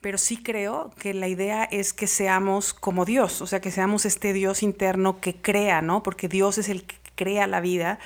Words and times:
pero 0.00 0.18
sí 0.18 0.42
creo 0.42 0.90
que 0.98 1.14
la 1.14 1.28
idea 1.28 1.64
es 1.64 1.92
que 1.92 2.06
seamos 2.06 2.72
como 2.74 3.04
Dios, 3.04 3.42
o 3.42 3.46
sea, 3.46 3.60
que 3.60 3.70
seamos 3.70 4.06
este 4.06 4.32
Dios 4.32 4.62
interno 4.62 5.20
que 5.20 5.34
crea, 5.34 5.82
¿no? 5.82 6.02
Porque 6.02 6.28
Dios 6.28 6.58
es 6.58 6.68
el 6.68 6.84
que 6.84 6.96
crea 7.14 7.46
la 7.46 7.60
vida 7.60 7.98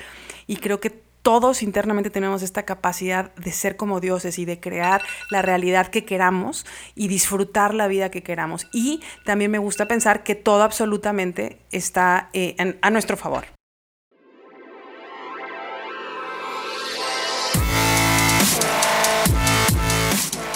y 0.47 0.57
creo 0.57 0.81
que 0.81 0.91
todos 1.25 1.63
internamente 1.63 2.11
tenemos 2.11 2.43
esta 2.43 2.65
capacidad 2.65 3.35
de 3.37 3.51
ser 3.51 3.77
como 3.77 3.99
dioses 3.99 4.39
y 4.39 4.45
de 4.45 4.61
crear 4.61 5.01
la 5.31 5.41
realidad 5.41 5.87
que 5.87 6.05
queramos 6.05 6.67
y 6.95 7.09
disfrutar 7.09 7.73
la 7.73 7.89
vida 7.89 8.11
que 8.11 8.23
queramos. 8.23 8.67
Y 8.75 9.01
también 9.25 9.51
me 9.51 9.59
gusta 9.59 9.89
pensar 9.89 10.23
que 10.23 10.35
todo 10.35 10.63
absolutamente 10.63 11.61
está 11.71 12.29
eh, 12.35 12.77
a 12.83 12.91
nuestro 12.91 13.17
favor. 13.17 13.47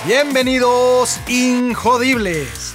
Bienvenidos, 0.09 1.21
Injodibles. 1.29 2.73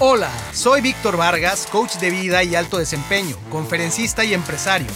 Hola, 0.00 0.30
soy 0.52 0.82
Víctor 0.82 1.16
Vargas, 1.16 1.66
coach 1.72 1.94
de 1.94 2.10
vida 2.10 2.44
y 2.44 2.56
alto 2.56 2.76
desempeño, 2.76 3.38
conferencista 3.50 4.22
y 4.22 4.34
empresario 4.34 4.88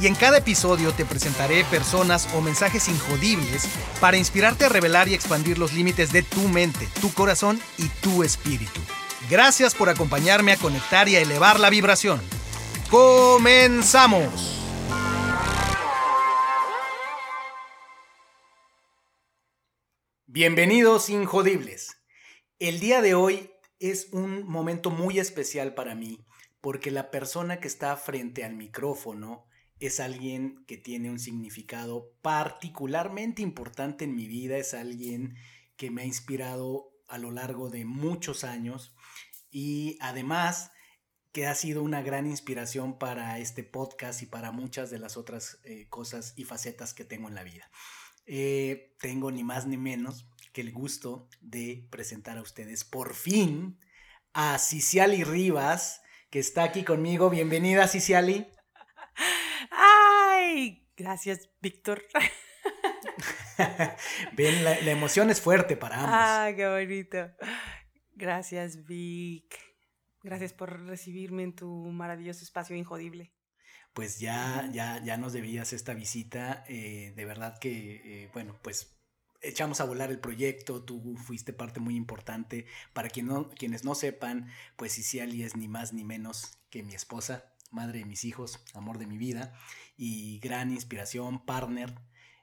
y 0.00 0.08
en 0.08 0.16
cada 0.16 0.38
episodio 0.38 0.90
te 0.90 1.04
presentaré 1.04 1.62
personas 1.66 2.28
o 2.34 2.40
mensajes 2.40 2.88
injodibles 2.88 3.68
para 4.00 4.16
inspirarte 4.16 4.64
a 4.64 4.70
revelar 4.70 5.06
y 5.06 5.14
expandir 5.14 5.56
los 5.56 5.72
límites 5.72 6.10
de 6.10 6.24
tu 6.24 6.48
mente, 6.48 6.88
tu 7.00 7.14
corazón 7.14 7.60
y 7.78 7.86
tu 8.00 8.24
espíritu. 8.24 8.80
Gracias 9.30 9.72
por 9.76 9.88
acompañarme 9.88 10.50
a 10.50 10.56
conectar 10.56 11.08
y 11.08 11.14
a 11.14 11.20
elevar 11.20 11.60
la 11.60 11.70
vibración. 11.70 12.20
¡Comenzamos! 12.90 14.65
Bienvenidos 20.36 21.08
Injodibles. 21.08 21.96
El 22.58 22.78
día 22.78 23.00
de 23.00 23.14
hoy 23.14 23.50
es 23.80 24.08
un 24.12 24.46
momento 24.46 24.90
muy 24.90 25.18
especial 25.18 25.72
para 25.72 25.94
mí 25.94 26.26
porque 26.60 26.90
la 26.90 27.10
persona 27.10 27.58
que 27.58 27.68
está 27.68 27.96
frente 27.96 28.44
al 28.44 28.54
micrófono 28.54 29.46
es 29.80 29.98
alguien 29.98 30.62
que 30.66 30.76
tiene 30.76 31.10
un 31.10 31.20
significado 31.20 32.12
particularmente 32.20 33.40
importante 33.40 34.04
en 34.04 34.14
mi 34.14 34.26
vida, 34.26 34.58
es 34.58 34.74
alguien 34.74 35.36
que 35.78 35.90
me 35.90 36.02
ha 36.02 36.04
inspirado 36.04 36.92
a 37.08 37.16
lo 37.16 37.30
largo 37.30 37.70
de 37.70 37.86
muchos 37.86 38.44
años 38.44 38.94
y 39.50 39.96
además 40.02 40.70
que 41.32 41.46
ha 41.46 41.54
sido 41.54 41.82
una 41.82 42.02
gran 42.02 42.26
inspiración 42.26 42.98
para 42.98 43.38
este 43.38 43.64
podcast 43.64 44.20
y 44.20 44.26
para 44.26 44.52
muchas 44.52 44.90
de 44.90 44.98
las 44.98 45.16
otras 45.16 45.60
eh, 45.64 45.86
cosas 45.88 46.34
y 46.36 46.44
facetas 46.44 46.92
que 46.92 47.06
tengo 47.06 47.26
en 47.28 47.34
la 47.36 47.42
vida. 47.42 47.70
Eh, 48.26 48.94
tengo 48.98 49.30
ni 49.30 49.44
más 49.44 49.66
ni 49.66 49.76
menos 49.76 50.26
que 50.52 50.60
el 50.60 50.72
gusto 50.72 51.28
de 51.40 51.86
presentar 51.90 52.38
a 52.38 52.42
ustedes 52.42 52.84
por 52.84 53.14
fin 53.14 53.78
a 54.32 54.58
Ciciali 54.58 55.22
Rivas, 55.22 56.02
que 56.30 56.40
está 56.40 56.64
aquí 56.64 56.82
conmigo. 56.82 57.30
Bienvenida, 57.30 57.86
Ciciali. 57.86 58.46
¡Ay! 59.70 60.88
Gracias, 60.96 61.48
Víctor. 61.60 62.02
Bien, 64.32 64.64
la, 64.64 64.78
emoción 64.90 65.30
es 65.30 65.40
fuerte 65.40 65.76
para 65.76 65.96
ambos. 65.96 66.10
¡Ah, 66.12 66.50
qué 66.54 66.66
bonito! 66.68 67.30
Gracias, 68.14 68.84
Vic. 68.84 69.56
Gracias 70.22 70.52
por 70.52 70.84
recibirme 70.86 71.44
en 71.44 71.54
tu 71.54 71.68
maravilloso 71.68 72.42
espacio 72.42 72.74
injodible. 72.74 73.35
Pues 73.96 74.18
ya, 74.18 74.68
ya, 74.74 75.02
ya 75.02 75.16
nos 75.16 75.32
debías 75.32 75.72
esta 75.72 75.94
visita. 75.94 76.66
Eh, 76.68 77.14
de 77.16 77.24
verdad 77.24 77.58
que, 77.58 78.02
eh, 78.04 78.30
bueno, 78.34 78.54
pues 78.60 78.94
echamos 79.40 79.80
a 79.80 79.84
volar 79.84 80.10
el 80.10 80.18
proyecto, 80.18 80.82
tú 80.82 81.16
fuiste 81.16 81.54
parte 81.54 81.80
muy 81.80 81.96
importante. 81.96 82.66
Para 82.92 83.08
quien 83.08 83.24
no, 83.24 83.48
quienes 83.48 83.84
no 83.84 83.94
sepan, 83.94 84.50
pues 84.76 84.92
Ciciali 84.92 85.44
es 85.44 85.56
ni 85.56 85.66
más 85.66 85.94
ni 85.94 86.04
menos 86.04 86.58
que 86.68 86.82
mi 86.82 86.94
esposa 86.94 87.54
madre 87.70 88.00
de 88.00 88.04
mis 88.04 88.26
hijos, 88.26 88.62
amor 88.74 88.98
de 88.98 89.06
mi 89.06 89.16
vida 89.16 89.54
y 89.96 90.40
gran 90.40 90.72
inspiración, 90.72 91.42
partner. 91.46 91.94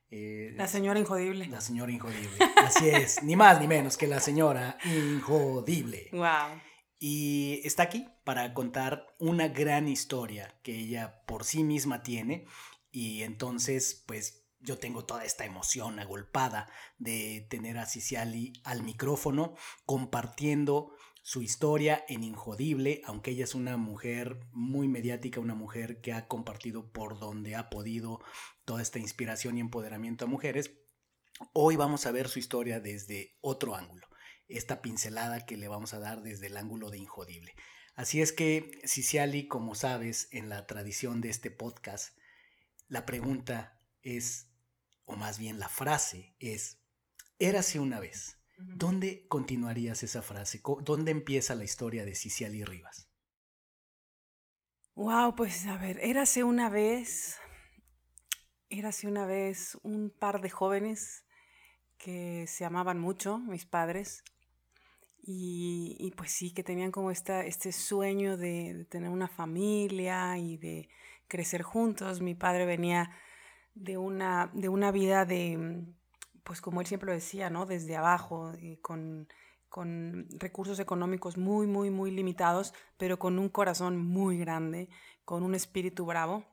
Eh, 0.09 0.55
la 0.57 0.67
señora 0.67 0.99
Injodible. 0.99 1.45
La 1.45 1.61
señora 1.61 1.91
Injodible. 1.91 2.35
Así 2.66 2.89
es, 2.89 3.22
ni 3.22 3.35
más 3.35 3.61
ni 3.61 3.67
menos 3.67 3.95
que 3.95 4.07
la 4.07 4.19
señora 4.19 4.79
Injodible. 4.85 6.09
Wow. 6.13 6.72
Y 7.06 7.59
está 7.66 7.84
aquí 7.84 8.08
para 8.24 8.53
contar 8.53 9.14
una 9.19 9.50
gran 9.50 9.90
historia 9.90 10.58
que 10.64 10.80
ella 10.80 11.22
por 11.25 11.44
sí 11.44 11.66
misma 11.66 12.02
tiene. 12.02 12.46
Y 12.91 13.24
entonces, 13.24 14.06
pues 14.08 14.46
yo 14.62 14.80
tengo 14.80 15.03
toda 15.03 15.25
esta 15.25 15.44
emoción 15.44 16.00
agolpada 16.00 16.72
de 17.00 17.46
tener 17.50 17.78
a 17.78 17.88
Ciciali 17.88 18.53
al 18.64 18.84
micrófono 18.84 19.53
compartiendo 19.86 20.94
su 21.22 21.41
historia 21.41 22.06
en 22.08 22.24
Injodible, 22.24 23.02
aunque 23.03 23.31
ella 23.31 23.44
es 23.44 23.53
una 23.53 23.75
mujer 23.75 24.40
muy 24.53 24.88
mediática, 24.88 25.41
una 25.41 25.56
mujer 25.56 26.00
que 26.00 26.14
ha 26.14 26.30
compartido 26.30 26.90
por 26.94 27.20
donde 27.20 27.58
ha 27.58 27.70
podido 27.70 28.22
toda 28.64 28.81
esta 28.81 29.00
inspiración 29.00 29.58
y 29.58 29.59
empoderamiento 29.59 30.24
a 30.24 30.30
mujeres, 30.30 30.72
hoy 31.52 31.75
vamos 31.75 32.06
a 32.06 32.12
ver 32.12 32.30
su 32.30 32.40
historia 32.40 32.80
desde 32.80 33.35
otro 33.41 33.75
ángulo, 33.75 34.08
esta 34.58 34.81
pincelada 34.81 35.46
que 35.46 35.58
le 35.58 35.68
vamos 35.68 35.94
a 35.94 36.00
dar 36.00 36.22
desde 36.22 36.47
el 36.47 36.58
ángulo 36.58 36.90
de 36.90 37.00
Injodible. 37.00 37.56
Así 37.96 38.22
es 38.22 38.31
que, 38.31 38.72
Ciciali, 38.86 39.47
como 39.47 39.75
sabes, 39.75 40.28
en 40.31 40.50
la 40.50 40.66
tradición 40.66 41.22
de 41.22 41.30
este 41.30 41.52
podcast, 41.52 42.18
la 42.88 43.06
pregunta 43.06 43.80
es, 44.02 44.50
o 45.06 45.16
más 45.16 45.38
bien 45.38 45.59
la 45.59 45.69
frase 45.69 46.36
es, 46.40 46.81
érase 47.40 47.80
una 47.80 48.00
vez. 48.00 48.38
¿Dónde 48.58 49.28
continuarías 49.28 50.03
esa 50.03 50.22
frase? 50.22 50.62
¿Dónde 50.81 51.12
empieza 51.12 51.56
la 51.56 51.64
historia 51.64 52.06
de 52.06 52.16
Ciciali 52.16 52.64
Rivas? 52.64 53.09
Wow, 54.96 55.35
pues 55.35 55.66
a 55.66 55.78
ver, 55.78 56.00
érase 56.02 56.44
una 56.44 56.70
vez, 56.70 57.40
érase 58.70 59.08
una 59.08 59.25
vez 59.25 59.78
un 59.81 60.12
par 60.12 60.40
de 60.41 60.52
jóvenes 60.52 61.25
que 61.97 62.46
se 62.47 62.64
amaban 62.64 63.00
mucho, 63.00 63.40
mis 63.40 63.66
padres, 63.66 64.24
y, 65.25 66.11
pues 66.17 66.31
sí, 66.31 66.51
que 66.51 66.63
tenían 66.63 66.91
como 66.91 67.09
esta, 67.09 67.45
este 67.45 67.72
sueño 67.72 68.35
de, 68.35 68.85
tener 68.89 69.09
una 69.09 69.29
familia 69.29 70.38
y 70.38 70.57
de 70.57 70.89
crecer 71.29 71.61
juntos. 71.61 72.19
Mi 72.19 72.35
padre 72.35 72.66
venía 72.66 73.09
de 73.73 73.97
una, 73.97 74.51
de 74.53 74.67
una 74.67 74.91
vida 74.91 75.25
de 75.25 75.85
pues 76.44 76.59
como 76.59 76.81
él 76.81 76.88
siempre 76.88 77.13
decía, 77.13 77.50
¿no? 77.50 77.66
Desde 77.66 77.95
abajo, 77.95 78.51
eh, 78.56 78.78
con, 78.81 79.29
con 79.69 80.28
recursos 80.39 80.78
económicos 80.79 81.38
muy, 81.38 81.67
muy, 81.67 81.90
muy 81.90 82.11
limitados, 82.11 82.73
pero 82.97 83.17
con 83.17 83.40
un 83.40 83.47
corazón 83.47 83.97
muy 83.97 84.38
grande, 84.38 84.90
con 85.23 85.44
un 85.44 85.55
espíritu 85.55 86.05
bravo. 86.05 86.44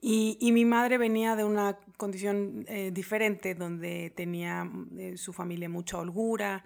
Y, 0.00 0.38
y 0.40 0.50
mi 0.50 0.64
madre 0.64 0.98
venía 0.98 1.36
de 1.36 1.44
una 1.44 1.78
condición 1.96 2.64
eh, 2.66 2.90
diferente, 2.92 3.54
donde 3.54 4.10
tenía 4.10 4.68
eh, 4.96 5.16
su 5.16 5.32
familia 5.32 5.68
mucha 5.68 5.98
holgura 5.98 6.64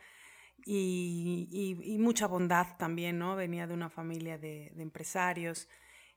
y, 0.65 1.49
y, 1.50 1.95
y, 1.95 1.99
mucha 1.99 2.27
bondad 2.27 2.67
también, 2.78 3.19
¿no? 3.19 3.37
Venía 3.37 3.67
de 3.67 3.75
una 3.75 3.91
familia 3.91 4.39
de, 4.39 4.73
de 4.75 4.83
empresarios. 4.83 5.69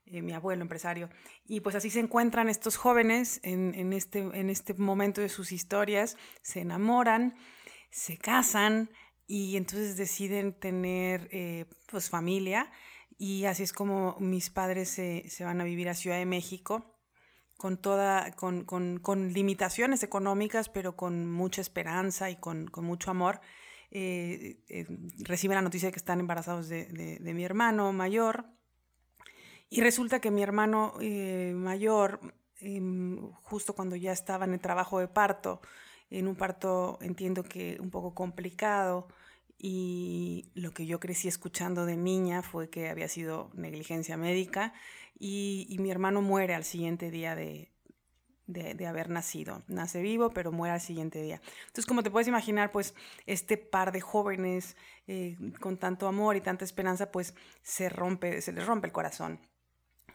Eh, 0.08 0.22
mi 0.22 0.32
abuelo 0.32 0.62
empresario. 0.62 1.10
Y 1.46 1.60
pues 1.60 1.74
así 1.74 1.90
se 1.90 1.98
encuentran 1.98 2.48
estos 2.48 2.76
jóvenes 2.76 3.40
en, 3.42 3.92
este, 3.92 4.20
en 4.20 4.50
este 4.50 4.74
momento 4.74 5.20
de 5.20 5.28
sus 5.28 5.50
historias, 5.50 6.16
se 6.42 6.60
enamoran, 6.60 7.34
se 7.90 8.16
casan 8.16 8.88
y 9.26 9.56
entonces 9.56 9.96
deciden 9.96 10.52
tener 10.52 11.28
eh, 11.32 11.64
pues 11.90 12.08
familia. 12.08 12.70
Y 13.18 13.46
así 13.46 13.64
es 13.64 13.72
como 13.72 14.16
mis 14.20 14.48
padres 14.48 14.90
se, 14.90 15.24
van 15.40 15.60
a 15.60 15.64
vivir 15.64 15.88
a 15.88 15.94
Ciudad 15.94 16.18
de 16.18 16.26
México 16.26 17.00
con, 17.56 17.76
toda, 17.76 18.30
con, 18.36 18.64
con, 18.64 19.32
limitaciones 19.32 20.04
económicas, 20.04 20.68
pero 20.68 20.94
con 20.94 21.28
mucha 21.32 21.60
esperanza 21.60 22.30
y 22.30 22.36
con, 22.36 22.70
mucho 22.76 23.10
amor. 23.10 23.40
Eh, 23.90 24.58
reciben 25.20 25.54
la 25.54 25.62
noticia 25.62 25.88
de 25.88 25.92
que 25.92 25.98
están 25.98 26.20
embarazados 26.20 26.68
de, 26.68 26.86
de 27.20 27.34
mi 27.34 27.44
hermano 27.44 27.92
mayor. 27.92 28.46
Y 29.68 29.80
resulta 29.80 30.20
que 30.20 30.30
mi 30.30 30.42
hermano 30.42 30.94
eh, 31.00 31.52
mayor, 31.54 32.20
em, 32.60 33.30
justo 33.42 33.74
cuando 33.74 33.96
ya 33.96 34.12
estaba 34.12 34.44
en 34.44 34.54
el 34.54 34.60
trabajo 34.60 35.00
de 35.00 35.08
parto, 35.08 35.60
en 36.10 36.28
un 36.28 36.36
parto 36.36 36.98
entiendo 37.00 37.42
que 37.42 37.78
un 37.80 37.90
poco 37.90 38.14
complicado, 38.14 39.08
y 39.58 40.50
lo 40.54 40.72
que 40.72 40.86
yo 40.86 41.00
crecí 41.00 41.28
escuchando 41.28 41.86
de 41.86 41.96
niña 41.96 42.42
fue 42.42 42.68
que 42.68 42.90
había 42.90 43.08
sido 43.08 43.50
negligencia 43.54 44.16
médica 44.16 44.74
y, 45.18 45.76
mi 45.80 45.90
hermano 45.90 46.20
muere 46.20 46.54
al 46.54 46.64
siguiente 46.64 47.10
día 47.10 47.34
de, 47.34 47.72
de, 48.46 48.86
haber 48.86 49.10
nacido. 49.10 49.62
Nace 49.66 50.00
vivo, 50.00 50.30
pero 50.30 50.52
muere 50.52 50.74
al 50.74 50.80
siguiente 50.80 51.20
día. 51.22 51.40
Entonces, 51.66 51.86
como 51.86 52.02
te 52.02 52.10
puedes 52.10 52.28
imaginar, 52.28 52.72
pues 52.72 52.94
este 53.26 53.56
par 53.56 53.92
de 53.92 54.00
jóvenes 54.00 54.76
eh, 55.06 55.36
con 55.60 55.78
tanto 55.78 56.06
amor 56.06 56.36
y 56.36 56.40
tanta 56.40 56.64
esperanza, 56.64 57.10
pues 57.10 57.34
se 57.62 57.88
rompe, 57.88 58.40
se 58.40 58.52
les 58.52 58.66
rompe 58.66 58.86
el 58.86 58.92
corazón. 58.92 59.40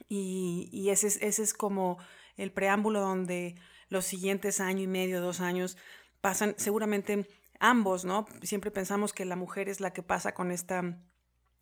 Y, 0.07 0.89
ese, 0.89 1.07
es, 1.07 1.21
ese 1.21 1.43
es 1.43 1.53
como 1.53 1.97
el 2.35 2.51
preámbulo 2.51 2.99
donde 2.99 3.55
los 3.87 4.05
siguientes 4.05 4.59
año 4.59 4.81
y 4.83 4.87
medio, 4.87 5.21
dos 5.21 5.39
años, 5.39 5.77
pasan 6.19 6.55
seguramente 6.57 7.27
ambos, 7.59 8.03
¿no? 8.03 8.25
Siempre 8.41 8.71
pensamos 8.71 9.13
que 9.13 9.23
la 9.23 9.35
mujer 9.35 9.69
es 9.69 9.79
la 9.79 9.93
que 9.93 10.03
pasa 10.03 10.33
con 10.33 10.51
esta 10.51 10.97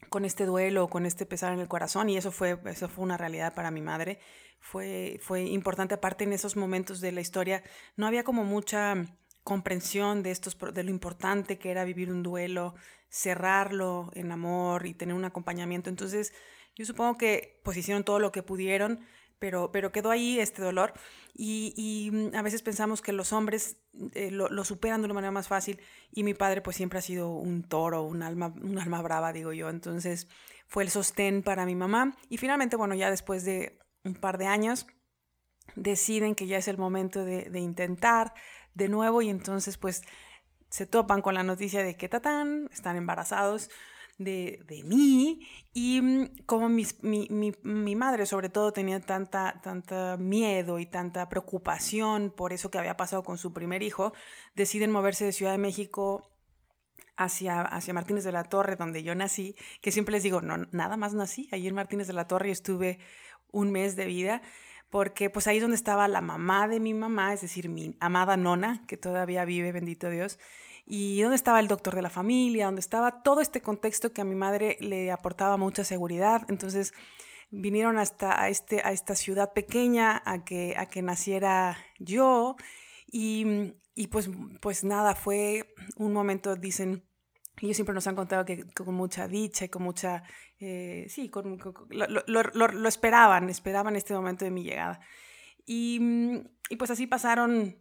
con 0.09 0.25
este 0.25 0.45
duelo, 0.45 0.87
con 0.87 1.05
este 1.05 1.25
pesar 1.25 1.53
en 1.53 1.59
el 1.59 1.67
corazón 1.67 2.09
y 2.09 2.17
eso 2.17 2.31
fue 2.31 2.59
eso 2.65 2.87
fue 2.87 3.03
una 3.03 3.17
realidad 3.17 3.53
para 3.53 3.71
mi 3.71 3.81
madre. 3.81 4.19
Fue 4.59 5.19
fue 5.21 5.43
importante 5.43 5.95
aparte 5.95 6.23
en 6.23 6.33
esos 6.33 6.55
momentos 6.55 7.01
de 7.01 7.11
la 7.11 7.21
historia 7.21 7.63
no 7.95 8.07
había 8.07 8.23
como 8.23 8.43
mucha 8.43 8.95
comprensión 9.43 10.23
de 10.23 10.31
estos 10.31 10.57
de 10.73 10.83
lo 10.83 10.89
importante 10.89 11.57
que 11.57 11.71
era 11.71 11.83
vivir 11.83 12.11
un 12.11 12.23
duelo, 12.23 12.75
cerrarlo 13.09 14.11
en 14.13 14.31
amor 14.31 14.85
y 14.85 14.93
tener 14.93 15.15
un 15.15 15.25
acompañamiento. 15.25 15.89
Entonces, 15.89 16.33
yo 16.75 16.85
supongo 16.85 17.17
que 17.17 17.59
pues 17.63 17.77
hicieron 17.77 18.03
todo 18.03 18.19
lo 18.19 18.31
que 18.31 18.43
pudieron, 18.43 18.99
pero, 19.39 19.71
pero 19.71 19.91
quedó 19.91 20.11
ahí 20.11 20.39
este 20.39 20.61
dolor. 20.61 20.93
Y, 21.33 22.09
mm, 22.11 22.35
a 22.35 22.41
veces 22.41 22.61
pensamos 22.61 23.01
que 23.01 23.13
los 23.13 23.33
hombres 23.33 23.77
eh, 24.13 24.31
lo, 24.31 24.63
superan 24.63 25.01
de 25.01 25.05
una 25.05 25.13
manera 25.13 25.31
más 25.31 25.47
fácil 25.47 25.79
y 26.11 26.23
mi 26.23 26.33
padre 26.33 26.61
pues 26.61 26.75
siempre 26.75 26.99
ha 26.99 27.01
sido 27.01 27.29
un 27.31 27.63
toro, 27.63 28.03
un 28.03 28.21
alma, 28.23 28.53
un 28.61 28.77
alma 28.77 29.01
brava, 29.01 29.33
digo 29.33 29.53
yo. 29.53 29.69
Entonces 29.69 30.27
fue 30.67 30.83
el 30.83 30.89
sostén 30.89 31.41
para 31.41 31.65
mi 31.65 31.75
mamá. 31.75 32.15
Y 32.29 32.37
finalmente, 32.37 32.75
bueno, 32.75 32.95
ya 32.95 33.09
después 33.09 33.45
de 33.45 33.79
un 34.03 34.15
par 34.15 34.37
de 34.37 34.47
años 34.47 34.87
deciden 35.75 36.35
que 36.35 36.47
ya 36.47 36.57
es 36.57 36.67
el 36.67 36.77
momento 36.77 37.23
de, 37.23 37.59
intentar 37.59 38.33
de 38.73 38.89
nuevo 38.89 39.21
y 39.21 39.29
entonces 39.29 39.77
pues 39.77 40.01
se 40.69 40.85
topan 40.85 41.21
con 41.21 41.33
la 41.33 41.43
noticia 41.43 41.83
de 41.83 41.95
que 41.95 42.09
tatán, 42.09 42.69
están 42.71 42.95
embarazados 42.95 43.69
de, 44.19 44.63
de 44.67 44.83
mí 44.83 45.47
y 45.73 46.01
mm, 46.01 46.45
como 46.45 46.69
mi, 46.69 46.85
mi, 47.01 47.27
mi, 47.63 47.95
madre 47.95 48.25
sobre 48.25 48.49
todo 48.49 48.71
tenía 48.71 48.99
tanta, 48.99 49.59
tanta 49.63 50.17
miedo 50.17 50.77
y 50.77 50.85
tanta 50.85 51.29
preocupación 51.29 52.29
por 52.29 52.53
eso 52.53 52.69
que 52.69 52.77
había 52.77 52.97
pasado 52.97 53.23
con 53.23 53.37
su 53.37 53.53
primer 53.53 53.81
hijo, 53.81 54.13
deciden 54.55 54.91
moverse 54.91 55.25
de 55.25 55.31
Ciudad 55.31 55.53
de 55.53 55.57
México 55.57 56.29
hacia, 57.15 57.61
hacia 57.61 57.93
Martínez 57.93 58.25
de 58.25 58.33
la 58.33 58.43
Torre, 58.43 58.75
donde 58.75 59.03
yo 59.03 59.15
nací, 59.15 59.55
que 59.81 59.91
siempre 59.91 60.11
les 60.11 60.23
digo, 60.23 60.41
no, 60.41 60.67
nada 60.71 60.97
más 60.97 61.13
nací, 61.13 61.47
allí 61.51 61.67
en 61.67 61.75
Martínez 61.75 62.07
de 62.07 62.13
la 62.13 62.27
Torre 62.27 62.51
estuve 62.51 62.99
un 63.51 63.71
mes 63.71 63.95
de 63.95 64.05
vida 64.05 64.41
porque 64.89 65.29
pues 65.29 65.47
ahí 65.47 65.57
es 65.57 65.61
donde 65.61 65.75
estaba 65.75 66.07
la 66.07 66.21
mamá 66.21 66.67
de 66.67 66.79
mi 66.79 66.93
mamá, 66.93 67.33
es 67.33 67.41
decir, 67.41 67.69
mi 67.69 67.95
amada 67.99 68.37
nona, 68.37 68.83
que 68.87 68.97
todavía 68.97 69.45
vive, 69.45 69.71
bendito 69.71 70.09
Dios, 70.09 70.39
y 70.91 71.21
donde 71.21 71.35
estaba 71.35 71.59
el 71.59 71.67
doctor 71.67 71.93
de 71.93 72.01
la 72.01 72.09
familia, 72.09 72.65
donde 72.65 72.81
estaba 72.81 73.21
todo 73.21 73.41
este 73.41 73.61
contexto 73.61 74.11
que 74.11 74.21
a 74.21 74.25
mi 74.25 74.33
madre 74.33 74.75
le 74.81 75.11
aportaba 75.11 75.55
mucha 75.55 75.83
seguridad. 75.83 76.47
Entonces 76.49 76.95
vinieron 77.51 77.99
hasta 77.99 78.41
a, 78.41 78.49
este, 78.49 78.81
a 78.83 78.91
esta 78.91 79.13
ciudad 79.13 79.53
pequeña 79.53 80.19
a 80.25 80.43
que, 80.43 80.73
a 80.75 80.87
que 80.87 81.03
naciera 81.03 81.77
yo 81.99 82.55
y, 83.05 83.75
y 83.93 84.07
pues, 84.07 84.31
pues 84.61 84.83
nada, 84.83 85.13
fue 85.13 85.75
un 85.95 86.11
momento, 86.11 86.55
dicen, 86.55 87.05
ellos 87.61 87.77
siempre 87.77 87.93
nos 87.93 88.07
han 88.07 88.15
contado 88.15 88.43
que 88.43 88.65
con 88.73 88.95
mucha 88.95 89.27
dicha 89.27 89.65
y 89.65 89.69
con 89.69 89.83
mucha, 89.83 90.23
eh, 90.59 91.05
sí, 91.07 91.29
con, 91.29 91.59
lo, 91.89 92.07
lo, 92.25 92.43
lo, 92.43 92.89
esperaban, 92.89 93.47
esperaban 93.49 93.95
este 93.95 94.15
momento 94.15 94.43
de 94.43 94.51
mi 94.51 94.63
llegada. 94.63 95.01
Y, 95.67 95.99
y, 96.67 96.77
pues 96.77 96.89
así 96.89 97.05
pasaron 97.05 97.77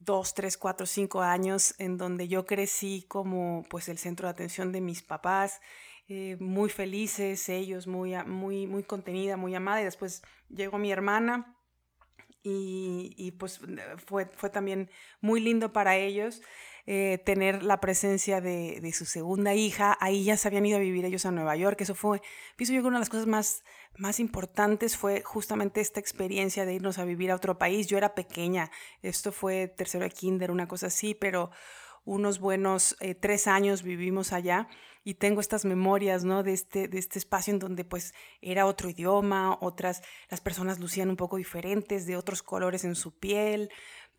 dos, 0.00 0.34
tres, 0.34 0.56
cuatro, 0.56 0.86
cinco 0.86 1.20
años 1.20 1.74
en 1.78 1.96
donde 1.96 2.26
yo 2.26 2.46
crecí 2.46 3.04
como 3.06 3.64
pues 3.68 3.88
el 3.88 3.98
centro 3.98 4.26
de 4.26 4.32
atención 4.32 4.72
de 4.72 4.80
mis 4.80 5.02
papás, 5.02 5.60
eh, 6.08 6.36
muy 6.40 6.70
felices 6.70 7.48
ellos, 7.48 7.86
muy, 7.86 8.14
muy, 8.24 8.66
muy 8.66 8.82
contenida, 8.82 9.36
muy 9.36 9.54
amada. 9.54 9.82
Y 9.82 9.84
después 9.84 10.22
llegó 10.48 10.78
mi 10.78 10.90
hermana 10.90 11.56
y, 12.42 13.14
y 13.16 13.32
pues 13.32 13.60
fue, 14.06 14.26
fue 14.26 14.50
también 14.50 14.90
muy 15.20 15.40
lindo 15.40 15.72
para 15.72 15.96
ellos. 15.96 16.42
Eh, 16.92 17.18
tener 17.18 17.62
la 17.62 17.78
presencia 17.78 18.40
de, 18.40 18.92
su 18.92 19.04
segunda 19.04 19.54
hija. 19.54 19.96
Ahí 20.00 20.24
ya 20.24 20.36
se 20.36 20.48
habían 20.48 20.66
ido 20.66 20.76
a 20.76 20.80
vivir 20.80 21.04
ellos 21.04 21.24
a 21.24 21.30
Nueva 21.30 21.54
York. 21.54 21.80
Eso 21.82 21.94
fue, 21.94 22.20
pienso 22.56 22.74
yo 22.74 22.82
que 22.82 22.88
una 22.88 22.96
de 22.96 23.02
las 23.02 23.08
cosas 23.08 23.28
más, 23.28 23.62
más 23.96 24.18
importantes 24.18 24.96
fue 24.96 25.22
justamente 25.22 25.80
esta 25.80 26.00
experiencia 26.00 26.66
de 26.66 26.74
irnos 26.74 26.98
a 26.98 27.04
vivir 27.04 27.30
a 27.30 27.36
otro 27.36 27.58
país. 27.58 27.86
Yo 27.86 27.96
era 27.96 28.16
pequeña, 28.16 28.72
esto 29.02 29.30
fue 29.30 29.68
tercero 29.68 30.02
de 30.02 30.10
kinder, 30.10 30.50
una 30.50 30.66
cosa 30.66 30.88
así, 30.88 31.14
pero 31.14 31.52
unos 32.04 32.40
buenos 32.40 32.96
eh, 32.98 33.14
tres 33.14 33.46
años 33.46 33.84
vivimos 33.84 34.32
allá 34.32 34.66
y 35.04 35.14
tengo 35.14 35.40
estas 35.40 35.64
memorias, 35.64 36.24
¿no? 36.24 36.42
De 36.42 36.52
este, 36.52 36.88
de 36.88 36.98
este 36.98 37.18
espacio 37.18 37.52
en 37.52 37.58
donde 37.58 37.84
pues 37.84 38.14
era 38.42 38.66
otro 38.66 38.90
idioma, 38.90 39.56
otras, 39.60 40.02
las 40.28 40.40
personas 40.40 40.78
lucían 40.78 41.08
un 41.08 41.16
poco 41.16 41.36
diferentes, 41.36 42.06
de 42.06 42.16
otros 42.16 42.42
colores 42.42 42.84
en 42.84 42.94
su 42.94 43.16
piel, 43.16 43.70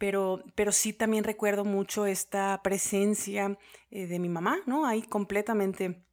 pero, 0.01 0.43
pero 0.55 0.71
sí 0.71 0.93
también 0.93 1.23
recuerdo 1.23 1.63
mucho 1.63 2.07
esta 2.07 2.59
presencia 2.63 3.59
eh, 3.91 4.07
de 4.07 4.17
mi 4.17 4.29
mamá, 4.29 4.57
¿no? 4.65 4.87
Ahí 4.87 5.03
completamente 5.03 6.03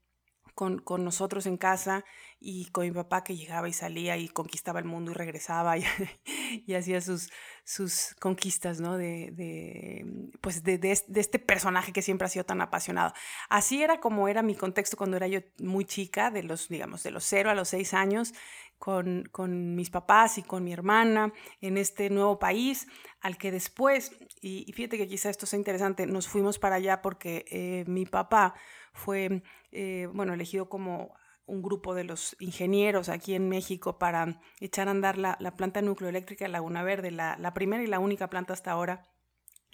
con, 0.58 0.80
con, 0.80 1.04
nosotros 1.04 1.46
en 1.46 1.56
casa 1.56 2.04
y 2.40 2.68
con 2.70 2.84
mi 2.84 2.90
papá 2.90 3.22
que 3.22 3.36
llegaba 3.36 3.68
y 3.68 3.72
salía 3.72 4.16
y 4.16 4.28
conquistaba 4.28 4.80
el 4.80 4.86
mundo 4.86 5.12
y 5.12 5.14
regresaba 5.14 5.78
y, 5.78 5.84
y 6.66 6.74
hacía 6.74 7.00
sus, 7.00 7.30
sus 7.62 8.16
conquistas, 8.18 8.80
¿no? 8.80 8.96
De, 8.96 9.30
de 9.30 10.04
pues 10.40 10.64
de, 10.64 10.78
de, 10.78 10.90
este 10.90 11.38
personaje 11.38 11.92
que 11.92 12.02
siempre 12.02 12.26
ha 12.26 12.28
sido 12.28 12.44
tan 12.44 12.60
apasionado. 12.60 13.12
Así 13.48 13.84
era 13.84 14.00
como 14.00 14.26
era 14.26 14.42
mi 14.42 14.56
contexto 14.56 14.96
cuando 14.96 15.16
era 15.16 15.28
yo 15.28 15.38
muy 15.60 15.84
chica, 15.84 16.32
de 16.32 16.42
los, 16.42 16.68
digamos, 16.68 17.04
de 17.04 17.12
los 17.12 17.22
cero 17.22 17.50
a 17.50 17.54
los 17.54 17.68
seis 17.68 17.94
años, 17.94 18.34
con, 18.80 19.28
con, 19.30 19.76
mis 19.76 19.90
papás 19.90 20.38
y 20.38 20.42
con 20.42 20.64
mi 20.64 20.72
hermana 20.72 21.32
en 21.60 21.78
este 21.78 22.10
nuevo 22.10 22.40
país, 22.40 22.88
al 23.20 23.38
que 23.38 23.52
después, 23.52 24.10
y, 24.40 24.72
fíjate 24.72 24.98
que 24.98 25.06
quizá 25.06 25.30
esto 25.30 25.46
sea 25.46 25.56
interesante, 25.56 26.04
nos 26.06 26.26
fuimos 26.26 26.58
para 26.58 26.76
allá 26.76 27.00
porque 27.00 27.44
eh, 27.48 27.84
mi 27.86 28.06
papá 28.06 28.56
fue, 28.98 29.42
eh, 29.72 30.08
bueno, 30.12 30.34
elegido 30.34 30.68
como 30.68 31.14
un 31.46 31.62
grupo 31.62 31.94
de 31.94 32.04
los 32.04 32.36
ingenieros 32.40 33.08
aquí 33.08 33.34
en 33.34 33.48
México 33.48 33.98
para 33.98 34.40
echar 34.60 34.88
a 34.88 34.90
andar 34.90 35.16
la, 35.16 35.36
la 35.40 35.56
planta 35.56 35.80
nucleoeléctrica 35.80 36.44
de 36.44 36.50
Laguna 36.50 36.82
Verde, 36.82 37.10
la, 37.10 37.36
la 37.38 37.54
primera 37.54 37.82
y 37.82 37.86
la 37.86 37.98
única 37.98 38.28
planta 38.28 38.52
hasta 38.52 38.72
ahora 38.72 39.08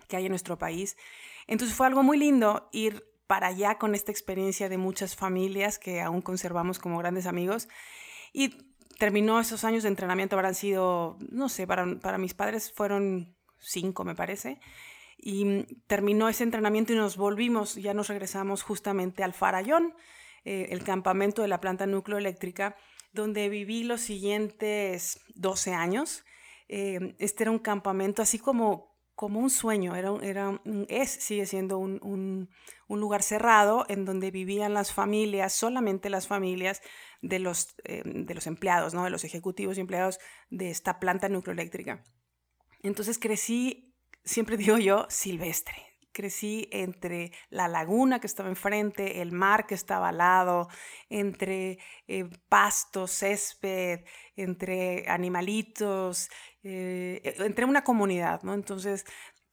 que 0.07 0.17
hay 0.17 0.27
en 0.27 0.31
nuestro 0.33 0.57
país. 0.57 0.97
Entonces 1.47 1.77
fue 1.77 1.87
algo 1.87 2.03
muy 2.03 2.17
lindo 2.17 2.69
ir 2.73 3.05
para 3.27 3.49
allá 3.49 3.79
con 3.79 3.95
esta 3.95 4.13
experiencia 4.13 4.69
de 4.69 4.79
muchas 4.79 5.17
familias 5.17 5.79
que 5.79 6.01
aún 6.01 6.23
conservamos 6.23 6.79
como 6.79 6.99
grandes 6.99 7.27
amigos. 7.27 7.69
Y 8.33 8.57
terminó 8.99 9.41
esos 9.41 9.65
años 9.65 9.83
de 9.83 9.89
entrenamiento, 9.89 10.37
habrán 10.37 10.55
sido, 10.55 11.19
no 11.31 11.49
sé, 11.49 11.67
para, 11.67 11.99
para 12.01 12.19
mis 12.19 12.35
padres 12.35 12.73
fueron 12.73 13.37
cinco, 13.59 14.05
me 14.05 14.15
parece. 14.15 14.61
Y 15.19 15.65
terminó 15.87 16.29
ese 16.29 16.45
entrenamiento 16.45 16.93
y 16.93 16.97
nos 16.97 17.17
volvimos, 17.17 17.77
ya 17.77 17.95
nos 17.95 18.09
regresamos 18.09 18.63
justamente 18.63 19.23
al 19.23 19.33
Farallón, 19.33 19.95
eh, 20.45 20.69
el 20.71 20.85
campamento 20.85 21.43
de 21.43 21.49
la 21.49 21.61
planta 21.61 21.87
nucleoeléctrica, 21.87 22.77
donde 23.13 23.49
viví 23.49 23.85
los 23.85 24.01
siguientes 24.01 25.21
12 25.35 25.73
años. 25.73 26.25
Eh, 26.69 27.15
este 27.19 27.45
era 27.45 27.51
un 27.51 27.59
campamento 27.59 28.23
así 28.23 28.39
como 28.39 28.95
como 29.15 29.39
un 29.39 29.51
sueño, 29.51 29.95
era, 29.95 30.13
era, 30.23 30.61
es, 30.89 31.11
sigue 31.11 31.47
siendo 31.47 31.79
un, 31.79 32.01
un, 32.03 32.51
un, 32.89 33.01
lugar 33.01 33.23
cerrado 33.23 33.87
en 33.89 34.05
donde 34.05 34.33
vivían 34.33 34.75
las 34.75 34.93
familias, 34.93 35.53
solamente 35.53 36.11
las 36.11 36.27
familias 36.27 36.83
de 37.23 37.39
los, 37.39 37.77
eh, 37.85 38.03
de 38.05 38.35
los 38.35 38.47
empleados, 38.47 38.93
¿no? 38.93 39.05
de 39.05 39.11
los 39.11 39.25
ejecutivos 39.25 39.79
y 39.79 39.83
empleados 39.83 40.19
de 40.51 40.71
esta 40.71 40.99
planta 40.99 41.29
nucleoeléctrica. 41.29 42.03
Entonces 42.83 43.19
crecí, 43.19 43.94
siempre 44.25 44.57
digo 44.57 44.79
yo, 44.79 45.07
silvestre. 45.09 45.77
Crecí 46.13 46.69
entre 46.71 47.33
la 47.51 47.67
laguna 47.67 48.21
que 48.21 48.29
estaba 48.29 48.49
enfrente, 48.49 49.21
el 49.21 49.33
mar 49.33 49.67
que 49.67 49.75
estaba 49.75 50.11
al 50.11 50.19
lado, 50.19 50.69
entre 51.09 51.81
eh, 52.07 52.29
pastos, 52.49 53.11
césped, 53.11 54.05
entre 54.37 55.09
animalitos, 55.09 56.31
eh, 56.63 57.21
entre 57.39 57.65
una 57.65 57.83
comunidad, 57.83 58.43
¿no? 58.45 58.55
Entonces 58.55 59.05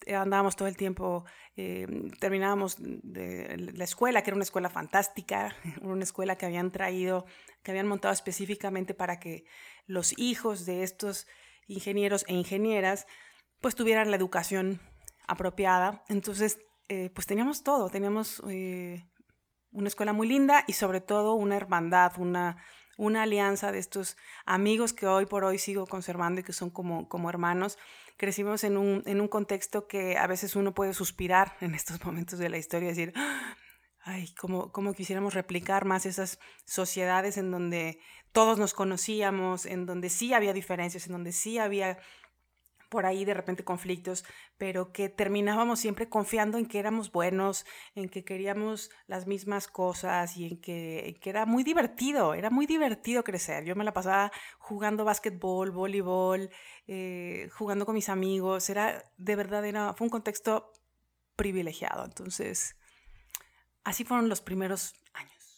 andábamos 0.08 0.56
todo 0.56 0.68
el 0.68 0.78
tiempo, 0.78 1.26
eh, 1.56 1.88
terminábamos 2.20 2.78
la 2.80 3.84
escuela, 3.84 4.22
que 4.22 4.30
era 4.30 4.36
una 4.36 4.44
escuela 4.44 4.70
fantástica, 4.70 5.56
una 5.82 6.04
escuela 6.04 6.38
que 6.38 6.46
habían 6.46 6.72
traído, 6.72 7.26
que 7.64 7.72
habían 7.72 7.88
montado 7.88 8.14
específicamente 8.14 8.94
para 8.94 9.20
que 9.20 9.46
los 9.86 10.18
hijos 10.18 10.66
de 10.66 10.84
estos 10.84 11.28
ingenieros 11.68 12.26
e 12.28 12.34
ingenieras 12.34 13.08
pues 13.62 13.76
tuvieran 13.76 14.10
la 14.10 14.18
educación 14.18 14.82
apropiada. 15.28 16.04
Entonces, 16.10 16.60
eh, 16.90 17.10
pues 17.14 17.28
teníamos 17.28 17.64
todo, 17.64 17.90
teníamos 17.90 18.42
eh, 18.50 19.06
una 19.72 19.88
escuela 19.88 20.14
muy 20.14 20.28
linda 20.28 20.66
y 20.68 20.74
sobre 20.74 21.00
todo 21.00 21.36
una 21.36 21.56
hermandad, 21.56 22.14
una, 22.18 22.58
una 22.98 23.24
alianza 23.24 23.72
de 23.72 23.80
estos 23.80 24.18
amigos 24.46 24.94
que 24.94 25.08
hoy 25.08 25.26
por 25.26 25.44
hoy 25.44 25.58
sigo 25.58 25.88
conservando 25.88 26.42
y 26.42 26.44
que 26.44 26.54
son 26.54 26.70
como, 26.70 27.08
como 27.08 27.30
hermanos. 27.30 27.78
Crecimos 28.18 28.64
en 28.64 28.78
un, 28.78 29.04
en 29.06 29.22
un 29.22 29.28
contexto 29.28 29.88
que 29.88 30.18
a 30.18 30.28
veces 30.28 30.56
uno 30.56 30.74
puede 30.74 30.94
suspirar 30.94 31.56
en 31.62 31.76
estos 31.76 32.04
momentos 32.06 32.40
de 32.40 32.50
la 32.50 32.58
historia 32.58 32.88
y 32.88 32.90
decir, 32.90 33.14
ay, 34.04 34.34
como, 34.36 34.72
como 34.72 34.94
quisiéramos 34.94 35.34
replicar 35.34 35.86
más 35.86 36.06
esas 36.06 36.40
sociedades 36.66 37.38
en 37.38 37.52
donde 37.52 38.00
todos 38.32 38.58
nos 38.58 38.74
conocíamos, 38.74 39.66
en 39.66 39.86
donde 39.86 40.10
sí 40.10 40.34
había 40.34 40.54
diferencias, 40.54 41.06
en 41.06 41.14
donde 41.14 41.32
sí 41.32 41.58
había 41.58 42.00
por 42.92 43.06
ahí 43.06 43.24
de 43.24 43.34
repente 43.34 43.64
conflictos, 43.64 44.26
pero 44.58 44.92
que 44.92 45.08
terminábamos 45.08 45.80
siempre 45.80 46.10
confiando 46.10 46.58
en 46.58 46.66
que 46.66 46.78
éramos 46.78 47.10
buenos, 47.10 47.66
en 47.96 48.10
que 48.10 48.26
queríamos 48.26 48.92
las 49.08 49.28
mismas 49.28 49.70
cosas 49.70 50.36
y 50.36 50.46
en 50.46 50.58
que, 50.60 51.18
era 51.24 51.46
muy 51.46 51.64
divertido, 51.64 52.34
era 52.34 52.50
muy 52.50 52.66
divertido 52.66 53.24
crecer. 53.24 53.64
Yo 53.64 53.78
me 53.78 53.86
la 53.86 53.94
pasaba 53.94 54.30
jugando 54.60 55.06
básquetbol, 55.06 55.72
voleibol, 55.72 56.50
eh, 56.86 57.48
jugando 57.54 57.86
con 57.86 57.96
mis 57.96 58.10
amigos, 58.10 58.70
era 58.70 59.10
de 59.18 59.36
verdad, 59.38 59.64
era, 59.66 59.94
fue 59.94 60.08
un 60.08 60.12
contexto 60.12 60.74
privilegiado. 61.38 62.04
Entonces, 62.04 62.76
así 63.86 64.04
fueron 64.04 64.28
los 64.28 64.42
primeros. 64.42 64.96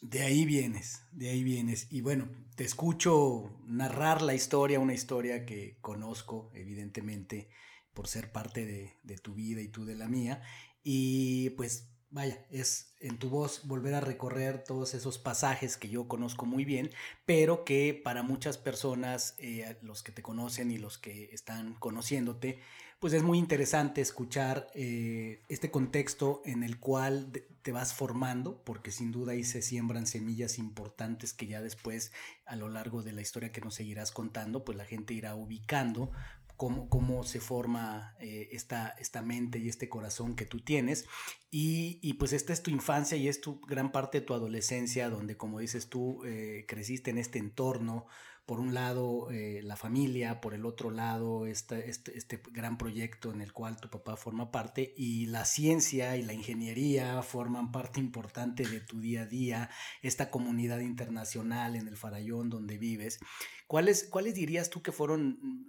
De 0.03 0.22
ahí 0.22 0.43
vienes, 0.43 1.05
de 1.13 1.29
ahí 1.29 1.45
vienes. 1.45 1.88
Y 1.89 2.01
bueno, 2.01 2.27
te 2.57 2.65
escucho 2.65 3.57
narrar 3.65 4.22
la 4.22 4.33
historia, 4.33 4.81
una 4.81 4.93
historia 4.93 5.45
que 5.45 5.77
conozco, 5.79 6.51
evidentemente, 6.53 7.48
por 7.93 8.10
ser 8.10 8.29
parte 8.29 8.65
de, 8.65 9.17
tu 9.19 9.33
vida 9.33 9.62
y 9.62 9.69
tú 9.69 9.86
de 9.86 9.95
la 9.95 10.10
mía. 10.10 10.41
Y 10.83 11.51
pues 11.51 11.88
vaya, 12.10 12.45
es 12.51 12.93
en 13.00 13.17
tu 13.17 13.29
voz 13.29 13.65
volver 13.65 13.93
a 13.93 14.01
recorrer 14.01 14.65
todos 14.65 14.93
esos 14.93 15.19
pasajes 15.19 15.77
que 15.77 15.88
yo 15.88 16.10
conozco 16.10 16.45
muy 16.45 16.65
bien, 16.65 16.91
pero 17.25 17.63
que 17.63 17.93
para 17.93 18.24
muchas 18.24 18.57
personas, 18.57 19.36
eh, 19.38 19.77
los 19.83 20.03
que 20.03 20.12
te 20.12 20.22
conocen 20.22 20.69
y 20.69 20.79
los 20.79 20.98
que 20.98 21.29
están 21.31 21.75
conociéndote, 21.75 22.60
pues 23.03 23.12
es 23.12 23.22
muy 23.22 23.38
interesante 23.38 24.00
escuchar 24.00 24.69
eh, 24.75 25.41
este 25.50 25.69
contexto 25.69 26.41
en 26.45 26.63
el 26.63 26.79
cual 26.79 27.33
te 27.62 27.74
vas 27.74 27.93
formando, 27.93 28.63
porque 28.63 28.91
sin 28.91 29.12
duda 29.12 29.33
ahí 29.33 29.43
se 29.43 29.62
siembran 29.62 30.07
semillas 30.07 30.57
importantes 30.57 31.33
que 31.33 31.45
ya 31.45 31.62
después, 31.62 32.13
a 32.45 32.55
lo 32.55 32.69
largo 32.69 33.03
de 33.03 33.12
la 33.12 33.19
historia 33.19 33.51
que 33.51 33.60
nos 33.60 33.75
seguirás 33.75 34.13
contando, 34.13 34.63
pues 34.63 34.77
la 34.77 34.86
gente 34.86 35.13
irá 35.13 35.36
ubicando 35.36 36.12
Cómo, 36.55 36.88
cómo, 36.88 37.24
se 37.24 37.41
forma 37.41 38.15
eh, 38.19 38.50
esta, 38.51 38.89
esta, 39.00 39.22
mente 39.24 39.57
y 39.57 39.67
este 39.67 39.89
corazón 39.89 40.36
que 40.36 40.45
tú 40.45 40.62
tienes. 40.62 41.05
Y, 41.50 42.13
pues 42.13 42.31
esta 42.31 42.53
es 42.53 42.62
tu 42.62 42.69
infancia 42.69 43.17
y 43.17 43.27
es 43.27 43.41
tu 43.41 43.60
gran 43.62 43.91
parte 43.91 44.19
de 44.19 44.25
tu 44.25 44.33
adolescencia, 44.36 45.10
donde 45.10 45.36
como 45.36 45.60
dices 45.60 45.89
tú, 45.89 46.24
eh, 46.25 46.65
creciste 46.67 47.10
en 47.10 47.17
este 47.17 47.39
entorno 47.39 48.05
por 48.45 48.59
un 48.59 48.73
lado 48.73 49.31
eh, 49.31 49.62
la 49.63 49.77
familia, 49.77 50.41
por 50.41 50.53
el 50.53 50.65
otro 50.65 50.91
lado 50.91 51.45
este, 51.45 51.89
este, 51.89 52.41
gran 52.51 52.77
proyecto 52.77 53.31
en 53.31 53.41
el 53.41 53.53
cual 53.53 53.79
tu 53.79 53.89
papá 53.89 54.17
forma 54.17 54.51
parte 54.51 54.93
y 54.97 55.27
la 55.27 55.45
ciencia 55.45 56.17
y 56.17 56.23
la 56.23 56.33
ingeniería 56.33 57.21
forman 57.21 57.71
parte 57.71 58.01
importante 58.01 58.67
de 58.67 58.81
tu 58.81 59.00
día 59.00 59.21
a 59.21 59.25
día, 59.25 59.69
esta 60.01 60.29
comunidad 60.29 60.79
internacional 60.79 61.75
en 61.75 61.88
el 61.88 61.95
Farallón 61.95 62.50
donde 62.50 62.77
vives. 62.77 63.19
¿Cuáles, 63.67 64.03
cuáles 64.03 64.35
dirías 64.35 64.69
tú 64.69 64.81
que 64.81 64.91
fueron 64.91 65.39
mm, 65.41 65.67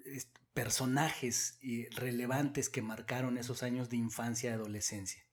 personajes 0.53 1.59
eh, 1.63 1.89
relevantes 1.95 2.69
que 2.69 2.83
marcaron 2.83 3.39
esos 3.39 3.63
años 3.63 3.89
de 3.89 3.99
infancia 3.99 4.51
y 4.51 4.53
adolescencia? 4.55 5.25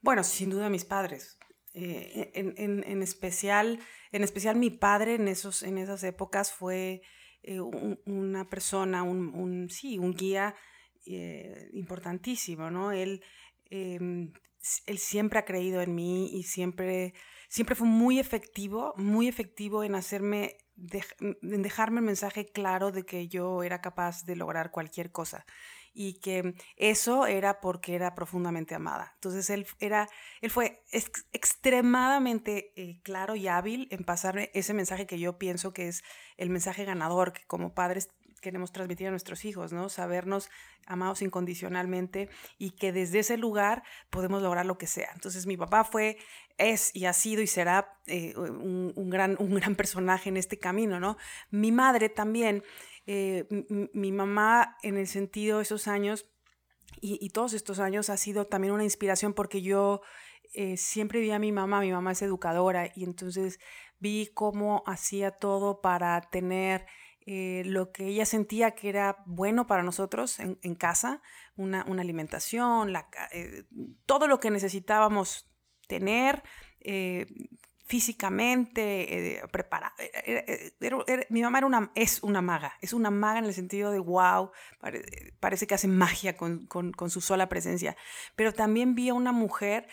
Bueno, 0.00 0.24
sin 0.24 0.50
duda 0.50 0.70
mis 0.70 0.84
padres. 0.84 1.38
Eh, 1.74 2.32
en, 2.34 3.02
especial, 3.02 3.80
en 4.12 4.22
especial 4.22 4.56
mi 4.56 4.70
padre 4.70 5.14
en, 5.14 5.26
esos, 5.28 5.62
en 5.62 5.78
esas 5.78 6.04
épocas 6.04 6.52
fue 6.52 7.02
eh, 7.42 7.60
una 7.60 8.48
persona, 8.48 9.02
un, 9.02 9.68
sí, 9.70 9.98
un 9.98 10.12
guía 10.14 10.54
eh, 11.06 11.70
importantísimo, 11.72 12.70
¿no? 12.70 12.92
Él, 12.92 13.22
em, 13.70 14.32
él 14.86 14.98
siempre 14.98 15.38
ha 15.38 15.44
creído 15.44 15.80
en 15.80 15.94
mí 15.94 16.30
y 16.32 16.44
siempre, 16.44 17.14
siempre 17.48 17.74
fue 17.74 17.88
muy 17.88 18.20
efectivo, 18.20 18.94
muy 18.96 19.26
efectivo 19.28 19.82
en 19.82 19.94
hacerme, 19.94 20.58
en 21.42 21.62
dejarme 21.62 22.00
el 22.00 22.06
mensaje 22.06 22.46
claro 22.46 22.92
de 22.92 23.04
que 23.04 23.28
yo 23.28 23.62
era 23.62 23.80
capaz 23.80 24.24
de 24.24 24.36
lograr 24.36 24.70
cualquier 24.70 25.10
cosa 25.10 25.44
y 25.94 26.14
que 26.14 26.54
eso 26.76 27.26
era 27.26 27.60
porque 27.60 27.94
era 27.94 28.14
profundamente 28.14 28.74
amada. 28.74 29.12
Entonces 29.14 29.50
él, 29.50 29.66
era, 29.78 30.08
él 30.40 30.50
fue 30.50 30.82
extremadamente 31.32 32.72
eh, 32.76 33.00
claro 33.02 33.36
y 33.36 33.48
hábil 33.48 33.88
en 33.90 34.04
pasar 34.04 34.50
ese 34.54 34.74
mensaje 34.74 35.06
que 35.06 35.18
yo 35.18 35.38
pienso 35.38 35.72
que 35.72 35.88
es 35.88 36.02
el 36.36 36.50
mensaje 36.50 36.84
ganador, 36.84 37.32
que 37.32 37.44
como 37.46 37.74
padres 37.74 38.08
queremos 38.42 38.72
transmitir 38.72 39.06
a 39.06 39.10
nuestros 39.10 39.44
hijos, 39.46 39.72
¿no? 39.72 39.88
Sabernos 39.88 40.50
amados 40.86 41.22
incondicionalmente 41.22 42.28
y 42.58 42.72
que 42.72 42.92
desde 42.92 43.20
ese 43.20 43.38
lugar 43.38 43.84
podemos 44.10 44.42
lograr 44.42 44.66
lo 44.66 44.76
que 44.76 44.86
sea. 44.86 45.10
Entonces 45.14 45.46
mi 45.46 45.56
papá 45.56 45.84
fue, 45.84 46.18
es 46.58 46.94
y 46.94 47.06
ha 47.06 47.12
sido 47.14 47.40
y 47.40 47.46
será 47.46 47.96
eh, 48.06 48.34
un, 48.36 48.92
un, 48.94 49.10
gran, 49.10 49.36
un 49.38 49.54
gran 49.54 49.76
personaje 49.76 50.28
en 50.28 50.36
este 50.36 50.58
camino, 50.58 51.00
¿no? 51.00 51.16
Mi 51.50 51.72
madre 51.72 52.10
también 52.10 52.62
eh, 53.06 53.46
mi 53.92 54.12
mamá 54.12 54.76
en 54.82 54.96
el 54.96 55.08
sentido 55.08 55.58
de 55.58 55.64
esos 55.64 55.88
años 55.88 56.28
y, 57.00 57.30
todos 57.30 57.54
estos 57.54 57.80
años 57.80 58.10
ha 58.10 58.16
sido 58.16 58.46
también 58.46 58.74
una 58.74 58.84
inspiración 58.84 59.32
porque 59.32 59.62
yo 59.62 60.02
eh, 60.54 60.76
siempre 60.76 61.20
vi 61.20 61.30
a 61.30 61.38
mi 61.38 61.50
mamá, 61.50 61.80
mi 61.80 61.90
mamá 61.90 62.12
es 62.12 62.22
educadora 62.22 62.92
y 62.94 63.04
entonces 63.04 63.58
vi 63.98 64.30
cómo 64.32 64.84
hacía 64.86 65.32
todo 65.32 65.80
para 65.80 66.20
tener 66.20 66.86
eh, 67.26 67.62
lo 67.64 67.90
que 67.92 68.06
ella 68.06 68.26
sentía 68.26 68.72
que 68.72 68.88
era 68.88 69.22
bueno 69.26 69.66
para 69.66 69.82
nosotros 69.82 70.38
en, 70.38 70.74
casa, 70.74 71.22
una, 71.56 71.84
una 71.88 72.02
alimentación, 72.02 72.92
todo 74.06 74.28
lo 74.28 74.38
que 74.38 74.50
necesitábamos 74.50 75.50
tener 75.88 76.42
físicamente, 77.84 79.36
eh, 79.36 79.48
preparada. 79.48 79.94
Eh, 79.98 80.72
eh, 80.80 81.26
mi 81.30 81.42
mamá 81.42 81.60
es 81.94 82.22
una 82.22 82.40
maga, 82.40 82.74
es 82.80 82.92
una 82.92 83.10
maga 83.10 83.40
en 83.40 83.44
el 83.46 83.54
sentido 83.54 83.90
de 83.90 83.98
wow, 83.98 84.50
parece 85.40 85.66
que 85.66 85.74
hace 85.74 85.88
magia 85.88 86.36
con, 86.36 86.66
con, 86.66 87.10
su 87.10 87.20
sola 87.20 87.48
presencia. 87.48 87.96
Pero 88.36 88.52
también 88.52 88.94
vi 88.94 89.08
a 89.08 89.14
una 89.14 89.32
mujer 89.32 89.88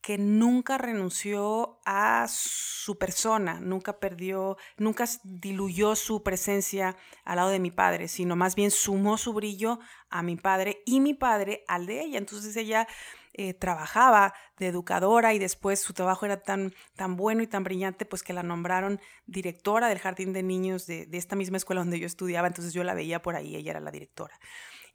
que 0.00 0.18
nunca 0.18 0.78
renunció 0.78 1.80
a 1.84 2.26
su 2.28 2.98
persona, 2.98 3.60
nunca 3.60 4.00
perdió, 4.00 4.56
nunca 4.76 5.04
diluyó 5.22 5.94
su 5.94 6.24
presencia 6.24 6.96
al 7.24 7.36
lado 7.36 7.50
de 7.50 7.60
mi 7.60 7.70
padre, 7.70 8.08
sino 8.08 8.34
más 8.34 8.56
bien 8.56 8.72
sumó 8.72 9.16
su 9.16 9.32
brillo 9.32 9.78
a 10.10 10.22
mi 10.22 10.36
padre 10.36 10.82
y 10.86 11.00
mi 11.00 11.14
padre 11.14 11.64
al 11.68 11.86
de 11.86 12.00
ella. 12.00 12.18
Entonces 12.18 12.56
ella 12.56 12.88
eh, 13.34 13.54
trabajaba 13.54 14.34
de 14.58 14.68
educadora 14.68 15.34
y 15.34 15.38
después 15.38 15.80
su 15.80 15.94
trabajo 15.94 16.26
era 16.26 16.42
tan, 16.42 16.74
tan 16.96 17.16
bueno 17.16 17.42
y 17.42 17.46
tan 17.46 17.64
brillante, 17.64 18.04
pues 18.04 18.22
que 18.22 18.32
la 18.32 18.42
nombraron 18.42 19.00
directora 19.26 19.88
del 19.88 19.98
jardín 19.98 20.32
de 20.32 20.42
niños 20.42 20.86
de, 20.86 21.06
de 21.06 21.18
esta 21.18 21.36
misma 21.36 21.56
escuela 21.56 21.80
donde 21.80 21.98
yo 21.98 22.06
estudiaba, 22.06 22.48
entonces 22.48 22.72
yo 22.72 22.84
la 22.84 22.94
veía 22.94 23.22
por 23.22 23.36
ahí, 23.36 23.56
ella 23.56 23.72
era 23.72 23.80
la 23.80 23.90
directora 23.90 24.38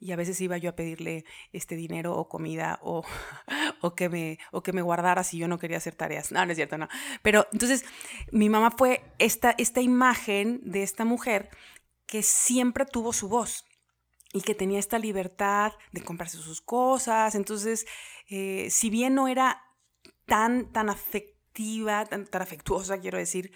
y 0.00 0.12
a 0.12 0.16
veces 0.16 0.40
iba 0.40 0.56
yo 0.58 0.70
a 0.70 0.76
pedirle 0.76 1.24
este 1.52 1.76
dinero 1.76 2.14
o 2.16 2.28
comida 2.28 2.78
o, 2.82 3.04
o, 3.80 3.94
que 3.94 4.08
me, 4.08 4.38
o 4.52 4.62
que 4.62 4.72
me 4.72 4.82
guardara 4.82 5.24
si 5.24 5.38
yo 5.38 5.48
no 5.48 5.58
quería 5.58 5.78
hacer 5.78 5.94
tareas. 5.94 6.32
No, 6.32 6.44
no 6.44 6.52
es 6.52 6.56
cierto, 6.56 6.78
no. 6.78 6.88
Pero 7.22 7.46
entonces 7.52 7.84
mi 8.30 8.48
mamá 8.48 8.70
fue 8.70 9.02
esta, 9.18 9.54
esta 9.58 9.80
imagen 9.80 10.60
de 10.62 10.82
esta 10.82 11.04
mujer 11.04 11.50
que 12.06 12.22
siempre 12.22 12.86
tuvo 12.86 13.12
su 13.12 13.28
voz 13.28 13.64
y 14.32 14.42
que 14.42 14.54
tenía 14.54 14.78
esta 14.78 14.98
libertad 14.98 15.72
de 15.92 16.02
comprarse 16.02 16.38
sus 16.38 16.60
cosas. 16.60 17.34
Entonces, 17.34 17.86
eh, 18.28 18.68
si 18.70 18.90
bien 18.90 19.14
no 19.14 19.28
era 19.28 19.62
tan, 20.26 20.70
tan 20.72 20.90
afectiva, 20.90 22.04
tan, 22.04 22.28
afectuosa, 22.32 23.00
quiero 23.00 23.18
decir, 23.18 23.52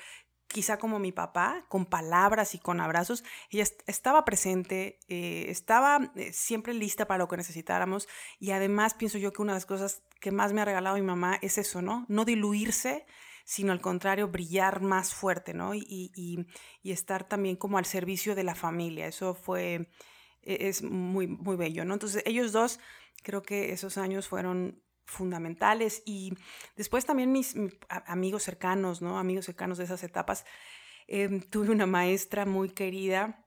quizá 0.46 0.78
como 0.78 0.98
mi 0.98 1.12
papá, 1.12 1.66
con 1.68 1.86
palabras 1.86 2.54
y 2.54 2.58
con 2.58 2.80
abrazos, 2.80 3.24
ella 3.50 3.64
estaba 3.86 4.24
presente, 4.24 4.98
eh, 5.08 5.46
estaba 5.48 6.12
eh, 6.16 6.32
siempre 6.32 6.74
lista 6.74 7.06
para 7.06 7.18
lo 7.18 7.28
que 7.28 7.36
necesitáramos 7.36 8.08
y 8.38 8.50
además 8.50 8.94
pienso 8.94 9.18
yo 9.18 9.32
que 9.32 9.42
una 9.42 9.52
de 9.52 9.56
las 9.56 9.66
cosas 9.66 10.02
que 10.20 10.30
más 10.30 10.52
me 10.52 10.60
ha 10.62 10.64
regalado 10.64 10.96
mi 10.96 11.02
mamá 11.02 11.38
es 11.42 11.58
eso, 11.58 11.82
¿no? 11.82 12.06
No 12.08 12.24
diluirse, 12.24 13.06
sino 13.44 13.72
al 13.72 13.80
contrario, 13.80 14.28
brillar 14.28 14.80
más 14.80 15.14
fuerte, 15.14 15.52
¿no? 15.52 15.74
Y, 15.74 16.12
y, 16.14 16.46
y 16.82 16.92
estar 16.92 17.24
también 17.28 17.56
como 17.56 17.78
al 17.78 17.86
servicio 17.86 18.34
de 18.34 18.44
la 18.44 18.54
familia. 18.54 19.06
Eso 19.06 19.34
fue 19.34 19.88
e-, 20.42 20.68
es 20.68 20.82
muy, 20.82 21.26
muy 21.26 21.56
bello, 21.56 21.84
¿no? 21.84 21.94
Entonces, 21.94 22.22
ellos 22.26 22.52
dos, 22.52 22.80
creo 23.22 23.42
que 23.42 23.72
esos 23.72 23.98
años 23.98 24.28
fueron 24.28 24.82
fundamentales 25.04 26.02
y 26.06 26.32
después 26.76 27.04
también 27.04 27.32
mis, 27.32 27.54
amigos 27.88 28.42
cercanos, 28.42 29.02
¿no? 29.02 29.18
Amigos 29.18 29.46
cercanos 29.46 29.78
de 29.78 29.84
esas 29.84 30.02
etapas. 30.02 30.44
Em, 31.06 31.40
tuve 31.40 31.70
una 31.70 31.86
maestra 31.86 32.46
muy 32.46 32.70
querida 32.70 33.44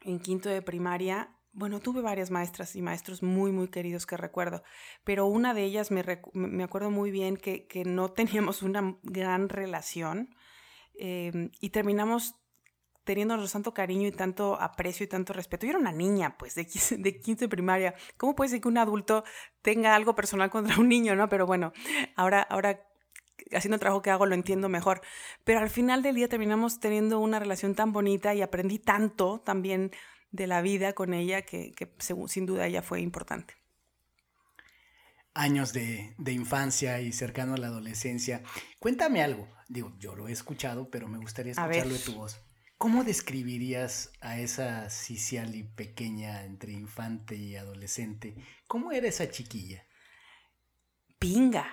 en 0.00 0.20
quinto 0.20 0.48
de 0.48 0.62
primaria. 0.62 1.36
Bueno, 1.52 1.80
tuve 1.80 2.00
varias 2.00 2.30
maestras 2.30 2.74
y 2.76 2.82
maestros 2.82 3.22
muy, 3.22 3.52
muy 3.52 3.68
queridos 3.68 4.06
que 4.06 4.16
recuerdo, 4.16 4.62
pero 5.04 5.26
una 5.26 5.54
de 5.54 5.62
ellas 5.64 5.90
me, 5.90 6.04
me 6.32 6.64
acuerdo 6.64 6.90
muy 6.90 7.10
bien 7.10 7.36
que, 7.36 7.66
que, 7.66 7.84
no 7.84 8.10
teníamos 8.12 8.62
una 8.62 8.96
gran 9.02 9.48
relación 9.48 10.34
em, 10.94 11.50
y 11.60 11.70
terminamos 11.70 12.34
teniéndonos 13.04 13.52
tanto 13.52 13.74
cariño 13.74 14.08
y 14.08 14.12
tanto 14.12 14.60
aprecio 14.60 15.04
y 15.04 15.08
tanto 15.08 15.32
respeto. 15.32 15.66
Yo 15.66 15.70
era 15.70 15.78
una 15.78 15.92
niña, 15.92 16.36
pues, 16.38 16.54
de 16.54 16.66
15, 16.66 16.96
de 16.98 17.20
15 17.20 17.48
primaria. 17.48 17.94
¿Cómo 18.16 18.34
puede 18.34 18.50
ser 18.50 18.60
que 18.60 18.68
un 18.68 18.78
adulto 18.78 19.24
tenga 19.62 19.94
algo 19.94 20.14
personal 20.14 20.50
contra 20.50 20.78
un 20.78 20.88
niño, 20.88 21.14
no? 21.14 21.28
Pero 21.28 21.46
bueno, 21.46 21.72
ahora, 22.16 22.42
ahora 22.42 22.80
haciendo 23.52 23.74
el 23.76 23.80
trabajo 23.80 24.02
que 24.02 24.10
hago 24.10 24.26
lo 24.26 24.34
entiendo 24.34 24.68
mejor. 24.68 25.00
Pero 25.44 25.60
al 25.60 25.70
final 25.70 26.02
del 26.02 26.14
día 26.14 26.28
terminamos 26.28 26.80
teniendo 26.80 27.20
una 27.20 27.38
relación 27.38 27.74
tan 27.74 27.92
bonita 27.92 28.34
y 28.34 28.42
aprendí 28.42 28.78
tanto 28.78 29.40
también 29.40 29.90
de 30.30 30.46
la 30.46 30.62
vida 30.62 30.94
con 30.94 31.14
ella 31.14 31.42
que, 31.42 31.74
sin 32.28 32.46
duda 32.46 32.66
ella 32.66 32.82
fue 32.82 33.00
importante. 33.00 33.54
Años 35.32 35.72
de, 35.72 36.14
infancia 36.26 37.00
y 37.00 37.12
cercano 37.12 37.54
a 37.54 37.56
la 37.56 37.66
adolescencia. 37.68 38.42
Cuéntame 38.78 39.22
algo. 39.22 39.48
Digo, 39.68 39.92
yo 39.98 40.14
lo 40.14 40.28
he 40.28 40.32
escuchado, 40.32 40.90
pero 40.90 41.08
me 41.08 41.18
gustaría 41.18 41.52
escucharlo 41.52 41.92
de 41.92 41.98
tu 41.98 42.14
voz. 42.14 42.40
¿Cómo 42.78 43.04
describirías 43.04 44.12
a 44.20 44.38
esa 44.38 44.90
Ciciali 44.90 45.62
pequeña 45.62 46.44
entre 46.44 46.72
infante 46.72 47.36
y 47.36 47.56
adolescente? 47.56 48.34
¿Cómo 48.66 48.92
era 48.92 49.08
esa 49.08 49.30
chiquilla? 49.30 49.86
Pinga. 51.18 51.66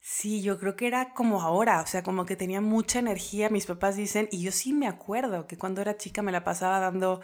Sí, 0.00 0.42
yo 0.42 0.58
creo 0.58 0.76
que 0.76 0.86
era 0.86 1.12
como 1.14 1.42
ahora, 1.42 1.82
o 1.82 1.86
sea, 1.86 2.02
como 2.02 2.24
que 2.26 2.36
tenía 2.36 2.60
mucha 2.60 2.98
energía, 2.98 3.50
mis 3.50 3.66
papás 3.66 3.96
dicen, 3.96 4.28
y 4.32 4.42
yo 4.42 4.50
sí 4.50 4.72
me 4.72 4.88
acuerdo 4.88 5.46
que 5.46 5.58
cuando 5.58 5.82
era 5.82 5.96
chica 5.96 6.22
me 6.22 6.32
la 6.32 6.42
pasaba 6.42 6.80
dando 6.80 7.20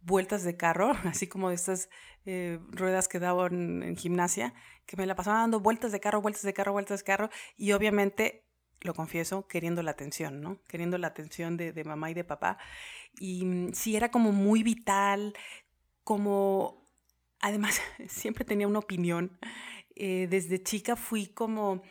vueltas 0.00 0.44
de 0.44 0.56
carro, 0.56 0.92
así 1.04 1.26
como 1.28 1.50
estas 1.50 1.88
eh, 2.24 2.58
ruedas 2.70 3.08
que 3.08 3.18
daban 3.18 3.82
en 3.82 3.96
gimnasia, 3.96 4.54
que 4.86 4.96
me 4.96 5.06
la 5.06 5.16
pasaba 5.16 5.40
dando 5.40 5.60
vueltas 5.60 5.92
de 5.92 6.00
carro, 6.00 6.22
vueltas 6.22 6.42
de 6.42 6.54
carro, 6.54 6.72
vueltas 6.72 7.00
de 7.00 7.04
carro, 7.04 7.30
y 7.56 7.72
obviamente 7.72 8.44
lo 8.80 8.94
confieso, 8.94 9.46
queriendo 9.46 9.82
la 9.82 9.92
atención, 9.92 10.40
¿no? 10.40 10.62
Queriendo 10.66 10.98
la 10.98 11.08
atención 11.08 11.56
de, 11.56 11.84
mamá 11.84 12.10
y 12.10 12.14
de 12.14 12.24
papá. 12.24 12.58
Y 13.18 13.44
mm, 13.44 13.72
sí, 13.72 13.96
era 13.96 14.10
como 14.10 14.32
muy 14.32 14.62
vital, 14.62 15.34
como, 16.04 16.88
además, 17.40 17.80
siempre 18.08 18.44
tenía 18.44 18.68
una 18.68 18.78
opinión. 18.78 19.38
Eh, 19.94 20.26
desde 20.30 20.62
chica 20.62 20.96
fui 20.96 21.26
como 21.26 21.82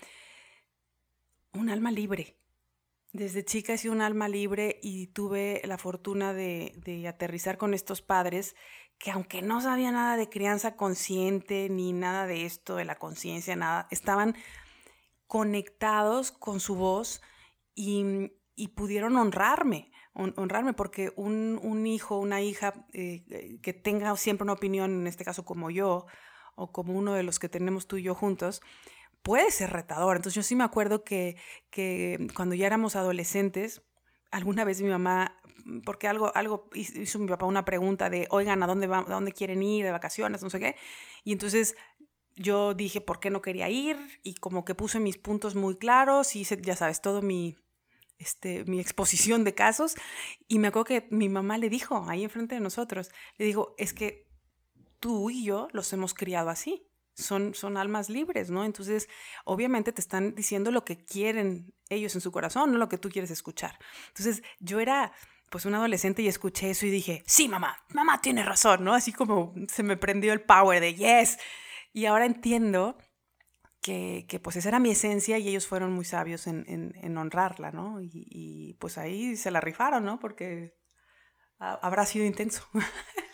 un 1.53 1.69
alma 1.69 1.91
libre. 1.91 2.37
Desde 3.11 3.43
chica 3.43 3.73
he 3.73 3.77
sido 3.77 3.93
un 3.93 4.01
alma 4.01 4.27
libre 4.27 4.79
y 4.83 5.07
tuve 5.07 5.61
la 5.65 5.79
fortuna 5.79 6.33
de, 6.33 6.73
de 6.77 7.07
aterrizar 7.07 7.57
con 7.57 7.73
estos 7.73 8.01
padres 8.03 8.55
que 8.99 9.11
aunque 9.11 9.41
no 9.41 9.61
sabía 9.61 9.91
nada 9.91 10.17
de 10.17 10.29
crianza 10.29 10.75
consciente 10.75 11.69
ni 11.69 11.93
nada 11.93 12.27
de 12.27 12.45
esto, 12.45 12.75
de 12.75 12.85
la 12.85 12.99
conciencia, 12.99 13.55
nada, 13.55 13.87
estaban 13.91 14.35
conectados 15.29 16.31
con 16.31 16.59
su 16.59 16.73
voz 16.73 17.21
y, 17.75 18.29
pudieron 18.75 19.15
honrarme, 19.15 19.91
honrarme, 20.13 20.73
porque 20.73 21.13
un, 21.15 21.85
hijo, 21.85 22.17
una 22.17 22.41
hija 22.41 22.73
eh, 22.93 23.23
eh, 23.29 23.59
que 23.61 23.73
tenga 23.73 24.17
siempre 24.17 24.43
una 24.43 24.53
opinión, 24.53 24.89
en 25.01 25.05
este 25.05 25.23
caso 25.23 25.45
como 25.45 25.69
yo, 25.69 26.07
o 26.55 26.71
como 26.71 26.93
uno 26.93 27.13
de 27.13 27.21
los 27.21 27.37
que 27.37 27.47
tenemos 27.47 27.87
tú 27.87 27.97
y 27.97 28.03
yo 28.03 28.15
juntos, 28.15 28.63
puede 29.21 29.51
ser 29.51 29.69
retador. 29.69 30.15
Entonces 30.15 30.33
yo 30.33 30.41
sí 30.41 30.55
me 30.55 30.63
acuerdo 30.63 31.03
que, 31.03 31.37
que 31.69 32.27
cuando 32.35 32.55
ya 32.55 32.65
éramos 32.65 32.95
adolescentes, 32.95 33.83
alguna 34.31 34.63
vez 34.63 34.81
mi 34.81 34.89
mamá, 34.89 35.39
porque 35.85 36.07
algo, 36.07 36.35
algo 36.35 36.71
hizo 36.73 37.19
mi 37.19 37.27
papá 37.27 37.45
una 37.45 37.65
pregunta 37.65 38.09
de, 38.09 38.27
oigan, 38.31 38.63
¿a 38.63 38.67
dónde, 38.67 38.87
va, 38.87 38.99
¿a 38.99 39.03
dónde 39.03 39.31
quieren 39.31 39.61
ir 39.61 39.85
de 39.85 39.91
vacaciones? 39.91 40.41
No 40.41 40.49
sé 40.49 40.59
qué. 40.59 40.75
Y 41.23 41.33
entonces 41.33 41.75
yo 42.39 42.73
dije 42.73 43.01
por 43.01 43.19
qué 43.19 43.29
no 43.29 43.41
quería 43.41 43.69
ir 43.69 43.97
y 44.23 44.35
como 44.35 44.63
que 44.63 44.73
puse 44.73 44.99
mis 44.99 45.17
puntos 45.17 45.55
muy 45.55 45.75
claros 45.75 46.35
y 46.37 46.43
ya 46.43 46.75
sabes, 46.75 47.01
todo 47.01 47.21
mi, 47.21 47.57
este, 48.17 48.63
mi 48.63 48.79
exposición 48.79 49.43
de 49.43 49.53
casos. 49.53 49.95
Y 50.47 50.57
me 50.59 50.69
acuerdo 50.69 50.85
que 50.85 51.07
mi 51.11 51.27
mamá 51.27 51.57
le 51.57 51.69
dijo 51.69 52.05
ahí 52.07 52.23
enfrente 52.23 52.55
de 52.55 52.61
nosotros, 52.61 53.11
le 53.37 53.45
dijo, 53.45 53.75
es 53.77 53.93
que 53.93 54.25
tú 55.01 55.29
y 55.29 55.43
yo 55.43 55.67
los 55.73 55.91
hemos 55.91 56.13
criado 56.13 56.49
así. 56.49 56.85
Son, 57.13 57.53
son 57.53 57.75
almas 57.75 58.07
libres, 58.07 58.49
¿no? 58.49 58.63
Entonces, 58.63 59.09
obviamente 59.43 59.91
te 59.91 59.99
están 59.99 60.35
diciendo 60.35 60.71
lo 60.71 60.85
que 60.85 61.03
quieren 61.03 61.73
ellos 61.89 62.15
en 62.15 62.21
su 62.21 62.31
corazón, 62.31 62.71
no 62.71 62.77
lo 62.77 62.87
que 62.87 62.97
tú 62.97 63.09
quieres 63.09 63.29
escuchar. 63.31 63.77
Entonces, 64.07 64.41
yo 64.61 64.79
era 64.79 65.11
pues 65.49 65.65
un 65.65 65.75
adolescente 65.75 66.21
y 66.21 66.29
escuché 66.29 66.69
eso 66.69 66.85
y 66.85 66.89
dije, 66.89 67.23
sí, 67.25 67.49
mamá, 67.49 67.83
mamá 67.89 68.21
tiene 68.21 68.43
razón, 68.43 68.85
¿no? 68.85 68.93
Así 68.93 69.11
como 69.11 69.53
se 69.67 69.83
me 69.83 69.97
prendió 69.97 70.31
el 70.31 70.39
power 70.39 70.79
de, 70.79 70.95
yes, 70.95 71.37
y 71.93 72.05
ahora 72.05 72.25
entiendo 72.25 72.97
que, 73.81 74.39
pues 74.43 74.55
esa 74.55 74.69
era 74.69 74.79
mi 74.79 74.91
esencia 74.91 75.37
y 75.37 75.47
ellos 75.47 75.67
fueron 75.67 75.93
muy 75.93 76.05
sabios 76.05 76.47
en, 76.47 77.17
honrarla, 77.17 77.71
¿no? 77.71 77.99
Y, 78.01 78.75
pues 78.79 78.97
ahí 78.97 79.35
se 79.35 79.51
la 79.51 79.61
rifaron, 79.61 80.05
¿no? 80.05 80.19
Porque 80.19 80.77
habrá 81.57 82.05
sido 82.05 82.25
intenso. 82.25 82.63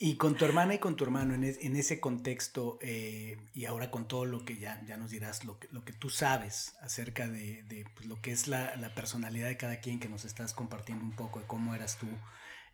Y 0.00 0.16
con 0.16 0.36
tu 0.36 0.44
hermana 0.44 0.74
y 0.74 0.78
con 0.78 0.94
tu 0.94 1.02
hermano, 1.02 1.34
en, 1.34 1.42
ese 1.44 1.98
contexto, 1.98 2.78
eh, 2.80 3.36
y 3.52 3.64
ahora 3.64 3.90
con 3.90 4.06
todo 4.06 4.26
lo 4.26 4.44
que 4.44 4.56
ya, 4.56 4.80
ya 4.86 4.96
nos 4.96 5.10
dirás, 5.10 5.44
lo 5.44 5.58
que, 5.58 5.66
lo 5.72 5.84
que 5.84 5.92
tú 5.92 6.08
sabes 6.08 6.76
acerca 6.82 7.26
de, 7.26 7.84
pues, 7.96 8.06
lo 8.06 8.20
que 8.20 8.30
es 8.30 8.46
la, 8.46 8.92
personalidad 8.94 9.48
de 9.48 9.56
cada 9.56 9.80
quien 9.80 9.98
que 9.98 10.08
nos 10.08 10.24
estás 10.24 10.54
compartiendo 10.54 11.04
un 11.04 11.16
poco 11.16 11.40
de 11.40 11.48
cómo 11.48 11.74
eras 11.74 11.98
tú, 11.98 12.06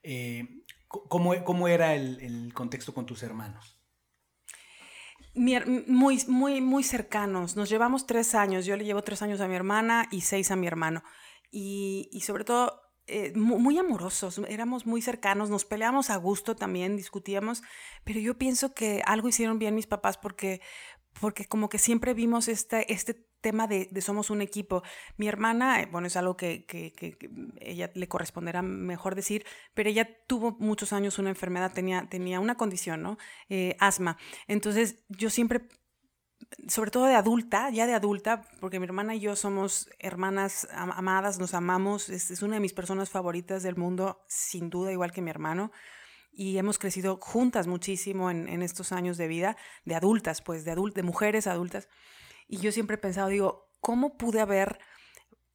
eh, 0.03 0.67
¿cómo, 0.87 1.67
era 1.67 1.95
el 1.95 2.53
contexto 2.53 2.93
con 2.93 3.07
tus 3.07 3.23
hermanos? 3.23 3.74
Muy, 5.35 6.23
muy, 6.29 6.61
muy 6.61 6.83
cercanos. 6.83 7.57
Nos 7.57 7.69
llevamos 7.69 8.07
tres 8.07 8.35
años. 8.35 8.67
Yo 8.67 8.77
le 8.77 8.85
llevo 8.85 9.03
tres 9.03 9.23
años 9.23 9.41
a 9.41 9.49
mi 9.49 9.55
hermana 9.55 10.07
y 10.11 10.23
seis 10.23 10.51
a 10.51 10.57
mi 10.57 10.67
hermano. 10.67 11.03
Y, 11.51 12.09
y 12.13 12.21
sobre 12.21 12.45
todo, 12.45 12.85
eh, 13.07 13.33
muy, 13.37 13.79
amorosos. 13.79 14.41
Éramos 14.49 14.87
muy 14.87 15.03
cercanos. 15.03 15.51
Nos 15.51 15.65
peleábamos 15.65 16.11
a 16.11 16.17
gusto 16.17 16.57
también, 16.57 16.97
discutíamos. 16.97 17.63
Pero 18.05 18.21
yo 18.21 18.39
pienso 18.39 18.73
que 18.73 19.03
algo 19.05 19.29
hicieron 19.29 19.59
bien 19.59 19.75
mis 19.75 19.87
papás 19.87 20.17
porque, 20.17 20.61
porque 21.21 21.45
como 21.45 21.69
que 21.69 21.79
siempre 21.79 22.15
vimos 22.15 22.49
este, 22.49 22.93
este 22.93 23.27
tema 23.45 23.67
de, 23.67 23.91
somos 24.01 24.31
un 24.31 24.41
equipo. 24.41 24.83
Mi 25.19 25.29
hermana, 25.29 25.83
eh, 25.83 25.89
bueno, 25.93 26.07
es 26.07 26.17
algo 26.17 26.35
que, 26.35 26.65
ella 27.61 27.91
le 27.95 28.09
corresponderá 28.09 28.63
mejor 28.63 29.15
decir, 29.15 29.45
pero 29.75 29.91
ella 29.91 30.09
tuvo 30.27 30.57
muchos 30.59 30.95
años 30.95 31.19
una 31.19 31.29
enfermedad, 31.29 31.71
tenía, 31.75 32.09
tenía 32.09 32.41
una 32.41 32.57
condición, 32.57 33.03
¿no? 33.03 33.19
Eh, 33.51 33.77
asma. 33.79 34.17
Entonces 34.49 35.05
yo 35.11 35.29
siempre 35.29 35.69
sobre 36.69 36.91
todo 36.91 37.07
de 37.07 37.15
adulta, 37.15 37.69
ya 37.71 37.87
de 37.87 37.95
adulta, 37.95 38.43
porque 38.61 38.79
mi 38.79 38.87
hermana 38.87 39.15
y 39.15 39.21
yo 39.21 39.37
somos 39.37 39.91
hermanas 39.99 40.67
amadas, 40.73 41.39
nos 41.39 41.53
amamos, 41.53 42.09
es, 42.09 42.43
una 42.43 42.55
de 42.55 42.61
mis 42.61 42.73
personas 42.73 43.11
favoritas 43.11 43.63
del 43.63 43.77
mundo, 43.77 44.25
sin 44.27 44.71
duda, 44.71 44.93
igual 44.93 45.13
que 45.13 45.21
mi 45.23 45.31
hermano, 45.31 45.71
y 46.33 46.57
hemos 46.57 46.79
crecido 46.79 47.19
juntas 47.21 47.67
muchísimo 47.67 48.31
en, 48.31 48.49
en 48.49 48.63
estos 48.63 48.93
años 48.93 49.17
de 49.17 49.29
vida, 49.29 49.57
de 49.85 49.97
adultas, 49.97 50.43
pues, 50.43 50.65
de, 50.65 50.71
adult 50.71 50.95
de 50.95 51.03
mujeres 51.03 51.47
adultas. 51.47 51.89
Y 52.55 52.59
yo 52.59 52.71
siempre 52.71 52.95
he 52.95 52.99
pensado, 52.99 53.31
digo, 53.31 53.69
¿cómo 53.81 54.17
pude 54.17 54.41
haber 54.41 54.79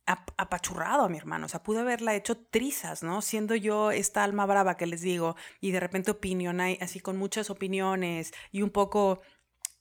apachurrado 0.05 1.05
a 1.05 1.09
mi 1.09 1.17
hermano? 1.17 1.45
O 1.45 1.49
sea, 1.49 1.63
pude 1.63 1.79
haberla 1.79 2.13
hecho 2.13 2.35
trizas, 2.35 3.03
¿no? 3.03 3.21
Siendo 3.21 3.55
yo 3.55 3.91
esta 3.91 4.21
alma 4.21 4.45
brava 4.45 4.75
que 4.75 4.85
les 4.85 4.99
digo, 4.99 5.38
y 5.62 5.71
de 5.71 5.79
repente 5.79 6.12
opinión, 6.12 6.59
así 6.59 6.99
con 6.99 7.15
muchas 7.15 7.49
opiniones 7.49 8.33
y 8.51 8.63
un 8.63 8.69
poco 8.69 9.21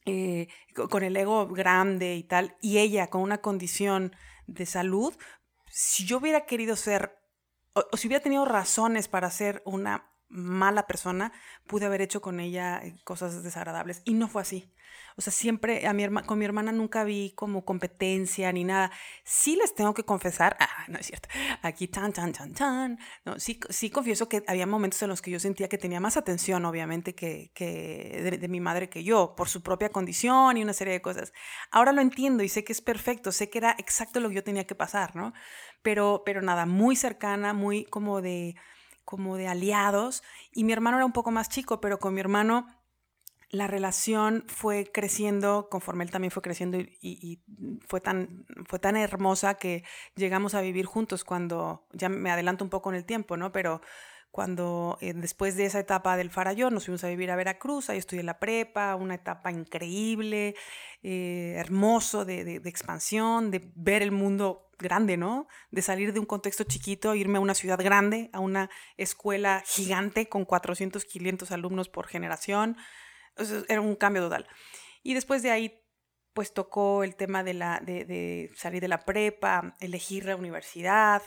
eh, 0.07 0.46
con 0.88 1.02
el 1.02 1.16
ego 1.16 1.48
grande 1.48 2.14
y 2.14 2.22
tal, 2.22 2.57
y 2.61 2.78
ella 2.78 3.11
con 3.11 3.22
una 3.22 3.38
condición 3.38 4.14
de 4.46 4.64
salud, 4.64 5.12
si 5.72 6.07
yo 6.07 6.18
hubiera 6.18 6.46
querido 6.46 6.76
ser, 6.76 7.18
o 7.74 7.96
si 7.96 8.07
hubiera 8.07 8.22
tenido 8.22 8.44
razones 8.44 9.09
para 9.09 9.28
ser 9.33 9.61
una 9.64 10.09
mala 10.28 10.86
persona, 10.86 11.32
pude 11.66 11.86
haber 11.86 12.02
hecho 12.02 12.20
con 12.20 12.40
ella 12.40 12.80
eh, 12.82 12.94
cosas 13.04 13.42
desagradables. 13.42 14.02
Y 14.04 14.14
no 14.14 14.28
fue 14.28 14.42
así. 14.42 14.72
O 15.18 15.20
sea, 15.20 15.32
siempre 15.32 15.84
a 15.88 15.92
mi 15.92 16.06
con 16.26 16.38
mi 16.38 16.44
hermana 16.44 16.70
nunca 16.70 17.02
vi 17.02 17.32
como 17.34 17.64
competencia 17.64 18.52
ni 18.52 18.62
nada. 18.62 18.92
Sí 19.24 19.56
les 19.56 19.74
tengo 19.74 19.92
que 19.92 20.04
confesar, 20.04 20.56
ah, 20.60 20.84
no 20.86 20.98
es 20.98 21.06
cierto, 21.06 21.28
aquí 21.62 21.88
tan, 21.88 22.12
tan, 22.12 22.32
tan, 22.32 22.52
tan. 22.54 22.98
No, 23.24 23.38
sí, 23.40 23.58
sí 23.68 23.90
confieso 23.90 24.28
que 24.28 24.44
había 24.46 24.66
momentos 24.66 25.02
en 25.02 25.08
los 25.08 25.20
que 25.20 25.32
yo 25.32 25.40
sentía 25.40 25.68
que 25.68 25.76
tenía 25.76 25.98
más 25.98 26.16
atención, 26.16 26.64
obviamente, 26.64 27.16
que, 27.16 27.50
que 27.52 28.38
de, 28.40 28.48
mi 28.48 28.60
madre 28.60 28.88
que 28.88 29.02
yo, 29.02 29.34
por 29.36 29.48
su 29.48 29.60
propia 29.62 29.88
condición 29.90 30.56
y 30.56 30.62
una 30.62 30.72
serie 30.72 30.94
de 30.94 31.02
cosas. 31.02 31.32
Ahora 31.72 31.90
lo 31.92 32.00
entiendo 32.00 32.44
y 32.44 32.48
sé 32.48 32.62
que 32.62 32.72
es 32.72 32.80
perfecto, 32.80 33.32
sé 33.32 33.50
que 33.50 33.58
era 33.58 33.74
exacto 33.78 34.20
lo 34.20 34.28
que 34.28 34.36
yo 34.36 34.44
tenía 34.44 34.68
que 34.68 34.76
pasar, 34.76 35.16
¿no? 35.16 35.32
Pero, 35.82 36.22
pero 36.24 36.42
nada, 36.42 36.64
muy 36.64 36.94
cercana, 36.94 37.54
muy 37.54 37.84
como 37.86 38.20
de 38.22 38.54
como 39.09 39.38
de 39.38 39.49
aliados 39.49 40.23
y 40.53 40.64
mi 40.64 40.75
hermano 40.75 40.99
era 40.99 41.07
un 41.07 41.14
poco 41.14 41.31
más 41.31 41.49
chico, 41.49 41.81
pero 41.81 41.99
con 41.99 42.12
mi 42.12 42.21
hermano 42.21 42.66
la 43.49 43.66
relación 43.66 44.44
fue 44.49 44.85
creciendo 44.92 45.71
conforme 45.71 46.05
él 46.05 46.11
también 46.11 46.31
fue 46.31 46.42
creciendo 46.42 46.77
y, 46.79 47.40
fue, 47.87 48.03
tan, 48.03 48.44
fue 48.66 48.79
tan 48.79 48.99
hermosa 48.99 49.55
que 49.55 49.83
llegamos 50.14 50.55
a 50.55 50.61
vivir 50.61 50.85
juntos 50.85 51.25
cuando, 51.25 51.87
ya 51.94 52.11
me 52.11 52.31
adelanto 52.31 52.64
un 52.64 52.68
poco 52.68 52.90
en 52.90 52.97
el 52.97 53.07
tiempo, 53.07 53.38
¿no? 53.38 53.51
Pero 53.51 53.81
cuando 54.38 54.98
eh, 55.01 55.14
después 55.14 55.57
de 55.57 55.64
esa 55.64 55.81
etapa 55.81 56.16
del 56.16 56.31
Farallón 56.31 56.72
nos 56.72 56.85
fuimos 56.85 57.03
a 57.03 57.09
vivir 57.09 57.29
a 57.33 57.35
Veracruz, 57.35 57.90
ahí 57.90 57.98
estudié 57.98 58.22
la 58.22 58.38
prepa, 58.38 58.94
una 58.94 59.16
etapa 59.16 59.51
increíble, 59.51 60.55
eh, 61.03 61.55
hermoso 61.57 62.24
de, 62.24 62.44
de, 62.44 62.68
expansión, 62.70 63.51
de 63.51 63.72
ver 63.74 64.01
el 64.01 64.12
mundo 64.12 64.70
grande, 64.79 65.16
¿no? 65.16 65.48
De 65.72 65.83
salir 65.83 66.12
de 66.12 66.20
un 66.20 66.24
contexto 66.24 66.62
chiquito, 66.62 67.16
irme 67.16 67.38
a 67.38 67.40
una 67.40 67.55
ciudad 67.55 67.83
grande, 67.83 68.31
a 68.33 68.38
una 68.38 68.70
escuela 68.96 69.64
gigante 69.66 70.29
con 70.29 70.44
400, 70.44 71.05
500 71.05 71.51
alumnos 71.51 71.88
por 71.88 72.07
generación. 72.07 72.77
era 73.66 73.81
un 73.81 73.96
cambio 73.96 74.22
total. 74.22 74.46
Y 75.03 75.14
después 75.14 75.42
de 75.42 75.51
ahí 75.51 75.83
pues 76.33 76.55
tocó 76.55 77.03
el 77.03 77.16
tema 77.16 77.42
de, 77.42 77.55
la, 77.55 77.81
de, 77.81 78.05
de 78.05 78.53
salir 78.55 78.81
de 78.81 78.87
la 78.87 79.05
prepa, 79.05 79.74
elegir 79.81 80.27
la 80.27 80.37
universidad, 80.37 81.22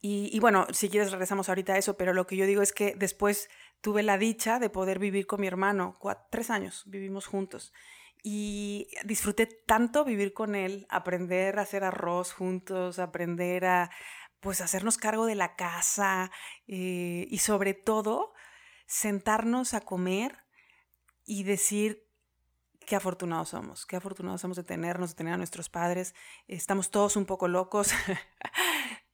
Y, 0.00 0.38
bueno, 0.38 0.66
si 0.70 0.88
quieres 0.88 1.10
regresamos 1.10 1.48
ahorita 1.48 1.72
a 1.72 1.78
eso, 1.78 1.96
pero 1.96 2.14
lo 2.14 2.26
que 2.26 2.36
yo 2.36 2.46
digo 2.46 2.62
es 2.62 2.72
que 2.72 2.94
después 2.96 3.50
tuve 3.80 4.04
la 4.04 4.16
dicha 4.16 4.60
de 4.60 4.70
poder 4.70 5.00
vivir 5.00 5.26
con 5.26 5.40
mi 5.40 5.48
hermano, 5.48 5.98
tres 6.30 6.50
años 6.50 6.84
vivimos 6.86 7.26
juntos. 7.26 7.72
Y 8.22 8.88
disfruté 9.04 9.46
tanto 9.46 10.04
vivir 10.04 10.32
con 10.32 10.54
él, 10.54 10.86
aprender 10.88 11.58
a 11.58 11.62
hacer 11.62 11.82
arroz 11.82 12.32
juntos, 12.32 12.98
aprender 12.98 13.64
a 13.64 13.90
pues 14.40 14.60
hacernos 14.60 14.98
cargo 14.98 15.26
de 15.26 15.34
la 15.34 15.56
casa 15.56 16.30
eh, 16.68 17.26
y 17.28 17.38
sobre 17.38 17.74
todo 17.74 18.32
sentarnos 18.86 19.74
a 19.74 19.80
comer 19.80 20.44
y 21.24 21.42
decir 21.42 22.08
qué 22.88 22.96
afortunados 22.96 23.50
somos, 23.50 23.84
qué 23.84 23.96
afortunados 23.96 24.40
somos 24.40 24.56
de 24.56 24.64
tenernos, 24.64 25.10
de 25.10 25.16
tener 25.16 25.34
a 25.34 25.36
nuestros 25.36 25.68
padres. 25.68 26.14
Estamos 26.46 26.90
todos 26.90 27.16
un 27.16 27.26
poco 27.26 27.46
locos, 27.46 27.90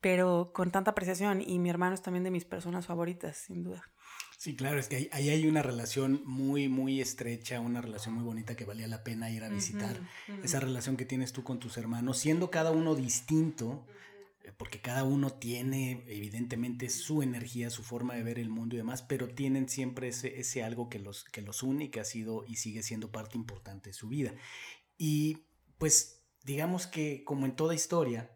pero 0.04 0.50
con 0.52 0.70
tanta 0.70 0.90
apreciación 0.90 1.40
y 1.40 1.58
mi 1.58 1.70
hermano 1.70 1.94
es 1.94 2.02
también 2.02 2.24
de 2.24 2.30
mis 2.30 2.44
personas 2.44 2.84
favoritas, 2.84 3.38
sin 3.38 3.62
duda. 3.64 3.90
Sí, 4.36 4.54
claro, 4.54 4.78
es 4.78 4.88
que 4.88 5.08
ahí, 5.12 5.30
hay 5.30 5.46
una 5.46 5.62
relación 5.62 6.20
muy, 6.26 6.68
muy 6.68 7.00
estrecha, 7.00 7.58
una 7.58 7.80
relación 7.80 8.14
muy 8.14 8.22
bonita 8.22 8.54
que 8.54 8.66
valía 8.66 8.86
la 8.86 9.02
pena 9.02 9.30
ir 9.30 9.42
a 9.44 9.48
visitar. 9.48 9.98
Esa 10.42 10.60
relación 10.60 10.98
que 10.98 11.06
tienes 11.06 11.32
tú 11.32 11.42
con 11.42 11.58
tus 11.58 11.78
hermanos, 11.78 12.18
siendo 12.18 12.50
cada 12.50 12.70
uno 12.70 12.94
distinto, 12.94 13.86
eh, 14.42 14.52
porque 14.54 14.82
cada 14.82 15.04
uno 15.04 15.32
tiene 15.32 16.04
evidentemente 16.06 16.90
su 16.90 17.22
energía, 17.22 17.70
su 17.70 17.82
forma 17.82 18.12
de 18.12 18.24
ver 18.24 18.38
el 18.38 18.50
mundo 18.50 18.74
y 18.74 18.80
demás, 18.80 19.00
pero 19.00 19.28
tienen 19.30 19.70
siempre 19.70 20.08
ese, 20.08 20.38
ese 20.38 20.62
algo 20.62 20.90
que 20.90 20.98
los, 20.98 21.24
que 21.24 21.40
los 21.40 21.62
une 21.62 21.86
y 21.86 21.88
que 21.88 22.00
ha 22.00 22.04
sido 22.04 22.44
y 22.46 22.56
sigue 22.56 22.82
siendo 22.82 23.10
parte 23.10 23.38
importante 23.38 23.88
de 23.88 23.94
su 23.94 24.08
vida. 24.08 24.34
Y 24.98 25.46
pues 25.78 26.26
digamos 26.42 26.86
que 26.86 27.24
como 27.24 27.46
en 27.46 27.56
toda 27.56 27.74
historia, 27.74 28.33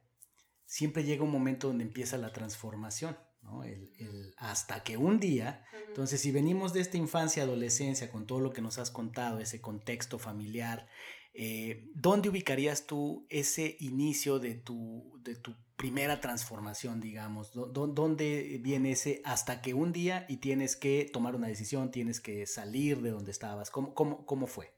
siempre 0.68 1.02
llega 1.02 1.24
un 1.24 1.30
momento 1.30 1.68
donde 1.68 1.84
empieza 1.84 2.18
la 2.18 2.30
transformación. 2.30 3.18
¿no? 3.42 3.64
El, 3.64 4.34
hasta 4.36 4.82
que 4.84 4.98
un 4.98 5.18
día, 5.18 5.64
entonces 5.88 6.20
si 6.20 6.30
venimos 6.30 6.74
de 6.74 6.80
esta 6.80 6.98
infancia, 6.98 7.42
adolescencia, 7.42 8.12
con 8.12 8.26
todo 8.26 8.40
lo 8.40 8.52
que 8.52 8.60
nos 8.60 8.78
has 8.78 8.90
contado, 8.90 9.40
ese 9.40 9.62
contexto 9.62 10.18
familiar, 10.18 10.86
eh, 11.32 11.88
¿dónde 11.94 12.28
ubicarías 12.28 12.86
tú 12.86 13.26
ese 13.30 13.76
inicio 13.80 14.38
de 14.38 14.56
tu, 14.56 15.18
de 15.22 15.36
tu 15.36 15.54
primera 15.76 16.20
transformación, 16.20 17.00
digamos? 17.00 17.52
¿Dónde 17.54 18.60
viene 18.60 18.90
ese 18.90 19.22
hasta 19.24 19.62
que 19.62 19.72
un 19.72 19.92
día 19.92 20.26
y 20.28 20.36
tienes 20.36 20.76
que 20.76 21.08
tomar 21.10 21.34
una 21.34 21.48
decisión, 21.48 21.90
tienes 21.90 22.20
que 22.20 22.44
salir 22.46 23.00
de 23.00 23.10
donde 23.10 23.30
estabas? 23.30 23.70
¿Cómo, 23.70 23.94
cómo, 23.94 24.26
cómo 24.26 24.46
fue? 24.46 24.74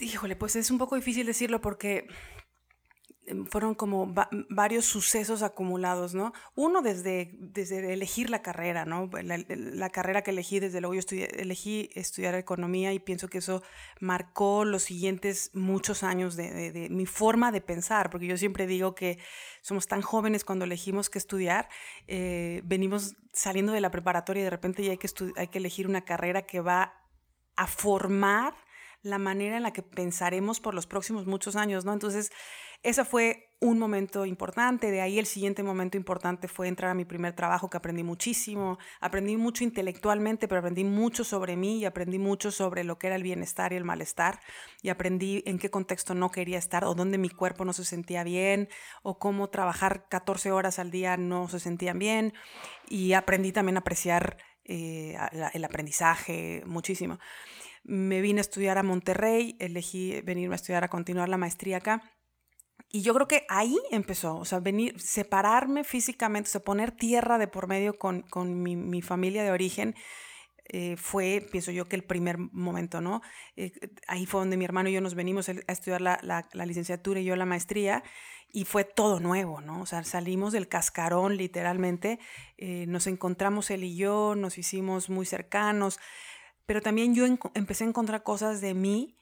Híjole, 0.00 0.36
pues 0.36 0.56
es 0.56 0.70
un 0.70 0.78
poco 0.78 0.96
difícil 0.96 1.26
decirlo 1.26 1.60
porque 1.60 2.06
fueron 3.50 3.74
como 3.74 4.12
varios 4.48 4.84
sucesos 4.84 5.42
acumulados, 5.42 6.14
¿no? 6.14 6.32
Uno 6.54 6.82
desde, 6.82 7.30
desde 7.38 7.92
elegir 7.92 8.30
la 8.30 8.42
carrera, 8.42 8.84
¿no? 8.84 9.10
La, 9.22 9.90
carrera 9.90 10.22
que 10.22 10.30
elegí, 10.30 10.60
desde 10.60 10.80
luego 10.80 10.94
yo 10.94 11.02
elegí 11.10 11.90
estudiar 11.94 12.34
economía 12.34 12.92
y 12.92 12.98
pienso 12.98 13.28
que 13.28 13.38
eso 13.38 13.62
marcó 14.00 14.64
los 14.64 14.84
siguientes 14.84 15.50
muchos 15.54 16.02
años 16.02 16.36
de, 16.36 16.88
mi 16.90 17.06
forma 17.06 17.52
de 17.52 17.60
pensar, 17.60 18.10
porque 18.10 18.26
yo 18.26 18.36
siempre 18.36 18.66
digo 18.66 18.94
que 18.94 19.18
somos 19.62 19.86
tan 19.86 20.02
jóvenes 20.02 20.44
cuando 20.44 20.64
elegimos 20.64 21.10
qué 21.10 21.18
estudiar, 21.18 21.68
eh, 22.06 22.62
venimos 22.64 23.16
saliendo 23.32 23.72
de 23.72 23.80
la 23.80 23.90
preparatoria 23.90 24.40
y 24.40 24.44
de 24.44 24.50
repente 24.50 24.84
ya 24.84 24.92
hay 24.92 24.98
que, 24.98 25.08
hay 25.36 25.48
que 25.48 25.58
elegir 25.58 25.86
una 25.86 26.04
carrera 26.04 26.42
que 26.42 26.60
va 26.60 26.94
a 27.56 27.66
formar 27.66 28.54
la 29.02 29.18
manera 29.18 29.56
en 29.56 29.62
la 29.62 29.72
que 29.72 29.82
pensaremos 29.82 30.60
por 30.60 30.74
los 30.74 30.86
próximos 30.86 31.26
muchos 31.26 31.56
años, 31.56 31.84
¿no? 31.84 31.92
Entonces, 31.92 32.30
ese 32.82 33.04
fue 33.04 33.50
un 33.60 33.78
momento 33.78 34.24
importante. 34.24 34.90
De 34.90 35.02
ahí 35.02 35.18
el 35.18 35.26
siguiente 35.26 35.62
momento 35.62 35.98
importante 35.98 36.48
fue 36.48 36.66
entrar 36.66 36.90
a 36.90 36.94
mi 36.94 37.04
primer 37.04 37.34
trabajo 37.34 37.68
que 37.68 37.76
aprendí 37.76 38.02
muchísimo. 38.02 38.78
Aprendí 39.00 39.36
mucho 39.36 39.64
intelectualmente, 39.64 40.48
pero 40.48 40.60
aprendí 40.60 40.84
mucho 40.84 41.22
sobre 41.22 41.56
mí 41.56 41.78
y 41.78 41.84
aprendí 41.84 42.18
mucho 42.18 42.50
sobre 42.50 42.84
lo 42.84 42.98
que 42.98 43.08
era 43.08 43.16
el 43.16 43.22
bienestar 43.22 43.72
y 43.72 43.76
el 43.76 43.84
malestar. 43.84 44.40
Y 44.82 44.88
aprendí 44.88 45.42
en 45.46 45.58
qué 45.58 45.70
contexto 45.70 46.14
no 46.14 46.30
quería 46.30 46.58
estar 46.58 46.84
o 46.84 46.94
dónde 46.94 47.18
mi 47.18 47.28
cuerpo 47.28 47.66
no 47.66 47.74
se 47.74 47.84
sentía 47.84 48.24
bien 48.24 48.68
o 49.02 49.18
cómo 49.18 49.50
trabajar 49.50 50.08
14 50.08 50.50
horas 50.52 50.78
al 50.78 50.90
día 50.90 51.18
no 51.18 51.48
se 51.48 51.60
sentían 51.60 51.98
bien. 51.98 52.32
Y 52.88 53.12
aprendí 53.12 53.52
también 53.52 53.76
a 53.76 53.80
apreciar 53.80 54.38
eh, 54.64 55.18
el 55.52 55.64
aprendizaje 55.64 56.62
muchísimo. 56.64 57.18
Me 57.82 58.22
vine 58.22 58.40
a 58.40 58.42
estudiar 58.42 58.78
a 58.78 58.82
Monterrey, 58.82 59.56
elegí 59.58 60.20
venirme 60.22 60.54
a 60.54 60.56
estudiar 60.56 60.84
a 60.84 60.88
continuar 60.88 61.28
la 61.28 61.36
maestría 61.36 61.78
acá 61.78 62.02
y 62.92 63.02
yo 63.02 63.14
creo 63.14 63.28
que 63.28 63.46
ahí 63.48 63.78
empezó, 63.92 64.36
o 64.36 64.44
sea, 64.44 64.58
venir, 64.58 65.00
separarme 65.00 65.84
físicamente, 65.84 66.48
o 66.48 66.50
sea, 66.50 66.60
poner 66.60 66.90
tierra 66.90 67.38
de 67.38 67.46
por 67.46 67.68
medio 67.68 67.96
con, 67.98 68.22
con 68.22 68.62
mi, 68.62 68.74
mi, 68.74 69.00
familia 69.00 69.44
de 69.44 69.52
origen. 69.52 69.94
Eh, 70.72 70.96
fue, 70.96 71.46
pienso 71.50 71.70
yo, 71.70 71.88
que 71.88 71.96
el 71.96 72.04
primer 72.04 72.38
momento, 72.38 73.00
¿no? 73.00 73.22
Eh, 73.56 73.72
ahí 74.08 74.26
fue 74.26 74.40
donde 74.40 74.56
mi 74.56 74.64
hermano 74.64 74.88
y 74.88 74.92
yo 74.92 75.00
nos 75.00 75.14
venimos 75.14 75.48
a 75.48 75.52
estudiar 75.68 76.00
la, 76.00 76.18
la, 76.22 76.48
la, 76.52 76.66
licenciatura 76.66 77.20
y 77.20 77.24
yo 77.24 77.36
la 77.36 77.44
maestría, 77.44 78.02
y 78.52 78.64
fue 78.64 78.84
todo 78.84 79.20
nuevo, 79.20 79.60
¿no? 79.60 79.80
O 79.82 79.86
sea, 79.86 80.02
salimos 80.02 80.52
del 80.52 80.68
cascarón 80.68 81.36
literalmente, 81.36 82.18
eh, 82.58 82.86
nos 82.88 83.06
encontramos 83.06 83.70
él 83.70 83.84
y 83.84 83.96
yo, 83.96 84.34
nos 84.36 84.58
hicimos 84.58 85.10
muy 85.10 85.26
cercanos, 85.26 86.00
pero 86.66 86.80
también 86.80 87.14
yo 87.14 87.24
empecé 87.54 87.84
a 87.84 87.88
encontrar 87.88 88.22
cosas 88.22 88.60
de 88.60 88.74
mí 88.74 89.19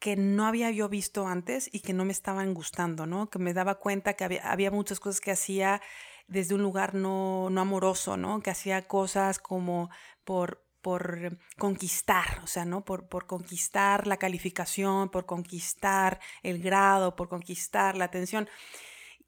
que 0.00 0.16
no 0.16 0.46
había 0.46 0.70
yo 0.70 0.88
visto 0.88 1.28
antes 1.28 1.68
y 1.72 1.80
que 1.80 1.92
no 1.92 2.04
me 2.06 2.12
estaban 2.12 2.54
gustando, 2.54 3.06
¿no? 3.06 3.28
Que 3.28 3.38
me 3.38 3.52
daba 3.52 3.76
cuenta 3.76 4.14
que 4.14 4.24
había, 4.42 4.70
muchas 4.70 4.98
cosas 4.98 5.20
que 5.20 5.30
hacía 5.30 5.82
desde 6.26 6.54
un 6.54 6.62
lugar 6.62 6.94
no, 6.94 7.48
amoroso, 7.48 8.16
¿no? 8.16 8.42
Que 8.42 8.50
hacía 8.50 8.88
cosas 8.88 9.38
como 9.38 9.90
por, 10.24 10.64
por 10.80 11.38
conquistar, 11.58 12.40
o 12.42 12.46
sea, 12.46 12.64
¿no? 12.64 12.82
Por, 12.82 13.08
por 13.08 13.26
conquistar 13.26 14.06
la 14.06 14.16
calificación, 14.16 15.10
por 15.10 15.26
conquistar 15.26 16.18
el 16.42 16.62
grado, 16.62 17.14
por 17.14 17.28
conquistar 17.28 17.94
la 17.96 18.06
atención. 18.06 18.48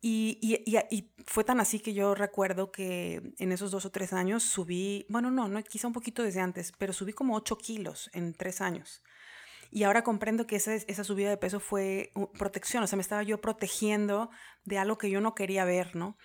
Y, 0.01 0.39
y, 0.43 1.13
fue 1.27 1.45
tan 1.45 1.61
así 1.61 1.81
que 1.81 1.93
yo 1.93 2.15
recuerdo 2.15 2.73
que 2.73 3.35
en 3.39 3.53
esos 3.53 3.71
dos 3.71 3.85
o 3.85 3.91
tres 3.91 4.13
años 4.13 4.43
subí, 4.43 5.07
bueno, 5.11 5.31
no, 5.31 5.49
no, 5.49 5.63
quizá 5.63 5.87
un 5.87 5.93
poquito 5.93 6.23
desde 6.23 6.41
antes, 6.41 6.73
pero 6.79 6.93
subí 6.93 7.13
como 7.13 7.37
ocho 7.37 7.59
kilos 7.59 8.11
en 8.15 8.35
tres 8.35 8.61
años. 8.63 9.03
Y 9.75 9.85
ahora 9.85 10.05
comprendo 10.05 10.47
que 10.47 10.57
esa, 10.57 10.75
esa 10.75 11.03
subida 11.03 11.31
de 11.31 11.39
peso 11.39 11.59
fue 11.59 12.13
protección, 12.39 12.83
o 12.83 12.87
sea, 12.87 12.97
me 12.97 13.03
estaba 13.03 13.23
yo 13.23 13.41
protegiendo 13.41 14.29
de 14.65 14.77
algo 14.77 14.99
que 14.99 15.09
yo 15.09 15.23
no 15.23 15.35
quería 15.35 15.65
ver, 15.65 15.97
¿no? 15.97 16.19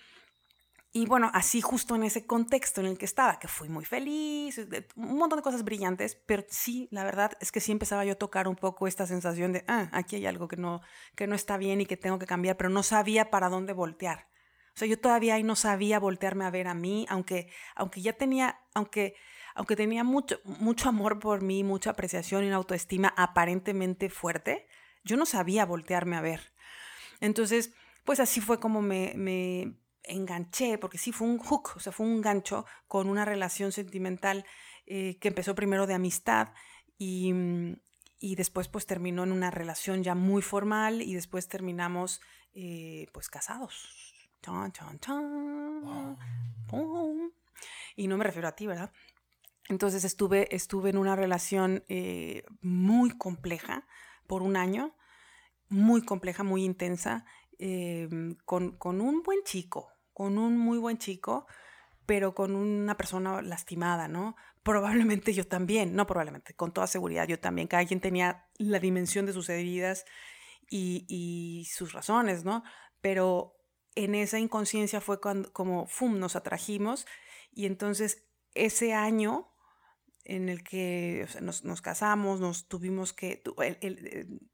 Y 0.92 1.06
bueno, 1.06 1.30
así 1.32 1.62
justo 1.62 1.94
en 1.96 2.02
ese 2.02 2.26
contexto 2.26 2.82
en 2.82 2.88
el 2.88 2.98
que 2.98 3.06
estaba, 3.06 3.38
que 3.38 3.48
fui 3.48 3.70
muy 3.70 3.86
feliz, 3.86 4.58
un 4.96 5.16
montón 5.16 5.38
de 5.38 5.42
cosas 5.42 5.64
brillantes, 5.64 6.14
pero 6.26 6.44
sí, 6.50 6.88
la 6.90 7.04
verdad 7.04 7.32
es 7.40 7.50
que 7.50 7.60
sí 7.60 7.72
empezaba 7.72 8.04
yo 8.04 8.12
a 8.12 8.16
tocar 8.16 8.48
un 8.48 8.56
poco 8.56 8.86
esta 8.86 9.06
sensación 9.06 9.52
de, 9.52 9.64
ah, 9.66 9.88
aquí 9.92 10.16
hay 10.16 10.26
algo 10.26 10.46
que 10.46 10.56
no, 10.56 10.82
que 11.16 11.26
no 11.26 11.34
está 11.34 11.56
bien 11.56 11.80
y 11.80 11.86
que 11.86 11.96
tengo 11.96 12.18
que 12.18 12.26
cambiar, 12.26 12.58
pero 12.58 12.68
no 12.68 12.82
sabía 12.82 13.30
para 13.30 13.48
dónde 13.48 13.72
voltear. 13.72 14.28
O 14.74 14.78
sea, 14.78 14.88
yo 14.88 15.00
todavía 15.00 15.34
ahí 15.34 15.42
no 15.42 15.56
sabía 15.56 15.98
voltearme 15.98 16.44
a 16.44 16.50
ver 16.50 16.68
a 16.68 16.74
mí, 16.74 17.06
aunque, 17.08 17.50
aunque 17.74 18.02
ya 18.02 18.12
tenía, 18.12 18.60
aunque 18.74 19.14
aunque 19.58 19.74
tenía 19.74 20.04
mucho, 20.04 20.40
mucho 20.44 20.88
amor 20.88 21.18
por 21.18 21.42
mí, 21.42 21.64
mucha 21.64 21.90
apreciación 21.90 22.44
y 22.44 22.46
una 22.46 22.56
autoestima 22.56 23.12
aparentemente 23.16 24.08
fuerte, 24.08 24.68
yo 25.02 25.16
no 25.16 25.26
sabía 25.26 25.66
voltearme 25.66 26.16
a 26.16 26.20
ver. 26.20 26.52
Entonces, 27.20 27.72
pues 28.04 28.20
así 28.20 28.40
fue 28.40 28.60
como 28.60 28.82
me, 28.82 29.14
me 29.16 29.74
enganché, 30.04 30.78
porque 30.78 30.96
sí 30.96 31.10
fue 31.10 31.26
un 31.26 31.38
hook, 31.38 31.72
o 31.74 31.80
sea, 31.80 31.90
fue 31.90 32.06
un 32.06 32.20
gancho 32.20 32.66
con 32.86 33.08
una 33.08 33.24
relación 33.24 33.72
sentimental 33.72 34.46
eh, 34.86 35.18
que 35.18 35.26
empezó 35.26 35.56
primero 35.56 35.88
de 35.88 35.94
amistad 35.94 36.52
y, 36.96 37.34
y, 38.20 38.36
después 38.36 38.68
pues 38.68 38.86
terminó 38.86 39.24
en 39.24 39.32
una 39.32 39.50
relación 39.50 40.04
ya 40.04 40.14
muy 40.14 40.40
formal 40.40 41.02
y 41.02 41.14
después 41.14 41.48
terminamos 41.48 42.20
eh, 42.54 43.08
pues 43.12 43.28
casados. 43.28 44.14
Y 47.96 48.06
no 48.06 48.16
me 48.16 48.22
refiero 48.22 48.46
a 48.46 48.52
ti, 48.52 48.68
¿verdad? 48.68 48.92
Entonces 49.68 50.04
estuve, 50.04 50.54
estuve 50.54 50.90
en 50.90 50.98
una 50.98 51.14
relación 51.14 51.84
eh, 51.88 52.44
muy 52.60 53.10
compleja 53.10 53.86
por 54.26 54.42
un 54.42 54.56
año, 54.56 54.96
muy 55.68 56.02
compleja, 56.02 56.42
muy 56.42 56.64
intensa, 56.64 57.26
em, 57.58 58.36
con, 58.44 58.76
con, 58.78 59.00
un 59.00 59.22
buen 59.22 59.42
chico, 59.44 59.90
con 60.14 60.38
un 60.38 60.58
muy 60.58 60.78
buen 60.78 60.98
chico, 60.98 61.46
pero 62.06 62.34
con 62.34 62.56
una 62.56 62.96
persona 62.96 63.42
lastimada, 63.42 64.08
¿no? 64.08 64.36
Probablemente 64.62 65.32
yo 65.34 65.46
también, 65.46 65.94
no 65.94 66.06
probablemente, 66.06 66.54
con 66.54 66.72
toda 66.72 66.86
seguridad 66.86 67.26
yo 67.26 67.38
también, 67.38 67.68
cada 67.68 67.86
quien 67.86 68.00
tenía 68.00 68.48
la 68.58 68.78
dimensión 68.78 69.24
de 69.24 69.32
sus 69.32 69.48
heridas 69.48 70.04
y, 70.70 71.06
y 71.08 71.66
sus 71.66 71.92
razones, 71.92 72.44
¿no? 72.44 72.64
Pero 73.00 73.56
en 73.94 74.14
esa 74.14 74.38
inconsciencia 74.38 75.00
fue 75.00 75.20
cuando, 75.20 75.52
como, 75.52 75.86
¡fum!, 75.86 76.18
nos 76.18 76.36
atrajimos 76.36 77.06
y 77.52 77.66
entonces 77.66 78.26
ese 78.54 78.92
año 78.92 79.48
en 80.28 80.48
el 80.48 80.62
que 80.62 81.26
nos, 81.40 81.82
casamos, 81.82 82.38
nos 82.38 82.68
tuvimos 82.68 83.12
que, 83.12 83.42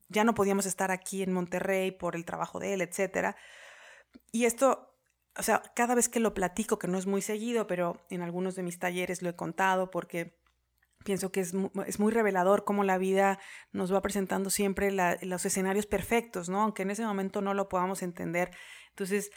ya 0.08 0.24
no 0.24 0.34
podíamos 0.34 0.66
estar 0.66 0.90
aquí 0.90 1.22
en 1.22 1.32
Monterrey 1.32 1.90
por 1.90 2.16
el 2.16 2.24
trabajo 2.24 2.60
de 2.60 2.74
él, 2.74 2.80
etc. 2.80 3.36
Y 4.32 4.46
esto 4.46 4.94
o 5.36 5.42
sea, 5.42 5.62
cada 5.74 5.94
vez 5.94 6.08
que 6.08 6.20
lo 6.20 6.32
platico, 6.32 6.78
que 6.78 6.86
no 6.86 6.96
es 6.96 7.06
muy 7.06 7.20
seguido, 7.20 7.66
pero 7.66 8.06
en 8.08 8.22
algunos 8.22 8.54
de 8.54 8.62
mis 8.62 8.78
talleres 8.78 9.20
lo 9.20 9.28
he 9.28 9.36
contado 9.36 9.90
porque 9.90 10.38
pienso 11.04 11.32
que 11.32 11.40
es, 11.40 11.54
muy 11.54 12.12
revelador 12.12 12.64
cómo 12.64 12.84
la 12.84 12.98
vida 12.98 13.40
nos 13.72 13.92
va 13.92 14.00
presentando 14.00 14.48
siempre 14.50 14.92
los 14.92 15.44
escenarios 15.44 15.86
perfectos, 15.86 16.48
¿no? 16.48 16.62
Aunque 16.62 16.82
en 16.82 16.92
ese 16.92 17.04
momento 17.04 17.40
no 17.40 17.52
lo 17.52 17.68
podamos 17.68 18.02
entender. 18.02 18.52
Entonces, 18.90 19.30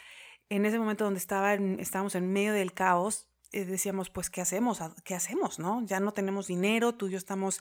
en 0.48 0.66
ese 0.66 0.78
momento 0.78 1.04
donde 1.04 1.18
estaba 1.18 1.54
estábamos 1.54 2.14
en 2.14 2.32
medio 2.32 2.52
del 2.52 2.72
caos, 2.72 3.27
eh, 3.52 3.64
decíamos, 3.64 4.10
pues, 4.10 4.30
¿qué 4.30 4.40
hacemos? 4.40 4.80
¿Qué 5.04 5.14
hacemos, 5.14 5.58
no? 5.58 5.84
Ya 5.86 6.00
no 6.00 6.12
tenemos 6.12 6.46
dinero, 6.46 6.94
tú 6.94 7.08
y 7.08 7.12
yo 7.12 7.18
estamos... 7.18 7.60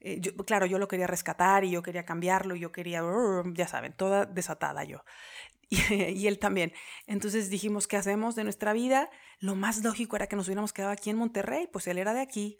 Eh, 0.00 0.20
claro, 0.46 0.66
yo 0.66 0.78
lo 0.78 0.88
quería 0.88 1.06
rescatar 1.06 1.64
y 1.64 1.70
yo 1.70 1.82
quería 1.82 2.04
cambiarlo, 2.04 2.56
y 2.56 2.60
yo 2.60 2.72
quería, 2.72 3.02
ya 3.54 3.68
saben, 3.68 3.92
toda 3.92 4.26
desatada 4.26 4.84
yo. 4.84 5.04
y, 5.70 6.26
él 6.26 6.38
también. 6.38 6.72
Entonces 7.06 7.48
dijimos, 7.48 7.86
¿qué 7.86 7.96
hacemos 7.96 8.34
de 8.34 8.44
nuestra 8.44 8.72
vida? 8.72 9.10
Lo 9.38 9.54
más 9.54 9.82
lógico 9.82 10.16
era 10.16 10.26
que 10.26 10.36
nos 10.36 10.48
hubiéramos 10.48 10.72
quedado 10.72 10.92
aquí 10.92 11.10
en 11.10 11.16
Monterrey, 11.16 11.68
pues 11.72 11.86
él 11.86 11.98
era 11.98 12.12
de 12.12 12.20
aquí. 12.20 12.58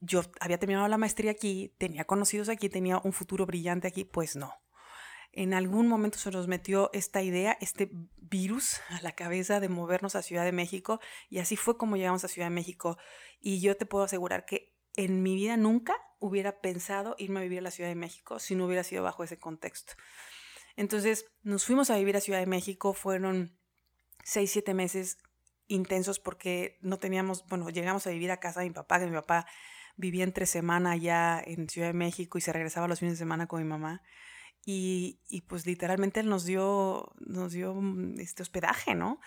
Yo 0.00 0.22
había 0.40 0.58
terminado 0.58 0.88
la 0.88 0.98
maestría 0.98 1.30
aquí, 1.30 1.74
tenía 1.78 2.04
conocidos 2.04 2.48
aquí, 2.48 2.68
tenía 2.68 2.98
un 3.04 3.12
futuro 3.12 3.44
brillante 3.44 3.88
aquí, 3.88 4.04
pues 4.04 4.34
no. 4.34 4.61
En 5.32 5.54
algún 5.54 5.88
momento 5.88 6.18
se 6.18 6.30
nos 6.30 6.46
metió 6.46 6.90
esta 6.92 7.22
idea, 7.22 7.56
este 7.60 7.90
virus 8.18 8.80
a 8.90 9.00
la 9.00 9.12
cabeza 9.12 9.60
de 9.60 9.68
movernos 9.68 10.14
a 10.14 10.22
Ciudad 10.22 10.44
de 10.44 10.52
México 10.52 11.00
y 11.30 11.38
así 11.38 11.56
fue 11.56 11.76
como 11.76 11.96
llegamos 11.96 12.24
a 12.24 12.28
Ciudad 12.28 12.46
de 12.46 12.54
México. 12.54 12.98
Y 13.40 13.60
yo 13.60 13.76
te 13.76 13.86
puedo 13.86 14.04
asegurar 14.04 14.44
que 14.44 14.74
en 14.96 15.22
mi 15.22 15.34
vida 15.34 15.56
nunca 15.56 15.94
hubiera 16.18 16.60
pensado 16.60 17.14
irme 17.18 17.40
a 17.40 17.42
vivir 17.42 17.60
a 17.60 17.62
la 17.62 17.70
Ciudad 17.70 17.88
de 17.88 17.94
México 17.94 18.38
si 18.38 18.54
no 18.54 18.66
hubiera 18.66 18.84
sido 18.84 19.02
bajo 19.02 19.24
ese 19.24 19.38
contexto. 19.38 19.94
Entonces 20.76 21.26
nos 21.42 21.64
fuimos 21.64 21.90
a 21.90 21.96
vivir 21.96 22.16
a 22.16 22.20
Ciudad 22.20 22.40
de 22.40 22.46
México, 22.46 22.92
fueron 22.92 23.58
seis, 24.22 24.50
siete 24.50 24.74
meses 24.74 25.18
intensos 25.66 26.18
porque 26.18 26.78
no 26.82 26.98
teníamos, 26.98 27.46
bueno, 27.46 27.70
llegamos 27.70 28.06
a 28.06 28.10
vivir 28.10 28.30
a 28.30 28.38
casa 28.38 28.60
de 28.60 28.66
mi 28.66 28.74
papá, 28.74 28.98
que 28.98 29.06
mi 29.06 29.12
papá 29.12 29.46
vivía 29.96 30.24
entre 30.24 30.46
semana 30.46 30.96
ya 30.96 31.42
en 31.44 31.68
Ciudad 31.68 31.88
de 31.88 31.94
México 31.94 32.38
y 32.38 32.40
se 32.40 32.52
regresaba 32.52 32.88
los 32.88 33.00
fines 33.00 33.14
de 33.14 33.18
semana 33.18 33.46
con 33.46 33.62
mi 33.62 33.68
mamá. 33.68 34.02
Y, 34.64 35.42
pues 35.48 35.66
literalmente 35.66 36.20
él 36.20 36.28
nos 36.28 36.44
dio, 36.44 37.12
nos 37.18 37.52
dio 37.52 37.74
mm, 37.74 38.20
este 38.20 38.42
hospedaje, 38.42 38.94
¿no? 38.94 39.20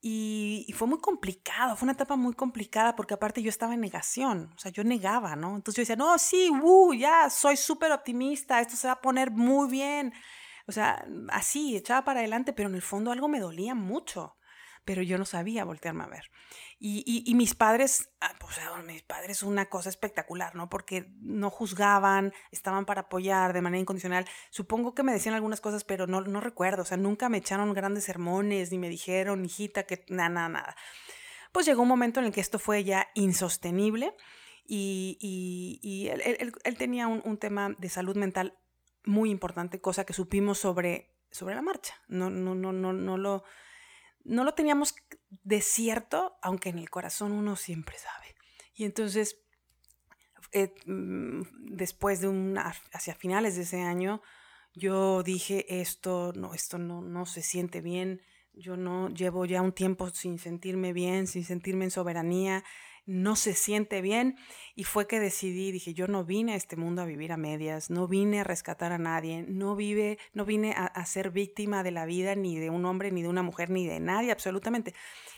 Y, 0.00 0.72
fue 0.76 0.86
muy 0.86 1.00
complicado, 1.00 1.76
fue 1.76 1.86
una 1.86 1.92
etapa 1.92 2.16
muy 2.16 2.34
complicada 2.34 2.94
porque 2.94 3.14
aparte 3.14 3.42
yo 3.42 3.48
estaba 3.48 3.74
en 3.74 3.80
negación, 3.80 4.52
o 4.54 4.58
sea, 4.58 4.70
yo 4.70 4.84
negaba, 4.84 5.34
¿no? 5.36 5.56
Entonces 5.56 5.76
yo 5.76 5.82
decía, 5.82 5.96
no, 5.96 6.16
sí, 6.18 6.50
uh, 6.50 6.94
ya, 6.94 7.28
soy 7.30 7.56
súper 7.56 7.90
optimista, 7.92 8.60
esto 8.60 8.76
se 8.76 8.86
va 8.86 8.94
a 8.94 9.00
poner 9.00 9.32
muy 9.32 9.68
bien. 9.68 10.12
O 10.68 10.72
sea, 10.72 11.04
así, 11.30 11.76
echaba 11.76 12.04
para 12.04 12.20
adelante, 12.20 12.52
pero 12.52 12.68
en 12.68 12.76
el 12.76 12.82
fondo 12.82 13.10
algo 13.10 13.28
me 13.28 13.40
dolía 13.40 13.74
mucho. 13.74 14.37
Pero 14.88 15.02
yo 15.02 15.18
no 15.18 15.26
sabía 15.26 15.66
voltearme 15.66 16.04
a 16.04 16.06
ver. 16.06 16.30
Y, 16.78 17.22
y, 17.26 17.34
mis 17.34 17.54
padres, 17.54 18.08
ah, 18.22 18.32
pues 18.40 18.56
mis 18.86 19.02
padres 19.02 19.42
una 19.42 19.66
cosa 19.66 19.90
espectacular, 19.90 20.54
¿no? 20.54 20.70
Porque 20.70 21.12
no 21.20 21.50
juzgaban, 21.50 22.32
estaban 22.52 22.86
para 22.86 23.02
apoyar 23.02 23.52
de 23.52 23.60
manera 23.60 23.82
incondicional. 23.82 24.24
Supongo 24.48 24.94
que 24.94 25.02
me 25.02 25.12
decían 25.12 25.34
algunas 25.34 25.60
cosas, 25.60 25.84
pero 25.84 26.06
no, 26.06 26.22
no 26.22 26.40
recuerdo. 26.40 26.80
O 26.80 26.84
sea, 26.86 26.96
nunca 26.96 27.28
me 27.28 27.36
echaron 27.36 27.74
grandes 27.74 28.04
sermones, 28.04 28.72
ni 28.72 28.78
me 28.78 28.88
dijeron, 28.88 29.44
hijita, 29.44 29.82
que 29.82 30.06
nada, 30.08 30.30
nada, 30.30 30.48
nada. 30.48 30.76
Pues 31.52 31.66
llegó 31.66 31.82
un 31.82 31.88
momento 31.88 32.20
en 32.20 32.24
el 32.24 32.32
que 32.32 32.40
esto 32.40 32.58
fue 32.58 32.82
ya 32.82 33.08
insostenible 33.12 34.14
y, 34.64 35.18
y 35.82 36.08
él, 36.08 36.78
tenía 36.78 37.08
un, 37.08 37.20
un 37.26 37.36
tema 37.36 37.76
de 37.76 37.90
salud 37.90 38.16
mental 38.16 38.56
muy 39.04 39.28
importante, 39.28 39.82
cosa 39.82 40.06
que 40.06 40.14
supimos 40.14 40.56
sobre, 40.56 41.14
sobre 41.30 41.54
la 41.54 41.60
marcha. 41.60 41.94
No, 42.08 42.30
no, 42.30 42.54
no, 42.54 42.72
no, 42.72 42.94
no, 42.94 43.18
lo, 43.18 43.44
no 44.24 44.44
lo 44.44 44.54
teníamos 44.54 44.94
de 45.30 45.60
cierto, 45.60 46.38
aunque 46.42 46.68
en 46.68 46.78
el 46.78 46.90
corazón 46.90 47.32
uno 47.32 47.56
siempre 47.56 47.96
sabe. 47.98 48.34
Y 48.74 48.84
entonces, 48.84 49.40
eh, 50.52 50.74
mm, 50.86 51.42
después 51.74 52.20
de 52.20 52.28
un, 52.28 52.58
hacia 52.58 53.14
finales 53.14 53.56
de 53.56 53.62
ese 53.62 53.80
año, 53.80 54.22
yo 54.74 55.22
dije, 55.22 55.80
esto 55.80 56.32
no, 56.34 56.54
esto 56.54 56.78
no, 56.78 57.00
no 57.00 57.26
se 57.26 57.42
siente 57.42 57.80
bien, 57.80 58.22
yo 58.52 58.76
no 58.76 59.08
llevo 59.08 59.44
ya 59.44 59.62
un 59.62 59.72
tiempo 59.72 60.10
sin 60.10 60.38
sentirme 60.38 60.92
bien, 60.92 61.26
sin 61.26 61.44
sentirme 61.44 61.84
en 61.84 61.90
soberanía, 61.90 62.64
no 63.08 63.36
se 63.36 63.54
siente 63.54 64.02
bien 64.02 64.36
y 64.76 64.84
fue 64.84 65.06
que 65.06 65.18
decidí, 65.18 65.72
dije, 65.72 65.94
yo 65.94 66.06
no 66.08 66.24
vine 66.24 66.52
a 66.52 66.56
este 66.56 66.76
mundo 66.76 67.00
a 67.00 67.06
vivir 67.06 67.32
a 67.32 67.38
medias, 67.38 67.88
no 67.88 68.06
vine 68.06 68.40
a 68.40 68.44
rescatar 68.44 68.92
a 68.92 68.98
nadie, 68.98 69.46
no 69.48 69.74
vive, 69.74 70.18
no 70.34 70.44
vine 70.44 70.74
a, 70.76 71.06
ser 71.06 71.30
víctima 71.30 71.82
de 71.82 71.90
la 71.90 72.04
vida 72.04 72.34
ni 72.34 72.58
de 72.58 72.68
un 72.68 72.84
hombre, 72.84 73.10
ni 73.10 73.22
de 73.22 73.28
una 73.28 73.42
mujer, 73.42 73.70
ni 73.70 73.86
de 73.86 73.98
nadie, 73.98 74.30
absolutamente. 74.30 74.94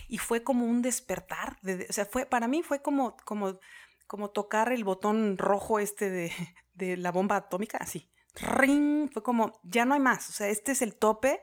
Y 0.08 0.18
fue 0.18 0.42
como 0.42 0.66
un 0.66 0.82
despertar, 0.82 1.58
o 1.88 1.92
sea, 1.92 2.06
fue, 2.06 2.26
para 2.26 2.48
mí 2.48 2.64
fue 2.64 2.82
como, 2.82 3.16
como, 3.24 3.60
como 4.08 4.30
tocar 4.30 4.72
el 4.72 4.82
botón 4.82 5.38
rojo 5.38 5.78
este 5.78 6.10
de, 6.10 6.32
de 6.74 6.96
la 6.96 7.12
bomba 7.12 7.36
atómica, 7.36 7.78
así. 7.78 8.10
Ring, 8.34 9.10
fue 9.12 9.22
como, 9.22 9.60
ya 9.62 9.84
no 9.84 9.94
hay 9.94 10.00
más, 10.00 10.28
o 10.28 10.32
sea, 10.32 10.48
este 10.48 10.72
es 10.72 10.82
el 10.82 10.96
tope 10.96 11.40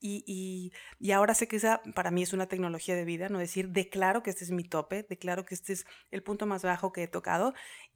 y, 0.00 0.72
ahora 1.12 1.34
sé 1.34 1.48
que 1.48 1.56
esa 1.56 1.82
para 1.94 2.10
mí 2.10 2.22
es 2.22 2.32
una 2.32 2.46
tecnología 2.46 2.94
de 2.94 3.04
vida, 3.04 3.28
no 3.28 3.38
decir, 3.38 3.70
declaro 3.70 4.22
que 4.22 4.30
este 4.30 4.44
es 4.44 4.50
mi 4.50 4.64
tope, 4.64 5.06
declaro 5.08 5.44
que 5.44 5.54
este 5.54 5.72
es 5.72 5.86
el 6.10 6.22
punto 6.22 6.46
más 6.46 6.62
bajo 6.62 6.92
que 6.92 7.04
he 7.04 7.08
tocado 7.08 7.54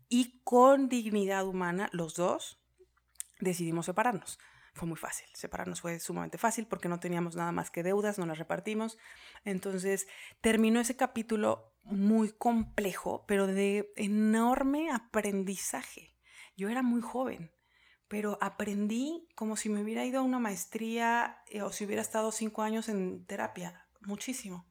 y 0.09 0.41
con 0.43 0.89
dignidad 0.89 1.47
humana 1.47 1.89
los 1.93 2.15
dos 2.15 2.61
decidimos 3.39 3.87
separarnos. 3.87 4.39
Fue 4.73 4.87
muy 4.87 4.97
fácil, 4.97 5.29
separarnos 5.35 5.81
fue 5.81 5.99
sumamente 5.99 6.39
fácil 6.39 6.67
porque 6.67 6.89
no 6.89 7.01
teníamos 7.01 7.35
nada 7.35 7.51
más 7.53 7.71
que 7.71 7.83
deudas, 7.83 8.19
no 8.19 8.27
las 8.27 8.39
repartimos. 8.39 8.99
Entonces 9.45 10.07
terminó 10.41 10.81
ese 10.81 10.97
capítulo 10.97 11.75
muy 11.83 12.31
complejo, 12.31 13.25
pero 13.27 13.47
de 13.47 13.93
enorme 13.97 14.91
aprendizaje. 14.91 16.15
Yo 16.57 16.69
era 16.69 16.83
muy 16.83 17.01
joven, 17.01 17.51
pero 18.11 18.39
aprendí 18.41 19.29
como 19.37 19.57
si 19.57 19.69
me 19.69 19.81
hubiera 19.81 20.05
ido 20.05 20.19
a 20.19 20.23
una 20.23 20.41
maestría 20.41 21.39
eh, 21.49 21.63
o 21.63 21.71
si 21.71 21.85
hubiera 21.85 22.03
estado 22.03 22.33
cinco 22.33 22.63
años 22.63 22.89
en 22.89 23.25
terapia, 23.25 23.87
muchísimo. 24.01 24.67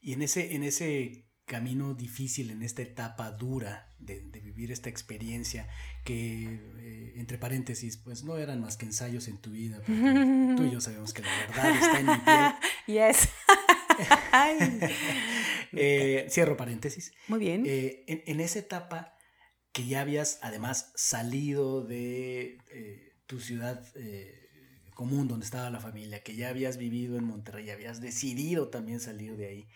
Y 0.00 0.12
en 0.12 0.22
ese, 0.22 0.54
en 0.54 0.62
ese 0.62 1.26
camino 1.46 1.94
difícil, 1.94 2.52
en 2.52 2.62
esta 2.62 2.82
etapa 2.82 3.32
dura 3.32 3.92
de, 3.98 4.20
vivir 4.40 4.70
esta 4.70 4.88
experiencia, 4.88 5.68
que 6.04 6.60
eh, 6.78 7.14
entre 7.16 7.38
paréntesis, 7.38 7.96
pues 7.96 8.22
no 8.22 8.38
eran 8.38 8.60
más 8.60 8.76
que 8.76 8.86
ensayos 8.86 9.26
en 9.26 9.38
tu 9.38 9.50
vida, 9.50 9.78
porque 9.78 10.54
tú 10.56 10.62
y 10.62 10.70
yo 10.70 10.80
sabemos 10.80 11.12
que 11.12 11.22
la 11.22 11.36
verdad 11.48 11.70
está 11.76 11.98
en 11.98 12.06
mi 12.06 12.18
piel. 12.18 12.54
Yes. 12.86 13.28
Eh, 15.72 16.26
cierro 16.30 16.56
paréntesis. 16.56 17.12
Muy 17.26 17.40
bien. 17.40 17.64
en, 17.66 18.22
en 18.24 18.40
esa 18.40 18.60
etapa 18.60 19.17
que 19.78 19.86
ya 19.86 20.00
habías 20.00 20.40
además 20.42 20.90
salido 20.96 21.84
de 21.84 22.58
eh, 22.72 23.12
tu 23.26 23.38
ciudad 23.38 23.80
eh, 23.94 24.50
común 24.92 25.28
donde 25.28 25.46
estaba 25.46 25.70
la 25.70 25.78
familia, 25.78 26.20
que 26.24 26.34
ya 26.34 26.48
habías 26.48 26.78
vivido 26.78 27.16
en 27.16 27.22
Monterrey, 27.22 27.70
habías 27.70 28.00
decidido 28.00 28.70
también 28.70 28.98
salir 28.98 29.36
de 29.36 29.46
ahí. 29.46 29.68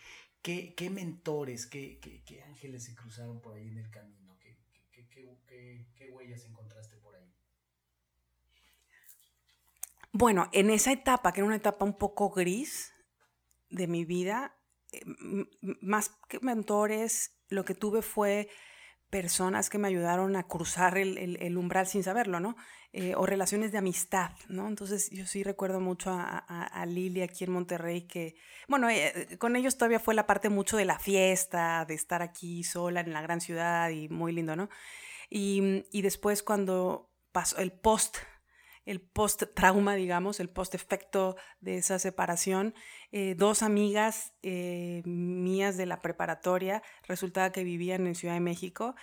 ¿Qué, 0.43 0.75
qué 0.75 0.91
mentores, 0.91 1.69
qué, 1.69 2.01
qué, 2.01 2.43
ángeles 2.43 2.83
se 2.83 2.97
cruzaron 2.97 3.41
por 3.41 3.55
ahí 3.55 3.69
en 3.69 3.79
el 3.79 3.91
camino? 3.91 4.37
¿Qué, 4.41 4.59
qué 5.95 6.11
huellas 6.11 6.45
encontraste 6.47 6.97
por 6.97 7.15
ahí? 7.15 7.33
Bueno, 10.11 10.51
en 10.51 10.69
esa 10.71 10.91
etapa, 10.91 11.33
que 11.33 11.43
era 11.43 11.47
una 11.47 11.55
etapa 11.55 11.85
un 11.85 11.97
poco 11.97 12.31
gris 12.31 12.93
de 13.71 13.87
mi 13.87 14.05
vida, 14.05 14.57
eh, 14.91 15.05
más 15.81 16.11
que 16.29 16.41
mentores, 16.41 17.37
lo 17.51 17.65
que 17.65 17.77
tuve 17.77 18.03
fue 18.03 18.49
personas 19.13 19.69
que 19.69 19.77
me 19.77 19.89
ayudaron 19.89 20.37
a 20.37 20.45
cruzar 20.45 20.97
el, 20.97 21.57
umbral 21.59 21.87
sin 21.87 22.03
saberlo, 22.03 22.41
¿no? 22.41 22.57
Eh, 22.95 23.15
o 23.15 23.27
relaciones 23.27 23.71
de 23.71 23.77
amistad, 23.77 24.31
¿no? 24.49 24.67
Entonces 24.67 25.11
yo 25.11 25.27
sí 25.27 25.43
recuerdo 25.43 25.81
mucho 25.81 26.11
a, 26.11 26.87
Lili 26.87 27.21
aquí 27.21 27.45
en 27.45 27.53
Monterrey 27.53 28.07
que, 28.07 28.37
bueno, 28.69 28.89
eh, 28.89 29.37
con 29.39 29.55
ellos 29.55 29.77
todavía 29.77 30.01
fue 30.01 30.15
la 30.15 30.27
parte 30.27 30.49
mucho 30.49 30.79
de 30.79 30.87
la 30.87 30.99
fiesta, 30.99 31.85
de 31.85 31.93
estar 31.93 32.23
aquí 32.23 32.65
sola 32.65 33.01
en 33.01 33.13
la 33.13 33.21
gran 33.21 33.43
ciudad 33.43 33.91
y 33.91 34.09
muy 34.09 34.33
lindo, 34.33 34.57
¿no? 34.57 34.71
Y, 35.29 35.85
y 35.93 36.01
después 36.01 36.43
cuando 36.43 37.11
pasó 37.33 37.59
el 37.59 37.71
post 37.71 38.17
el 38.85 39.01
post-trauma, 39.01 39.95
digamos, 39.95 40.41
el 40.41 40.49
post-efecto 40.49 41.37
de 41.61 41.79
esa 41.79 41.99
separación. 41.99 42.75
Eh, 43.13 43.35
dos 43.37 43.63
amigas 43.63 44.33
eh, 44.43 45.03
mías 45.05 45.77
de 45.77 45.87
la 45.87 46.01
preparatoria, 46.01 46.83
resultaba 47.07 47.53
que 47.53 47.65
vivían 47.65 48.07
en 48.07 48.15
Ciudad 48.15 48.35
de 48.35 48.41
México. 48.41 48.95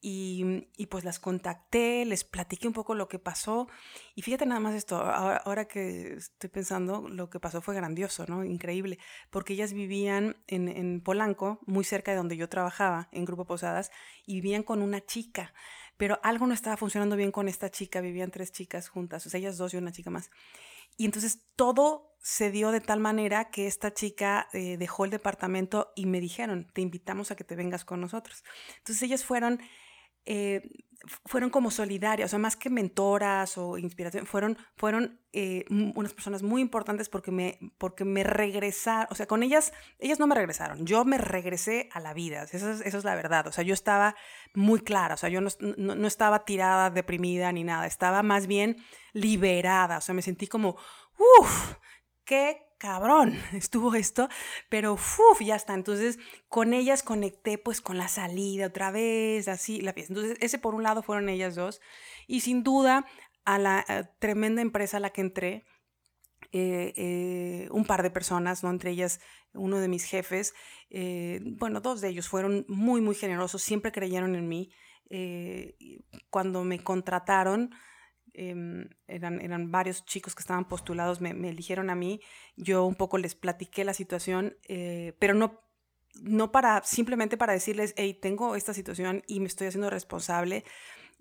Y, 0.00 0.86
pues 0.90 1.02
las 1.02 1.18
contacté, 1.18 2.04
les 2.04 2.22
platiqué 2.22 2.68
un 2.68 2.72
poco 2.72 2.94
lo 2.94 3.08
que 3.08 3.18
pasó. 3.18 3.66
Y 4.14 4.22
fíjate 4.22 4.46
nada 4.46 4.60
más 4.60 4.76
esto, 4.76 4.96
ahora, 4.96 5.66
que 5.66 6.14
estoy 6.14 6.48
pensando, 6.50 7.08
lo 7.08 7.30
que 7.30 7.40
pasó 7.40 7.60
fue 7.60 7.74
grandioso, 7.74 8.24
¿no? 8.28 8.44
Increíble, 8.44 9.00
porque 9.30 9.54
ellas 9.54 9.72
vivían 9.72 10.36
en, 10.46 10.68
en 10.68 11.00
Polanco, 11.00 11.58
muy 11.66 11.82
cerca 11.82 12.12
de 12.12 12.16
donde 12.16 12.36
yo 12.36 12.48
trabajaba, 12.48 13.08
en 13.10 13.24
Grupo 13.24 13.44
Posadas, 13.44 13.90
y 14.24 14.34
vivían 14.34 14.62
con 14.62 14.82
una 14.82 15.04
chica 15.04 15.52
pero 15.98 16.18
algo 16.22 16.46
no 16.46 16.54
estaba 16.54 16.78
funcionando 16.78 17.16
bien 17.16 17.32
con 17.32 17.48
esta 17.48 17.70
chica, 17.70 18.00
vivían 18.00 18.30
tres 18.30 18.50
chicas 18.52 18.88
juntas, 18.88 19.26
o 19.26 19.30
sea, 19.30 19.38
ellas 19.38 19.58
dos 19.58 19.74
y 19.74 19.76
una 19.76 19.92
chica 19.92 20.08
más. 20.08 20.30
Y 20.96 21.04
entonces 21.04 21.40
todo 21.54 22.16
se 22.20 22.50
dio 22.50 22.70
de 22.70 22.80
tal 22.80 23.00
manera 23.00 23.50
que 23.50 23.66
esta 23.66 23.92
chica 23.92 24.48
eh, 24.52 24.76
dejó 24.78 25.04
el 25.04 25.10
departamento 25.10 25.92
y 25.94 26.06
me 26.06 26.20
dijeron, 26.20 26.66
te 26.72 26.80
invitamos 26.80 27.30
a 27.30 27.36
que 27.36 27.44
te 27.44 27.56
vengas 27.56 27.84
con 27.84 28.00
nosotros. 28.00 28.42
Entonces 28.78 29.02
ellas 29.02 29.24
fueron 29.24 29.60
eh, 30.30 30.60
fueron 31.24 31.48
como 31.48 31.70
solidarias, 31.70 32.28
o 32.28 32.30
sea, 32.30 32.38
más 32.38 32.54
que 32.54 32.68
mentoras 32.68 33.56
o 33.56 33.78
inspiración, 33.78 34.26
fueron, 34.26 34.58
fueron 34.76 35.20
eh, 35.32 35.64
unas 35.70 36.12
personas 36.12 36.42
muy 36.42 36.60
importantes 36.60 37.08
porque 37.08 37.30
me, 37.30 37.58
porque 37.78 38.04
me 38.04 38.24
regresaron, 38.24 39.06
o 39.10 39.14
sea, 39.14 39.26
con 39.26 39.42
ellas, 39.42 39.72
ellas 39.98 40.18
no 40.18 40.26
me 40.26 40.34
regresaron, 40.34 40.84
yo 40.84 41.06
me 41.06 41.16
regresé 41.16 41.88
a 41.92 42.00
la 42.00 42.12
vida, 42.12 42.42
eso 42.52 42.70
es, 42.70 42.82
es 42.82 43.04
la 43.04 43.14
verdad, 43.14 43.46
o 43.46 43.52
sea, 43.52 43.64
yo 43.64 43.72
estaba 43.72 44.16
muy 44.52 44.80
clara, 44.80 45.14
o 45.14 45.16
sea, 45.16 45.30
yo 45.30 45.40
no, 45.40 45.48
no, 45.78 45.94
no 45.94 46.06
estaba 46.06 46.44
tirada, 46.44 46.90
deprimida 46.90 47.50
ni 47.52 47.64
nada, 47.64 47.86
estaba 47.86 48.22
más 48.22 48.46
bien 48.46 48.76
liberada, 49.14 49.98
o 49.98 50.00
sea, 50.02 50.14
me 50.14 50.22
sentí 50.22 50.46
como, 50.46 50.76
uff, 51.40 51.76
qué 52.24 52.67
cabrón, 52.78 53.34
estuvo 53.52 53.94
esto, 53.94 54.28
pero 54.68 54.94
uf, 54.94 55.40
ya 55.40 55.56
está. 55.56 55.74
Entonces, 55.74 56.18
con 56.48 56.72
ellas 56.72 57.02
conecté 57.02 57.58
pues 57.58 57.80
con 57.80 57.98
la 57.98 58.08
salida 58.08 58.66
otra 58.66 58.90
vez, 58.90 59.48
así, 59.48 59.80
la 59.80 59.92
fiesta. 59.92 60.14
Entonces, 60.14 60.38
ese 60.40 60.58
por 60.58 60.74
un 60.74 60.82
lado 60.82 61.02
fueron 61.02 61.28
ellas 61.28 61.54
dos. 61.54 61.80
Y 62.26 62.40
sin 62.40 62.62
duda, 62.62 63.06
a 63.48 63.58
la 63.58 63.82
eh, 63.88 64.04
tremenda 64.18 64.60
empresa 64.60 64.98
a 64.98 65.00
la 65.00 65.08
que 65.08 65.22
entré, 65.22 65.64
eh, 66.52 66.92
eh, 66.96 67.68
un 67.70 67.86
par 67.86 68.02
de 68.02 68.10
personas, 68.10 68.62
¿no? 68.62 68.68
entre 68.68 68.90
ellas 68.90 69.20
uno 69.54 69.80
de 69.80 69.88
mis 69.88 70.04
jefes, 70.04 70.54
bueno, 71.58 71.80
dos 71.80 72.02
de 72.02 72.08
ellos 72.08 72.28
fueron 72.28 72.66
muy, 72.68 73.00
muy 73.00 73.14
generosos, 73.14 73.62
siempre 73.62 73.90
creyeron 73.90 74.34
en 74.34 74.46
mí. 74.46 74.70
cuando 76.30 76.64
me 76.64 76.84
contrataron, 76.84 77.70
Em, 78.34 78.88
eran, 79.06 79.40
eran 79.40 79.70
varios 79.70 80.04
chicos 80.04 80.34
que 80.34 80.40
estaban 80.40 80.68
postulados, 80.68 81.20
me, 81.20 81.30
eligieron 81.30 81.90
a 81.90 81.94
mí, 81.94 82.20
yo 82.56 82.84
un 82.84 82.94
poco 82.94 83.18
les 83.18 83.34
platiqué 83.34 83.84
la 83.84 83.94
situación, 83.94 84.56
eh, 84.68 85.14
pero 85.18 85.34
no, 85.34 85.60
no 86.22 86.52
para, 86.52 86.82
simplemente 86.84 87.36
para 87.36 87.52
decirles, 87.52 87.94
hey, 87.96 88.18
tengo 88.20 88.56
esta 88.56 88.74
situación 88.74 89.22
y 89.26 89.40
me 89.40 89.46
estoy 89.46 89.68
haciendo 89.68 89.90
responsable. 89.90 90.64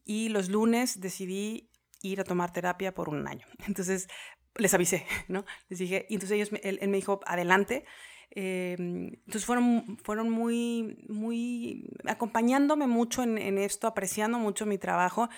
Y 0.06 0.30
los 0.30 0.50
lunes 0.50 1.02
decidí 1.02 1.70
ir 2.02 2.22
a 2.22 2.24
tomar 2.24 2.54
terapia 2.54 2.94
por 2.94 3.10
un 3.10 3.28
año. 3.28 3.46
Entonces 3.68 4.08
les 4.56 4.74
avisé, 4.74 5.06
¿no? 5.28 5.46
Les 5.70 5.80
dije, 5.80 6.08
y 6.10 6.16
entonces 6.16 6.36
ellos, 6.36 6.50
él, 6.64 6.80
él 6.82 6.90
me 6.90 6.98
dijo, 6.98 7.20
adelante. 7.26 7.86
Em, 8.32 9.08
entonces 9.08 9.46
fueron, 9.46 9.98
fueron 10.04 10.30
muy, 10.30 10.98
muy 11.08 11.90
acompañándome 12.06 12.88
mucho 12.88 13.24
en, 13.24 13.38
en, 13.38 13.58
esto, 13.58 13.88
apreciando 13.88 14.40
mucho 14.40 14.66
mi 14.66 14.78
trabajo. 14.78 15.30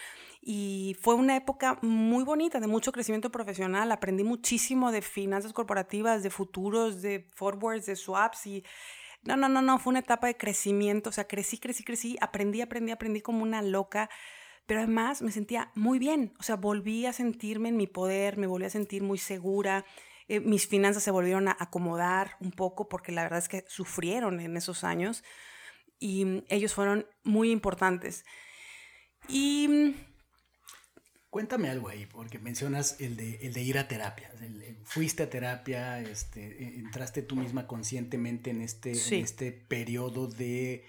Y 0.41 0.95
fue 1.01 1.15
una 1.15 1.35
época 1.35 1.79
muy 1.81 2.23
bonita 2.23 2.59
de 2.59 2.67
mucho 2.67 2.91
crecimiento 2.91 3.31
profesional. 3.31 3.91
Aprendí 3.91 4.23
muchísimo 4.23 4.91
de 4.91 5.01
finanzas 5.01 5.53
corporativas, 5.53 6.23
de 6.23 6.29
futuros, 6.29 7.01
de 7.01 7.27
forwards, 7.35 7.85
de 7.85 7.95
swaps 7.95 8.47
y 8.47 8.63
no, 9.23 9.35
no, 9.35 9.49
no, 9.49 9.61
no, 9.61 9.79
fue 9.79 9.91
una 9.91 9.99
etapa 9.99 10.27
de 10.27 10.37
crecimiento, 10.37 11.09
o 11.09 11.13
sea, 11.13 11.27
crecí, 11.27 11.57
crecí, 11.57 11.83
crecí, 11.83 12.17
aprendí, 12.21 12.61
aprendí, 12.61 12.91
aprendí 12.91 13.21
como 13.21 13.43
una 13.43 13.61
loca, 13.61 14.09
pero 14.65 14.79
además 14.79 15.21
me 15.21 15.31
sentía 15.31 15.71
muy 15.75 15.99
bien, 15.99 16.33
o 16.39 16.43
sea, 16.43 16.55
volví 16.55 17.05
a 17.05 17.13
sentirme 17.13 17.69
en 17.69 17.77
mi 17.77 17.87
poder, 17.87 18.37
me 18.37 18.47
volví 18.47 18.65
a 18.65 18.69
sentir 18.69 19.03
muy 19.03 19.17
segura, 19.17 19.85
eh, 20.29 20.39
mis 20.39 20.67
finanzas 20.67 21.03
se 21.03 21.11
volvieron 21.11 21.47
a 21.47 21.57
acomodar 21.59 22.31
un 22.39 22.51
poco 22.51 22.87
porque 22.87 23.11
la 23.11 23.23
verdad 23.23 23.39
es 23.39 23.49
que 23.49 23.65
sufrieron 23.67 24.39
en 24.39 24.55
esos 24.55 24.83
años 24.83 25.23
y 25.99 26.43
ellos 26.47 26.73
fueron 26.73 27.05
muy 27.23 27.51
importantes. 27.51 28.23
Y 29.27 29.95
Cuéntame 31.29 31.69
algo 31.69 31.89
ahí, 31.89 32.07
porque 32.07 32.39
mencionas 32.39 32.99
el 32.99 33.15
de, 33.15 33.35
el 33.43 33.53
de 33.53 33.61
ir 33.61 33.77
a 33.77 33.87
terapia. 33.87 34.31
fuiste 34.83 35.21
a 35.21 35.29
terapia, 35.29 36.01
este, 36.01 36.41
e, 36.41 36.79
entraste 36.79 37.21
tú 37.21 37.35
misma 37.35 37.67
conscientemente 37.67 38.49
en 38.49 38.61
este, 38.61 38.93
este 39.19 39.51
periodo 39.51 40.27
de 40.27 40.85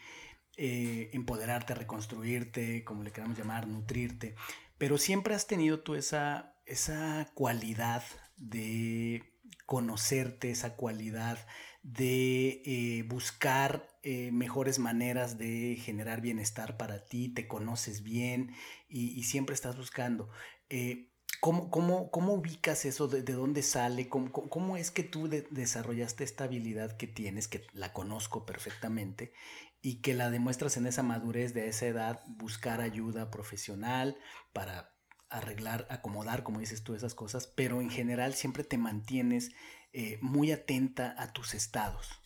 eh, 0.56 1.10
empoderarte, 1.12 1.74
reconstruirte, 1.74 2.84
como 2.84 3.02
le 3.02 3.12
queramos 3.12 3.36
llamar, 3.36 3.68
nutrirte. 3.68 4.34
Pero 4.78 4.96
siempre 4.96 5.34
has 5.34 5.46
tenido 5.46 5.80
tú 5.80 5.94
esa, 5.94 6.54
esa 6.64 7.30
cualidad 7.34 8.02
de 8.38 9.29
conocerte, 9.70 10.50
esa 10.50 10.74
cualidad 10.74 11.38
de 11.84 12.60
eh, 12.64 13.04
buscar 13.04 13.88
eh, 14.02 14.32
mejores 14.32 14.80
maneras 14.80 15.38
de 15.38 15.76
generar 15.80 16.20
bienestar 16.20 16.76
para 16.76 17.04
ti, 17.04 17.28
te 17.28 17.46
conoces 17.46 18.02
bien 18.02 18.52
y, 18.88 19.22
siempre 19.22 19.54
estás 19.54 19.76
buscando. 19.76 20.28
Eh, 20.70 21.12
¿cómo, 21.38 21.70
cómo, 21.70 22.32
ubicas 22.34 22.84
eso? 22.84 23.06
¿De, 23.06 23.22
dónde 23.22 23.62
sale? 23.62 24.08
¿Cómo, 24.08 24.76
es 24.76 24.90
que 24.90 25.04
tú 25.04 25.28
desarrollaste 25.28 26.24
esta 26.24 26.44
habilidad 26.44 26.96
que 26.96 27.06
tienes, 27.06 27.46
que 27.46 27.64
la 27.72 27.92
conozco 27.92 28.44
perfectamente, 28.44 29.32
y 29.82 30.00
que 30.02 30.14
la 30.14 30.30
demuestras 30.30 30.78
en 30.78 30.86
esa 30.86 31.04
madurez 31.04 31.54
de 31.54 31.68
esa 31.68 31.86
edad, 31.86 32.24
buscar 32.26 32.80
ayuda 32.80 33.30
profesional 33.30 34.18
para 34.52 34.96
arreglar, 35.30 35.86
acomodar, 35.90 36.42
como 36.42 36.60
dices 36.60 36.82
tú, 36.82 36.94
esas 36.94 37.14
cosas, 37.14 37.46
pero 37.46 37.80
en 37.80 37.90
general 37.90 38.34
siempre 38.34 38.64
te 38.64 38.78
mantienes 38.78 39.52
eh, 39.92 40.18
muy 40.20 40.52
atenta 40.52 41.14
a 41.18 41.32
tus 41.32 41.54
estados. 41.54 42.20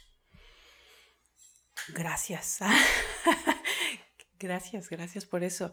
Gracias. 1.89 2.59
gracias, 4.39 4.89
gracias 4.89 5.27
por 5.27 5.45
eso. 5.45 5.73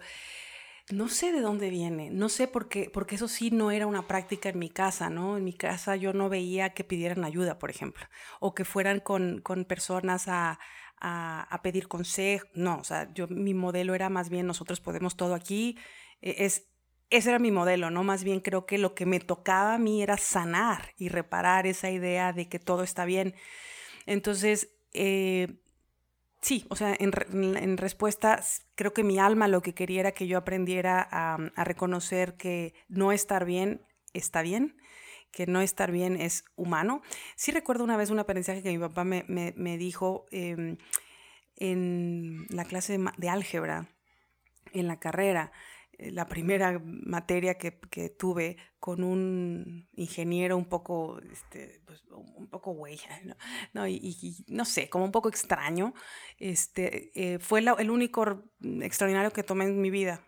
No 0.89 1.07
sé 1.07 1.31
de 1.31 1.41
dónde 1.41 1.69
viene, 1.69 2.09
no 2.09 2.27
sé 2.27 2.47
por 2.47 2.67
qué, 2.67 2.89
porque 2.91 3.15
eso 3.15 3.27
sí 3.27 3.49
no 3.51 3.71
era 3.71 3.87
una 3.87 4.07
práctica 4.07 4.49
en 4.49 4.59
mi 4.59 4.69
casa, 4.69 5.09
¿no? 5.09 5.37
En 5.37 5.43
mi 5.43 5.53
casa 5.53 5.95
yo 5.95 6.11
no 6.11 6.27
veía 6.27 6.73
que 6.73 6.83
pidieran 6.83 7.23
ayuda, 7.23 7.59
por 7.59 7.69
ejemplo, 7.69 8.05
o 8.39 8.53
que 8.53 8.65
fueran 8.65 8.99
con, 8.99 9.41
personas 9.67 10.27
a, 10.27 10.59
a, 10.99 11.59
pedir 11.63 11.87
consejo. 11.87 12.47
No, 12.55 12.79
o 12.79 12.83
sea, 12.83 13.13
yo, 13.13 13.27
mi 13.27 13.53
modelo 13.53 13.95
era 13.95 14.09
más 14.09 14.29
bien 14.29 14.47
nosotros 14.47 14.81
podemos 14.81 15.15
todo 15.15 15.33
aquí. 15.35 15.77
E, 16.21 16.45
es, 16.45 16.70
ese 17.11 17.29
era 17.29 17.39
mi 17.39 17.51
modelo, 17.51 17.91
¿no? 17.91 18.03
Más 18.03 18.23
bien 18.23 18.39
creo 18.39 18.65
que 18.65 18.77
lo 18.77 18.95
que 18.95 19.05
me 19.05 19.19
tocaba 19.19 19.75
a 19.75 19.77
mí 19.77 20.01
era 20.01 20.17
sanar 20.17 20.93
y 20.97 21.09
reparar 21.09 21.67
esa 21.67 21.91
idea 21.91 22.31
de 22.31 22.47
que 22.47 22.57
todo 22.57 22.83
está 22.83 23.03
bien. 23.03 23.35
Entonces, 24.05 24.69
eh, 24.93 25.59
sí, 26.41 26.65
o 26.69 26.75
sea, 26.77 26.95
en, 26.97 27.77
respuesta, 27.77 28.41
creo 28.75 28.93
que 28.93 29.03
mi 29.03 29.19
alma 29.19 29.49
lo 29.49 29.61
que 29.61 29.73
quería 29.73 29.99
era 29.99 30.11
que 30.13 30.25
yo 30.25 30.37
aprendiera 30.37 31.05
a, 31.11 31.63
reconocer 31.65 32.35
que 32.37 32.73
no 32.87 33.11
estar 33.11 33.43
bien 33.45 33.85
está 34.13 34.41
bien, 34.41 34.77
que 35.31 35.47
no 35.47 35.59
estar 35.61 35.91
bien 35.91 36.15
es 36.15 36.45
humano. 36.55 37.01
Sí 37.35 37.51
recuerdo 37.51 37.83
una 37.83 37.97
vez 37.97 38.09
un 38.09 38.19
aprendizaje 38.19 38.63
que 38.63 38.71
mi 38.71 38.79
papá 38.79 39.03
me, 39.03 39.77
dijo 39.77 40.27
em, 40.31 40.77
en 41.57 42.45
la 42.49 42.63
clase 42.63 42.97
de 43.17 43.29
álgebra, 43.29 43.89
en 44.73 44.87
la 44.87 44.97
carrera 44.97 45.51
la 46.11 46.27
primera 46.27 46.81
materia 46.83 47.55
que, 47.55 47.71
tuve 48.17 48.57
con 48.79 49.03
un 49.03 49.87
ingeniero 49.93 50.57
un 50.57 50.65
poco, 50.65 51.19
este, 51.31 51.81
pues, 51.85 52.03
un 52.09 52.47
poco 52.47 52.71
güey, 52.71 52.99
¿no? 53.73 53.87
Y, 53.87 54.43
no 54.47 54.65
sé, 54.65 54.89
como 54.89 55.05
un 55.05 55.11
poco 55.11 55.29
extraño, 55.29 55.93
este, 56.37 57.11
eh, 57.13 57.39
fue 57.39 57.59
el 57.59 57.91
único 57.91 58.43
extraordinario 58.61 59.31
que 59.31 59.43
tomé 59.43 59.65
en 59.65 59.81
mi 59.81 59.91
vida 59.91 60.25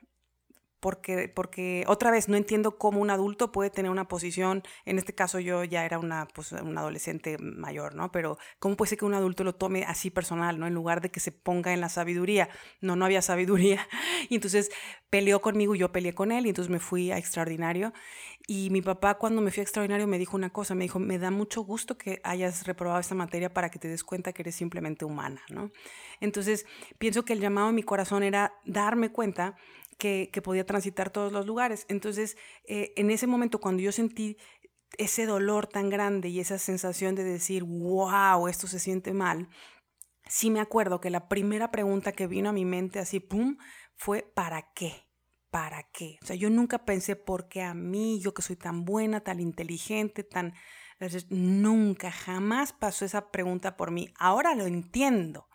porque, 0.83 1.29
porque 1.29 1.85
otra 1.87 2.11
vez 2.11 2.27
no 2.27 2.35
entiendo 2.35 2.77
cómo 2.77 2.99
un 2.99 3.09
adulto 3.09 3.53
puede 3.53 3.69
tener 3.69 3.89
una 3.89 4.09
posición, 4.09 4.63
en 4.83 4.97
este 4.97 5.15
caso 5.15 5.39
yo 5.39 5.63
ya 5.63 5.85
era 5.85 5.97
una, 5.97 6.27
pues, 6.35 6.51
un 6.51 6.77
adolescente 6.77 7.37
mayor, 7.37 7.95
¿no? 7.95 8.11
Pero 8.11 8.37
cómo 8.59 8.75
puede 8.75 8.89
ser 8.89 8.97
que 8.97 9.05
un 9.05 9.13
adulto 9.13 9.45
lo 9.45 9.55
tome 9.55 9.85
así 9.85 10.09
personal, 10.09 10.59
¿no? 10.59 10.67
En 10.67 10.73
lugar 10.73 10.99
de 10.99 11.09
que 11.09 11.21
se 11.21 11.31
ponga 11.31 11.73
en 11.73 11.79
la 11.79 11.87
sabiduría. 11.87 12.49
No, 12.81 12.97
no 12.97 13.05
había 13.05 13.21
sabiduría. 13.21 13.87
Y 14.29 14.35
entonces 14.35 14.71
peleó 15.09 15.41
conmigo 15.41 15.75
y 15.75 15.79
yo 15.79 15.91
peleé 15.91 16.13
con 16.13 16.31
él 16.31 16.45
y 16.45 16.49
entonces 16.49 16.69
me 16.69 16.79
fui 16.79 17.11
a 17.11 17.17
extraordinario. 17.17 17.93
Y 18.47 18.69
mi 18.69 18.81
papá 18.81 19.15
cuando 19.15 19.41
me 19.41 19.51
fui 19.51 19.61
a 19.61 19.63
extraordinario 19.63 20.07
me 20.07 20.17
dijo 20.17 20.35
una 20.35 20.49
cosa, 20.49 20.75
me 20.75 20.83
dijo, 20.83 20.99
me 20.99 21.19
da 21.19 21.29
mucho 21.29 21.61
gusto 21.61 21.97
que 21.97 22.19
hayas 22.23 22.65
reprobado 22.65 22.99
esta 22.99 23.13
materia 23.15 23.53
para 23.53 23.69
que 23.69 23.79
te 23.79 23.87
des 23.87 24.03
cuenta 24.03 24.33
que 24.33 24.41
eres 24.41 24.55
simplemente 24.55 25.05
humana, 25.05 25.41
¿no? 25.49 25.71
Entonces 26.19 26.65
pienso 26.97 27.23
que 27.23 27.33
el 27.33 27.39
llamado 27.39 27.67
de 27.67 27.73
mi 27.73 27.83
corazón 27.83 28.23
era 28.23 28.53
darme 28.65 29.11
cuenta 29.11 29.55
que, 29.97 30.29
podía 30.43 30.65
transitar 30.65 31.09
todos 31.09 31.31
los 31.31 31.45
lugares. 31.45 31.85
Entonces, 31.89 32.37
eh, 32.65 32.93
en 32.95 33.11
ese 33.11 33.27
momento, 33.27 33.59
cuando 33.59 33.81
yo 33.81 33.91
sentí 33.91 34.37
ese 34.97 35.25
dolor 35.25 35.67
tan 35.67 35.89
grande 35.89 36.29
y 36.29 36.39
esa 36.39 36.57
sensación 36.57 37.15
de 37.15 37.23
decir, 37.23 37.63
wow, 37.63 38.47
esto 38.47 38.67
se 38.67 38.79
siente 38.79 39.13
mal, 39.13 39.49
sí 40.27 40.49
me 40.49 40.59
acuerdo 40.59 40.99
que 40.99 41.09
la 41.09 41.27
primera 41.27 41.71
pregunta 41.71 42.11
que 42.11 42.27
vino 42.27 42.49
a 42.49 42.53
mi 42.53 42.65
mente 42.65 42.99
así, 42.99 43.19
¡pum!, 43.19 43.57
fue, 43.95 44.23
¿para 44.23 44.73
qué? 44.73 45.07
¿Para 45.49 45.83
qué? 45.91 46.17
O 46.21 46.25
sea, 46.25 46.35
yo 46.35 46.49
nunca 46.49 46.85
pensé, 46.85 47.15
¿por 47.15 47.47
qué 47.47 47.61
a 47.61 47.73
mí, 47.73 48.19
yo 48.21 48.33
que 48.33 48.41
soy 48.41 48.55
tan 48.55 48.85
buena, 48.85 49.21
tan 49.21 49.39
inteligente, 49.39 50.23
tan... 50.23 50.53
Nunca, 51.29 52.11
jamás 52.11 52.71
pasó 52.71 53.03
esa 53.03 53.29
pregunta 53.29 53.75
por 53.75 53.91
mí. 53.91 54.07
Ahora 54.17 54.55
lo 54.55 54.65
entiendo. 54.65 55.49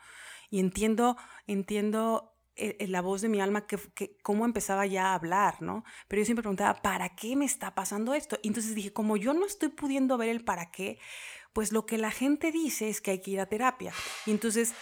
Y 0.50 0.60
entiendo, 0.60 1.16
entiendo 1.46 2.37
la 2.80 3.00
voz 3.00 3.20
de 3.20 3.28
mi 3.28 3.40
alma, 3.40 3.66
que, 3.66 4.16
cómo 4.22 4.44
empezaba 4.44 4.86
ya 4.86 5.08
a 5.08 5.14
hablar, 5.14 5.62
¿no? 5.62 5.84
Pero 6.08 6.20
yo 6.20 6.24
siempre 6.26 6.42
preguntaba, 6.42 6.80
¿para 6.82 7.14
qué 7.14 7.36
me 7.36 7.44
está 7.44 7.74
pasando 7.74 8.14
esto? 8.14 8.38
Entonces 8.42 8.74
dije, 8.74 8.92
como 8.92 9.16
yo 9.16 9.34
no 9.34 9.46
estoy 9.46 9.68
pudiendo 9.68 10.18
ver 10.18 10.28
el 10.28 10.44
para 10.44 10.70
qué, 10.70 10.98
pues 11.52 11.72
lo 11.72 11.86
que 11.86 11.98
la 11.98 12.10
gente 12.10 12.52
dice 12.52 12.88
es 12.88 13.00
que 13.00 13.12
hay 13.12 13.20
que 13.20 13.32
ir 13.32 13.40
a 13.40 13.46
terapia. 13.46 13.92
Y 14.26 14.30
entonces 14.30 14.74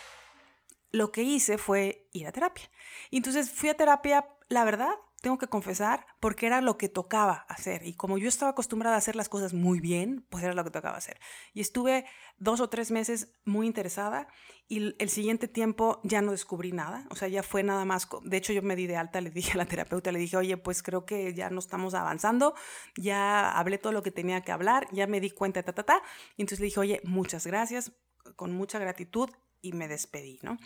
lo 0.92 1.12
que 1.12 1.22
hice 1.22 1.58
fue 1.58 2.08
ir 2.12 2.26
a 2.26 2.32
terapia. 2.32 2.70
Y 3.10 3.18
entonces 3.18 3.50
fui 3.50 3.68
a 3.68 3.76
terapia, 3.76 4.26
la 4.48 4.64
verdad, 4.64 4.94
tengo 5.20 5.38
que 5.38 5.46
confesar, 5.46 6.06
porque 6.20 6.46
era 6.46 6.60
lo 6.60 6.76
que 6.78 6.88
tocaba 6.88 7.46
hacer. 7.48 7.86
Y 7.86 7.94
como 7.94 8.18
yo 8.18 8.28
estaba 8.28 8.50
acostumbrada 8.52 8.96
a 8.96 8.98
hacer 8.98 9.16
las 9.16 9.28
cosas 9.28 9.54
muy 9.54 9.80
bien, 9.80 10.26
pues 10.28 10.44
era 10.44 10.52
lo 10.52 10.62
que 10.62 10.70
tocaba 10.70 10.96
hacer. 10.96 11.18
Y 11.52 11.60
estuve 11.60 12.04
dos 12.38 12.60
o 12.60 12.68
tres 12.68 12.90
meses 12.90 13.32
muy 13.44 13.66
interesada 13.66 14.28
y 14.68 14.94
el 14.98 15.08
siguiente 15.08 15.48
tiempo 15.48 16.00
ya 16.02 16.22
no 16.22 16.32
descubrí 16.32 16.72
nada. 16.72 17.06
O 17.10 17.16
sea, 17.16 17.28
ya 17.28 17.42
fue 17.42 17.62
nada 17.62 17.84
más. 17.84 18.08
De 18.24 18.36
hecho, 18.36 18.52
yo 18.52 18.62
me 18.62 18.76
di 18.76 18.86
de 18.86 18.96
alta, 18.96 19.20
le 19.20 19.30
dije 19.30 19.52
a 19.52 19.56
la 19.56 19.66
terapeuta, 19.66 20.12
le 20.12 20.18
dije, 20.18 20.36
oye, 20.36 20.56
pues 20.56 20.82
creo 20.82 21.06
que 21.06 21.34
ya 21.34 21.50
no 21.50 21.60
estamos 21.60 21.94
avanzando, 21.94 22.54
ya 22.96 23.56
hablé 23.58 23.78
todo 23.78 23.92
lo 23.92 24.02
que 24.02 24.10
tenía 24.10 24.42
que 24.42 24.52
hablar, 24.52 24.86
ya 24.92 25.06
me 25.06 25.20
di 25.20 25.30
cuenta, 25.30 25.62
ta, 25.62 25.72
ta, 25.72 25.82
ta. 25.82 26.02
Y 26.36 26.42
entonces 26.42 26.60
le 26.60 26.66
dije, 26.66 26.80
oye, 26.80 27.00
muchas 27.04 27.46
gracias, 27.46 27.92
con 28.34 28.52
mucha 28.52 28.78
gratitud 28.78 29.30
y 29.62 29.72
me 29.72 29.88
despedí, 29.88 30.38
¿no? 30.42 30.58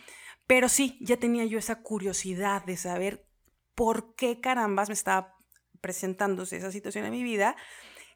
Pero 0.46 0.68
sí, 0.68 0.98
ya 1.00 1.16
tenía 1.16 1.44
yo 1.44 1.58
esa 1.58 1.82
curiosidad 1.82 2.64
de 2.64 2.76
saber 2.76 3.29
por 3.80 4.14
qué 4.14 4.42
carambas 4.42 4.90
me 4.90 4.92
estaba 4.92 5.38
presentándose 5.80 6.58
esa 6.58 6.70
situación 6.70 7.06
en 7.06 7.12
mi 7.12 7.22
vida, 7.22 7.56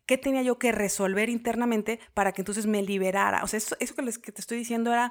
qué 0.05 0.19
tenía 0.19 0.43
yo 0.43 0.59
que 0.59 0.73
resolver 0.73 1.31
internamente 1.31 2.01
para 2.13 2.33
que 2.33 2.43
entonces 2.43 2.67
me 2.67 2.83
liberara. 2.83 3.43
O 3.43 3.47
sea, 3.47 3.57
eso, 3.57 3.75
eso 3.81 3.95
que, 3.95 4.05
que 4.21 4.31
te 4.31 4.43
estoy 4.43 4.59
diciendo 4.59 4.93
era 4.93 5.11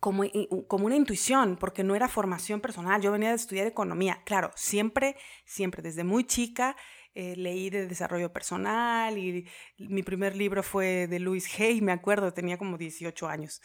como, 0.00 0.24
como 0.66 0.86
una 0.86 0.96
intuición, 0.96 1.56
porque 1.56 1.84
no 1.84 1.94
era 1.94 2.08
formación 2.08 2.60
personal. 2.60 3.00
Yo 3.00 3.12
venía 3.12 3.28
de 3.28 3.36
estudiar 3.36 3.68
economía. 3.68 4.22
Claro, 4.26 4.50
siempre, 4.56 5.14
siempre, 5.44 5.82
desde 5.82 6.02
muy 6.02 6.24
chica, 6.24 6.74
eh, 7.14 7.36
leí 7.36 7.70
de 7.70 7.86
desarrollo 7.86 8.32
personal 8.32 9.16
y 9.18 9.46
mi 9.78 10.02
primer 10.02 10.34
libro 10.34 10.64
fue 10.64 11.06
de 11.06 11.20
Louis 11.20 11.48
Hay, 11.60 11.80
me 11.80 11.92
acuerdo, 11.92 12.34
tenía 12.34 12.58
como 12.58 12.76
18 12.76 13.28
años, 13.28 13.62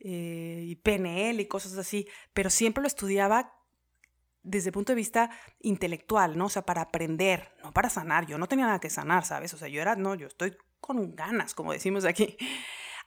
eh, 0.00 0.64
y 0.66 0.76
PNL 0.76 1.40
y 1.40 1.48
cosas 1.48 1.78
así, 1.78 2.06
pero 2.34 2.50
siempre 2.50 2.82
lo 2.82 2.88
estudiaba 2.88 3.54
desde 4.42 4.68
el 4.68 4.72
punto 4.72 4.92
de 4.92 4.96
vista 4.96 5.30
intelectual, 5.60 6.36
¿no? 6.36 6.46
O 6.46 6.48
sea, 6.48 6.62
para 6.62 6.82
aprender, 6.82 7.52
no 7.62 7.72
para 7.72 7.90
sanar. 7.90 8.26
Yo 8.26 8.38
no 8.38 8.48
tenía 8.48 8.66
nada 8.66 8.80
que 8.80 8.90
sanar, 8.90 9.24
¿sabes? 9.24 9.52
O 9.54 9.58
sea, 9.58 9.68
yo 9.68 9.80
era, 9.80 9.96
no, 9.96 10.14
yo 10.14 10.26
estoy 10.26 10.56
con 10.80 11.14
ganas, 11.14 11.54
como 11.54 11.72
decimos 11.72 12.04
aquí. 12.04 12.36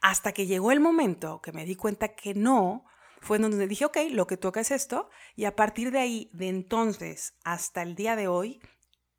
Hasta 0.02 0.32
que 0.34 0.46
llegó 0.46 0.72
el 0.72 0.80
momento 0.80 1.42
que 1.42 1.52
me 1.52 1.66
di 1.66 1.76
cuenta 1.76 2.10
que 2.10 2.34
no, 2.34 2.86
fue 3.22 3.40
donde 3.40 3.68
dije, 3.68 3.86
ok, 3.86 3.98
lo 4.12 4.28
que 4.28 4.38
toca 4.38 4.60
es 4.60 4.72
esto. 4.72 5.10
Y 5.36 5.46
a 5.46 5.56
partir 5.56 5.92
de 5.92 6.00
ahí, 6.00 6.30
de 6.34 6.50
entonces 6.50 7.36
hasta 7.44 7.82
el 7.82 7.96
día 7.96 8.16
de 8.16 8.28
hoy, 8.28 8.62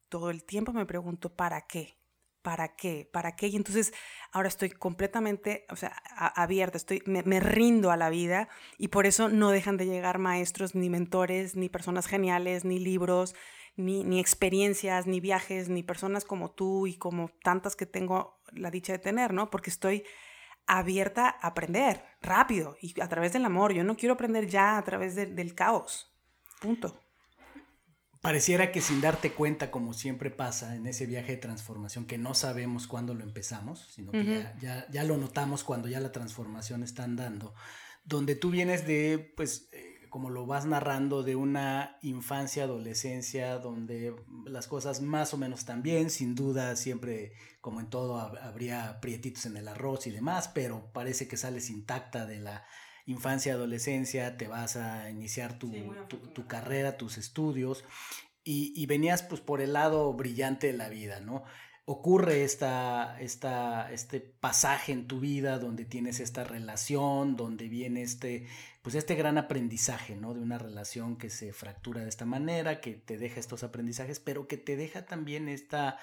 todo 0.08 0.30
el 0.30 0.44
tiempo 0.44 0.72
me 0.72 0.86
pregunto, 0.86 1.34
¿para 1.34 1.62
qué? 1.62 1.96
¿Para 2.44 2.76
qué? 2.76 3.08
¿Para 3.10 3.34
qué? 3.36 3.48
Y 3.48 3.56
entonces 3.56 3.94
ahora 4.30 4.48
estoy 4.48 4.68
completamente, 4.68 5.64
o 5.70 5.76
sea, 5.76 5.96
abierta, 6.14 6.76
estoy, 6.76 7.02
me, 7.06 7.40
rindo 7.40 7.90
a 7.90 7.96
la 7.96 8.10
vida 8.10 8.50
y 8.76 8.88
por 8.88 9.06
eso 9.06 9.30
no 9.30 9.50
dejan 9.50 9.78
de 9.78 9.86
llegar 9.86 10.18
maestros, 10.18 10.74
ni 10.74 10.90
mentores, 10.90 11.56
ni 11.56 11.70
personas 11.70 12.06
geniales, 12.06 12.66
ni 12.66 12.78
libros, 12.78 13.34
ni, 13.76 14.04
ni 14.04 14.20
experiencias, 14.20 15.06
ni 15.06 15.20
viajes, 15.20 15.70
ni 15.70 15.82
personas 15.82 16.26
como 16.26 16.50
tú 16.50 16.86
y 16.86 16.98
como 16.98 17.30
tantas 17.42 17.76
que 17.76 17.86
tengo 17.86 18.38
la 18.52 18.70
dicha 18.70 18.92
de 18.92 18.98
tener, 18.98 19.32
¿no? 19.32 19.48
Porque 19.48 19.70
estoy 19.70 20.04
abierta 20.66 21.28
a 21.40 21.48
aprender 21.48 22.04
rápido 22.20 22.76
y 22.78 23.00
a 23.00 23.08
través 23.08 23.32
del 23.32 23.46
amor. 23.46 23.72
Yo 23.72 23.84
no 23.84 23.96
quiero 23.96 24.14
aprender 24.14 24.48
ya 24.48 24.76
a 24.76 24.84
través 24.84 25.14
del 25.14 25.54
caos. 25.54 26.14
Punto. 26.60 27.03
Pareciera 28.24 28.72
que 28.72 28.80
sin 28.80 29.02
darte 29.02 29.32
cuenta, 29.32 29.70
como 29.70 29.92
siempre 29.92 30.30
pasa 30.30 30.76
en 30.76 30.86
ese 30.86 31.04
viaje 31.04 31.32
de 31.32 31.36
transformación, 31.36 32.06
que 32.06 32.16
no 32.16 32.32
sabemos 32.32 32.86
cuándo 32.86 33.12
lo 33.12 33.22
empezamos, 33.22 33.86
sino 33.94 34.12
que 34.12 34.46
ya, 34.62 34.86
ya, 34.90 35.04
lo 35.04 35.18
notamos 35.18 35.62
cuando 35.62 35.88
ya 35.88 36.00
la 36.00 36.10
transformación 36.10 36.82
está 36.82 37.04
andando, 37.04 37.52
donde 38.02 38.34
tú 38.34 38.48
vienes 38.48 38.86
de, 38.86 39.34
pues, 39.36 39.68
eh, 39.72 40.06
como 40.08 40.30
lo 40.30 40.46
vas 40.46 40.64
narrando, 40.64 41.22
de 41.22 41.36
una 41.36 41.98
infancia, 42.00 42.64
adolescencia, 42.64 43.58
donde 43.58 44.16
las 44.46 44.68
cosas 44.68 45.02
más 45.02 45.34
o 45.34 45.36
menos 45.36 45.58
están 45.58 45.82
bien, 45.82 46.08
sin 46.08 46.34
duda 46.34 46.76
siempre, 46.76 47.34
como 47.60 47.80
en 47.80 47.90
todo, 47.90 48.18
habría 48.18 49.02
prietitos 49.02 49.44
en 49.44 49.58
el 49.58 49.68
arroz 49.68 50.06
y 50.06 50.10
demás, 50.10 50.48
pero 50.48 50.90
parece 50.94 51.28
que 51.28 51.36
sales 51.36 51.68
intacta 51.68 52.24
de 52.24 52.40
la 52.40 52.64
infancia, 53.06 53.54
adolescencia, 53.54 54.36
te 54.36 54.48
vas 54.48 54.76
a 54.76 55.10
iniciar 55.10 55.58
tu, 55.58 55.72
tu, 56.08 56.46
carrera, 56.46 56.96
tus 56.96 57.18
estudios, 57.18 57.84
y, 58.46 58.84
venías 58.86 59.22
pues 59.22 59.40
por 59.40 59.62
el 59.62 59.72
lado 59.72 60.12
brillante 60.12 60.66
de 60.66 60.74
la 60.74 60.90
vida, 60.90 61.20
¿no? 61.20 61.44
Ocurre 61.86 62.44
esta, 62.44 63.18
esta, 63.20 63.90
este 63.92 64.20
pasaje 64.20 64.92
en 64.92 65.06
tu 65.06 65.20
vida 65.20 65.58
donde 65.58 65.84
tienes 65.84 66.20
esta 66.20 66.44
relación, 66.44 67.36
donde 67.36 67.68
viene 67.68 68.02
este, 68.02 68.46
pues 68.82 68.94
este 68.94 69.14
gran 69.14 69.38
aprendizaje, 69.38 70.14
¿no? 70.14 70.34
De 70.34 70.40
una 70.40 70.58
relación 70.58 71.16
que 71.16 71.30
se 71.30 71.52
fractura 71.52 72.02
de 72.02 72.08
esta 72.08 72.26
manera, 72.26 72.80
que 72.80 72.94
te 72.94 73.16
deja 73.16 73.40
estos 73.40 73.64
aprendizajes, 73.64 74.20
pero 74.20 74.46
que 74.46 74.58
te 74.58 74.76
deja 74.76 75.06
también 75.06 75.48
esta 75.48 75.98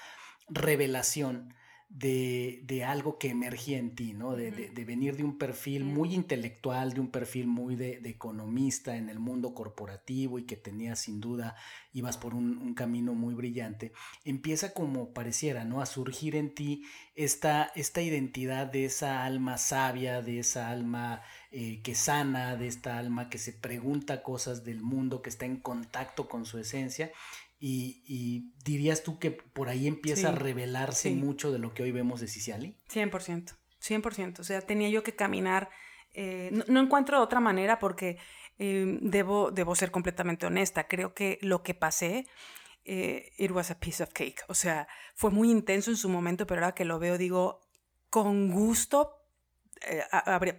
revelación 0.49 1.53
de, 1.93 2.83
algo 2.87 3.17
que 3.17 3.29
emergía 3.29 3.77
en 3.77 3.95
ti, 3.95 4.13
¿no? 4.13 4.35
De, 4.35 4.51
venir 4.85 5.17
de 5.17 5.23
un 5.23 5.37
perfil 5.37 5.83
muy 5.83 6.13
intelectual, 6.13 6.93
de 6.93 7.01
un 7.01 7.11
perfil 7.11 7.47
muy 7.47 7.75
de, 7.75 7.99
economista 8.05 8.95
en 8.95 9.09
el 9.09 9.19
mundo 9.19 9.53
corporativo 9.53 10.39
y 10.39 10.43
que 10.43 10.55
tenías 10.55 10.99
sin 10.99 11.19
duda, 11.19 11.55
ibas 11.91 12.17
por 12.17 12.33
un, 12.33 12.73
camino 12.73 13.13
muy 13.13 13.33
brillante, 13.33 13.91
empieza 14.23 14.73
como 14.73 15.13
pareciera, 15.13 15.65
¿no? 15.65 15.81
A 15.81 15.85
surgir 15.85 16.35
en 16.35 16.55
ti 16.55 16.83
esta, 17.15 17.71
esta 17.75 18.01
identidad 18.01 18.67
de 18.67 18.85
esa 18.85 19.25
alma 19.25 19.57
sabia, 19.57 20.21
de 20.21 20.39
esa 20.39 20.69
alma 20.69 21.21
eh, 21.51 21.81
que 21.81 21.93
sana, 21.95 22.55
de 22.55 22.67
esta 22.67 22.97
alma 22.97 23.29
que 23.29 23.37
se 23.37 23.51
pregunta 23.51 24.23
cosas 24.23 24.63
del 24.63 24.81
mundo, 24.81 25.21
que 25.21 25.29
está 25.29 25.45
en 25.45 25.57
contacto 25.57 26.29
con 26.29 26.45
su 26.45 26.57
esencia 26.57 27.11
y, 27.63 28.53
dirías 28.65 29.03
tú 29.03 29.19
que 29.19 29.31
por 29.31 29.69
ahí 29.69 29.87
empieza 29.87 30.29
a 30.29 30.31
revelarse 30.31 31.11
mucho 31.11 31.51
de 31.51 31.59
lo 31.59 31.73
que 31.73 31.83
hoy 31.83 31.91
vemos 31.91 32.19
de 32.19 32.27
Ciciali. 32.27 32.75
100%, 32.91 33.55
100%. 33.79 34.39
O 34.39 34.43
sea, 34.43 34.61
tenía 34.61 34.89
yo 34.89 35.03
que 35.03 35.15
caminar. 35.15 35.69
Eh, 36.13 36.49
no, 36.67 36.81
encuentro 36.81 37.21
otra 37.21 37.39
manera 37.39 37.77
porque 37.77 38.17
eh, 38.57 38.97
debo, 39.01 39.51
debo 39.51 39.75
ser 39.75 39.91
completamente 39.91 40.47
honesta. 40.47 40.87
Creo 40.87 41.13
que 41.13 41.37
lo 41.41 41.61
que 41.61 41.75
pasé, 41.75 42.25
eh, 42.83 43.31
it 43.37 43.51
was 43.51 43.69
a 43.69 43.79
piece 43.79 44.01
of 44.01 44.11
cake. 44.11 44.43
O 44.47 44.55
sea, 44.55 44.87
fue 45.13 45.29
muy 45.29 45.51
intenso 45.51 45.91
en 45.91 45.97
su 45.97 46.09
momento, 46.09 46.47
pero 46.47 46.61
ahora 46.61 46.73
que 46.73 46.83
lo 46.83 46.97
veo 46.97 47.19
digo, 47.19 47.61
con 48.09 48.49
gusto 48.49 49.17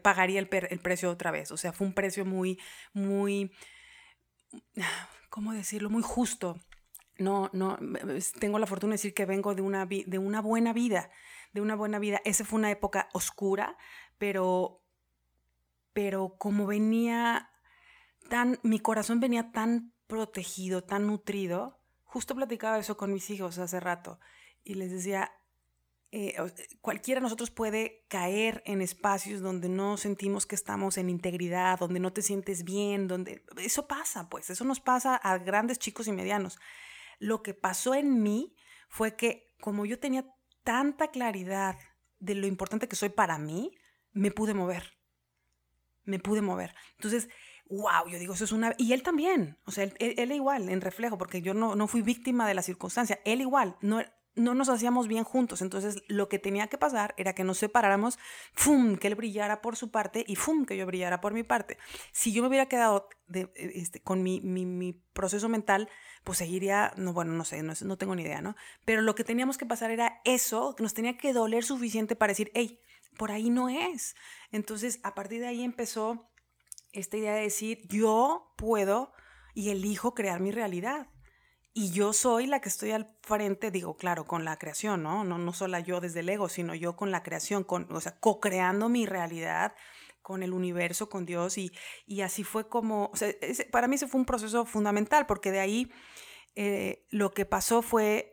pagaría 0.03 0.41
el, 0.41 0.49
el 0.71 0.79
precio 0.79 1.11
otra 1.11 1.33
vez. 1.33 1.51
O 1.51 1.57
sea, 1.57 1.73
fue 1.73 1.87
un 1.87 1.95
precio 1.95 2.25
muy, 2.25 2.61
muy, 2.93 3.53
¿cómo 5.31 5.53
decirlo? 5.53 5.91
Muy 5.91 6.03
justo 6.03 6.61
no, 7.23 7.51
no, 7.53 7.79
tengo 8.39 8.59
la 8.59 8.67
fortuna 8.67 8.93
de 8.93 8.95
decir 8.95 9.15
que 9.15 9.27
vengo 9.27 9.55
de 9.55 9.63
una, 9.63 9.87
de 9.87 10.19
una 10.19 10.41
buena 10.41 10.73
vida, 10.73 11.11
de 11.53 11.61
una 11.61 11.75
buena 11.75 11.99
vida. 11.99 12.21
Esa 12.25 12.45
fue 12.45 12.59
una 12.59 12.71
época 12.71 13.09
oscura, 13.13 13.77
pero, 14.19 14.83
pero 15.93 16.37
como 16.39 16.67
venía 16.67 17.51
tan, 18.29 18.59
mi 18.63 18.79
corazón 18.79 19.21
venía 19.21 19.53
tan 19.53 19.93
protegido, 20.07 20.85
tan 20.85 21.07
nutrido, 21.07 21.79
justo 22.05 22.35
platicaba 22.35 22.79
eso 22.79 22.97
con 22.97 23.13
mis 23.13 23.31
hijos 23.31 23.59
hace 23.59 23.81
rato 23.81 24.21
y 24.65 24.75
les 24.75 24.91
decía, 24.91 25.33
eh, 26.15 26.37
cualquiera 26.83 27.21
de 27.21 27.23
nosotros 27.23 27.51
puede 27.51 28.05
caer 28.09 28.63
en 28.67 28.83
espacios 28.83 29.41
donde 29.41 29.71
no 29.71 29.97
sentimos 29.97 30.45
que 30.45 30.55
estamos 30.55 30.99
en 30.99 31.09
integridad, 31.09 31.79
donde 31.79 32.01
no 32.01 32.13
te 32.13 32.21
sientes 32.21 32.65
bien, 32.65 33.09
donde 33.09 33.43
eso 33.57 33.89
pasa, 33.89 34.29
pues 34.29 34.51
eso 34.51 34.65
nos 34.65 34.81
pasa 34.81 35.17
a 35.17 35.39
grandes 35.39 35.79
chicos 35.79 36.07
y 36.09 36.13
medianos. 36.13 36.59
Lo 37.19 37.43
que 37.43 37.55
pasó 37.55 37.95
en 37.95 38.23
mí 38.23 38.55
fue 38.89 39.17
que 39.17 39.55
como 39.61 39.87
yo 39.87 39.99
tenía 39.99 40.27
tanta 40.65 41.09
claridad 41.09 41.79
de 42.19 42.35
lo 42.35 42.47
importante 42.47 42.89
que 42.89 42.97
soy 42.97 43.09
para 43.09 43.39
mí, 43.39 43.73
me 44.13 44.31
pude 44.31 44.55
mover. 44.55 44.99
Me 46.05 46.19
pude 46.19 46.43
mover. 46.43 46.75
Entonces, 46.97 47.29
wow, 47.69 48.07
yo 48.09 48.19
digo, 48.19 48.35
eso 48.35 48.45
es 48.45 48.53
una... 48.53 48.75
Y 48.79 48.93
él 48.93 49.03
también, 49.03 49.59
o 49.65 49.71
sea, 49.71 49.85
él, 49.85 49.95
él, 49.99 50.33
igual, 50.33 50.69
en 50.69 50.81
reflejo, 50.81 51.19
porque 51.19 51.43
yo 51.43 51.55
no, 51.55 51.75
no 51.75 51.87
fui 51.89 52.03
víctima 52.03 52.47
de 52.47 52.55
la 52.55 52.63
circunstancia, 52.63 53.21
él 53.25 53.41
igual, 53.41 53.77
no, 53.81 54.03
no 54.35 54.55
nos 54.55 54.69
hacíamos 54.69 55.09
bien 55.09 55.25
juntos. 55.25 55.63
Entonces, 55.63 56.03
lo 56.09 56.29
que 56.29 56.39
tenía 56.39 56.69
que 56.69 56.79
pasar 56.79 57.15
era 57.17 57.35
que 57.35 57.45
nos 57.45 57.59
separáramos, 57.59 58.19
¡fum! 58.55 58.97
que 58.97 59.09
él 59.09 59.15
brillara 59.15 59.61
por 59.61 59.77
su 59.77 59.91
parte 59.91 60.25
y 60.27 60.37
¡fum! 60.37 60.65
que 60.65 60.77
yo 60.77 60.87
brillara 60.87 61.21
por 61.21 61.35
mi 61.35 61.43
parte. 61.43 61.79
Si 62.13 62.33
yo 62.33 62.43
me 62.43 62.49
hubiera 62.49 62.67
quedado 62.67 63.09
de, 63.27 63.53
este, 63.55 64.01
con 64.01 64.23
mi, 64.23 65.03
proceso 65.13 65.49
mental, 65.49 65.89
pues 66.25 66.39
seguiría, 66.39 66.93
no, 66.97 67.13
bueno, 67.13 67.33
no 67.33 67.45
sé, 67.45 67.63
no, 67.63 67.75
no, 67.83 67.99
tengo 67.99 68.15
ni 68.15 68.23
idea, 68.23 68.41
¿no? 68.41 68.57
Pero 68.85 69.03
lo 69.03 69.15
que 69.15 69.25
teníamos 69.25 69.59
que 69.59 69.67
pasar 69.67 69.91
era 69.91 70.21
eso, 70.25 70.75
que 70.75 70.83
nos 70.83 70.95
tenía 70.95 71.19
que 71.19 71.33
doler 71.33 71.65
suficiente 71.65 72.17
para 72.17 72.31
decir, 72.31 72.51
hey, 72.55 72.81
por 73.17 73.31
ahí 73.31 73.51
no 73.51 73.69
es. 73.69 74.15
Entonces, 74.51 75.01
a 75.03 75.15
partir 75.15 75.41
de 75.41 75.49
ahí 75.49 75.63
empezó 75.63 76.31
esta 76.93 77.17
idea 77.17 77.35
de 77.35 77.43
decir, 77.43 77.87
yo 77.89 78.53
puedo 78.57 79.13
y 79.55 79.71
elijo 79.71 80.15
crear 80.15 80.41
mi 80.41 80.51
realidad. 80.51 81.09
Y 81.75 81.91
yo 81.91 82.13
soy 82.13 82.47
la 82.47 82.61
que 82.61 82.69
estoy 82.69 82.91
al 82.91 83.17
frente, 83.23 83.71
digo, 83.71 83.97
claro, 83.97 84.27
con 84.27 84.45
la 84.45 84.59
creación, 84.59 85.03
¿no? 85.03 85.25
No, 85.25 85.39
no 85.39 85.53
solo 85.53 85.79
yo 85.79 86.01
desde 86.01 86.21
el 86.21 86.29
ego, 86.29 86.49
sino 86.49 86.75
yo 86.75 86.97
con 86.97 87.11
la 87.11 87.23
creación, 87.23 87.65
con, 87.65 87.91
o 87.91 88.01
sea, 88.01 88.19
co-creando 88.19 88.89
mi 88.89 89.07
realidad 89.07 89.75
con 90.21 90.43
el 90.43 90.53
universo, 90.53 91.09
con 91.09 91.25
Dios. 91.27 91.59
Y, 91.59 91.73
y 92.07 92.21
así 92.21 92.45
fue 92.45 92.69
como, 92.69 93.11
o 93.13 93.17
sea, 93.17 93.33
para 93.71 93.89
mí 93.89 93.97
ese 93.97 94.07
fue 94.07 94.21
un 94.21 94.27
proceso 94.27 94.65
fundamental, 94.67 95.27
porque 95.27 95.51
de 95.51 95.61
ahí 95.61 95.93
eh, 96.55 97.07
lo 97.11 97.33
que 97.33 97.47
pasó 97.47 97.83
fue 97.83 98.33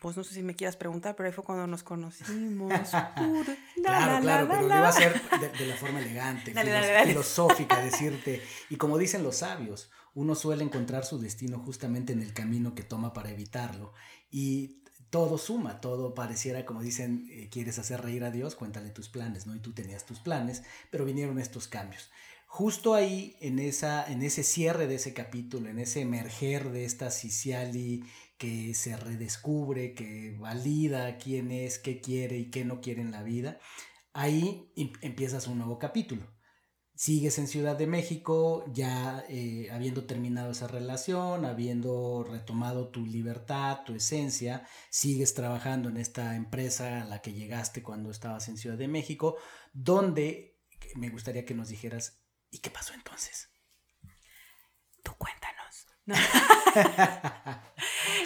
pues 0.00 0.16
no 0.16 0.24
sé 0.24 0.32
si 0.32 0.42
me 0.42 0.56
quieras 0.56 0.76
preguntar, 0.76 1.14
pero 1.14 1.26
ahí 1.26 1.32
fue 1.32 1.44
cuando 1.44 1.66
nos 1.66 1.82
conocimos. 1.82 2.72
claro, 2.90 4.22
claro, 4.22 4.48
pero 4.48 4.62
lo 4.62 4.66
iba 4.66 4.86
a 4.86 4.88
hacer 4.88 5.20
de, 5.58 5.66
la 5.66 5.76
forma 5.76 6.00
elegante, 6.00 6.54
filosófica, 7.04 7.78
decirte. 7.80 8.42
Y 8.70 8.76
como 8.76 8.96
dicen 8.96 9.22
los 9.22 9.36
sabios, 9.36 9.90
uno 10.14 10.34
suele 10.34 10.64
encontrar 10.64 11.04
su 11.04 11.18
destino 11.18 11.58
justamente 11.58 12.12
en 12.12 12.22
el 12.22 12.32
camino 12.32 12.74
que 12.74 12.82
toma 12.82 13.12
para 13.12 13.30
evitarlo. 13.30 13.92
Y 14.30 14.80
todo 15.10 15.38
suma, 15.38 15.80
todo 15.80 16.14
pareciera, 16.14 16.64
como 16.64 16.82
dicen, 16.82 17.28
eh, 17.30 17.48
quieres 17.50 17.78
hacer 17.78 18.00
reír 18.00 18.24
a 18.24 18.30
Dios, 18.30 18.54
cuéntale 18.54 18.90
tus 18.90 19.08
planes, 19.08 19.46
¿no? 19.46 19.54
Y 19.54 19.60
tú 19.60 19.72
tenías 19.72 20.06
tus 20.06 20.20
planes, 20.20 20.62
pero 20.90 21.04
vinieron 21.04 21.38
estos 21.38 21.68
cambios. 21.68 22.10
Justo 22.46 22.94
ahí, 22.94 23.36
en, 23.40 23.58
esa, 23.60 24.04
en 24.10 24.22
ese 24.22 24.42
cierre 24.42 24.86
de 24.86 24.96
ese 24.96 25.14
capítulo, 25.14 25.68
en 25.68 25.78
ese 25.78 26.00
emerger 26.00 26.70
de 26.70 26.84
esta 26.84 27.10
Siciali 27.10 28.04
que 28.38 28.74
se 28.74 28.96
redescubre, 28.96 29.94
que 29.94 30.36
valida 30.38 31.16
quién 31.18 31.52
es, 31.52 31.78
qué 31.78 32.00
quiere 32.00 32.38
y 32.38 32.50
qué 32.50 32.64
no 32.64 32.80
quiere 32.80 33.02
en 33.02 33.12
la 33.12 33.22
vida, 33.22 33.60
ahí 34.12 34.72
em, 34.76 34.92
empiezas 35.02 35.46
un 35.46 35.58
nuevo 35.58 35.78
capítulo. 35.78 36.26
Sigues 37.00 37.38
en 37.38 37.48
Ciudad 37.48 37.76
de 37.76 37.86
México, 37.86 38.62
ya 38.74 39.24
eh, 39.30 39.70
habiendo 39.72 40.04
terminado 40.04 40.50
esa 40.50 40.68
relación, 40.68 41.46
habiendo 41.46 42.26
retomado 42.28 42.90
tu 42.90 43.06
libertad, 43.06 43.84
tu 43.86 43.94
esencia, 43.94 44.68
sigues 44.90 45.32
trabajando 45.32 45.88
en 45.88 45.96
esta 45.96 46.36
empresa 46.36 47.00
a 47.00 47.06
la 47.06 47.22
que 47.22 47.32
llegaste 47.32 47.82
cuando 47.82 48.10
estabas 48.10 48.48
en 48.48 48.58
Ciudad 48.58 48.76
de 48.76 48.86
México, 48.86 49.38
donde 49.72 50.58
me 50.94 51.08
gustaría 51.08 51.46
que 51.46 51.54
nos 51.54 51.70
dijeras, 51.70 52.20
¿y 52.50 52.58
qué 52.58 52.68
pasó 52.68 52.92
entonces? 52.92 53.48
Tú 55.02 55.12
cuéntanos. 55.16 55.59
No. 56.10 56.16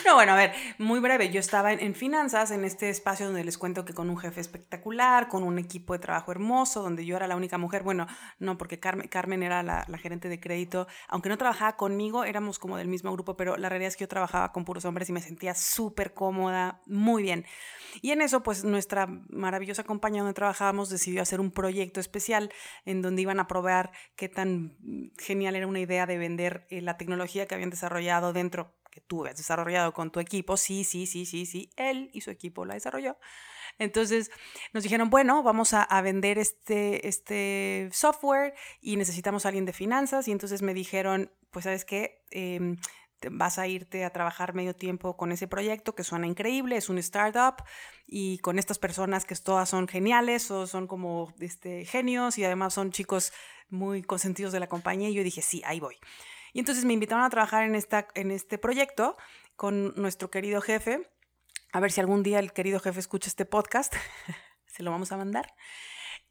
No, 0.04 0.16
bueno, 0.16 0.32
a 0.32 0.36
ver, 0.36 0.52
muy 0.78 1.00
breve. 1.00 1.30
Yo 1.30 1.40
estaba 1.40 1.72
en, 1.72 1.94
finanzas, 1.94 2.50
en 2.50 2.64
este 2.64 2.90
espacio 2.90 3.26
donde 3.26 3.42
les 3.42 3.56
cuento 3.56 3.84
que 3.84 3.94
con 3.94 4.10
un 4.10 4.18
jefe 4.18 4.40
espectacular, 4.40 5.28
con 5.28 5.42
un 5.42 5.58
equipo 5.58 5.94
de 5.94 5.98
trabajo 5.98 6.30
hermoso, 6.30 6.82
donde 6.82 7.06
yo 7.06 7.16
era 7.16 7.26
la 7.26 7.36
única 7.36 7.56
mujer. 7.56 7.82
Bueno, 7.82 8.06
no, 8.38 8.58
porque 8.58 8.78
Carmen, 8.78 9.08
Carmen 9.08 9.42
era 9.42 9.62
la, 9.62 9.86
gerente 9.98 10.28
de 10.28 10.40
crédito. 10.40 10.86
Aunque 11.08 11.28
no 11.28 11.38
trabajaba 11.38 11.76
conmigo, 11.76 12.24
éramos 12.24 12.58
como 12.58 12.76
del 12.76 12.88
mismo 12.88 13.12
grupo, 13.12 13.36
pero 13.36 13.56
la 13.56 13.68
realidad 13.68 13.88
es 13.88 13.96
que 13.96 14.04
yo 14.04 14.08
trabajaba 14.08 14.52
con 14.52 14.64
puros 14.64 14.84
hombres 14.84 15.08
y 15.08 15.12
me 15.12 15.22
sentía 15.22 15.54
súper 15.54 16.12
cómoda, 16.12 16.82
muy 16.86 17.22
bien. 17.22 17.46
Y 18.02 18.10
en 18.10 18.20
eso, 18.20 18.42
pues 18.42 18.64
nuestra 18.64 19.06
maravillosa 19.28 19.84
compañía 19.84 20.22
donde 20.22 20.34
trabajábamos 20.34 20.90
decidió 20.90 21.22
hacer 21.22 21.40
un 21.40 21.50
proyecto 21.50 22.00
especial 22.00 22.52
en 22.84 23.02
donde 23.02 23.22
iban 23.22 23.40
a 23.40 23.46
probar 23.46 23.92
qué 24.16 24.28
tan 24.28 24.76
genial 25.16 25.56
era 25.56 25.66
una 25.66 25.80
idea 25.80 26.04
de 26.04 26.18
vender 26.18 26.66
eh, 26.70 26.82
la 26.82 26.96
tecnología 26.96 27.46
que 27.46 27.54
habían 27.54 27.70
desarrollado 27.74 28.32
dentro 28.32 28.74
que 28.90 29.00
tú 29.00 29.26
has 29.26 29.36
desarrollado 29.36 29.92
con 29.92 30.10
tu 30.10 30.20
equipo, 30.20 30.56
sí, 30.56 30.84
sí, 30.84 31.06
sí, 31.06 31.26
sí, 31.26 31.46
sí, 31.46 31.70
él 31.76 32.10
y 32.12 32.20
su 32.20 32.30
equipo 32.30 32.64
la 32.64 32.74
desarrolló. 32.74 33.16
Entonces 33.78 34.30
nos 34.72 34.84
dijeron, 34.84 35.10
bueno, 35.10 35.42
vamos 35.42 35.74
a, 35.74 36.00
vender 36.00 36.38
este, 36.38 37.08
este 37.08 37.88
software 37.92 38.54
y 38.80 38.96
necesitamos 38.96 39.44
a 39.44 39.48
alguien 39.48 39.64
de 39.64 39.72
finanzas. 39.72 40.28
Y 40.28 40.32
entonces 40.32 40.62
me 40.62 40.74
dijeron, 40.74 41.32
pues 41.50 41.64
sabes 41.64 41.84
qué, 41.84 42.22
em, 42.30 42.76
vas 43.30 43.58
a 43.58 43.66
irte 43.66 44.04
a 44.04 44.10
trabajar 44.10 44.54
medio 44.54 44.74
tiempo 44.74 45.16
con 45.16 45.32
ese 45.32 45.48
proyecto 45.48 45.94
que 45.94 46.04
suena 46.04 46.26
increíble, 46.26 46.76
es 46.76 46.88
un 46.88 46.98
startup 46.98 47.64
y 48.06 48.38
con 48.38 48.58
estas 48.58 48.78
personas 48.78 49.24
que 49.24 49.34
todas 49.34 49.68
son 49.68 49.88
geniales 49.88 50.50
o 50.50 50.66
son 50.66 50.86
como 50.86 51.32
este, 51.40 51.84
genios 51.84 52.38
y 52.38 52.44
además 52.44 52.74
son 52.74 52.92
chicos 52.92 53.32
muy 53.70 54.02
consentidos 54.02 54.52
de 54.52 54.60
la 54.60 54.68
compañía. 54.68 55.08
Y 55.08 55.14
yo 55.14 55.24
dije, 55.24 55.42
sí, 55.42 55.62
ahí 55.64 55.80
voy. 55.80 55.96
Y 56.54 56.60
entonces 56.60 56.84
me 56.84 56.94
invitaron 56.94 57.24
a 57.24 57.30
trabajar 57.30 57.64
en, 57.64 57.74
esta, 57.74 58.08
en 58.14 58.30
este 58.30 58.58
proyecto 58.58 59.16
con 59.56 59.92
nuestro 59.96 60.30
querido 60.30 60.60
jefe. 60.60 61.10
A 61.72 61.80
ver 61.80 61.90
si 61.90 62.00
algún 62.00 62.22
día 62.22 62.38
el 62.38 62.52
querido 62.52 62.78
jefe 62.78 63.00
escucha 63.00 63.28
este 63.28 63.44
podcast. 63.44 63.92
Se 64.66 64.84
lo 64.84 64.92
vamos 64.92 65.10
a 65.10 65.16
mandar. 65.16 65.52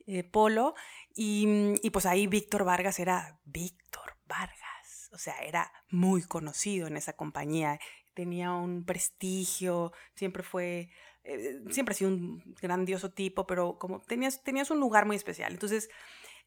Eh, 0.08 0.24
Polo. 0.24 0.76
Y, 1.14 1.76
y 1.84 1.90
pues 1.90 2.06
ahí 2.06 2.26
Víctor 2.28 2.64
Vargas 2.64 3.00
era 3.00 3.38
Víctor 3.44 4.16
Vargas. 4.26 5.10
O 5.12 5.18
sea, 5.18 5.38
era 5.40 5.72
muy 5.90 6.24
conocido 6.24 6.88
en 6.88 6.96
esa 6.96 7.14
compañía. 7.14 7.78
Tenía 8.14 8.54
un 8.54 8.86
prestigio. 8.86 9.92
Siempre 10.16 10.42
fue 10.42 10.90
eh, 11.26 11.62
siempre 11.70 11.94
ha 11.94 11.98
sido 11.98 12.12
un 12.12 12.56
grandioso 12.62 13.12
tipo, 13.12 13.46
pero 13.46 13.78
como 13.78 14.00
tenías, 14.02 14.42
tenías 14.42 14.72
un 14.72 14.80
lugar 14.80 15.06
muy 15.06 15.18
especial. 15.18 15.52
Entonces, 15.52 15.90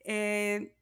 eh, 0.05 0.75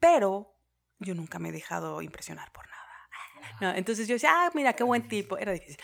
pero 0.00 0.56
yo 1.00 1.14
nunca 1.14 1.38
me 1.38 1.48
he 1.48 1.52
dejado 1.52 2.02
impresionar 2.02 2.52
por 2.52 2.66
nada. 2.68 3.76
entonces 3.76 4.06
yo 4.06 4.14
decía, 4.14 4.30
ah, 4.32 4.50
mira, 4.54 4.74
qué 4.74 4.84
buen 4.84 5.08
tipo. 5.08 5.36
Era 5.38 5.52
difícil. 5.52 5.78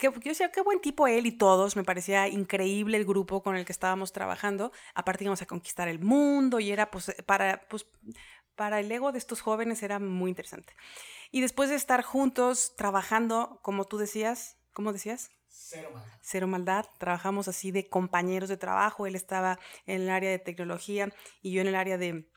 yo 0.00 0.12
decía, 0.12 0.52
qué 0.52 0.60
buen 0.60 0.80
tipo 0.80 1.06
él 1.08 1.26
y 1.26 1.32
todos. 1.32 1.74
Me 1.74 1.84
parecía 1.84 2.28
increíble 2.28 2.98
el 2.98 3.04
grupo 3.04 3.42
con 3.42 3.56
el 3.56 3.64
que 3.64 3.72
estábamos 3.72 4.12
trabajando. 4.12 4.72
Aparte 4.94 5.24
íbamos 5.24 5.42
a 5.42 5.46
conquistar 5.46 5.88
el 5.88 5.98
mundo 5.98 6.60
y 6.60 6.70
era, 6.70 6.90
pues, 6.90 7.14
para, 7.26 7.66
pues, 7.68 7.86
para 8.54 8.80
el 8.80 8.92
ego 8.92 9.10
de 9.10 9.18
estos 9.18 9.40
jóvenes 9.40 9.82
era 9.82 9.98
muy 9.98 10.30
interesante. 10.30 10.74
Y 11.30 11.40
después 11.40 11.70
de 11.70 11.76
estar 11.76 12.02
juntos 12.02 12.74
trabajando, 12.76 13.60
como 13.62 13.84
tú 13.84 13.98
decías, 13.98 14.58
¿cómo 14.72 14.92
decías? 14.92 15.30
Cero 15.48 15.90
maldad. 15.92 16.18
Cero 16.22 16.46
maldad. 16.46 16.86
Trabajamos 16.98 17.48
así 17.48 17.70
de 17.70 17.88
compañeros 17.88 18.48
de 18.48 18.56
trabajo. 18.56 19.06
Él 19.06 19.14
estaba 19.14 19.58
en 19.86 20.02
el 20.02 20.10
área 20.10 20.30
de 20.30 20.38
tecnología 20.38 21.12
y 21.42 21.52
yo 21.52 21.60
en 21.60 21.68
el 21.68 21.74
área 21.74 21.98
de, 21.98 22.30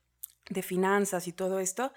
de 0.49 0.61
finanzas 0.61 1.27
y 1.27 1.33
todo 1.33 1.59
esto 1.59 1.93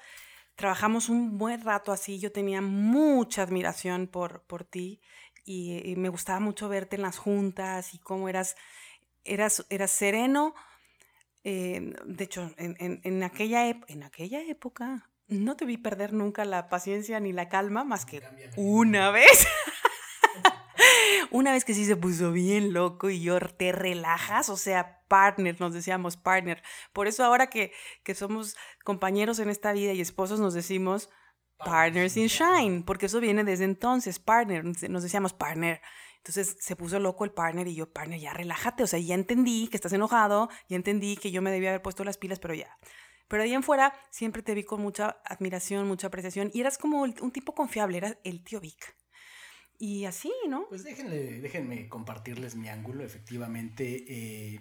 trabajamos 0.57 1.09
un 1.09 1.39
buen 1.39 1.63
rato 1.63 1.93
así, 1.93 2.19
yo 2.19 2.33
tenía 2.33 2.61
mucha 2.61 3.43
admiración 3.43 4.07
por, 4.07 4.43
por 4.43 4.65
ti 4.65 5.01
y, 5.45 5.95
me 5.97 6.09
gustaba 6.09 6.41
mucho 6.41 6.69
verte 6.69 6.97
en 6.97 7.03
las 7.03 7.19
juntas 7.19 7.95
y 7.95 7.99
cómo 7.99 8.29
eras, 8.29 8.57
eras, 9.25 9.67
eras 9.69 9.91
sereno. 9.91 10.55
Eh, 11.45 11.95
de 12.07 12.25
hecho, 12.25 12.51
en, 12.57 13.01
en, 13.03 13.23
aquella 13.23 13.69
en 13.69 14.03
aquella 14.03 14.43
época 14.43 15.11
no 15.29 15.57
te 15.57 15.67
vi 15.67 15.77
perder 15.77 16.15
nunca 16.15 16.45
la 16.45 16.69
paciencia 16.69 17.21
ni 17.21 17.33
la 17.33 17.49
calma 17.49 17.85
más 17.85 18.07
que 18.07 18.23
una 18.57 19.11
vez. 19.11 19.47
Una 21.31 21.53
vez 21.53 21.65
que 21.65 21.75
sí 21.75 21.85
se 21.85 21.97
puso 21.97 22.33
bien 22.33 22.73
loco 22.73 23.11
y 23.11 23.21
yo 23.21 23.39
te 23.41 23.73
relajas, 23.73 24.49
o 24.49 24.57
sea, 24.57 25.04
partner, 25.15 25.61
nos 25.61 25.73
decíamos 25.73 26.17
partner. 26.17 26.61
Por 26.93 27.07
eso 27.07 27.25
ahora 27.25 27.47
que, 27.47 27.73
que 28.03 28.17
somos 28.17 28.57
compañeros 28.83 29.39
en 29.39 29.49
esta 29.49 29.73
vida 29.73 29.93
y 29.93 30.01
esposos 30.01 30.41
nos 30.41 30.55
decimos 30.55 31.09
partners 31.59 32.17
in 32.17 32.27
shine, 32.27 32.83
porque 32.85 33.07
eso 33.07 33.21
viene 33.21 33.45
desde 33.45 33.63
entonces, 33.65 34.19
partner, 34.19 34.65
nos 34.65 35.03
decíamos 35.05 35.33
partner. 35.33 35.81
Entonces 36.17 36.57
se 36.59 36.75
puso 36.75 36.99
loco 36.99 37.25
el 37.25 37.31
partner 37.31 37.69
y 37.69 37.77
yo, 37.77 37.93
partner, 37.93 38.19
ya 38.19 38.33
relájate, 38.33 38.83
o 38.83 38.89
sea, 38.89 38.99
ya 38.99 39.15
entendí 39.15 39.69
que 39.69 39.77
estás 39.77 39.93
enojado, 39.93 40.49
ya 40.69 40.75
entendí 40.75 41.17
que 41.17 41.31
yo 41.31 41.43
me 41.43 41.53
debía 41.53 41.69
haber 41.69 41.83
puesto 41.83 42.03
las 42.03 42.19
pilas, 42.19 42.41
pero 42.41 42.55
ya. 42.55 42.77
Pero 43.29 43.45
ahí 43.45 43.55
en 43.55 43.63
fuera 43.63 43.95
siempre 44.11 44.43
te 44.43 44.53
vi 44.55 44.65
con 44.65 44.81
mucha 44.81 45.21
admiración, 45.25 45.87
mucha 45.87 46.09
apreciación 46.09 46.51
y 46.53 46.61
eras 46.61 46.77
como 46.77 47.03
un 47.03 47.31
tipo 47.31 47.55
confiable, 47.55 47.99
eras 47.99 48.19
el 48.25 48.43
tío 48.43 48.61
Vic. 48.61 48.97
Y 49.79 50.05
así, 50.05 50.33
¿no? 50.49 50.67
Pues 50.69 50.85
déjenle, 50.85 51.41
déjenme 51.41 51.89
compartirles 51.89 52.55
mi 52.55 52.69
ángulo. 52.69 53.05
Efectivamente, 53.05 54.05
eh, 54.09 54.61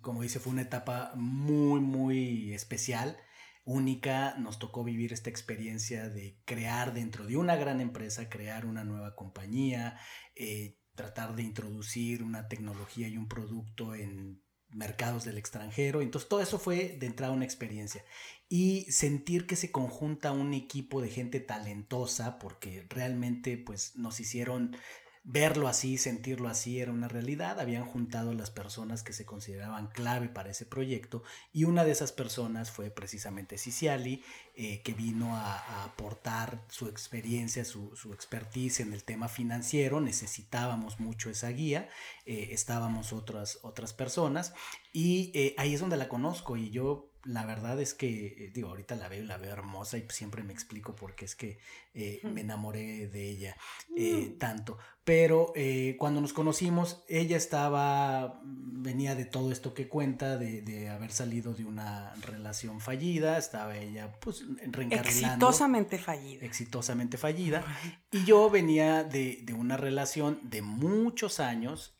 como 0.00 0.22
dice, 0.22 0.40
fue 0.40 0.52
una 0.52 0.62
etapa 0.62 1.12
muy, 1.16 1.80
muy 1.80 2.52
especial, 2.52 3.16
única. 3.64 4.36
Nos 4.38 4.58
tocó 4.58 4.84
vivir 4.84 5.12
esta 5.12 5.30
experiencia 5.30 6.08
de 6.08 6.38
crear 6.44 6.94
dentro 6.94 7.26
de 7.26 7.36
una 7.36 7.56
gran 7.56 7.80
empresa, 7.80 8.28
crear 8.28 8.66
una 8.66 8.84
nueva 8.84 9.14
compañía, 9.14 9.98
eh, 10.36 10.78
tratar 10.94 11.34
de 11.34 11.42
introducir 11.42 12.22
una 12.22 12.48
tecnología 12.48 13.08
y 13.08 13.16
un 13.16 13.28
producto 13.28 13.94
en 13.94 14.42
mercados 14.68 15.24
del 15.24 15.38
extranjero. 15.38 16.02
Entonces 16.02 16.28
todo 16.28 16.40
eso 16.40 16.58
fue 16.58 16.96
de 16.98 17.06
entrada 17.06 17.32
una 17.32 17.44
experiencia. 17.44 18.04
Y 18.48 18.84
sentir 18.90 19.46
que 19.46 19.56
se 19.56 19.72
conjunta 19.72 20.32
un 20.32 20.52
equipo 20.52 21.00
de 21.00 21.08
gente 21.08 21.40
talentosa, 21.40 22.38
porque 22.38 22.86
realmente 22.90 23.56
pues 23.56 23.96
nos 23.96 24.20
hicieron 24.20 24.76
verlo 25.24 25.68
así, 25.68 25.96
sentirlo 25.96 26.48
así, 26.48 26.80
era 26.80 26.92
una 26.92 27.08
realidad. 27.08 27.58
Habían 27.58 27.86
juntado 27.86 28.34
las 28.34 28.50
personas 28.50 29.02
que 29.02 29.14
se 29.14 29.24
consideraban 29.24 29.88
clave 29.88 30.28
para 30.28 30.50
ese 30.50 30.66
proyecto 30.66 31.22
y 31.52 31.64
una 31.64 31.84
de 31.84 31.92
esas 31.92 32.12
personas 32.12 32.70
fue 32.70 32.90
precisamente 32.90 33.56
Ciciali, 33.56 34.22
eh, 34.54 34.82
que 34.82 34.92
vino 34.92 35.34
a, 35.34 35.84
aportar 35.84 36.62
su 36.68 36.88
experiencia, 36.88 37.64
su, 37.64 37.96
su, 37.96 38.12
expertise 38.12 38.80
en 38.80 38.92
el 38.92 39.02
tema 39.02 39.28
financiero. 39.28 40.00
Necesitábamos 40.00 41.00
mucho 41.00 41.30
esa 41.30 41.48
guía, 41.48 41.88
eh, 42.26 42.50
estábamos 42.52 43.12
otras, 43.12 43.58
otras 43.62 43.94
personas 43.94 44.52
y 44.92 45.32
eh, 45.34 45.54
ahí 45.56 45.74
es 45.74 45.80
donde 45.80 45.96
la 45.96 46.08
conozco 46.08 46.56
y 46.56 46.70
yo 46.70 47.10
la 47.24 47.46
verdad 47.46 47.80
es 47.80 47.94
que, 47.94 48.50
digo, 48.54 48.68
ahorita 48.68 48.96
la 48.96 49.08
veo 49.08 49.22
y 49.22 49.26
la 49.26 49.38
veo 49.38 49.52
hermosa 49.52 49.96
y 49.96 50.06
siempre 50.10 50.42
me 50.42 50.52
explico 50.52 50.94
por 50.94 51.14
qué 51.14 51.24
es 51.24 51.34
que 51.34 51.58
eh, 51.94 52.20
me 52.22 52.42
enamoré 52.42 53.08
de 53.08 53.30
ella 53.30 53.56
mm. 53.88 54.38
tanto. 54.38 54.78
Pero 55.04 55.52
cuando 55.98 56.22
nos 56.22 56.32
conocimos, 56.32 57.04
ella 57.08 57.36
estaba, 57.36 58.40
venía 58.42 59.14
de 59.14 59.26
todo 59.26 59.52
esto 59.52 59.74
que 59.74 59.86
cuenta, 59.86 60.38
de, 60.38 60.62
de, 60.62 60.88
haber 60.88 61.12
salido 61.12 61.52
de 61.52 61.66
una 61.66 62.14
relación 62.22 62.80
fallida, 62.80 63.36
estaba 63.36 63.76
ella 63.76 64.12
pues 64.20 64.44
reencarnando. 64.62 65.08
Exitosamente 65.10 65.98
fallida. 65.98 66.46
Exitosamente 66.46 67.18
fallida. 67.18 67.64
Y 68.10 68.24
yo 68.24 68.48
venía 68.48 69.04
de, 69.04 69.40
de 69.42 69.52
una 69.52 69.76
relación 69.76 70.38
de 70.42 70.62
muchos 70.62 71.38
años 71.38 71.98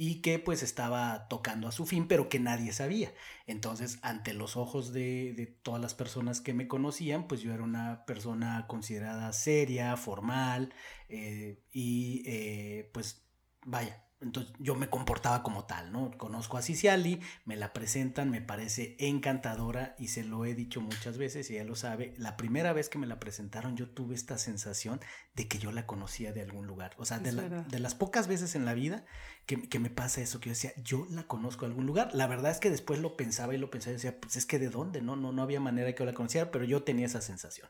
y 0.00 0.20
que 0.22 0.38
pues 0.38 0.62
estaba 0.62 1.26
tocando 1.28 1.66
a 1.66 1.72
su 1.72 1.84
fin, 1.84 2.06
pero 2.06 2.28
que 2.28 2.38
nadie 2.38 2.72
sabía. 2.72 3.12
Entonces, 3.48 3.98
ante 4.02 4.32
los 4.32 4.56
ojos 4.56 4.92
de, 4.92 5.58
todas 5.62 5.80
las 5.80 5.94
personas 5.94 6.40
que 6.40 6.54
me 6.54 6.68
conocían, 6.68 7.26
pues 7.26 7.40
yo 7.40 7.52
era 7.52 7.64
una 7.64 8.04
persona 8.04 8.66
considerada 8.68 9.32
seria, 9.32 9.96
formal, 9.96 10.72
eh, 11.08 11.62
y 11.72 12.22
eh, 12.26 12.90
pues 12.92 13.22
vaya, 13.64 14.04
entonces 14.20 14.52
yo 14.58 14.74
me 14.74 14.90
comportaba 14.90 15.44
como 15.44 15.64
tal, 15.64 15.92
¿no? 15.92 16.10
Conozco 16.18 16.56
a 16.56 16.62
Ciciali, 16.62 17.20
me 17.44 17.54
la 17.54 17.72
presentan, 17.72 18.30
me 18.30 18.40
parece 18.40 18.96
encantadora 18.98 19.94
y 19.96 20.08
se 20.08 20.24
lo 20.24 20.44
he 20.44 20.56
dicho 20.56 20.80
muchas 20.80 21.18
veces 21.18 21.48
y 21.50 21.54
ella 21.54 21.64
lo 21.64 21.76
sabe. 21.76 22.14
La 22.16 22.36
primera 22.36 22.72
vez 22.72 22.88
que 22.88 22.98
me 22.98 23.06
la 23.06 23.20
presentaron 23.20 23.76
yo 23.76 23.88
tuve 23.88 24.16
esta 24.16 24.36
sensación 24.36 25.00
de 25.36 25.46
que 25.46 25.58
yo 25.58 25.70
la 25.70 25.86
conocía 25.86 26.32
de 26.32 26.42
algún 26.42 26.66
lugar. 26.66 26.96
O 26.98 27.04
sea, 27.04 27.20
de, 27.20 27.30
las 27.78 27.94
pocas 27.94 28.26
veces 28.26 28.56
en 28.56 28.64
la 28.64 28.74
vida 28.74 29.04
que, 29.46 29.78
me 29.78 29.88
pasa 29.88 30.20
eso, 30.20 30.40
que 30.40 30.46
yo 30.46 30.54
decía, 30.54 30.72
yo 30.82 31.06
la 31.10 31.28
conozco 31.28 31.60
de 31.60 31.70
algún 31.70 31.86
lugar. 31.86 32.12
La 32.12 32.26
verdad 32.26 32.50
es 32.50 32.58
que 32.58 32.70
después 32.70 32.98
lo 32.98 33.16
pensaba 33.16 33.54
y 33.54 33.58
lo 33.58 33.70
pensaba 33.70 33.92
y 33.92 33.96
decía, 33.96 34.20
pues 34.20 34.36
es 34.36 34.46
que 34.46 34.58
de 34.58 34.68
dónde, 34.68 35.00
¿no? 35.00 35.14
No, 35.14 35.30
no 35.30 35.42
había 35.42 35.60
manera 35.60 35.92
que 35.92 36.00
yo 36.00 36.06
la 36.06 36.14
conociera, 36.14 36.50
pero 36.50 36.64
yo 36.64 36.82
tenía 36.82 37.06
esa 37.06 37.20
sensación. 37.20 37.68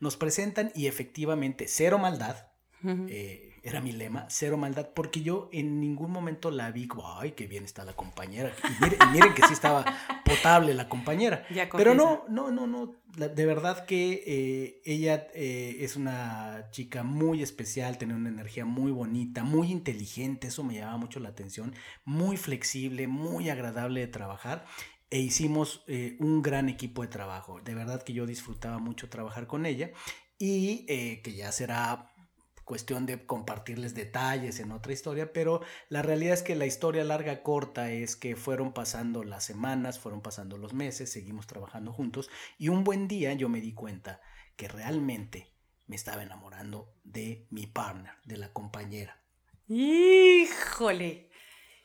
Nos 0.00 0.16
presentan 0.16 0.72
y 0.74 0.88
efectivamente, 0.88 1.66
cero 1.68 1.98
maldad 1.98 2.48
era 3.64 3.80
mi 3.80 3.92
lema, 3.92 4.26
cero 4.28 4.58
maldad, 4.58 4.90
porque 4.94 5.22
yo 5.22 5.48
en 5.50 5.80
ningún 5.80 6.10
momento 6.10 6.50
la 6.50 6.70
vi 6.70 6.86
como, 6.86 7.18
ay, 7.18 7.32
qué 7.32 7.46
bien 7.46 7.64
está 7.64 7.82
la 7.84 7.94
compañera. 7.94 8.52
Y 8.62 9.06
miren, 9.12 9.32
que 9.32 9.46
sí 9.46 9.54
estaba 9.54 9.86
potable 10.22 10.74
la 10.74 10.86
compañera. 10.86 11.46
Pero 11.74 11.94
no, 11.94 12.24
no, 12.28 12.50
no, 12.50 12.66
no, 12.66 12.94
de 13.16 13.46
verdad 13.46 13.86
que 13.86 14.22
eh, 14.26 14.82
ella 14.84 15.28
eh, 15.34 15.78
es 15.80 15.96
una 15.96 16.68
chica 16.72 17.04
muy 17.04 17.42
especial, 17.42 17.96
tiene 17.96 18.14
una 18.14 18.28
energía 18.28 18.66
muy 18.66 18.92
bonita, 18.92 19.44
muy 19.44 19.72
inteligente, 19.72 20.48
eso 20.48 20.62
me 20.62 20.74
llamaba 20.74 20.98
mucho 20.98 21.18
la 21.18 21.30
atención, 21.30 21.74
muy 22.04 22.36
flexible, 22.36 23.08
muy 23.08 23.48
agradable 23.48 24.00
de 24.00 24.08
trabajar 24.08 24.66
e 25.08 25.20
hicimos 25.20 25.84
eh, 25.86 26.16
un 26.20 26.42
gran 26.42 26.68
equipo 26.68 27.00
de 27.00 27.08
trabajo. 27.08 27.62
De 27.62 27.74
verdad 27.74 28.02
que 28.02 28.12
yo 28.12 28.26
disfrutaba 28.26 28.78
mucho 28.78 29.08
trabajar 29.08 29.46
con 29.46 29.64
ella 29.64 29.90
y 30.38 30.84
que 30.86 31.32
ya 31.34 31.52
será 31.52 32.13
cuestión 32.64 33.06
de 33.06 33.24
compartirles 33.26 33.94
detalles 33.94 34.58
en 34.58 34.72
otra 34.72 34.92
historia, 34.92 35.32
pero 35.32 35.60
la 35.88 36.02
realidad 36.02 36.34
es 36.34 36.42
que 36.42 36.56
la 36.56 36.66
historia 36.66 37.04
larga 37.04 37.42
corta 37.42 37.90
es 37.90 38.16
que 38.16 38.36
fueron 38.36 38.72
pasando 38.72 39.22
las 39.22 39.44
semanas, 39.44 39.98
fueron 39.98 40.22
pasando 40.22 40.58
los 40.58 40.72
meses, 40.72 41.12
seguimos 41.12 41.46
trabajando 41.46 41.92
juntos 41.92 42.30
y 42.58 42.68
un 42.68 42.84
buen 42.84 43.08
día 43.08 43.32
yo 43.34 43.48
me 43.48 43.60
di 43.60 43.74
cuenta 43.74 44.20
que 44.56 44.68
realmente 44.68 45.52
me 45.86 45.96
estaba 45.96 46.22
enamorando 46.22 46.94
de 47.04 47.46
mi 47.50 47.66
partner, 47.66 48.14
de 48.24 48.38
la 48.38 48.52
compañera. 48.52 49.20
Híjole. 49.68 51.30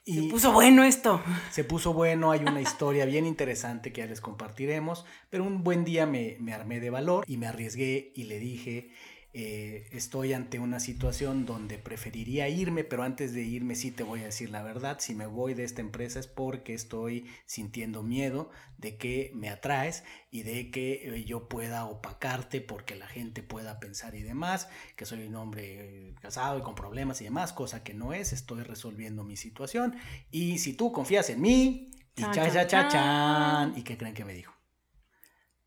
se 0.05 0.23
puso 0.23 0.51
bueno 0.51 0.83
esto. 0.83 1.21
Se 1.51 1.63
puso 1.63 1.93
bueno, 1.93 2.31
hay 2.31 2.41
una 2.41 2.61
historia 2.61 3.05
bien 3.05 3.25
interesante 3.25 3.91
que 3.91 4.01
ya 4.01 4.07
les 4.07 4.21
compartiremos, 4.21 5.05
pero 5.29 5.43
un 5.43 5.63
buen 5.63 5.83
día 5.83 6.05
me, 6.05 6.37
me 6.39 6.53
armé 6.53 6.79
de 6.79 6.89
valor 6.89 7.25
y 7.27 7.37
me 7.37 7.47
arriesgué 7.47 8.11
y 8.15 8.23
le 8.23 8.39
dije, 8.39 8.91
eh, 9.31 9.87
estoy 9.91 10.33
ante 10.33 10.57
una 10.57 10.79
situación 10.79 11.45
donde 11.45 11.77
preferiría 11.77 12.49
irme, 12.49 12.83
pero 12.83 13.03
antes 13.03 13.31
de 13.31 13.43
irme 13.43 13.75
sí 13.75 13.91
te 13.91 14.01
voy 14.01 14.21
a 14.21 14.25
decir 14.25 14.49
la 14.49 14.63
verdad, 14.63 14.97
si 14.99 15.13
me 15.13 15.27
voy 15.27 15.53
de 15.53 15.65
esta 15.65 15.81
empresa 15.81 16.19
es 16.19 16.25
porque 16.25 16.73
estoy 16.73 17.27
sintiendo 17.45 18.01
miedo 18.01 18.49
de 18.79 18.97
que 18.97 19.31
me 19.35 19.49
atraes 19.49 20.03
y 20.31 20.41
de 20.41 20.71
que 20.71 20.93
eh, 21.03 21.25
yo 21.25 21.47
pueda 21.47 21.85
opacarte 21.85 22.59
porque 22.59 22.95
la 22.95 23.05
gente 23.05 23.43
pueda 23.43 23.79
pensar 23.79 24.15
y 24.15 24.23
demás, 24.23 24.67
que 24.95 25.05
soy 25.05 25.27
un 25.27 25.35
hombre 25.35 26.15
casado 26.21 26.57
y 26.57 26.63
con 26.63 26.73
problemas 26.73 27.21
y 27.21 27.25
demás, 27.25 27.53
cosa 27.53 27.83
que 27.83 27.93
no 27.93 28.13
es, 28.13 28.33
estoy 28.33 28.63
resolviendo 28.63 29.23
mi 29.23 29.37
situación 29.37 29.93
y 30.31 30.57
si 30.57 30.73
tú 30.73 30.91
confías 30.91 31.29
en 31.29 31.41
mí, 31.41 31.91
y 32.15 32.21
cha, 32.21 32.51
cha, 32.51 32.65
cha, 32.65 32.87
chan, 32.87 33.77
¿y 33.77 33.83
qué 33.83 33.95
creen 33.95 34.15
que 34.15 34.25
me 34.25 34.33
dijo? 34.33 34.55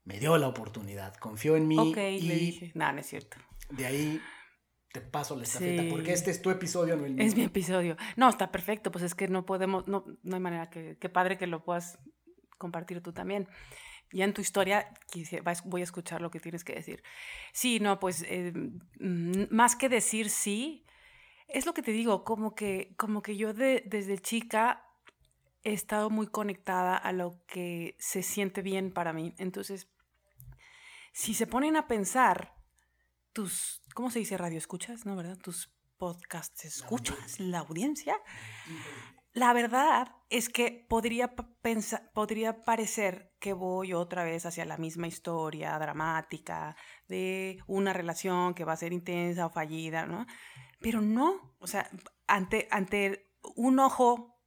Me 0.02 0.18
dio 0.18 0.36
la 0.36 0.48
oportunidad, 0.48 1.14
confió 1.14 1.56
en 1.56 1.68
mí. 1.68 1.78
Ok, 1.78 1.96
y 1.96 2.22
le 2.22 2.34
dije, 2.34 2.72
nada, 2.74 2.92
no 2.92 3.00
es 3.00 3.06
cierto 3.06 3.36
de 3.76 3.86
ahí 3.86 4.20
te 4.92 5.00
paso 5.00 5.36
la 5.36 5.44
estafeta, 5.44 5.84
porque 5.90 6.12
este 6.12 6.30
es 6.30 6.42
tu 6.42 6.50
episodio, 6.50 6.96
no 6.96 7.06
el 7.06 7.14
mío. 7.14 7.24
Es 7.24 7.34
mi 7.34 7.44
episodio. 7.44 7.96
No, 8.16 8.28
está 8.28 8.52
perfecto, 8.52 8.92
pues 8.92 9.04
es 9.04 9.14
que 9.14 9.26
no 9.26 9.46
podemos, 9.46 9.88
no, 9.88 10.04
no 10.22 10.36
hay 10.36 10.40
manera 10.40 10.68
que, 10.68 10.98
qué 10.98 11.08
padre 11.08 11.38
que 11.38 11.46
lo 11.46 11.64
puedas 11.64 11.98
compartir 12.58 13.02
tú 13.02 13.12
también. 13.12 13.48
Ya 14.12 14.26
en 14.26 14.34
tu 14.34 14.42
historia 14.42 14.92
voy 15.64 15.80
a 15.80 15.84
escuchar 15.84 16.20
lo 16.20 16.30
que 16.30 16.40
tienes 16.40 16.64
que 16.64 16.74
decir. 16.74 17.02
Sí, 17.52 17.80
no, 17.80 17.98
pues 17.98 18.22
eh, 18.28 18.52
mm, 19.00 19.44
más 19.50 19.74
que 19.74 19.88
decir 19.88 20.28
sí, 20.28 20.84
es 21.48 21.64
lo 21.64 21.72
que 21.72 21.82
te 21.82 21.92
digo, 21.92 22.22
como 22.22 22.54
que, 22.54 22.94
como 22.98 23.22
que 23.22 23.36
yo 23.36 23.54
desde 23.54 24.18
chica 24.18 24.84
he 25.64 25.72
estado 25.72 26.10
muy 26.10 26.26
conectada 26.26 26.96
a 26.96 27.12
lo 27.12 27.42
que 27.46 27.96
se 27.98 28.22
siente 28.22 28.60
bien 28.60 28.92
para 28.92 29.14
mí. 29.14 29.34
Entonces, 29.38 29.88
si 31.12 31.32
se 31.32 31.46
ponen 31.46 31.76
a 31.76 31.86
pensar, 31.88 32.54
tus, 33.32 33.82
¿cómo 33.94 34.10
se 34.10 34.18
dice 34.18 34.36
radio 34.36 34.58
escuchas? 34.58 35.06
¿No, 35.06 35.16
verdad? 35.16 35.38
Tus 35.38 35.72
podcasts 35.96 36.64
escuchas, 36.64 37.38
la 37.40 37.60
audiencia. 37.60 38.16
La 39.32 39.52
verdad 39.54 40.08
es 40.28 40.48
que 40.48 40.84
podría, 40.88 41.34
pensar, 41.62 42.10
podría 42.12 42.60
parecer 42.60 43.32
que 43.38 43.54
voy 43.54 43.94
otra 43.94 44.24
vez 44.24 44.44
hacia 44.44 44.66
la 44.66 44.76
misma 44.76 45.06
historia 45.06 45.78
dramática 45.78 46.76
de 47.08 47.58
una 47.66 47.92
relación 47.92 48.52
que 48.52 48.64
va 48.64 48.74
a 48.74 48.76
ser 48.76 48.92
intensa 48.92 49.46
o 49.46 49.50
fallida, 49.50 50.06
¿no? 50.06 50.26
Pero 50.80 51.00
no, 51.00 51.54
o 51.60 51.66
sea, 51.66 51.88
ante, 52.26 52.68
ante 52.70 53.30
un 53.56 53.78
ojo, 53.78 54.38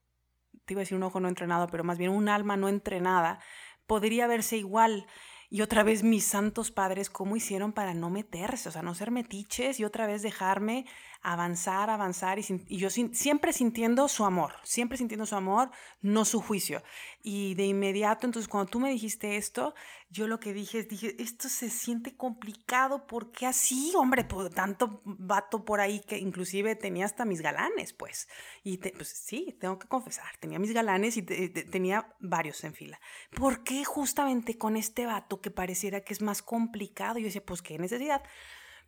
te 0.66 0.74
iba 0.74 0.82
a 0.82 0.84
decir 0.84 0.98
un 0.98 1.04
ojo 1.04 1.20
no 1.20 1.30
entrenado, 1.30 1.68
pero 1.68 1.84
más 1.84 1.98
bien 1.98 2.12
un 2.12 2.30
alma 2.30 2.58
no 2.58 2.70
entrenada, 2.70 3.40
podría 3.88 4.28
verse 4.28 4.58
igual. 4.58 5.08
Y 5.50 5.62
otra 5.62 5.84
vez 5.84 6.04
mis 6.04 6.26
santos 6.26 6.72
padres, 6.72 7.10
¿cómo 7.10 7.36
hicieron 7.36 7.72
para 7.72 7.94
no 7.94 8.10
meterse? 8.10 8.70
O 8.70 8.72
sea, 8.72 8.82
no 8.82 8.96
ser 8.96 9.12
metiches 9.12 9.80
y 9.80 9.86
otra 9.86 10.08
vez 10.08 10.22
dejarme 10.22 10.86
avanzar, 11.26 11.90
avanzar 11.90 12.38
y, 12.38 12.78
yo 12.78 12.90
siempre 12.92 13.52
sintiendo 13.52 14.08
su 14.08 14.26
amor, 14.26 14.54
siempre 14.64 14.96
sintiendo 14.96 15.26
su 15.26 15.36
amor, 15.36 15.72
no 16.02 16.24
su 16.24 16.40
juicio. 16.40 16.84
Y 17.24 17.56
de 17.56 17.66
inmediato, 17.66 18.28
entonces 18.28 18.48
cuando 18.48 18.70
tú 18.70 18.80
me 18.80 18.92
dijiste 18.92 19.36
esto, 19.36 19.74
yo 20.12 20.28
lo 20.28 20.40
que 20.40 20.54
dije 20.54 20.80
es, 20.80 20.88
dije, 20.88 21.16
esto 21.18 21.50
se 21.50 21.72
siente 21.72 22.16
complicado, 22.16 23.08
porque 23.08 23.48
así, 23.48 23.92
hombre? 23.96 24.24
Pues, 24.24 24.54
tanto 24.54 25.02
vato 25.04 25.66
por 25.66 25.80
ahí 25.80 26.00
que 26.02 26.20
inclusive 26.20 26.76
tenía 26.76 27.06
hasta 27.06 27.26
mis 27.26 27.42
galanes, 27.42 27.94
pues. 27.94 28.28
Y 28.64 28.78
pues 28.78 29.10
sí, 29.10 29.58
tengo 29.60 29.80
que 29.80 29.88
confesar, 29.88 30.38
tenía 30.40 30.60
mis 30.60 30.74
galanes 30.74 31.18
y 31.18 31.24
tenía 31.24 32.14
varios 32.20 32.64
en 32.64 32.76
fila. 32.76 33.00
¿Por 33.36 33.64
qué 33.64 33.84
justamente 33.84 34.60
con 34.60 34.78
este 34.78 35.08
vato 35.08 35.42
que 35.42 35.50
pareciera 35.50 36.02
que 36.02 36.14
es 36.14 36.22
más 36.22 36.44
complicado? 36.44 37.18
Yo 37.18 37.26
decía, 37.26 37.44
pues 37.44 37.64
qué 37.64 37.80
necesidad. 37.80 38.22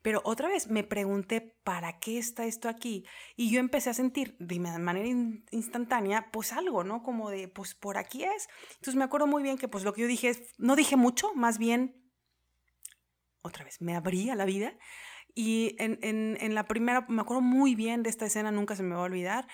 Pero 0.01 0.21
otra 0.23 0.47
vez 0.47 0.69
me 0.69 0.83
pregunté, 0.83 1.41
¿para 1.63 1.99
qué 1.99 2.17
está 2.17 2.45
esto 2.45 2.69
aquí? 2.69 3.05
Y 3.35 3.49
yo 3.49 3.59
empecé 3.59 3.89
a 3.89 3.93
sentir 3.93 4.35
de 4.39 4.59
manera 4.59 5.07
instantánea, 5.51 6.29
pues 6.31 6.53
algo, 6.53 6.83
¿no? 6.83 7.03
Como 7.03 7.29
de, 7.29 7.47
pues 7.47 7.75
por 7.75 7.97
aquí 7.97 8.23
es. 8.23 8.47
Entonces 8.75 8.95
me 8.95 9.03
acuerdo 9.03 9.27
muy 9.27 9.43
bien 9.43 9.57
que 9.57 9.67
pues 9.67 9.83
lo 9.83 9.93
que 9.93 10.01
yo 10.01 10.07
dije 10.07 10.31
no 10.57 10.75
dije 10.75 10.95
mucho, 10.95 11.33
más 11.33 11.57
bien, 11.57 11.95
otra 13.41 13.65
vez, 13.65 13.81
me 13.81 13.95
abrí 13.95 14.29
a 14.29 14.35
la 14.35 14.45
vida. 14.45 14.73
Y 15.33 15.75
en, 15.77 15.99
en, 16.01 16.37
en 16.41 16.55
la 16.55 16.67
primera, 16.67 17.05
me 17.09 17.21
acuerdo 17.21 17.41
muy 17.41 17.75
bien 17.75 18.01
de 18.01 18.09
esta 18.09 18.25
escena, 18.25 18.51
nunca 18.51 18.75
se 18.75 18.83
me 18.83 18.95
va 18.95 19.01
a 19.01 19.05
olvidar, 19.05 19.47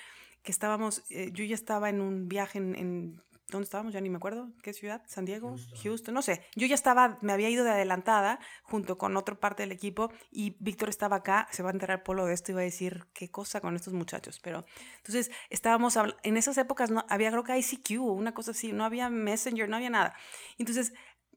que 0.44 0.52
estábamos, 0.52 1.04
eh, 1.10 1.32
yo 1.34 1.44
ya 1.46 1.56
estaba 1.56 1.90
en 1.90 2.02
un 2.02 2.28
viaje 2.28 2.60
en, 2.60 3.22
¿dónde 3.50 3.66
estábamos? 3.66 3.94
Ya 3.94 4.02
ni 4.02 4.10
me 4.10 4.18
acuerdo. 4.18 4.52
¿Qué 4.62 4.74
ciudad? 4.74 5.04
¿San 5.08 5.26
Diego? 5.26 5.56
Houston. 5.84 6.14
no 6.14 6.22
sé. 6.22 6.46
Yo 6.56 6.68
ya 6.68 6.76
estaba, 6.76 7.18
me 7.22 7.34
había 7.34 7.50
ido 7.50 7.64
de 7.64 7.72
adelantada 7.72 8.40
junto 8.64 8.98
con 8.98 9.16
otra 9.18 9.36
parte 9.36 9.64
del 9.64 9.72
equipo 9.72 10.12
y 10.32 10.56
Víctor 10.60 10.90
estaba 10.90 11.18
acá, 11.18 11.48
se 11.52 11.64
va 11.64 11.70
a 11.70 11.74
enterar 11.74 12.04
Polo 12.04 12.26
de 12.26 12.34
esto 12.34 12.52
y 12.52 12.56
va 12.56 12.62
a 12.62 12.66
decir 12.66 13.06
qué 13.14 13.30
cosa 13.30 13.62
con 13.62 13.76
estos 13.76 13.94
muchachos. 13.94 14.40
Pero 14.40 14.66
entonces 14.98 15.32
estábamos, 15.50 15.98
en 16.24 16.38
esas 16.38 16.58
épocas 16.58 16.92
no, 16.92 17.06
había 17.10 17.32
creo 17.32 17.44
que 17.44 17.58
ICQ, 17.58 18.02
una 18.02 18.34
cosa 18.34 18.52
así, 18.52 18.74
no 18.74 18.86
había 18.86 19.10
Messenger, 19.10 19.70
no 19.70 19.76
había 19.76 19.90
nada. 19.90 20.16
Entonces 20.58 20.94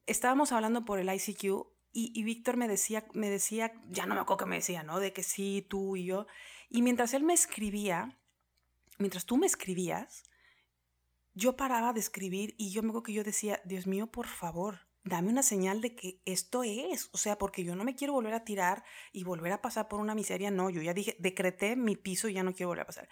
estábamos 0.06 0.52
hablando 0.52 0.84
por 0.84 0.98
el 0.98 1.12
ICQ 1.12 1.44
y, 1.92 2.12
y 2.14 2.22
Víctor 2.24 2.56
me 2.56 2.68
decía, 2.68 3.04
me 3.14 3.30
decía, 3.30 3.72
ya 3.88 4.06
no 4.06 4.14
me 4.14 4.20
acuerdo 4.20 4.44
qué 4.44 4.46
me 4.46 4.56
decía, 4.56 4.82
¿no? 4.82 5.00
De 5.00 5.12
que 5.12 5.22
sí, 5.22 5.66
tú 5.68 5.96
y 5.96 6.04
yo. 6.04 6.26
Y 6.68 6.82
mientras 6.82 7.14
él 7.14 7.22
me 7.22 7.32
escribía, 7.32 8.18
mientras 8.98 9.24
tú 9.24 9.36
me 9.36 9.46
escribías, 9.46 10.24
yo 11.36 11.54
paraba 11.54 11.92
de 11.92 12.00
escribir 12.00 12.54
y 12.56 12.70
yo 12.70 12.82
me 12.82 12.88
acuerdo 12.88 13.02
que 13.04 13.12
yo 13.12 13.22
decía, 13.22 13.60
Dios 13.66 13.86
mío, 13.86 14.06
por 14.06 14.26
favor, 14.26 14.88
dame 15.04 15.28
una 15.28 15.42
señal 15.42 15.82
de 15.82 15.94
que 15.94 16.22
esto 16.24 16.64
es, 16.64 17.10
o 17.12 17.18
sea, 17.18 17.36
porque 17.36 17.62
yo 17.62 17.76
no 17.76 17.84
me 17.84 17.94
quiero 17.94 18.14
volver 18.14 18.32
a 18.32 18.44
tirar 18.44 18.82
y 19.12 19.22
volver 19.22 19.52
a 19.52 19.60
pasar 19.60 19.86
por 19.86 20.00
una 20.00 20.14
miseria, 20.14 20.50
no, 20.50 20.70
yo 20.70 20.80
ya 20.80 20.94
dije, 20.94 21.14
decreté 21.18 21.76
mi 21.76 21.94
piso 21.94 22.28
y 22.28 22.32
ya 22.32 22.42
no 22.42 22.54
quiero 22.54 22.68
volver 22.68 22.84
a 22.84 22.86
pasar. 22.86 23.08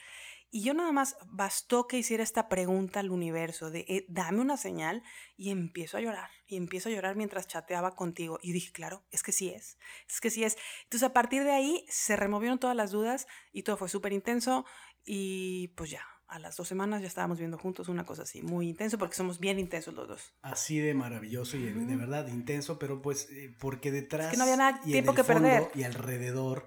Y 0.50 0.62
yo 0.62 0.72
nada 0.72 0.90
más 0.92 1.18
bastó 1.26 1.86
que 1.86 1.98
hiciera 1.98 2.22
esta 2.22 2.48
pregunta 2.48 3.00
al 3.00 3.10
universo 3.10 3.70
de 3.70 3.80
eh, 3.88 4.06
dame 4.08 4.40
una 4.40 4.56
señal 4.56 5.02
y 5.36 5.50
empiezo 5.50 5.96
a 5.96 6.00
llorar. 6.00 6.30
Y 6.46 6.56
empiezo 6.56 6.88
a 6.88 6.92
llorar 6.92 7.16
mientras 7.16 7.48
chateaba 7.48 7.96
contigo. 7.96 8.38
Y 8.40 8.52
dije, 8.52 8.70
claro, 8.70 9.04
es 9.10 9.24
que 9.24 9.32
sí 9.32 9.48
es. 9.48 9.78
Es 10.08 10.20
que 10.20 10.30
sí 10.30 10.44
es. 10.44 10.56
Entonces 10.84 11.08
a 11.08 11.12
partir 11.12 11.42
de 11.42 11.50
ahí 11.50 11.84
se 11.88 12.14
removieron 12.14 12.60
todas 12.60 12.76
las 12.76 12.92
dudas 12.92 13.26
y 13.52 13.64
todo 13.64 13.76
fue 13.76 13.88
súper 13.88 14.12
intenso. 14.12 14.64
Y 15.04 15.72
pues 15.74 15.90
ya, 15.90 16.06
a 16.34 16.40
las 16.40 16.56
dos 16.56 16.66
semanas 16.66 17.00
ya 17.00 17.06
estábamos 17.06 17.38
viendo 17.38 17.56
juntos 17.58 17.88
una 17.88 18.04
cosa 18.04 18.22
así, 18.22 18.42
muy 18.42 18.68
intenso, 18.68 18.98
porque 18.98 19.14
somos 19.14 19.38
bien 19.38 19.60
intensos 19.60 19.94
los 19.94 20.08
dos. 20.08 20.34
Así 20.42 20.78
de 20.78 20.92
maravilloso 20.92 21.56
y 21.56 21.62
de 21.62 21.96
verdad 21.96 22.26
intenso, 22.26 22.76
pero 22.76 23.00
pues 23.00 23.28
eh, 23.30 23.54
porque 23.60 23.92
detrás... 23.92 24.32
que 24.32 24.36
no 24.36 24.42
había 24.42 24.56
nada, 24.56 24.80
tiempo 24.80 25.14
que 25.14 25.22
perder. 25.22 25.70
Y 25.76 25.84
alrededor 25.84 26.66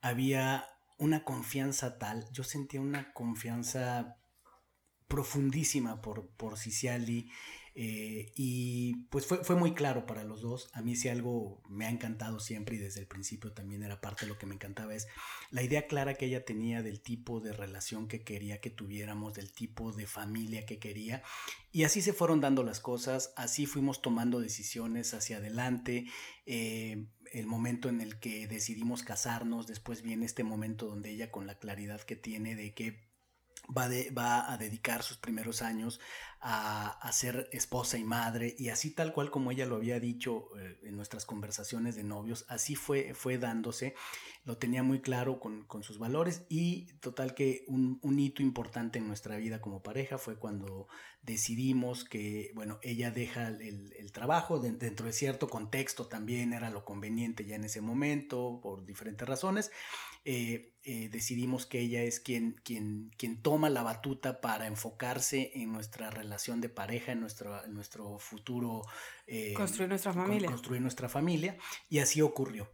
había 0.00 0.66
una 0.98 1.22
confianza 1.22 1.98
tal, 1.98 2.28
yo 2.32 2.42
sentía 2.42 2.80
una 2.80 3.12
confianza 3.12 4.16
profundísima 5.06 6.02
por, 6.02 6.28
por 6.30 6.58
Ciciali 6.58 7.30
eh, 7.78 8.32
y 8.34 9.04
pues 9.10 9.26
fue, 9.26 9.44
fue, 9.44 9.54
muy 9.54 9.74
claro 9.74 10.06
para 10.06 10.24
los 10.24 10.40
dos. 10.40 10.70
A 10.72 10.80
mí 10.80 10.96
si 10.96 11.10
algo 11.10 11.60
me 11.68 11.84
ha 11.84 11.90
encantado 11.90 12.40
siempre 12.40 12.76
y 12.76 12.78
desde 12.78 13.00
el 13.00 13.06
principio 13.06 13.52
también 13.52 13.82
era 13.82 14.00
parte 14.00 14.24
de 14.24 14.30
lo 14.32 14.38
que 14.38 14.46
me 14.46 14.54
encantaba 14.54 14.94
es 14.94 15.06
la 15.50 15.62
idea 15.62 15.86
clara 15.86 16.14
que 16.14 16.24
ella 16.24 16.46
tenía 16.46 16.82
del 16.82 17.02
tipo 17.02 17.38
de 17.38 17.52
relación 17.52 18.08
que 18.08 18.24
quería 18.24 18.62
que 18.62 18.70
tuviéramos, 18.70 19.34
del 19.34 19.52
tipo 19.52 19.92
de 19.92 20.06
familia 20.06 20.64
que 20.64 20.78
quería. 20.78 21.22
Y 21.70 21.84
así 21.84 22.00
se 22.00 22.14
fueron 22.14 22.40
dando 22.40 22.62
las 22.62 22.80
cosas, 22.80 23.34
así 23.36 23.66
fuimos 23.66 24.00
tomando 24.00 24.40
decisiones 24.40 25.12
hacia 25.12 25.36
adelante. 25.36 26.06
Eh, 26.46 27.08
el 27.34 27.46
momento 27.46 27.90
en 27.90 28.00
el 28.00 28.18
que 28.18 28.48
decidimos 28.48 29.02
casarnos, 29.02 29.66
después 29.66 30.00
viene 30.00 30.24
este 30.24 30.44
momento 30.44 30.86
donde 30.86 31.10
ella 31.10 31.30
con 31.30 31.46
la 31.46 31.58
claridad 31.58 32.00
que 32.00 32.16
tiene 32.16 32.56
de 32.56 32.72
que 32.72 33.06
va, 33.74 34.52
a 34.52 34.56
dedicar 34.58 35.02
sus 35.02 35.16
primeros 35.16 35.62
años 35.62 36.00
a, 36.40 37.10
ser 37.12 37.48
esposa 37.50 37.98
y 37.98 38.04
madre 38.04 38.54
y 38.58 38.68
así 38.68 38.90
tal 38.90 39.12
cual 39.12 39.30
como 39.30 39.50
ella 39.50 39.66
lo 39.66 39.76
había 39.76 39.98
dicho 39.98 40.48
eh, 40.58 40.78
en 40.84 40.94
nuestras 40.94 41.24
conversaciones 41.24 41.96
de 41.96 42.04
novios, 42.04 42.44
así 42.48 42.76
fue, 42.76 43.14
fue 43.14 43.38
dándose, 43.38 43.94
lo 44.44 44.56
tenía 44.58 44.82
muy 44.82 45.00
claro 45.00 45.40
con, 45.40 45.66
sus 45.82 45.98
valores 45.98 46.44
y 46.48 46.86
total 47.00 47.34
que 47.34 47.64
un, 47.68 48.00
hito 48.18 48.42
importante 48.42 48.98
en 48.98 49.08
nuestra 49.08 49.36
vida 49.36 49.60
como 49.60 49.82
pareja 49.82 50.18
fue 50.18 50.36
cuando 50.36 50.88
decidimos 51.22 52.04
que, 52.04 52.52
bueno, 52.54 52.78
ella 52.82 53.10
deja 53.10 53.48
el, 53.48 54.12
trabajo 54.12 54.58
dentro 54.60 55.06
de 55.06 55.12
cierto 55.12 55.48
contexto 55.48 56.06
también 56.06 56.54
era 56.54 56.70
lo 56.70 56.84
conveniente 56.84 57.44
ya 57.44 57.56
en 57.56 57.64
ese 57.64 57.82
momento 57.82 58.60
por 58.62 58.86
diferentes 58.86 59.28
razones 59.28 59.70
eh, 60.28 60.72
eh, 60.82 61.08
decidimos 61.08 61.66
que 61.66 61.78
ella 61.78 62.02
es 62.02 62.18
quien, 62.18 62.60
quien, 62.64 63.12
quien 63.16 63.40
toma 63.42 63.70
la 63.70 63.84
batuta 63.84 64.40
para 64.40 64.66
enfocarse 64.66 65.52
en 65.54 65.72
nuestra 65.72 66.10
relación 66.10 66.60
de 66.60 66.68
pareja, 66.68 67.12
en 67.12 67.20
nuestro, 67.20 67.64
nuestro 67.68 68.18
futuro. 68.18 68.82
Eh, 69.28 69.54
construir 69.54 69.88
nuestra 69.88 70.12
familia. 70.12 70.48
construir 70.48 70.82
nuestra 70.82 71.08
familia. 71.08 71.56
Y 71.88 72.00
así 72.00 72.22
ocurrió. 72.22 72.72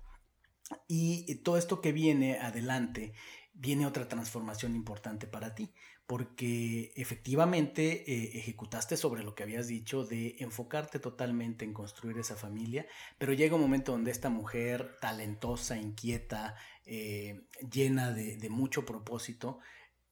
Y 0.88 1.34
todo 1.42 1.58
esto 1.58 1.82
que 1.82 1.92
viene 1.92 2.38
adelante, 2.38 3.12
viene 3.52 3.86
otra 3.86 4.08
transformación 4.08 4.74
importante 4.74 5.26
para 5.26 5.54
ti, 5.54 5.72
porque 6.06 6.92
efectivamente 6.96 8.10
eh, 8.10 8.38
ejecutaste 8.38 8.96
sobre 8.96 9.22
lo 9.22 9.34
que 9.34 9.42
habías 9.42 9.68
dicho 9.68 10.04
de 10.04 10.36
enfocarte 10.40 10.98
totalmente 10.98 11.64
en 11.64 11.72
construir 11.72 12.18
esa 12.18 12.36
familia, 12.36 12.86
pero 13.18 13.32
llega 13.32 13.54
un 13.54 13.60
momento 13.60 13.92
donde 13.92 14.10
esta 14.10 14.30
mujer 14.30 14.96
talentosa, 15.00 15.76
inquieta, 15.76 16.56
eh, 16.84 17.40
llena 17.70 18.12
de, 18.12 18.48
mucho 18.50 18.84
propósito, 18.84 19.60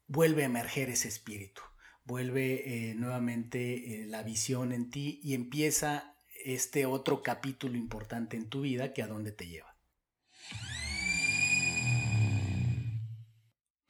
vuelve 0.07 0.43
a 0.43 0.47
emerger 0.47 0.91
ese 0.91 1.09
espíritu, 1.09 1.63
vuelve 2.05 2.91
eh, 2.91 2.95
nuevamente 2.95 4.05
la 4.07 4.23
visión 4.23 4.73
en 4.73 4.91
ti 4.91 5.21
y 5.23 5.35
empieza 5.35 6.17
este 6.45 6.87
otro 6.87 7.23
capítulo 7.23 7.77
importante 7.77 8.37
en 8.37 8.49
tu 8.49 8.63
vida 8.63 8.93
que 8.93 9.03
a 9.03 9.07
dónde 9.07 9.33
te 9.33 9.47
lleva. 9.47 9.77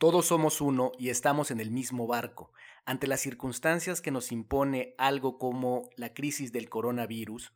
Todos 0.00 0.26
somos 0.26 0.62
uno 0.62 0.92
y 0.98 1.10
estamos 1.10 1.50
en 1.50 1.60
el 1.60 1.70
mismo 1.70 2.06
barco. 2.06 2.52
Ante 2.86 3.06
las 3.06 3.20
circunstancias 3.20 4.00
que 4.00 4.10
nos 4.10 4.32
impone 4.32 4.94
algo 4.96 5.38
como 5.38 5.90
la 5.94 6.14
crisis 6.14 6.52
del 6.52 6.70
coronavirus, 6.70 7.52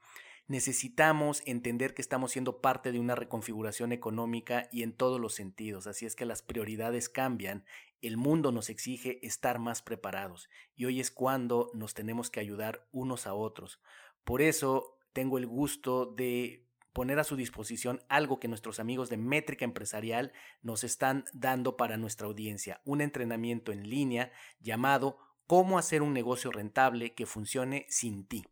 necesitamos 0.46 1.42
entender 1.46 1.94
que 1.94 2.02
estamos 2.02 2.32
siendo 2.32 2.60
parte 2.60 2.92
de 2.92 3.00
una 3.00 3.14
reconfiguración 3.14 3.92
económica 3.92 4.68
y 4.70 4.82
en 4.82 4.92
todos 4.92 5.20
los 5.20 5.34
sentidos. 5.34 5.86
Así 5.86 6.06
es 6.06 6.16
que 6.16 6.26
las 6.26 6.42
prioridades 6.42 7.08
cambian, 7.08 7.64
el 8.02 8.16
mundo 8.16 8.52
nos 8.52 8.68
exige 8.68 9.24
estar 9.26 9.58
más 9.58 9.80
preparados 9.80 10.50
y 10.76 10.84
hoy 10.84 11.00
es 11.00 11.10
cuando 11.10 11.70
nos 11.72 11.94
tenemos 11.94 12.30
que 12.30 12.40
ayudar 12.40 12.86
unos 12.92 13.26
a 13.26 13.34
otros. 13.34 13.80
Por 14.24 14.42
eso 14.42 14.98
tengo 15.12 15.38
el 15.38 15.46
gusto 15.46 16.06
de 16.06 16.66
poner 16.92 17.18
a 17.18 17.24
su 17.24 17.36
disposición 17.36 18.00
algo 18.08 18.38
que 18.38 18.48
nuestros 18.48 18.78
amigos 18.78 19.08
de 19.08 19.16
Métrica 19.16 19.64
Empresarial 19.64 20.32
nos 20.62 20.84
están 20.84 21.24
dando 21.32 21.76
para 21.76 21.96
nuestra 21.96 22.26
audiencia, 22.26 22.80
un 22.84 23.00
entrenamiento 23.00 23.72
en 23.72 23.88
línea 23.88 24.32
llamado 24.60 25.18
Cómo 25.46 25.76
hacer 25.78 26.00
un 26.00 26.14
negocio 26.14 26.50
rentable 26.50 27.14
que 27.14 27.26
funcione 27.26 27.84
sin 27.90 28.26
ti. 28.26 28.46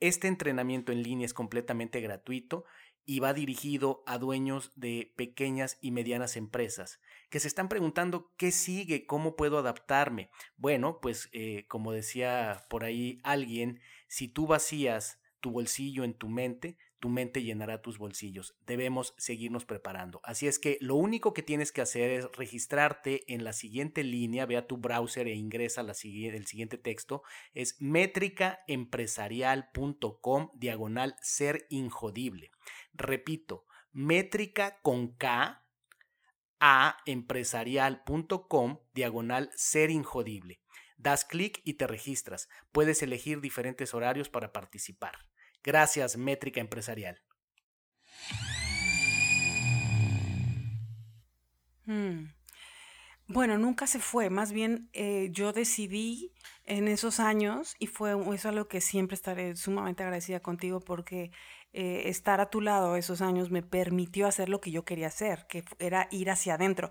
Este 0.00 0.28
entrenamiento 0.28 0.92
en 0.92 1.02
línea 1.02 1.26
es 1.26 1.34
completamente 1.34 2.00
gratuito 2.00 2.64
y 3.04 3.20
va 3.20 3.32
dirigido 3.32 4.02
a 4.06 4.18
dueños 4.18 4.70
de 4.76 5.14
pequeñas 5.16 5.78
y 5.80 5.92
medianas 5.92 6.36
empresas 6.36 7.00
que 7.30 7.40
se 7.40 7.48
están 7.48 7.68
preguntando 7.68 8.32
qué 8.36 8.52
sigue, 8.52 9.06
cómo 9.06 9.34
puedo 9.34 9.58
adaptarme. 9.58 10.30
Bueno, 10.56 11.00
pues 11.00 11.30
eh, 11.32 11.64
como 11.68 11.92
decía 11.92 12.64
por 12.68 12.84
ahí 12.84 13.18
alguien, 13.24 13.80
si 14.08 14.28
tú 14.28 14.46
vacías 14.46 15.20
tu 15.40 15.50
bolsillo 15.50 16.04
en 16.04 16.14
tu 16.14 16.28
mente, 16.28 16.76
tu 16.98 17.08
mente 17.08 17.42
llenará 17.42 17.80
tus 17.80 17.96
bolsillos. 17.98 18.56
Debemos 18.66 19.14
seguirnos 19.18 19.64
preparando. 19.64 20.20
Así 20.24 20.48
es 20.48 20.58
que 20.58 20.78
lo 20.80 20.96
único 20.96 21.32
que 21.32 21.42
tienes 21.42 21.72
que 21.72 21.80
hacer 21.80 22.10
es 22.10 22.26
registrarte 22.32 23.32
en 23.32 23.44
la 23.44 23.52
siguiente 23.52 24.02
línea, 24.04 24.46
ve 24.46 24.56
a 24.56 24.66
tu 24.66 24.78
browser 24.78 25.28
e 25.28 25.34
ingresa 25.34 25.82
la, 25.82 25.92
el 25.92 26.46
siguiente 26.46 26.78
texto, 26.78 27.22
es 27.54 27.76
métricaempresarial.com 27.80 30.50
diagonal 30.54 31.16
ser 31.20 31.66
injodible. 31.70 32.50
Repito, 32.92 33.66
métrica 33.92 34.80
con 34.82 35.16
K 35.16 35.64
a 36.60 36.96
empresarial.com 37.06 38.78
diagonal 38.92 39.50
ser 39.54 39.90
injodible. 39.90 40.60
Das 40.96 41.24
clic 41.24 41.60
y 41.64 41.74
te 41.74 41.86
registras. 41.86 42.48
Puedes 42.72 43.00
elegir 43.02 43.40
diferentes 43.40 43.94
horarios 43.94 44.28
para 44.28 44.52
participar. 44.52 45.28
Gracias, 45.68 46.16
Métrica 46.16 46.60
Empresarial. 46.60 47.20
Hmm. 51.84 52.28
Bueno, 53.26 53.58
nunca 53.58 53.86
se 53.86 53.98
fue, 53.98 54.30
más 54.30 54.50
bien 54.50 54.88
eh, 54.94 55.28
yo 55.30 55.52
decidí 55.52 56.32
en 56.64 56.88
esos 56.88 57.20
años 57.20 57.76
y 57.78 57.86
fue 57.86 58.16
eso 58.34 58.50
lo 58.50 58.66
que 58.66 58.80
siempre 58.80 59.14
estaré 59.14 59.56
sumamente 59.56 60.02
agradecida 60.02 60.40
contigo 60.40 60.80
porque 60.80 61.32
eh, 61.74 62.04
estar 62.06 62.40
a 62.40 62.48
tu 62.48 62.62
lado 62.62 62.96
esos 62.96 63.20
años 63.20 63.50
me 63.50 63.62
permitió 63.62 64.26
hacer 64.26 64.48
lo 64.48 64.62
que 64.62 64.70
yo 64.70 64.86
quería 64.86 65.08
hacer, 65.08 65.46
que 65.50 65.64
era 65.78 66.08
ir 66.10 66.30
hacia 66.30 66.54
adentro. 66.54 66.88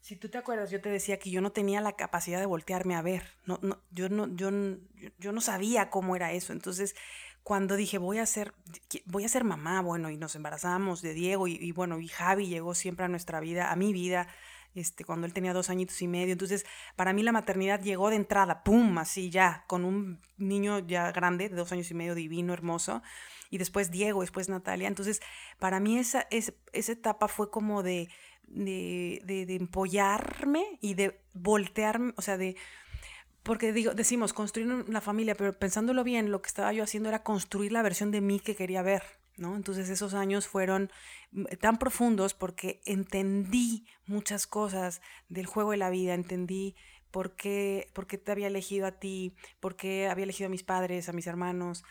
Si 0.00 0.16
tú 0.16 0.30
te 0.30 0.36
acuerdas, 0.36 0.70
yo 0.70 0.82
te 0.82 0.90
decía 0.90 1.18
que 1.18 1.30
yo 1.30 1.42
no 1.42 1.52
tenía 1.52 1.82
la 1.82 1.96
capacidad 1.96 2.38
de 2.38 2.44
voltearme 2.46 2.94
a 2.94 3.00
ver, 3.00 3.22
no, 3.44 3.58
no, 3.62 3.82
yo, 3.90 4.10
no, 4.10 4.34
yo, 4.36 4.50
yo 5.18 5.32
no 5.32 5.40
sabía 5.40 5.88
cómo 5.88 6.14
era 6.14 6.32
eso, 6.32 6.52
entonces 6.52 6.94
cuando 7.44 7.76
dije 7.76 7.98
voy 7.98 8.18
a 8.18 8.26
ser, 8.26 8.54
voy 9.04 9.24
a 9.24 9.28
ser 9.28 9.44
mamá, 9.44 9.82
bueno, 9.82 10.10
y 10.10 10.16
nos 10.16 10.34
embarazamos 10.34 11.02
de 11.02 11.12
Diego 11.12 11.46
y, 11.46 11.70
bueno, 11.72 12.00
y 12.00 12.08
Javi 12.08 12.48
llegó 12.48 12.74
siempre 12.74 13.04
a 13.04 13.08
nuestra 13.08 13.38
vida, 13.38 13.70
a 13.70 13.76
mi 13.76 13.92
vida, 13.92 14.26
este, 14.74 15.04
cuando 15.04 15.26
él 15.26 15.34
tenía 15.34 15.52
dos 15.52 15.68
añitos 15.68 16.00
y 16.00 16.08
medio. 16.08 16.32
Entonces, 16.32 16.64
para 16.96 17.12
mí 17.12 17.22
la 17.22 17.32
maternidad 17.32 17.80
llegó 17.82 18.08
de 18.08 18.16
entrada, 18.16 18.64
¡pum! 18.64 18.96
Así 18.96 19.30
ya, 19.30 19.64
con 19.68 19.84
un 19.84 20.20
niño 20.38 20.80
ya 20.80 21.12
grande, 21.12 21.50
de 21.50 21.54
dos 21.54 21.70
años 21.70 21.90
y 21.90 21.94
medio, 21.94 22.14
divino, 22.14 22.54
hermoso. 22.54 23.02
Y 23.50 23.58
después 23.58 23.90
Diego, 23.90 24.22
después 24.22 24.48
Natalia. 24.48 24.88
Entonces, 24.88 25.20
para 25.58 25.80
mí 25.80 25.98
esa, 25.98 26.26
esa 26.30 26.92
etapa 26.92 27.28
fue 27.28 27.50
como 27.50 27.82
de, 27.82 28.08
de, 28.48 29.20
de, 29.24 29.44
de 29.44 29.54
empollarme 29.54 30.78
y 30.80 30.94
de 30.94 31.20
voltearme, 31.34 32.14
o 32.16 32.22
sea, 32.22 32.38
de 32.38 32.56
porque 33.44 33.72
digo, 33.72 33.92
decimos 33.94 34.32
construir 34.32 34.66
una 34.68 35.02
familia, 35.02 35.34
pero 35.36 35.52
pensándolo 35.52 36.02
bien, 36.02 36.30
lo 36.30 36.40
que 36.42 36.48
estaba 36.48 36.72
yo 36.72 36.82
haciendo 36.82 37.10
era 37.10 37.22
construir 37.22 37.72
la 37.72 37.82
versión 37.82 38.10
de 38.10 38.22
mí 38.22 38.40
que 38.40 38.56
quería 38.56 38.82
ver, 38.82 39.02
¿no? 39.36 39.54
Entonces 39.54 39.90
esos 39.90 40.14
años 40.14 40.48
fueron 40.48 40.90
mm, 41.30 41.44
tan 41.60 41.78
profundos 41.78 42.32
porque 42.32 42.80
entendí 42.86 43.86
muchas 44.06 44.46
cosas 44.46 45.02
del 45.28 45.44
juego 45.44 45.72
de 45.72 45.76
la 45.76 45.90
vida, 45.90 46.14
entendí 46.14 46.74
por 47.14 47.36
qué, 47.36 47.92
por 47.92 48.08
qué 48.08 48.18
te 48.18 48.32
había 48.32 48.48
elegido 48.48 48.88
a 48.88 48.98
ti, 48.98 49.36
por 49.60 49.76
qué 49.76 50.08
había 50.08 50.24
elegido 50.24 50.48
a 50.48 50.50
mis 50.50 50.64
padres, 50.64 51.08
a 51.08 51.12
mis 51.12 51.28
hermanos, 51.28 51.84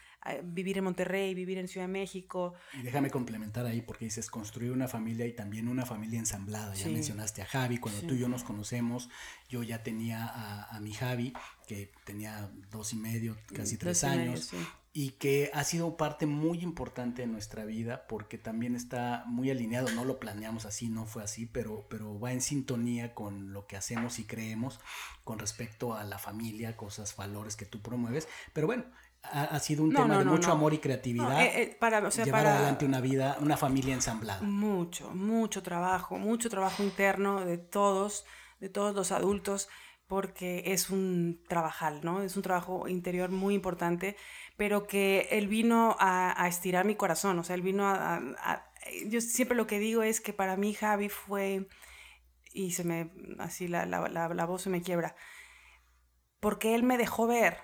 vivir 0.43 0.77
en 0.77 0.83
Monterrey, 0.83 1.33
vivir 1.33 1.59
en 1.59 1.69
Ciudad 1.69 1.87
de 1.87 1.93
México. 1.93 2.55
Y 2.77 2.81
déjame 2.81 3.09
complementar 3.09 3.65
ahí 3.65 3.81
porque 3.81 4.03
dices 4.03 4.29
construir 4.29 4.73
una 4.73 4.89
familia 4.89 5.25
y 5.25 5.31
también 5.31 5.69
una 5.69 5.85
familia 5.85 6.19
ensamblada. 6.19 6.75
Ya 6.75 6.89
mencionaste 6.89 7.41
a 7.41 7.45
Javi, 7.45 7.77
cuando 7.77 8.01
tú 8.01 8.15
y 8.15 8.19
yo 8.19 8.27
nos 8.27 8.43
conocemos, 8.43 9.09
yo 9.47 9.63
ya 9.63 9.81
tenía 9.81 10.27
a, 10.27 10.77
mi 10.81 10.91
Javi, 10.91 11.31
que 11.69 11.93
tenía 12.03 12.51
dos 12.69 12.91
y 12.91 12.97
medio, 12.97 13.37
casi 13.55 13.77
tres 13.77 14.03
años. 14.03 14.51
Y 14.95 15.11
que 15.11 15.49
ha 15.55 15.63
sido 15.63 15.97
parte 15.97 16.27
muy 16.27 16.59
importante 16.59 17.23
de 17.23 17.27
nuestra 17.27 17.65
vida 17.65 18.05
porque 18.07 18.37
también 18.37 18.75
está 18.75 19.23
muy 19.25 19.49
alineado, 19.49 19.89
no 19.91 20.05
lo 20.05 20.19
planeamos 20.19 20.65
así, 20.65 20.87
no 20.87 21.07
fue 21.07 21.23
así, 21.23 21.47
pero, 21.47 21.87
pero 21.89 22.19
va 22.19 22.31
en 22.31 22.41
sintonía 22.41 23.15
con 23.15 23.53
lo 23.53 23.65
que 23.65 23.75
hacemos 23.75 24.19
y 24.19 24.25
creemos 24.25 24.79
con 25.23 25.39
respecto 25.39 25.95
a 25.95 26.03
la 26.03 26.19
familia, 26.19 26.77
cosas, 26.77 27.15
valores 27.15 27.55
que 27.55 27.65
tú 27.65 27.81
promueves. 27.81 28.27
Pero 28.53 28.67
bueno, 28.67 28.85
ha, 29.23 29.59
sido 29.59 29.83
un 29.83 29.93
tema 29.93 30.19
de 30.19 30.25
mucho 30.25 30.51
amor 30.51 30.73
y 30.75 30.77
creatividad 30.77 31.41
eh, 31.41 31.63
eh, 31.63 31.77
para, 31.79 32.07
llevar 32.09 32.45
adelante 32.45 32.85
una 32.85 33.01
vida, 33.01 33.37
una 33.39 33.57
familia 33.57 33.95
ensamblada. 33.95 34.41
Mucho, 34.41 35.09
mucho 35.11 35.63
trabajo, 35.63 36.19
mucho 36.19 36.49
trabajo 36.49 36.83
interno 36.83 37.43
de 37.45 37.57
todos, 37.57 38.25
de 38.59 38.69
todos 38.69 38.93
los 38.93 39.11
adultos, 39.11 39.69
porque 40.07 40.63
es 40.67 40.89
un 40.89 41.41
trabajal, 41.47 42.01
¿no? 42.03 42.21
Es 42.21 42.35
un 42.35 42.43
trabajo 42.43 42.87
interior 42.87 43.31
muy 43.31 43.55
importante, 43.55 44.17
pero 44.57 44.87
que 44.87 45.27
él 45.31 45.47
vino 45.47 45.95
a, 45.99 46.47
estirar 46.47 46.85
mi 46.85 46.95
corazón, 46.95 47.39
o 47.39 47.43
sea, 47.43 47.55
él 47.55 47.61
vino 47.61 47.87
a, 47.87 48.71
Yo 49.07 49.21
siempre 49.21 49.57
lo 49.57 49.67
que 49.67 49.79
digo 49.79 50.03
es 50.03 50.21
que 50.21 50.33
para 50.33 50.57
mí 50.57 50.73
Javi 50.73 51.09
fue, 51.09 51.67
y 52.51 52.71
se 52.71 52.83
me, 52.83 53.11
así 53.39 53.67
la, 53.67 53.85
la, 53.85 54.07
la 54.07 54.45
voz 54.45 54.63
se 54.63 54.69
me 54.69 54.81
quiebra, 54.81 55.15
porque 56.39 56.75
él 56.75 56.83
me 56.83 56.97
dejó 56.97 57.27
ver 57.27 57.57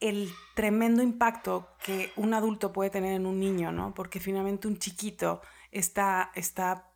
el 0.00 0.32
tremendo 0.54 1.02
impacto 1.02 1.68
que 1.84 2.10
un 2.16 2.32
adulto 2.34 2.72
puede 2.72 2.90
tener 2.90 3.12
en 3.12 3.26
un 3.26 3.38
niño, 3.38 3.70
¿no? 3.70 3.94
Porque 3.94 4.18
finalmente 4.18 4.66
un 4.66 4.78
chiquito 4.78 5.42
está, 5.70 6.32
está, 6.34 6.90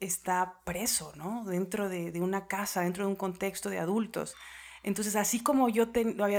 está 0.00 0.60
preso, 0.64 1.12
¿no? 1.16 1.44
Dentro 1.44 1.90
de, 1.90 2.20
una 2.20 2.48
casa, 2.48 2.80
dentro 2.80 3.04
de 3.04 3.10
un 3.10 3.16
contexto 3.16 3.68
de 3.68 3.78
adultos. 3.78 4.34
Entonces, 4.86 5.16
así 5.16 5.42
como 5.42 5.68
yo 5.68 5.88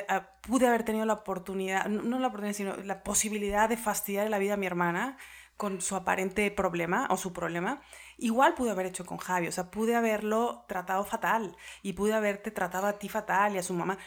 ah, 0.07 0.29
pude 0.41 0.67
haber 0.67 0.83
tenido 0.83 1.05
la 1.05 1.13
oportunidad, 1.13 1.85
no 1.87 2.17
la 2.17 2.27
oportunidad, 2.27 2.55
sino 2.55 2.77
la 2.77 3.03
posibilidad 3.03 3.67
de 3.67 3.75
fastidiar 3.75 4.29
la 4.29 4.39
vida 4.39 4.53
a 4.53 4.57
mi 4.57 4.65
hermana 4.65 5.17
con 5.57 5.81
su 5.81 5.97
aparente 5.97 6.49
problema 6.49 7.07
o 7.09 7.17
su 7.17 7.33
problema, 7.33 7.81
igual 8.17 8.53
pude 8.53 8.71
haber 8.71 8.85
hecho 8.85 9.05
con 9.05 9.17
Javi, 9.17 9.49
o 9.49 9.51
sea, 9.51 9.69
pude 9.69 9.95
haberlo 9.95 10.63
tratado 10.69 11.03
fatal 11.03 11.57
y 11.81 11.91
pude 11.91 12.13
haberte 12.13 12.51
tratado 12.51 12.87
a 12.87 12.93
ti 12.93 13.09
fatal 13.09 13.55
y 13.55 13.57
a 13.57 13.63
su 13.63 13.73
mamá 13.73 13.97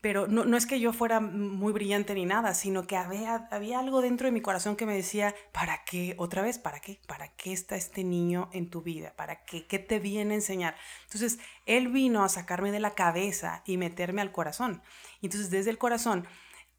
pero 0.00 0.28
no, 0.28 0.44
no, 0.44 0.56
es 0.56 0.66
que 0.66 0.78
yo 0.78 0.92
fuera 0.92 1.18
muy 1.20 1.72
brillante 1.72 2.14
ni 2.14 2.24
nada, 2.24 2.54
sino 2.54 2.86
que 2.86 2.96
había, 2.96 3.48
había 3.50 3.80
algo 3.80 4.00
dentro 4.00 4.26
de 4.26 4.32
mi 4.32 4.40
corazón 4.40 4.76
que 4.76 4.86
me 4.86 4.94
decía, 4.94 5.34
¿para 5.52 5.82
qué? 5.84 6.14
Otra 6.18 6.42
vez, 6.42 6.58
¿para 6.58 6.78
qué? 6.78 7.00
¿Para 7.08 7.34
qué 7.34 7.52
está 7.52 7.74
este 7.74 8.04
niño 8.04 8.48
en 8.52 8.70
tu 8.70 8.82
vida? 8.82 9.14
¿Para 9.16 9.44
qué? 9.44 9.66
¿Qué 9.66 9.80
te 9.80 9.98
viene 9.98 10.34
a 10.34 10.36
enseñar? 10.36 10.76
Entonces, 11.04 11.40
él 11.66 11.88
vino 11.88 12.22
a 12.22 12.28
sacarme 12.28 12.70
de 12.70 12.78
la 12.78 12.94
cabeza 12.94 13.62
y 13.66 13.76
meterme 13.76 14.22
al 14.22 14.30
corazón. 14.30 14.82
Entonces, 15.20 15.50
desde 15.50 15.70
el 15.70 15.78
corazón, 15.78 16.28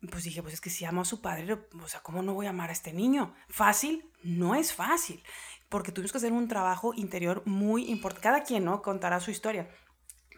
pues 0.09 0.23
dije, 0.23 0.41
pues 0.41 0.53
es 0.53 0.61
que 0.61 0.69
si 0.69 0.85
amo 0.85 1.01
a 1.01 1.05
su 1.05 1.21
padre, 1.21 1.53
o 1.53 1.87
sea, 1.89 2.01
¿cómo 2.01 2.21
no 2.21 2.33
voy 2.33 2.45
a 2.45 2.51
amar 2.51 2.69
a 2.69 2.73
este 2.73 2.93
niño? 2.93 3.35
¿Fácil? 3.49 4.09
No 4.23 4.55
es 4.55 4.73
fácil, 4.73 5.21
porque 5.67 5.91
tuvimos 5.91 6.13
que 6.13 6.19
hacer 6.19 6.31
un 6.31 6.47
trabajo 6.47 6.93
interior 6.95 7.43
muy 7.45 7.89
importante. 7.89 8.23
Cada 8.23 8.43
quien, 8.43 8.63
¿no? 8.63 8.81
Contará 8.81 9.19
su 9.19 9.29
historia 9.29 9.69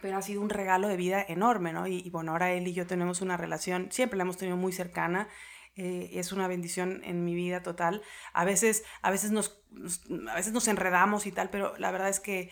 pero 0.01 0.17
ha 0.17 0.21
sido 0.21 0.41
un 0.41 0.49
regalo 0.49 0.87
de 0.87 0.97
vida 0.97 1.23
enorme, 1.27 1.73
¿no? 1.73 1.87
Y, 1.87 2.09
bueno, 2.09 2.31
ahora 2.31 2.51
él 2.51 2.67
y 2.67 2.73
yo 2.73 2.87
tenemos 2.87 3.21
una 3.21 3.37
relación, 3.37 3.91
siempre 3.91 4.17
la 4.17 4.23
hemos 4.23 4.37
tenido 4.37 4.57
muy 4.57 4.71
cercana, 4.71 5.27
eh, 5.75 6.09
es 6.13 6.31
una 6.31 6.47
bendición 6.47 7.01
en 7.03 7.23
mi 7.23 7.33
vida 7.35 7.63
total. 7.63 8.01
A 8.33 8.43
veces, 8.43 8.83
a 9.01 9.11
veces 9.11 9.31
nos, 9.31 9.61
a 10.29 10.35
veces 10.35 10.53
nos 10.53 10.67
enredamos 10.67 11.25
y 11.25 11.31
tal, 11.31 11.49
pero 11.49 11.77
la 11.77 11.91
verdad 11.91 12.09
es 12.09 12.19
que 12.19 12.51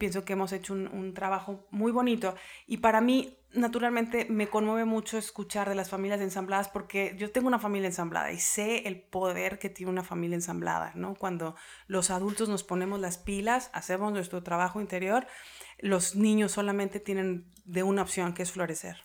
pienso 0.00 0.24
que 0.24 0.32
hemos 0.32 0.52
hecho 0.52 0.72
un, 0.72 1.12
trabajo 1.12 1.66
muy 1.70 1.92
bonito. 1.92 2.34
Y 2.66 2.78
para 2.78 3.02
mí, 3.02 3.36
naturalmente, 3.52 4.26
me 4.30 4.48
conmueve 4.48 4.86
mucho 4.86 5.18
escuchar 5.18 5.68
de 5.68 5.74
las 5.74 5.90
familias 5.90 6.22
ensambladas 6.22 6.68
porque 6.68 7.14
yo 7.18 7.30
tengo 7.30 7.48
una 7.48 7.58
familia 7.58 7.88
ensamblada 7.88 8.32
y 8.32 8.40
sé 8.40 8.88
el 8.88 8.98
poder 8.98 9.58
que 9.58 9.68
tiene 9.68 9.92
una 9.92 10.02
familia 10.02 10.36
ensamblada, 10.36 10.92
¿no? 10.94 11.14
Cuando 11.14 11.54
los 11.86 12.10
adultos 12.10 12.48
nos 12.48 12.64
ponemos 12.64 12.98
las 12.98 13.18
pilas, 13.18 13.70
hacemos 13.74 14.10
nuestro 14.10 14.42
trabajo 14.42 14.80
interior 14.80 15.26
los 15.80 16.14
niños 16.14 16.52
solamente 16.52 17.00
tienen 17.00 17.46
de 17.64 17.82
una 17.82 18.02
opción, 18.02 18.34
que 18.34 18.42
es 18.42 18.52
florecer. 18.52 18.96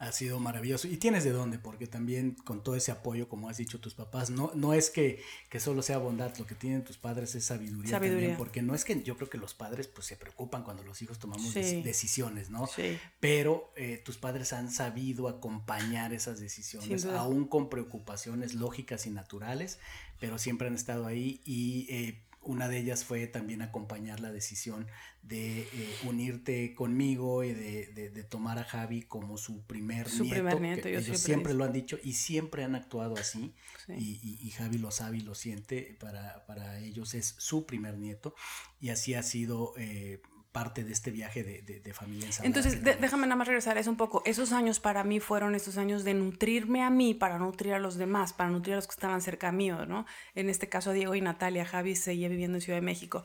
Ha 0.00 0.12
sido 0.12 0.38
maravilloso. 0.38 0.86
¿Y 0.86 0.96
tienes 0.96 1.24
de 1.24 1.32
dónde? 1.32 1.58
Porque 1.58 1.88
también 1.88 2.36
con 2.44 2.62
todo 2.62 2.76
ese 2.76 2.92
apoyo, 2.92 3.28
como 3.28 3.48
has 3.48 3.56
dicho 3.56 3.80
tus 3.80 3.94
papás, 3.94 4.30
no, 4.30 4.52
no 4.54 4.72
es 4.72 4.90
que, 4.90 5.20
solo 5.58 5.82
sea 5.82 5.98
bondad, 5.98 6.36
lo 6.38 6.46
que 6.46 6.54
tienen 6.54 6.84
tus 6.84 6.98
padres 6.98 7.34
es 7.34 7.46
sabiduría, 7.46 7.90
también, 7.90 8.36
porque 8.36 8.62
no 8.62 8.76
es 8.76 8.84
que 8.84 9.02
yo 9.02 9.16
creo 9.16 9.28
que 9.28 9.38
los 9.38 9.54
padres 9.54 9.88
pues 9.88 10.06
se 10.06 10.16
preocupan 10.16 10.62
cuando 10.62 10.84
los 10.84 11.02
hijos 11.02 11.18
tomamos 11.18 11.52
decisiones, 11.52 12.48
¿no? 12.48 12.68
Sí. 12.68 12.96
Pero 13.18 13.72
eh, 13.74 14.00
tus 14.04 14.18
padres 14.18 14.52
han 14.52 14.70
sabido 14.70 15.26
acompañar 15.26 16.12
esas 16.12 16.38
decisiones, 16.38 17.04
aún 17.04 17.48
con 17.48 17.68
preocupaciones 17.68 18.54
lógicas 18.54 19.04
y 19.06 19.10
naturales, 19.10 19.80
pero 20.20 20.38
siempre 20.38 20.68
han 20.68 20.74
estado 20.74 21.06
ahí 21.06 21.40
y... 21.44 21.86
Eh, 21.90 22.24
una 22.48 22.66
de 22.66 22.78
ellas 22.78 23.04
fue 23.04 23.26
también 23.26 23.60
acompañar 23.60 24.20
la 24.20 24.32
decisión 24.32 24.86
de 25.22 25.60
eh, 25.60 25.96
unirte 26.04 26.74
conmigo 26.74 27.44
y 27.44 27.52
de, 27.52 28.24
tomar 28.24 28.58
a 28.58 28.64
Javi 28.64 29.02
como 29.02 29.36
su 29.36 29.62
primer 29.66 30.08
su 30.08 30.24
nieto. 30.24 30.36
Primer 30.36 30.60
nieto 30.60 30.88
ellos 30.88 31.20
siempre, 31.20 31.52
lo 31.52 31.64
han 31.64 31.74
dicho 31.74 31.98
y 32.02 32.14
siempre 32.14 32.64
han 32.64 32.74
actuado 32.74 33.16
así. 33.16 33.54
Y, 33.88 34.50
Javi 34.56 34.78
lo 34.78 34.90
sabe 34.90 35.18
y 35.18 35.20
lo 35.20 35.34
siente. 35.34 35.96
Para, 36.00 36.46
para, 36.46 36.78
ellos 36.80 37.12
es 37.12 37.34
su 37.38 37.66
primer 37.66 37.98
nieto. 37.98 38.34
Y 38.80 38.88
así 38.88 39.12
ha 39.12 39.22
sido 39.22 39.74
eh, 39.76 40.22
parte 40.52 40.82
de 40.82 40.92
este 40.92 41.10
viaje 41.10 41.44
de, 41.44 41.62
de, 41.80 41.94
familia 41.94 42.28
Entonces, 42.42 42.82
déjame 42.82 43.26
nada 43.26 43.36
más 43.36 43.46
regresar 43.46 43.76
a 43.76 43.80
eso 43.80 43.90
un 43.90 43.96
poco. 43.96 44.22
Esos 44.24 44.52
años 44.52 44.80
para 44.80 45.04
mí 45.04 45.20
fueron 45.20 45.54
esos 45.54 45.76
años 45.76 46.04
de 46.04 46.14
nutrirme 46.14 46.82
a 46.82 46.90
mí 46.90 47.14
para 47.14 47.38
nutrir 47.38 47.74
a 47.74 47.78
los 47.78 47.96
demás, 47.96 48.32
para 48.32 48.50
nutrir 48.50 48.74
a 48.74 48.76
los 48.76 48.86
que 48.86 48.92
estaban 48.92 49.20
cerca 49.20 49.52
mío, 49.52 49.84
¿no? 49.84 50.06
En 50.34 50.48
este 50.48 50.68
caso, 50.68 50.92
Diego 50.92 51.14
y 51.14 51.20
Natalia, 51.20 51.66
Javi 51.66 51.96
seguía 51.96 52.28
viviendo 52.28 52.56
en 52.56 52.62
Ciudad 52.62 52.78
de 52.78 52.82
México. 52.82 53.24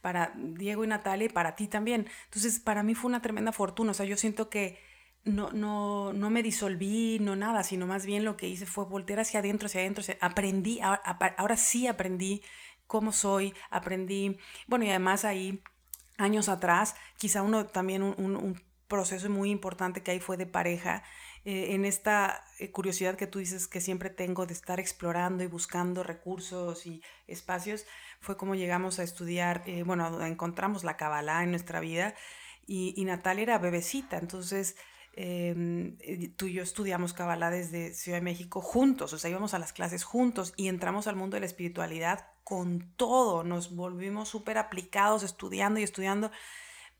Para 0.00 0.32
Diego 0.36 0.82
y 0.82 0.88
Natalia 0.88 1.26
y 1.26 1.28
para 1.28 1.54
ti 1.56 1.68
también. 1.68 2.08
Entonces, 2.24 2.58
para 2.58 2.82
mí 2.82 2.94
fue 2.94 3.08
una 3.08 3.22
tremenda 3.22 3.52
fortuna. 3.52 3.90
O 3.90 3.94
sea, 3.94 4.06
yo 4.06 4.16
siento 4.16 4.48
que 4.48 4.78
no, 5.24 5.50
no, 5.52 6.12
no 6.12 6.30
me 6.30 6.42
disolví, 6.42 7.18
no 7.20 7.36
nada, 7.36 7.62
sino 7.62 7.86
más 7.86 8.06
bien 8.06 8.24
lo 8.24 8.36
que 8.36 8.48
hice 8.48 8.66
fue 8.66 8.86
voltear 8.86 9.20
hacia 9.20 9.40
adentro, 9.40 9.66
hacia 9.66 9.82
adentro. 9.82 10.02
aprendí, 10.20 10.80
ahora, 10.80 11.02
ahora 11.36 11.56
sí 11.56 11.86
aprendí 11.86 12.42
cómo 12.86 13.12
soy, 13.12 13.54
aprendí, 13.70 14.38
bueno, 14.66 14.84
y 14.84 14.90
además 14.90 15.24
ahí 15.24 15.62
años 16.22 16.48
atrás, 16.48 16.94
quizá 17.16 17.42
uno 17.42 17.66
también 17.66 18.02
un, 18.02 18.60
proceso 18.88 19.30
muy 19.30 19.50
importante 19.50 20.02
que 20.02 20.10
ahí 20.10 20.20
fue 20.20 20.36
de 20.36 20.44
pareja, 20.44 21.02
eh, 21.46 21.68
en 21.70 21.86
esta 21.86 22.44
eh, 22.58 22.70
curiosidad 22.70 23.16
que 23.16 23.26
tú 23.26 23.38
dices 23.38 23.66
que 23.66 23.80
siempre 23.80 24.10
tengo 24.10 24.44
de 24.44 24.52
estar 24.52 24.78
explorando 24.78 25.42
y 25.42 25.46
buscando 25.46 26.02
recursos 26.02 26.84
y 26.84 27.02
espacios, 27.26 27.86
fue 28.20 28.36
como 28.36 28.54
llegamos 28.54 28.98
a 28.98 29.02
estudiar, 29.02 29.62
eh, 29.64 29.82
bueno, 29.82 30.22
encontramos 30.26 30.84
la 30.84 30.98
Kabbalah 30.98 31.42
en 31.42 31.52
nuestra 31.52 31.80
vida 31.80 32.14
y, 32.66 32.92
y 32.94 33.04
Natalia 33.06 33.42
era 33.42 33.58
bebecita, 33.58 34.18
entonces... 34.18 34.76
Em, 35.14 35.98
tú 36.36 36.46
y 36.46 36.54
yo 36.54 36.62
estudiamos 36.62 37.12
Kabbalah 37.12 37.50
desde 37.50 37.92
Ciudad 37.92 38.16
de 38.16 38.24
México 38.24 38.62
juntos, 38.62 39.12
o 39.12 39.18
sea, 39.18 39.28
íbamos 39.28 39.52
a 39.52 39.58
las 39.58 39.74
clases 39.74 40.04
juntos 40.04 40.54
y 40.56 40.68
entramos 40.68 41.06
al 41.06 41.16
mundo 41.16 41.34
de 41.34 41.40
la 41.40 41.46
espiritualidad 41.46 42.31
con 42.44 42.92
todo, 42.96 43.44
nos 43.44 43.74
volvimos 43.74 44.28
súper 44.28 44.58
aplicados 44.58 45.22
estudiando 45.22 45.80
y 45.80 45.82
estudiando, 45.82 46.30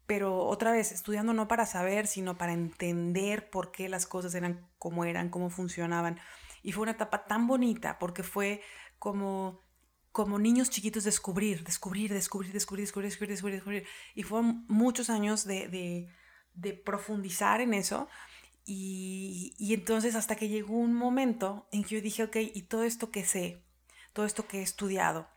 pero 0.06 0.44
otra 0.44 0.72
vez, 0.72 0.92
estudiando 0.92 1.32
no 1.32 1.48
para 1.48 1.66
saber, 1.66 2.06
sino 2.06 2.36
para 2.36 2.52
entender 2.52 3.50
por 3.50 3.72
qué 3.72 3.88
las 3.88 4.06
cosas 4.06 4.34
eran 4.34 4.68
como 4.78 5.04
eran, 5.04 5.30
cómo 5.30 5.50
funcionaban. 5.50 6.18
Y 6.62 6.72
fue 6.72 6.82
una 6.82 6.92
etapa 6.92 7.24
tan 7.24 7.46
bonita 7.46 7.98
porque 7.98 8.22
fue 8.22 8.62
como 8.98 9.60
como 10.12 10.38
niños 10.38 10.68
chiquitos 10.68 11.04
descubrir, 11.04 11.64
descubrir, 11.64 12.12
descubrir, 12.12 12.52
descubrir, 12.52 12.84
descubrir, 12.84 13.30
descubrir, 13.30 13.54
descubrir. 13.56 13.86
Y 14.14 14.22
fueron 14.22 14.66
muchos 14.68 15.08
años 15.08 15.44
de, 15.46 16.08
de, 16.54 16.72
profundizar 16.74 17.62
en 17.62 17.72
eso. 17.72 18.08
Y, 18.64 19.54
y, 19.58 19.72
entonces 19.74 20.14
hasta 20.14 20.36
que 20.36 20.48
llegó 20.48 20.76
un 20.76 20.94
momento 20.94 21.66
en 21.72 21.82
que 21.82 21.96
yo 21.96 22.00
dije, 22.02 22.24
ok, 22.24 22.36
¿y 22.54 22.62
todo 22.62 22.84
esto 22.84 23.10
que 23.10 23.24
sé? 23.24 23.64
Todo 24.12 24.26
esto 24.26 24.46
que 24.46 24.58
he 24.58 24.62
estudiado, 24.62 25.28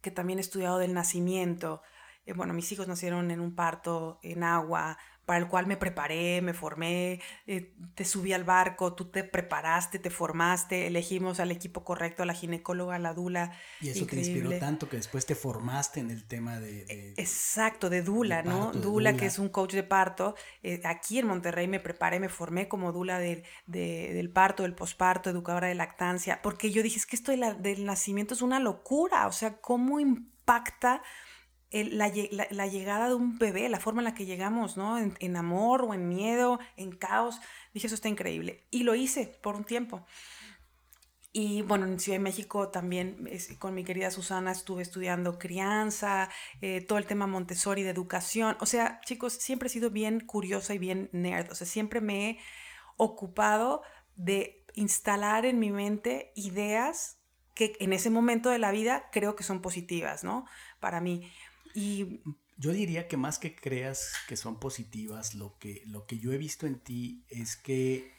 que 0.00 0.10
también 0.10 0.38
he 0.38 0.42
estudiado 0.42 0.78
del 0.78 0.94
nacimiento, 0.94 1.82
eh, 2.26 2.32
bueno, 2.34 2.54
mis 2.54 2.70
hijos 2.72 2.88
nacieron 2.88 3.30
en 3.30 3.40
un 3.40 3.54
parto 3.54 4.18
en 4.22 4.42
agua, 4.42 4.98
para 5.28 5.40
el 5.40 5.46
cual 5.46 5.66
me 5.66 5.76
preparé, 5.76 6.40
me 6.40 6.54
formé, 6.54 7.20
eh, 7.46 7.74
te 7.94 8.06
subí 8.06 8.32
al 8.32 8.44
barco, 8.44 8.94
tú 8.94 9.10
te 9.10 9.24
preparaste, 9.24 9.98
te 9.98 10.08
formaste, 10.08 10.86
elegimos 10.86 11.38
al 11.38 11.50
equipo 11.50 11.84
correcto, 11.84 12.22
a 12.22 12.26
la 12.26 12.32
ginecóloga, 12.32 12.94
a 12.94 12.98
la 12.98 13.12
dula. 13.12 13.52
Y 13.82 13.90
eso 13.90 14.06
te 14.06 14.16
inspiró 14.16 14.58
tanto 14.58 14.88
que 14.88 14.96
después 14.96 15.26
te 15.26 15.34
formaste 15.34 16.00
en 16.00 16.10
el 16.10 16.24
tema 16.24 16.58
de... 16.58 16.86
E, 16.88 17.14
exacto, 17.18 17.90
de 17.90 18.00
dula, 18.00 18.42
¿no? 18.42 18.72
dula, 18.72 19.18
que 19.18 19.26
es 19.26 19.38
un 19.38 19.50
coach 19.50 19.74
de 19.74 19.82
parto. 19.82 20.34
Eh, 20.62 20.80
aquí 20.86 21.18
en 21.18 21.26
Monterrey 21.26 21.68
me 21.68 21.78
preparé, 21.78 22.20
me 22.20 22.30
formé 22.30 22.66
como 22.66 22.90
dula 22.90 23.18
del 23.18 24.30
parto, 24.32 24.62
del 24.62 24.74
posparto, 24.74 25.28
educadora 25.28 25.68
de 25.68 25.74
lactancia, 25.74 26.40
porque 26.40 26.70
yo 26.70 26.82
dije, 26.82 26.96
es 26.96 27.04
que 27.04 27.16
esto 27.16 27.32
del 27.32 27.84
nacimiento 27.84 28.32
es 28.32 28.40
una 28.40 28.60
locura, 28.60 29.26
o 29.26 29.32
sea, 29.32 29.58
¿cómo 29.60 30.00
impacta? 30.00 31.02
La, 31.70 32.08
llegada 32.08 33.08
de 33.08 33.14
un 33.14 33.38
bebé, 33.38 33.68
la 33.68 33.80
forma 33.80 34.00
en 34.00 34.06
la 34.06 34.14
que 34.14 34.26
llegamos, 34.26 34.76
¿no? 34.76 34.98
En, 34.98 35.36
amor 35.36 35.82
o 35.82 35.94
en 35.94 36.08
miedo, 36.08 36.58
en 36.76 36.92
caos. 36.92 37.40
Dije, 37.74 37.86
eso 37.86 37.94
está 37.94 38.08
increíble. 38.08 38.66
Y 38.70 38.84
lo 38.84 38.94
hice 38.94 39.38
por 39.42 39.54
un 39.56 39.64
tiempo. 39.64 40.04
Y 41.32 41.62
bueno, 41.62 41.86
en 41.86 42.00
Ciudad 42.00 42.18
de 42.18 42.24
México 42.24 42.68
también 42.70 43.28
con 43.58 43.74
mi 43.74 43.84
querida 43.84 44.10
Susana 44.10 44.50
estuve 44.50 44.82
estudiando 44.82 45.38
crianza, 45.38 46.30
eh, 46.62 46.80
todo 46.80 46.98
el 46.98 47.06
tema 47.06 47.26
Montessori 47.26 47.82
de 47.82 47.90
educación. 47.90 48.56
O 48.60 48.66
sea, 48.66 49.00
chicos, 49.04 49.34
siempre 49.34 49.68
he 49.68 49.70
sido 49.70 49.90
bien 49.90 50.20
curiosa 50.20 50.74
y 50.74 50.78
bien 50.78 51.10
nerd. 51.12 51.52
O 51.52 51.54
sea, 51.54 51.66
siempre 51.66 52.00
me 52.00 52.30
he 52.30 52.38
ocupado 52.96 53.82
de 54.16 54.64
instalar 54.74 55.44
en 55.44 55.58
mi 55.58 55.70
mente 55.70 56.32
ideas 56.34 57.18
que 57.54 57.76
en 57.80 57.92
ese 57.92 58.08
momento 58.08 58.50
de 58.50 58.58
la 58.58 58.70
vida 58.70 59.10
creo 59.12 59.34
que 59.36 59.42
son 59.42 59.60
positivas, 59.60 60.24
¿no? 60.24 60.46
Para 60.80 61.00
mí. 61.00 61.30
Y 61.74 62.20
yo 62.56 62.72
diría 62.72 63.08
que 63.08 63.16
más 63.16 63.38
que 63.38 63.54
creas 63.54 64.12
que 64.26 64.36
son 64.36 64.58
positivas, 64.58 65.34
lo 65.34 65.58
que, 65.58 65.82
lo 65.86 66.06
que 66.06 66.18
yo 66.18 66.32
he 66.32 66.38
visto 66.38 66.66
en 66.66 66.80
ti 66.80 67.24
es 67.28 67.56
que 67.56 68.12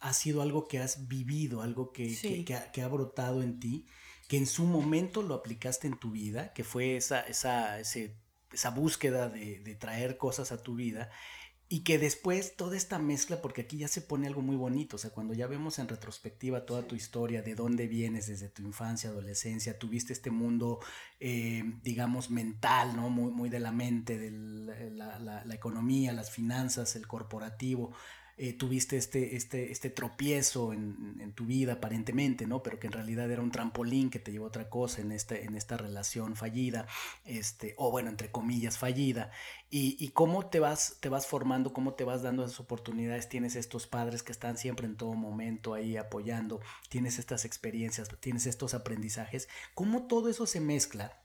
ha 0.00 0.12
sido 0.12 0.42
algo 0.42 0.68
que 0.68 0.80
has 0.80 1.08
vivido, 1.08 1.62
algo 1.62 1.92
que, 1.92 2.44
que, 2.44 2.82
ha, 2.82 2.88
brotado 2.88 3.42
en 3.42 3.58
ti, 3.60 3.86
que 4.28 4.36
en 4.36 4.46
su 4.46 4.64
momento 4.64 5.22
lo 5.22 5.34
aplicaste 5.34 5.86
en 5.86 5.98
tu 5.98 6.10
vida, 6.10 6.52
que 6.52 6.64
fue 6.64 6.96
esa, 6.96 7.20
esa, 7.20 7.80
esa 7.80 8.70
búsqueda 8.70 9.28
de, 9.28 9.60
de 9.60 9.74
traer 9.76 10.18
cosas 10.18 10.52
a 10.52 10.62
tu 10.62 10.74
vida 10.74 11.10
y 11.68 11.80
que 11.80 11.98
después 11.98 12.56
toda 12.56 12.76
esta 12.76 12.98
mezcla, 12.98 13.40
porque 13.40 13.62
aquí 13.62 13.78
ya 13.78 13.88
se 13.88 14.02
pone 14.02 14.26
algo 14.26 14.42
muy 14.42 14.56
bonito, 14.56 14.96
o 14.96 14.98
sea, 14.98 15.10
cuando 15.10 15.32
ya 15.34 15.46
vemos 15.46 15.78
en 15.78 15.88
retrospectiva 15.88 16.66
toda 16.66 16.86
tu 16.86 16.94
historia, 16.94 17.42
de 17.42 17.54
dónde 17.54 17.88
vienes 17.88 18.26
desde 18.26 18.48
tu 18.48 18.62
infancia, 18.62 19.10
adolescencia, 19.10 19.78
tuviste 19.78 20.12
este 20.12 20.30
mundo, 20.30 20.80
eh, 21.20 21.62
digamos, 21.82 22.30
mental, 22.30 22.94
¿no? 22.96 23.08
Muy, 23.08 23.32
muy 23.32 23.48
de 23.48 23.60
la 23.60 23.72
mente, 23.72 24.18
de 24.18 24.30
la, 24.90 25.18
la 25.18 25.54
economía, 25.54 26.12
las 26.12 26.30
finanzas, 26.30 26.96
el 26.96 27.06
corporativo, 27.06 27.92
eh, 28.36 28.52
tuviste 28.52 28.96
este, 28.96 29.36
este, 29.36 29.70
este 29.70 29.90
tropiezo 29.90 30.72
en, 30.72 31.18
en, 31.20 31.32
tu 31.32 31.46
vida 31.46 31.74
aparentemente, 31.74 32.46
¿no? 32.46 32.62
Pero 32.62 32.80
que 32.80 32.88
en 32.88 32.92
realidad 32.92 33.30
era 33.30 33.42
un 33.42 33.50
trampolín 33.50 34.10
que 34.10 34.18
te 34.18 34.32
llevó 34.32 34.46
a 34.46 34.48
otra 34.48 34.68
cosa 34.68 35.02
en, 35.02 35.12
este, 35.12 35.44
en 35.44 35.54
esta 35.54 35.76
relación 35.76 36.34
fallida, 36.34 36.86
este, 37.24 37.74
o 37.76 37.90
bueno, 37.90 38.10
entre 38.10 38.30
comillas, 38.30 38.76
fallida. 38.76 39.30
Y, 39.70 39.96
y, 39.98 40.08
cómo 40.08 40.46
te 40.46 40.60
vas, 40.60 40.96
te 41.00 41.08
vas 41.08 41.26
formando, 41.26 41.72
cómo 41.72 41.94
te 41.94 42.04
vas 42.04 42.22
dando 42.22 42.44
esas 42.44 42.60
oportunidades, 42.60 43.28
tienes 43.28 43.56
estos 43.56 43.86
padres 43.86 44.22
que 44.22 44.32
están 44.32 44.56
siempre 44.56 44.86
en 44.86 44.96
todo 44.96 45.14
momento 45.14 45.74
ahí 45.74 45.96
apoyando, 45.96 46.60
tienes 46.88 47.18
estas 47.18 47.44
experiencias, 47.44 48.08
tienes 48.20 48.46
estos 48.46 48.74
aprendizajes, 48.74 49.48
cómo 49.74 50.06
todo 50.06 50.28
eso 50.28 50.46
se 50.46 50.60
mezcla 50.60 51.23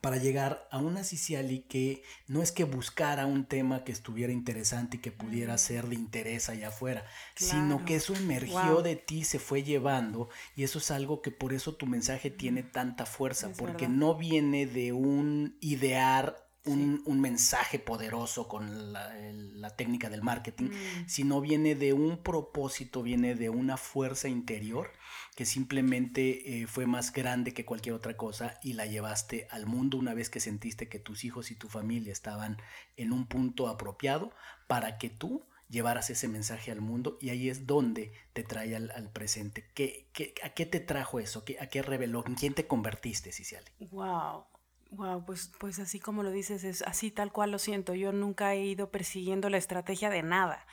para 0.00 0.16
llegar 0.16 0.66
a 0.70 0.78
una 0.78 1.04
Ciciali 1.04 1.60
que 1.60 2.02
no 2.26 2.42
es 2.42 2.52
que 2.52 2.64
buscara 2.64 3.26
un 3.26 3.44
tema 3.44 3.84
que 3.84 3.92
estuviera 3.92 4.32
interesante 4.32 4.96
y 4.96 5.00
que 5.00 5.12
pudiera 5.12 5.58
ser 5.58 5.88
de 5.88 5.94
interés 5.96 6.48
allá 6.48 6.68
afuera, 6.68 7.04
sino 7.34 7.84
que 7.84 7.96
eso 7.96 8.14
emergió 8.14 8.82
de 8.82 8.96
ti, 8.96 9.24
se 9.24 9.38
fue 9.38 9.62
llevando 9.62 10.28
y 10.56 10.62
eso 10.62 10.78
es 10.78 10.90
algo 10.90 11.22
que 11.22 11.30
por 11.30 11.52
eso 11.52 11.74
tu 11.74 11.86
mensaje 11.86 12.30
tiene 12.30 12.62
tanta 12.62 13.04
fuerza, 13.04 13.50
porque 13.56 13.88
no 13.88 14.14
viene 14.14 14.66
de 14.66 14.92
un 14.92 15.56
idear 15.60 16.46
un, 16.64 17.20
mensaje 17.20 17.78
poderoso 17.78 18.46
con 18.48 18.92
la, 18.92 19.70
técnica 19.76 20.08
del 20.10 20.22
marketing, 20.22 20.66
mm. 20.66 21.08
sino 21.08 21.40
viene 21.40 21.74
de 21.74 21.92
un 21.92 22.22
propósito, 22.22 23.02
viene 23.02 23.34
de 23.34 23.50
una 23.50 23.76
fuerza 23.76 24.28
interior 24.28 24.92
que 25.40 25.46
simplemente 25.46 26.60
eh, 26.60 26.66
fue 26.66 26.84
más 26.84 27.14
grande 27.14 27.54
que 27.54 27.64
cualquier 27.64 27.94
otra 27.94 28.14
cosa 28.14 28.60
y 28.62 28.74
la 28.74 28.84
llevaste 28.84 29.48
al 29.50 29.64
mundo 29.64 29.96
una 29.96 30.12
vez 30.12 30.28
que 30.28 30.38
sentiste 30.38 30.90
que 30.90 30.98
tus 30.98 31.24
hijos 31.24 31.50
y 31.50 31.54
tu 31.54 31.70
familia 31.70 32.12
estaban 32.12 32.58
en 32.98 33.10
un 33.10 33.24
punto 33.24 33.66
apropiado 33.68 34.34
para 34.66 34.98
que 34.98 35.08
tú 35.08 35.46
llevaras 35.70 36.10
ese 36.10 36.28
mensaje 36.28 36.70
al 36.70 36.82
mundo 36.82 37.16
y 37.22 37.30
ahí 37.30 37.48
es 37.48 37.66
donde 37.66 38.12
te 38.34 38.42
trae 38.42 38.76
al, 38.76 39.10
presente. 39.14 39.64
¿Qué, 39.72 40.10
qué, 40.12 40.34
a 40.44 40.50
qué 40.50 40.66
te 40.66 40.78
trajo 40.78 41.20
eso? 41.20 41.42
¿A 41.58 41.66
qué 41.68 41.80
reveló? 41.80 42.22
¿En 42.26 42.34
quién 42.34 42.52
te 42.52 42.66
convertiste, 42.66 43.32
Ciciali? 43.32 43.70
Wow. 43.92 44.44
Wow, 44.90 45.24
pues, 45.24 45.50
pues 45.58 45.78
así 45.78 46.00
como 46.00 46.22
lo 46.22 46.32
dices, 46.32 46.64
es 46.64 46.82
así 46.82 47.10
tal 47.10 47.32
cual 47.32 47.50
lo 47.50 47.58
siento. 47.58 47.94
Yo 47.94 48.12
nunca 48.12 48.52
he 48.52 48.66
ido 48.66 48.90
persiguiendo 48.90 49.48
la 49.48 49.56
estrategia 49.56 50.10
de 50.10 50.22
nada. 50.22 50.66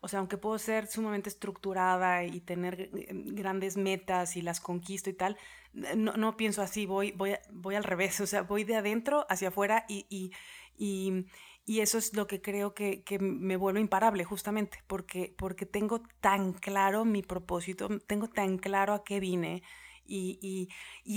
O 0.00 0.08
sea, 0.08 0.20
aunque 0.20 0.36
puedo 0.36 0.58
ser 0.58 0.86
sumamente 0.86 1.28
estructurada 1.28 2.24
y 2.24 2.40
tener 2.40 2.90
eh, 2.94 3.08
grandes 3.10 3.76
metas 3.76 4.36
y 4.36 4.42
las 4.42 4.60
conquisto 4.60 5.10
y 5.10 5.14
tal, 5.14 5.36
no, 5.72 6.16
no 6.16 6.36
pienso 6.36 6.62
así, 6.62 6.86
voy, 6.86 7.12
voy, 7.12 7.34
voy 7.50 7.74
al 7.74 7.84
revés, 7.84 8.20
o 8.20 8.26
sea, 8.26 8.42
voy 8.42 8.64
de 8.64 8.76
adentro 8.76 9.26
hacia 9.28 9.48
afuera 9.48 9.84
y, 9.88 10.06
y, 10.08 10.32
y, 10.76 11.26
y 11.64 11.80
eso 11.80 11.98
es 11.98 12.14
lo 12.14 12.26
que 12.26 12.40
creo 12.40 12.74
que, 12.74 13.02
que, 13.02 13.18
me 13.18 13.56
vuelve 13.56 13.80
imparable 13.80 14.24
justamente, 14.24 14.78
porque, 14.86 15.34
porque 15.36 15.66
tengo 15.66 16.02
tan 16.20 16.52
claro 16.52 17.04
mi 17.04 17.22
propósito, 17.22 17.88
tengo 18.06 18.28
tan 18.28 18.58
claro 18.58 18.94
a 18.94 19.04
qué 19.04 19.20
vine 19.20 19.62
y, 20.08 20.68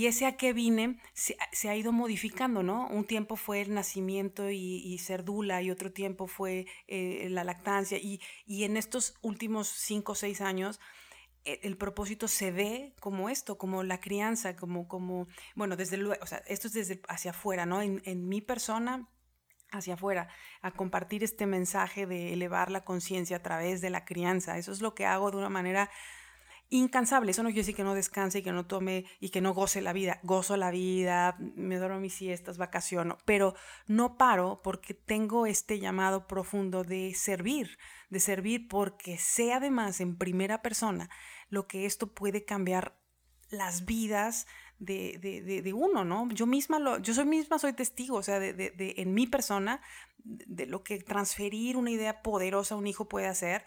ese 0.06 0.26
a 0.26 0.36
qué 0.36 0.52
vine 0.52 1.00
se, 1.14 1.68
ha 1.68 1.76
ido 1.76 1.92
modificando, 1.92 2.62
¿no? 2.62 2.88
Un 2.88 3.04
tiempo 3.04 3.36
fue 3.36 3.62
el 3.62 3.74
nacimiento 3.74 4.50
y, 4.50 4.98
ser 4.98 5.24
dula 5.24 5.62
y 5.62 5.70
otro 5.70 5.92
tiempo 5.92 6.26
fue 6.26 6.66
eh, 6.86 7.28
la 7.30 7.44
lactancia 7.44 7.98
y, 7.98 8.20
en 8.46 8.76
estos 8.76 9.14
últimos 9.22 9.68
cinco 9.68 10.12
o 10.12 10.14
seis 10.14 10.40
años 10.40 10.80
e, 11.44 11.60
el, 11.64 11.76
propósito 11.76 12.28
se 12.28 12.52
ve 12.52 12.94
como 13.00 13.28
esto, 13.28 13.58
como 13.58 13.82
la 13.82 14.00
crianza, 14.00 14.54
como, 14.54 14.86
como 14.86 15.26
bueno, 15.56 15.76
desde 15.76 15.96
luego, 15.96 16.22
o 16.22 16.26
sea, 16.26 16.38
esto 16.46 16.68
es 16.68 16.74
desde 16.74 17.00
hacia 17.08 17.32
afuera, 17.32 17.66
¿no? 17.66 17.82
En, 17.82 18.02
en 18.04 18.28
mi 18.28 18.40
persona 18.40 19.08
hacia 19.72 19.94
afuera, 19.94 20.28
a 20.60 20.70
compartir 20.70 21.24
este 21.24 21.46
mensaje 21.46 22.06
de 22.06 22.34
elevar 22.34 22.70
la 22.70 22.84
conciencia 22.84 23.38
a 23.38 23.42
través 23.42 23.80
de 23.80 23.88
la 23.88 24.04
crianza. 24.04 24.58
Eso 24.58 24.70
es 24.70 24.82
lo 24.82 24.94
que 24.94 25.06
hago 25.06 25.30
de 25.30 25.38
una 25.38 25.48
manera 25.48 25.90
incansable. 26.72 27.30
Eso 27.30 27.42
no 27.42 27.50
quiere 27.50 27.60
decir 27.60 27.76
que 27.76 27.84
no 27.84 27.94
descanse 27.94 28.38
y 28.38 28.42
que 28.42 28.50
no 28.50 28.66
tome 28.66 29.04
y 29.20 29.28
que 29.28 29.40
no 29.40 29.52
goce 29.52 29.82
la 29.82 29.92
vida. 29.92 30.20
Gozo 30.22 30.56
la 30.56 30.70
vida, 30.70 31.36
me 31.38 31.76
duermo 31.76 32.00
mis 32.00 32.14
siestas, 32.14 32.56
vacaciono, 32.56 33.18
pero 33.24 33.54
no 33.86 34.16
paro 34.16 34.60
porque 34.64 34.94
tengo 34.94 35.46
este 35.46 35.78
llamado 35.78 36.26
profundo 36.26 36.82
de 36.82 37.14
servir, 37.14 37.78
de 38.08 38.20
servir 38.20 38.68
porque 38.68 39.18
sé 39.18 39.52
además 39.52 40.00
en 40.00 40.16
primera 40.16 40.62
persona 40.62 41.10
lo 41.50 41.66
que 41.66 41.84
esto 41.84 42.14
puede 42.14 42.44
cambiar 42.44 42.96
las 43.50 43.84
vidas 43.84 44.46
de, 44.78 45.18
de, 45.62 45.72
uno, 45.74 46.04
¿no? 46.04 46.28
Yo 46.30 46.46
misma, 46.46 46.78
lo, 46.78 46.98
yo 46.98 47.14
soy 47.14 47.26
misma, 47.26 47.58
soy 47.58 47.72
testigo, 47.72 48.16
o 48.16 48.22
sea, 48.22 48.40
de, 48.40 48.94
en 48.96 49.14
mi 49.14 49.26
persona, 49.28 49.80
de 50.24 50.66
lo 50.66 50.82
que 50.82 50.98
transferir 50.98 51.76
una 51.76 51.90
idea 51.90 52.22
poderosa 52.22 52.74
a 52.74 52.78
un 52.78 52.86
hijo 52.86 53.08
puede 53.08 53.26
hacer 53.26 53.64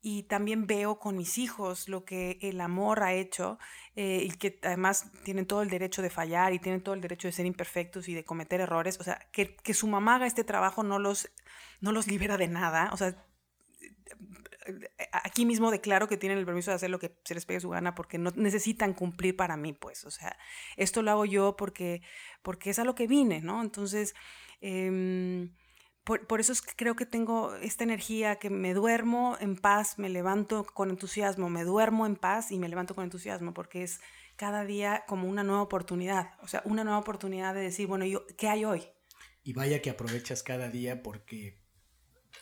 y 0.00 0.24
también 0.24 0.66
veo 0.66 0.98
con 0.98 1.16
mis 1.16 1.38
hijos 1.38 1.88
lo 1.88 2.04
que 2.04 2.38
el 2.40 2.60
amor 2.60 3.02
ha 3.02 3.14
hecho 3.14 3.58
eh, 3.96 4.22
y 4.24 4.30
que 4.30 4.58
además 4.62 5.10
tienen 5.24 5.46
todo 5.46 5.62
el 5.62 5.70
derecho 5.70 6.02
de 6.02 6.10
fallar 6.10 6.52
y 6.52 6.60
tienen 6.60 6.82
todo 6.82 6.94
el 6.94 7.00
derecho 7.00 7.26
de 7.26 7.32
ser 7.32 7.46
imperfectos 7.46 8.08
y 8.08 8.14
de 8.14 8.24
cometer 8.24 8.60
errores. 8.60 8.98
O 9.00 9.02
sea, 9.02 9.18
que, 9.32 9.56
que 9.56 9.74
su 9.74 9.88
mamá 9.88 10.16
haga 10.16 10.26
este 10.26 10.44
trabajo 10.44 10.84
no 10.84 10.98
los, 10.98 11.30
no 11.80 11.90
los 11.90 12.06
libera 12.06 12.36
de 12.36 12.46
nada. 12.46 12.90
O 12.92 12.96
sea, 12.96 13.26
aquí 15.12 15.44
mismo 15.44 15.72
declaro 15.72 16.06
que 16.06 16.16
tienen 16.16 16.38
el 16.38 16.46
permiso 16.46 16.70
de 16.70 16.76
hacer 16.76 16.90
lo 16.90 17.00
que 17.00 17.18
se 17.24 17.34
les 17.34 17.44
pegue 17.44 17.60
su 17.60 17.70
gana 17.70 17.96
porque 17.96 18.18
no 18.18 18.30
necesitan 18.36 18.94
cumplir 18.94 19.36
para 19.36 19.56
mí, 19.56 19.72
pues. 19.72 20.04
O 20.04 20.12
sea, 20.12 20.38
esto 20.76 21.02
lo 21.02 21.10
hago 21.10 21.24
yo 21.24 21.56
porque, 21.56 22.02
porque 22.42 22.70
es 22.70 22.78
a 22.78 22.84
lo 22.84 22.94
que 22.94 23.08
vine, 23.08 23.40
¿no? 23.40 23.62
Entonces... 23.62 24.14
Eh, 24.60 25.50
por, 26.16 26.40
eso 26.40 26.52
es 26.52 26.62
que 26.62 26.72
creo 26.74 26.96
que 26.96 27.04
tengo 27.04 27.54
esta 27.56 27.84
energía 27.84 28.36
que 28.36 28.48
me 28.48 28.72
duermo 28.72 29.36
en 29.40 29.56
paz, 29.56 29.98
me 29.98 30.08
levanto 30.08 30.64
con 30.64 30.88
entusiasmo, 30.88 31.50
me 31.50 31.64
duermo 31.64 32.06
en 32.06 32.16
paz 32.16 32.50
y 32.50 32.58
me 32.58 32.68
levanto 32.68 32.94
con 32.94 33.04
entusiasmo, 33.04 33.52
porque 33.52 33.82
es 33.82 34.00
cada 34.36 34.64
día 34.64 35.04
como 35.06 35.28
una 35.28 35.44
nueva 35.44 35.60
oportunidad, 35.60 36.30
o 36.40 36.48
sea, 36.48 36.62
una 36.64 36.82
nueva 36.82 36.98
oportunidad 36.98 37.54
de 37.54 37.60
decir, 37.60 37.86
bueno, 37.86 38.06
yo, 38.06 38.24
¿qué 38.38 38.48
hay 38.48 38.64
hoy? 38.64 38.84
Y 39.44 39.52
vaya 39.52 39.82
que 39.82 39.90
aprovechas 39.90 40.42
cada 40.42 40.70
día 40.70 41.02
porque 41.02 41.60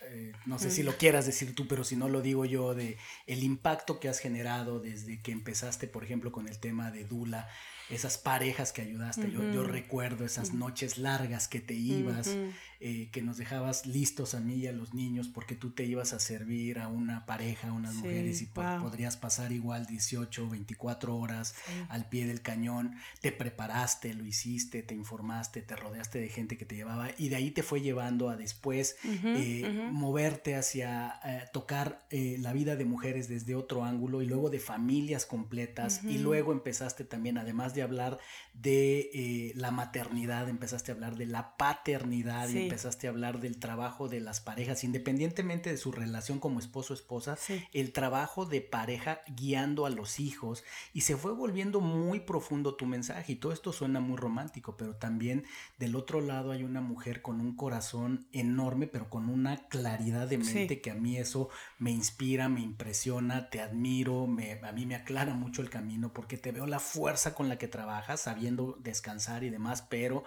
eh, 0.02 0.32
no 0.44 0.58
sé 0.58 0.70
si 0.70 0.82
lo 0.82 0.96
quieras 0.96 1.26
decir 1.26 1.54
tú, 1.54 1.66
pero 1.66 1.82
si 1.82 1.96
no 1.96 2.08
lo 2.08 2.20
digo 2.20 2.44
yo, 2.44 2.74
de 2.74 2.98
el 3.26 3.42
impacto 3.42 3.98
que 3.98 4.08
has 4.08 4.18
generado 4.20 4.78
desde 4.78 5.20
que 5.22 5.32
empezaste, 5.32 5.88
por 5.88 6.04
ejemplo, 6.04 6.30
con 6.32 6.48
el 6.48 6.58
tema 6.60 6.90
de 6.90 7.04
Dula, 7.04 7.48
esas 7.88 8.18
parejas 8.18 8.72
que 8.72 8.82
ayudaste. 8.82 9.30
yo, 9.30 9.42
yo, 9.52 9.62
recuerdo 9.62 10.24
esas 10.24 10.52
noches 10.52 10.98
largas 10.98 11.48
que 11.48 11.60
te 11.60 11.74
ibas, 11.74 12.36
eh, 12.78 13.08
que 13.10 13.22
nos 13.22 13.38
dejabas 13.38 13.86
listos 13.86 14.34
a 14.34 14.40
mí 14.40 14.56
y 14.56 14.66
a 14.66 14.72
los 14.72 14.92
niños 14.92 15.28
porque 15.28 15.54
tú 15.54 15.70
te 15.70 15.84
ibas 15.84 16.12
a 16.12 16.20
servir 16.20 16.78
a 16.78 16.88
una 16.88 17.24
pareja, 17.24 17.68
a 17.68 17.72
unas 17.72 17.94
mujeres 17.94 18.42
y 18.42 18.46
podrías 18.46 19.16
pasar 19.16 19.50
igual 19.50 19.86
18, 19.86 20.50
24 20.50 21.16
horas 21.16 21.54
al 21.88 22.06
pie 22.10 22.26
del 22.26 22.42
cañón. 22.42 22.94
Te 23.22 23.32
preparaste, 23.32 24.12
lo 24.12 24.26
hiciste, 24.26 24.82
te 24.82 24.94
informaste, 24.94 25.62
te 25.62 25.74
rodeaste 25.74 26.18
de 26.18 26.28
gente 26.28 26.58
que 26.58 26.66
te 26.66 26.76
llevaba 26.76 27.08
y 27.16 27.30
de 27.30 27.36
ahí 27.36 27.50
te 27.50 27.62
fue 27.62 27.80
llevando 27.80 28.28
a 28.28 28.36
después 28.36 28.96
eh, 29.04 29.88
moverte 29.90 30.54
hacia 30.54 31.18
eh, 31.24 31.44
tocar 31.54 32.06
la 32.10 32.52
vida 32.52 32.76
de 32.76 32.84
mujeres 32.84 33.26
desde 33.28 33.54
otro 33.54 33.84
ángulo 33.84 34.20
y 34.20 34.26
luego 34.26 34.50
de 34.50 34.58
familias 34.58 35.24
completas 35.24 36.02
y 36.04 36.18
luego 36.18 36.52
empezaste 36.52 37.04
también, 37.04 37.38
además 37.38 37.74
de 37.74 37.82
hablar 37.82 38.18
de 38.52 39.52
la 39.54 39.70
maternidad, 39.70 40.48
empezaste 40.50 40.92
a 40.92 40.94
hablar 40.94 41.16
de 41.16 41.24
la 41.24 41.56
paternidad 41.56 42.48
empezaste 42.76 43.06
a 43.06 43.10
hablar 43.10 43.40
del 43.40 43.58
trabajo 43.58 44.06
de 44.06 44.20
las 44.20 44.40
parejas, 44.40 44.84
independientemente 44.84 45.70
de 45.70 45.78
su 45.78 45.92
relación 45.92 46.38
como 46.38 46.58
esposo 46.58 46.92
o 46.92 46.96
esposa, 46.96 47.38
el 47.72 47.92
trabajo 47.92 48.44
de 48.44 48.60
pareja 48.60 49.22
guiando 49.34 49.86
a 49.86 49.90
los 49.90 50.20
hijos 50.20 50.62
y 50.92 51.00
se 51.00 51.16
fue 51.16 51.32
volviendo 51.32 51.80
muy 51.80 52.20
profundo 52.20 52.74
tu 52.74 52.84
mensaje 52.84 53.32
y 53.32 53.36
todo 53.36 53.52
esto 53.52 53.72
suena 53.72 54.00
muy 54.00 54.18
romántico, 54.18 54.76
pero 54.76 54.94
también 54.94 55.46
del 55.78 55.96
otro 55.96 56.20
lado 56.20 56.52
hay 56.52 56.64
una 56.64 56.82
mujer 56.82 57.22
con 57.22 57.40
un 57.40 57.56
corazón 57.56 58.26
enorme, 58.32 58.86
pero 58.86 59.08
con 59.08 59.30
una 59.30 59.68
claridad 59.68 60.28
de 60.28 60.36
mente 60.36 60.82
que 60.82 60.90
a 60.90 60.94
mí 60.94 61.16
eso 61.16 61.48
me 61.78 61.92
inspira, 61.92 62.50
me 62.50 62.60
impresiona, 62.60 63.48
te 63.48 63.62
admiro, 63.62 64.26
me, 64.26 64.60
a 64.62 64.72
mí 64.72 64.84
me 64.84 64.96
aclara 64.96 65.32
mucho 65.32 65.62
el 65.62 65.70
camino 65.70 66.12
porque 66.12 66.36
te 66.36 66.52
veo 66.52 66.66
la 66.66 66.78
fuerza 66.78 67.34
con 67.34 67.48
la 67.48 67.56
que 67.56 67.68
trabajas, 67.68 68.20
sabiendo 68.20 68.76
descansar 68.82 69.44
y 69.44 69.48
demás, 69.50 69.80
pero 69.80 70.24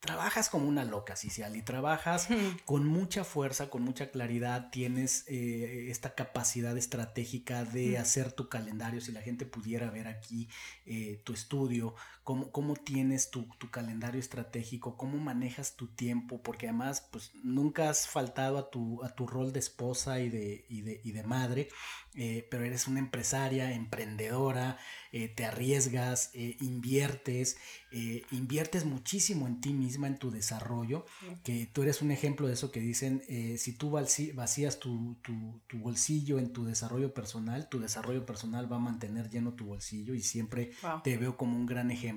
trabajas 0.00 0.48
como 0.48 0.66
una 0.66 0.84
loca, 0.84 1.14
Cicial, 1.14 1.54
y 1.56 1.62
trabajas 1.62 2.28
con 2.64 2.86
mucha 2.86 3.22
fuerza, 3.22 3.68
con 3.68 3.82
mucha 3.82 4.10
claridad, 4.10 4.70
tienes 4.70 5.24
eh, 5.28 5.88
esta 5.90 6.14
capacidad 6.14 6.76
estratégica 6.76 7.64
de 7.64 7.98
hacer 7.98 8.32
tu 8.32 8.48
calendario, 8.48 9.00
si 9.02 9.12
la 9.12 9.20
gente 9.20 9.44
pudiera 9.44 9.90
ver 9.90 10.08
aquí 10.08 10.48
eh, 10.86 11.20
tu 11.24 11.34
estudio, 11.34 11.94
cómo, 12.30 12.52
cómo 12.52 12.74
tienes 12.74 13.32
tu, 13.32 13.48
calendario 13.72 14.20
estratégico, 14.20 14.96
cómo 14.96 15.18
manejas 15.18 15.74
tu 15.74 15.88
tiempo, 15.88 16.40
porque 16.40 16.68
además 16.68 17.08
pues 17.10 17.32
nunca 17.42 17.90
has 17.90 18.06
faltado 18.06 18.56
a 18.56 18.70
tu, 18.70 19.02
a 19.02 19.08
tu 19.16 19.26
rol 19.26 19.52
de 19.52 19.58
esposa 19.58 20.20
y 20.20 20.28
de, 20.28 20.64
y 20.68 20.82
de, 20.82 21.00
y 21.02 21.10
de 21.10 21.24
madre, 21.24 21.68
eh, 22.14 22.46
pero 22.50 22.64
eres 22.64 22.88
una 22.88 22.98
empresaria, 22.98 23.72
emprendedora, 23.72 24.78
eh, 25.12 25.28
te 25.28 25.44
arriesgas, 25.44 26.30
eh, 26.34 26.56
inviertes, 26.60 27.56
inviertes 28.30 28.84
muchísimo 28.84 29.48
en 29.48 29.60
ti 29.60 29.72
misma, 29.72 30.06
en 30.06 30.16
tu 30.16 30.30
desarrollo, 30.30 31.06
que 31.42 31.66
tú 31.66 31.82
eres 31.82 32.02
un 32.02 32.12
ejemplo 32.12 32.46
de 32.46 32.54
eso 32.54 32.70
que 32.70 32.78
dicen, 32.78 33.20
si 33.58 33.72
tú 33.72 33.90
vacías 33.90 34.78
tu, 34.78 35.18
bolsillo 35.72 36.38
en 36.38 36.52
tu 36.52 36.64
desarrollo 36.64 37.12
personal, 37.12 37.68
tu 37.68 37.80
desarrollo 37.80 38.24
personal 38.24 38.70
va 38.70 38.76
a 38.76 38.80
mantener 38.80 39.28
lleno 39.28 39.54
tu 39.54 39.66
bolsillo 39.66 40.14
y 40.14 40.22
siempre 40.22 40.70
te 41.02 41.16
veo 41.16 41.36
como 41.36 41.56
un 41.56 41.66
gran 41.66 41.90
ejemplo. 41.90 42.10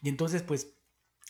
Y 0.00 0.08
entonces, 0.08 0.42
pues, 0.42 0.74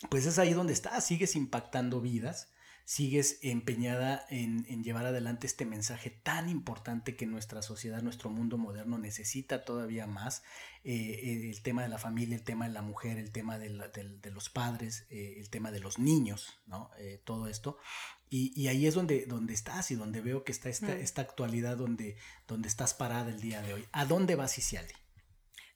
pues 0.09 0.25
es 0.25 0.39
ahí 0.39 0.53
donde 0.53 0.73
estás, 0.73 1.05
sigues 1.05 1.35
impactando 1.35 2.01
vidas 2.01 2.53
sigues 2.85 3.39
empeñada 3.41 4.25
en, 4.29 4.65
llevar 4.83 5.05
adelante 5.05 5.47
este 5.47 5.65
mensaje 5.65 6.09
tan 6.09 6.49
importante 6.49 7.15
que 7.15 7.25
nuestra 7.25 7.61
sociedad, 7.61 8.01
nuestro 8.01 8.29
mundo 8.29 8.57
moderno 8.57 8.97
necesita 8.97 9.63
todavía 9.63 10.05
más. 10.07 10.43
Eh, 10.83 11.49
el 11.49 11.61
tema 11.61 11.83
de 11.83 11.89
la 11.89 11.97
familia, 11.97 12.35
el 12.35 12.43
tema 12.43 12.67
de 12.67 12.73
la 12.73 12.81
mujer, 12.81 13.17
el 13.17 13.31
tema 13.31 13.57
de, 13.57 13.69
los 13.69 14.49
padres, 14.49 15.05
eh, 15.09 15.35
el 15.37 15.49
tema 15.49 15.71
de 15.71 15.79
los 15.79 15.97
niños, 15.97 16.59
¿no? 16.65 16.91
Eh, 16.97 17.21
todo 17.23 17.47
esto. 17.47 17.77
Y, 18.29 18.67
ahí 18.67 18.87
es 18.87 18.95
donde, 18.95 19.27
donde 19.27 19.53
estás 19.53 19.91
y 19.91 19.95
donde 19.95 20.19
veo 20.19 20.43
que 20.43 20.51
está 20.51 20.67
esta, 20.67 20.87
mm. 20.87 21.01
esta 21.01 21.21
actualidad 21.21 21.77
donde, 21.77 22.17
donde 22.47 22.67
estás 22.67 22.95
parada 22.95 23.29
el 23.29 23.39
día 23.39 23.61
de 23.61 23.75
hoy. 23.75 23.87
¿A 23.91 24.05
dónde 24.05 24.35
vas, 24.35 24.57
Isiali? 24.57 24.93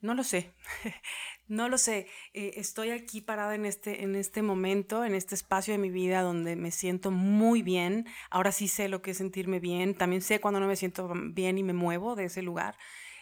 No 0.02 0.14
lo 0.14 0.24
sé, 0.24 0.54
no 1.48 1.70
lo 1.70 1.78
sé. 1.78 2.08
Eh, 2.34 2.54
estoy 2.56 2.89
aquí 2.91 3.22
parada 3.22 3.56
en 3.56 3.66
este, 3.66 4.04
en 4.04 4.16
este 4.16 4.41
momento, 4.41 5.06
en 5.06 5.16
este 5.16 5.36
espacio 5.36 5.74
de 5.74 5.78
mi 5.78 5.89
vida 5.89 6.22
donde 6.22 6.56
me 6.56 6.72
siento 6.72 7.12
muy 7.12 7.62
bien. 7.62 8.06
Ahora 8.30 8.52
sí 8.52 8.68
sé 8.68 8.89
lo 8.89 9.02
que 9.02 9.12
es 9.12 9.18
sentirme 9.18 9.60
bien. 9.60 9.95
También 9.95 10.22
sé 10.22 10.39
cuando 10.39 10.60
no 10.60 10.68
me 10.68 10.76
siento 10.76 11.12
bien 11.16 11.58
y 11.58 11.64
me 11.64 11.74
muevo 11.74 12.16
de 12.16 12.26
ese 12.26 12.41
lugar. 12.41 12.76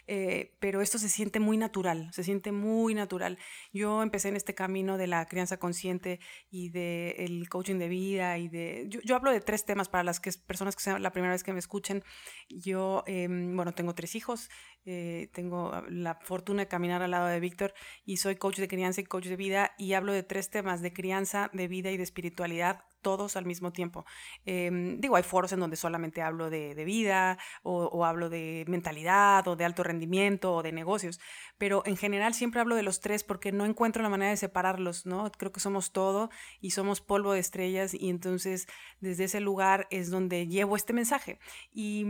Eh, 0.07 0.55
pero 0.59 0.81
esto 0.81 0.99
se 0.99 1.09
siente 1.09 1.39
muy 1.39 1.57
natural, 1.57 2.09
se 2.13 2.23
siente 2.23 2.51
muy 2.51 2.93
natural. 2.93 3.39
Yo 3.73 4.03
empecé 4.03 4.29
en 4.29 4.35
este 4.35 4.53
camino 4.53 4.97
de 4.97 5.07
la 5.07 5.25
crianza 5.25 5.57
consciente 5.57 6.19
y 6.49 6.69
del 6.69 7.49
coaching 7.49 7.77
de 7.77 7.87
vida 7.87 8.37
y 8.37 8.47
de... 8.47 8.87
Yo, 8.89 9.15
hablo 9.15 9.31
de 9.31 9.41
tres 9.41 9.65
temas 9.65 9.89
para 9.89 10.03
las 10.03 10.19
que, 10.19 10.31
personas 10.45 10.75
que 10.75 10.83
sean 10.83 11.01
la 11.01 11.11
primera 11.11 11.33
vez 11.33 11.43
que 11.43 11.53
me 11.53 11.59
escuchen. 11.59 12.03
Yo, 12.49 13.03
em, 13.07 13.55
bueno, 13.55 13.73
tengo 13.73 13.95
tres 13.95 14.15
hijos, 14.15 14.49
eh, 14.85 15.29
tengo 15.33 15.71
la 15.89 16.15
fortuna 16.21 16.63
de 16.63 16.67
caminar 16.67 17.01
al 17.01 17.11
lado 17.11 17.27
de 17.27 17.39
Víctor 17.39 17.73
y 18.05 18.17
soy 18.17 18.35
coach 18.35 18.57
de 18.57 18.67
crianza 18.67 19.01
y 19.01 19.05
coach 19.05 19.25
de 19.25 19.35
vida 19.35 19.73
y 19.77 19.93
hablo 19.93 20.13
de 20.13 20.23
tres 20.23 20.49
temas 20.49 20.81
de 20.81 20.93
crianza, 20.93 21.49
de 21.53 21.67
vida 21.67 21.91
y 21.91 21.97
de 21.97 22.03
espiritualidad 22.03 22.85
todos 23.05 23.35
al 23.35 23.45
mismo 23.45 23.71
tiempo. 23.71 24.03
Em, 24.47 24.99
digo, 24.99 25.15
hay 25.15 25.21
foros 25.21 25.51
en 25.53 25.59
donde 25.59 25.75
solamente 25.75 26.23
hablo 26.23 26.49
de, 26.49 26.73
vida 26.85 27.37
o, 27.61 28.03
hablo 28.03 28.31
de 28.31 28.65
mentalidad 28.67 29.47
o 29.47 29.55
de 29.55 29.63
alto 29.63 29.83
rendimiento 29.83 30.55
o 30.55 30.63
de 30.63 30.71
negocios, 30.71 31.19
pero 31.59 31.83
en 31.85 31.97
general 31.97 32.33
siempre 32.33 32.61
hablo 32.61 32.75
de 32.75 32.81
los 32.81 33.01
tres 33.01 33.23
porque 33.23 33.51
no 33.51 33.63
encuentro 33.65 34.01
la 34.01 34.09
manera 34.09 34.31
de 34.31 34.37
separarlos, 34.37 35.05
¿no? 35.05 35.31
Creo 35.31 35.51
que 35.51 35.59
somos 35.59 35.91
todo 35.91 36.31
y 36.61 36.71
somos 36.71 36.99
polvo 36.99 37.33
de 37.33 37.41
estrellas 37.41 37.93
y 37.93 38.09
entonces 38.09 38.65
desde 39.01 39.25
ese 39.25 39.39
lugar 39.39 39.85
es 39.91 40.09
donde 40.09 40.47
llevo 40.47 40.75
este 40.75 40.93
mensaje. 40.93 41.37
Y, 41.71 42.05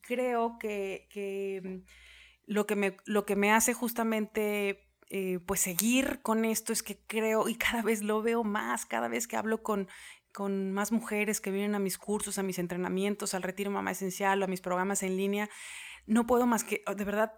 creo 0.00 0.58
que, 0.58 1.06
lo, 2.46 2.66
que 2.66 2.74
me, 2.74 2.96
lo 3.04 3.24
que 3.24 3.36
me 3.36 3.52
hace 3.52 3.72
justamente 3.72 4.91
eh, 5.14 5.40
pues 5.44 5.60
seguir 5.60 6.22
con 6.22 6.46
esto 6.46 6.72
es 6.72 6.82
que 6.82 6.98
creo 7.06 7.46
y 7.46 7.56
cada 7.56 7.82
vez 7.82 8.00
lo 8.00 8.22
veo 8.22 8.44
más, 8.44 8.86
cada 8.86 9.08
vez 9.08 9.28
que 9.28 9.36
hablo 9.36 9.62
con, 9.62 9.86
con 10.32 10.72
más 10.72 10.90
mujeres 10.90 11.42
que 11.42 11.50
vienen 11.50 11.74
a 11.74 11.78
mis 11.78 11.98
cursos, 11.98 12.38
a 12.38 12.42
mis 12.42 12.58
entrenamientos, 12.58 13.34
al 13.34 13.42
retiro 13.42 13.70
mamá 13.70 13.90
esencial 13.90 14.40
o 14.40 14.46
a 14.46 14.48
mis 14.48 14.62
programas 14.62 15.02
en 15.02 15.18
línea, 15.18 15.50
no 16.06 16.26
puedo 16.26 16.46
más 16.46 16.64
que 16.64 16.82
de 16.96 17.04
verdad 17.04 17.34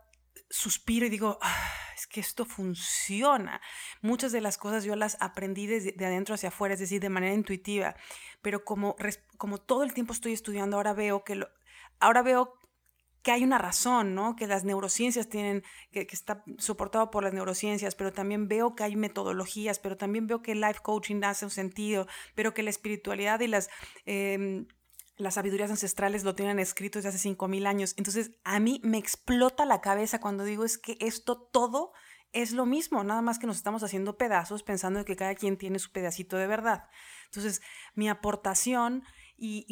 suspiro 0.48 1.06
y 1.06 1.08
digo, 1.08 1.36
ah, 1.42 1.68
es 1.96 2.06
que 2.06 2.20
esto 2.20 2.44
funciona. 2.44 3.60
Muchas 4.02 4.30
de 4.30 4.40
las 4.40 4.56
cosas 4.56 4.84
yo 4.84 4.94
las 4.94 5.16
aprendí 5.20 5.66
desde 5.66 5.90
de 5.90 6.06
adentro 6.06 6.36
hacia 6.36 6.50
afuera, 6.50 6.74
es 6.74 6.80
decir, 6.80 7.00
de 7.00 7.08
manera 7.08 7.34
intuitiva, 7.34 7.96
pero 8.40 8.64
como, 8.64 8.94
como 9.36 9.58
todo 9.58 9.82
el 9.82 9.94
tiempo 9.94 10.12
estoy 10.12 10.32
estudiando, 10.32 10.76
ahora 10.76 10.92
veo 10.92 11.24
que 11.24 11.34
lo, 11.34 11.48
ahora 11.98 12.22
veo 12.22 12.54
que 13.24 13.32
hay 13.32 13.42
una 13.42 13.56
razón, 13.56 14.14
¿no? 14.14 14.36
Que 14.36 14.46
las 14.46 14.64
neurociencias 14.64 15.30
tienen, 15.30 15.64
que, 15.90 16.06
está 16.12 16.44
soportado 16.58 17.10
por 17.10 17.24
las 17.24 17.32
neurociencias, 17.32 17.94
pero 17.94 18.12
también 18.12 18.48
veo 18.48 18.74
que 18.74 18.84
hay 18.84 18.96
metodologías, 18.96 19.78
pero 19.78 19.96
también 19.96 20.26
veo 20.26 20.42
que 20.42 20.52
el 20.52 20.60
life 20.60 20.80
coaching 20.82 21.22
hace 21.24 21.46
un 21.46 21.50
sentido, 21.50 22.06
pero 22.34 22.52
que 22.52 22.62
la 22.62 22.70
espiritualidad 22.70 23.40
y 23.40 23.48
las... 23.48 23.70
Em, 24.04 24.68
las 25.16 25.34
sabidurías 25.34 25.70
ancestrales 25.70 26.24
lo 26.24 26.34
tienen 26.34 26.58
escrito 26.58 26.98
desde 26.98 27.10
hace 27.10 27.28
5.000 27.28 27.68
años. 27.68 27.94
Entonces, 27.96 28.32
a 28.42 28.58
mí 28.58 28.80
me 28.82 28.98
explota 28.98 29.64
la 29.64 29.80
cabeza 29.80 30.20
cuando 30.20 30.42
digo 30.42 30.64
es 30.64 30.76
que 30.76 30.96
esto 30.98 31.40
todo 31.40 31.92
es 32.32 32.50
lo 32.50 32.66
mismo, 32.66 33.04
nada 33.04 33.22
más 33.22 33.38
que 33.38 33.46
nos 33.46 33.56
estamos 33.56 33.84
haciendo 33.84 34.18
pedazos 34.18 34.64
pensando 34.64 35.04
que 35.04 35.14
cada 35.14 35.36
quien 35.36 35.56
tiene 35.56 35.78
su 35.78 35.92
pedacito 35.92 36.36
de 36.36 36.48
verdad. 36.48 36.88
Entonces, 37.26 37.62
mi 37.94 38.08
aportación 38.08 39.04
y 39.36 39.68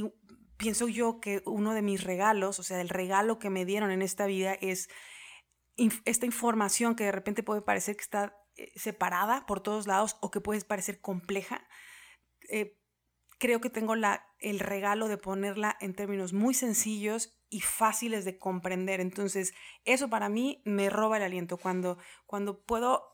pienso 0.63 0.87
yo 0.87 1.19
que 1.19 1.43
uno 1.45 1.75
de 1.75 1.83
mis 1.83 2.05
regalos, 2.05 2.61
o 2.61 2.63
sea, 2.63 2.81
el 2.81 2.89
regalo 2.89 3.41
que 3.41 3.51
me 3.51 3.65
dieron 3.65 3.91
en 3.91 4.01
esta 4.01 4.27
vida 4.27 4.55
es 4.55 4.89
esta 6.05 6.25
información 6.25 6.95
que 6.95 7.03
de 7.03 7.11
repente 7.11 7.43
puede 7.43 7.63
parecer 7.63 7.97
que 7.97 8.03
está 8.03 8.37
eh, 8.55 8.71
separada 8.77 9.45
por 9.47 9.61
todos 9.61 9.89
lados 9.89 10.19
o 10.21 10.31
que 10.31 10.41
puede 10.41 10.61
parecer 10.61 11.01
compleja. 11.01 11.67
Eh, 12.49 12.79
creo 13.41 13.61
que 13.61 13.71
tengo 13.71 13.97
la, 13.97 14.25
el 14.39 14.61
regalo 14.61 15.09
de 15.09 15.19
ponerla 15.19 15.77
en 15.81 15.95
términos 15.95 16.33
muy 16.33 16.55
sencillos 16.55 17.43
y 17.49 17.61
fáciles 17.61 18.25
de 18.25 18.39
comprender. 18.39 19.01
Entonces, 19.01 19.55
eso 19.85 20.09
para 20.11 20.29
mí 20.29 20.63
me 20.65 20.91
roba 20.91 21.17
el 21.17 21.25
aliento. 21.25 21.57
Cuando, 21.57 21.99
cuando 22.25 22.63
puedo 22.65 23.12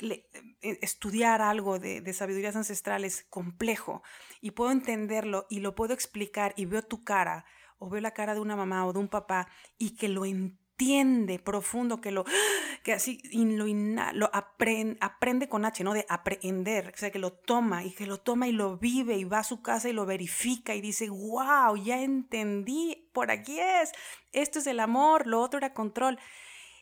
eh, 0.00 0.24
estudiar 0.60 1.42
algo 1.42 1.78
de, 1.78 2.12
sabidurías 2.12 2.56
ancestrales 2.56 3.26
complejo 3.30 4.02
y 4.40 4.52
puedo 4.52 4.70
entenderlo 4.70 5.46
y 5.48 5.60
lo 5.60 5.74
puedo 5.74 5.94
explicar 5.94 6.52
y 6.56 6.66
veo 6.66 6.82
tu 6.82 7.04
cara 7.04 7.44
o 7.78 7.88
veo 7.88 8.00
la 8.00 8.12
cara 8.12 8.34
de 8.34 8.40
una 8.40 8.56
mamá 8.56 8.86
o 8.86 8.92
de 8.92 8.98
un 8.98 9.08
papá 9.08 9.48
y 9.78 9.96
que 9.96 10.08
lo 10.08 10.24
entiende 10.24 11.38
profundo, 11.38 12.00
que 12.00 12.10
lo, 12.10 12.24
que 12.82 12.92
así 12.92 13.20
lo, 13.32 13.66
lo 14.12 14.30
aprende 14.32 15.48
con 15.48 15.64
H, 15.64 15.84
¿no? 15.84 15.92
De 15.92 16.06
aprender, 16.08 16.92
o 16.94 16.98
sea, 16.98 17.10
que 17.10 17.18
lo 17.18 17.32
toma 17.32 17.84
y 17.84 17.92
que 17.92 18.06
lo 18.06 18.18
toma 18.18 18.48
y 18.48 18.52
lo 18.52 18.76
vive 18.78 19.16
y 19.16 19.24
va 19.24 19.40
a 19.40 19.44
su 19.44 19.62
casa 19.62 19.88
y 19.88 19.92
lo 19.92 20.06
verifica 20.06 20.74
y 20.74 20.80
dice, 20.80 21.10
wow, 21.10 21.76
ya 21.76 22.00
entendí, 22.00 23.08
por 23.12 23.30
aquí 23.30 23.58
es, 23.60 23.92
esto 24.32 24.58
es 24.58 24.66
el 24.66 24.80
amor, 24.80 25.26
lo 25.26 25.40
otro 25.40 25.58
era 25.58 25.74
control. 25.74 26.18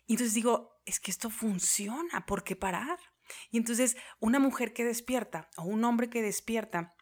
Y 0.09 0.15
entonces 0.15 0.35
digo, 0.35 0.81
es 0.87 1.01
que 1.01 1.11
esto 1.11 1.29
funciona, 1.29 2.25
¿por 2.25 2.43
qué 2.43 2.57
parar? 2.57 2.99
Y 3.51 3.59
entonces 3.59 3.95
una 4.21 4.39
mujer 4.39 4.73
que 4.73 4.83
despierta 4.83 5.51
o 5.59 5.65
un 5.65 5.85
hombre 5.85 6.09
que 6.09 6.23
despierta, 6.23 6.97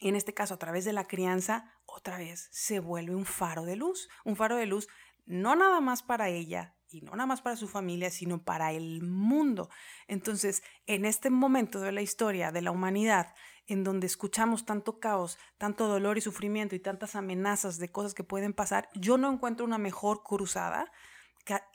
en 0.00 0.16
este 0.16 0.34
caso 0.34 0.54
a 0.54 0.58
través 0.58 0.84
de 0.84 0.92
la 0.92 1.06
crianza, 1.06 1.72
otra 1.86 2.18
vez 2.18 2.48
se 2.50 2.80
vuelve 2.80 3.14
un 3.14 3.26
faro 3.26 3.64
de 3.64 3.76
luz, 3.76 4.08
un 4.24 4.34
faro 4.34 4.56
de 4.56 4.66
luz 4.66 4.88
no 5.24 5.54
nada 5.54 5.80
más 5.80 6.02
para 6.02 6.30
ella 6.30 6.74
y 6.90 7.02
no 7.02 7.12
nada 7.12 7.26
más 7.26 7.42
para 7.42 7.54
su 7.54 7.68
familia, 7.68 8.10
sino 8.10 8.42
para 8.42 8.72
el 8.72 9.02
mundo. 9.02 9.70
Entonces, 10.08 10.64
en 10.86 11.04
este 11.04 11.30
momento 11.30 11.78
de 11.78 11.92
la 11.92 12.02
historia 12.02 12.50
de 12.50 12.62
la 12.62 12.72
humanidad, 12.72 13.34
en 13.68 13.84
donde 13.84 14.08
escuchamos 14.08 14.64
tanto 14.64 14.98
caos, 14.98 15.38
tanto 15.58 15.86
dolor 15.86 16.18
y 16.18 16.22
sufrimiento 16.22 16.74
y 16.74 16.80
tantas 16.80 17.14
amenazas 17.14 17.78
de 17.78 17.92
cosas 17.92 18.14
que 18.14 18.24
pueden 18.24 18.52
pasar, 18.52 18.88
yo 18.94 19.16
no 19.16 19.30
encuentro 19.30 19.64
una 19.64 19.78
mejor 19.78 20.24
cruzada 20.24 20.90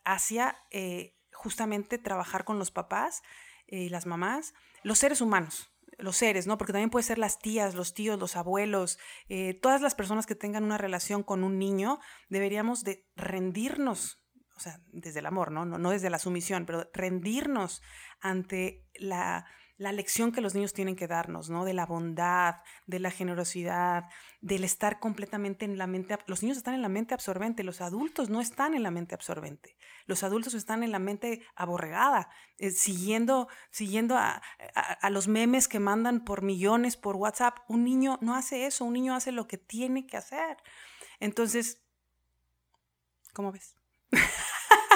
hacia 0.06 0.58
eh, 0.72 1.16
justamente 1.32 1.98
trabajar 1.98 2.46
con 2.46 2.60
los 2.60 2.72
papás 2.72 3.22
y 3.68 3.90
las 3.90 4.06
mamás, 4.06 4.54
los 4.84 5.00
seres 5.00 5.22
humanos, 5.22 5.72
los 5.98 6.18
seres, 6.18 6.48
¿no? 6.48 6.58
Porque 6.58 6.74
también 6.74 6.90
puede 6.90 7.04
ser 7.04 7.18
las 7.18 7.40
tías, 7.40 7.76
los 7.76 7.94
tíos, 7.94 8.20
los 8.20 8.36
abuelos, 8.36 9.00
eh, 9.30 9.54
todas 9.54 9.82
las 9.82 9.96
personas 9.96 10.26
que 10.26 10.36
tengan 10.36 10.64
una 10.64 10.78
relación 10.78 11.24
con 11.24 11.44
un 11.44 11.60
niño, 11.60 12.00
deberíamos 12.30 12.84
de 12.84 13.08
rendirnos, 13.16 14.22
o 14.56 14.60
sea, 14.60 14.80
desde 14.92 15.20
el 15.20 15.26
amor, 15.26 15.52
¿no? 15.52 15.66
No, 15.66 15.78
no 15.78 15.92
desde 15.92 16.10
la 16.10 16.20
sumisión, 16.20 16.66
pero 16.66 16.90
rendirnos 16.94 17.82
ante 18.20 18.86
la 18.96 19.46
la 19.84 19.92
lección 19.92 20.32
que 20.32 20.40
los 20.40 20.56
niños 20.56 20.72
tienen 20.72 20.96
que 20.96 21.08
darnos, 21.08 21.50
¿no? 21.50 21.66
De 21.66 21.74
la 21.74 21.86
bondad, 21.86 22.56
de 22.88 23.00
la 23.00 23.12
generosidad, 23.12 24.06
del 24.40 24.64
estar 24.64 25.02
completamente 25.02 25.66
en 25.66 25.78
la 25.78 25.88
mente. 25.88 26.18
Los 26.26 26.42
niños 26.42 26.58
están 26.58 26.74
en 26.74 26.82
la 26.82 26.88
mente 26.88 27.14
absorbente, 27.14 27.66
los 27.66 27.82
adultos 27.82 28.30
no 28.30 28.40
están 28.40 28.76
en 28.76 28.82
la 28.82 28.92
mente 28.92 29.14
absorbente. 29.14 29.76
Los 30.06 30.24
adultos 30.24 30.54
están 30.54 30.84
en 30.84 30.94
la 30.94 31.00
mente 31.00 31.46
aborregada, 31.56 32.30
eh, 32.60 32.72
siguiendo, 32.72 33.50
siguiendo 33.72 34.18
a, 34.18 34.42
a, 34.74 35.10
los 35.10 35.28
memes 35.28 35.68
que 35.68 35.80
mandan 35.80 36.24
por 36.24 36.44
millones 36.44 36.96
por 36.96 37.18
WhatsApp. 37.18 37.60
Un 37.68 37.84
niño 37.84 38.18
no 38.22 38.36
hace 38.36 38.66
eso, 38.66 38.86
un 38.86 38.94
niño 38.94 39.14
hace 39.14 39.34
lo 39.34 39.48
que 39.48 39.58
tiene 39.58 40.08
que 40.08 40.16
hacer. 40.16 40.58
Entonces, 41.20 41.84
¿cómo 43.34 43.52
ves? 43.52 43.76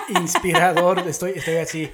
Inspirador, 0.08 1.00
estoy, 1.00 1.32
estoy 1.32 1.58
así 1.58 1.92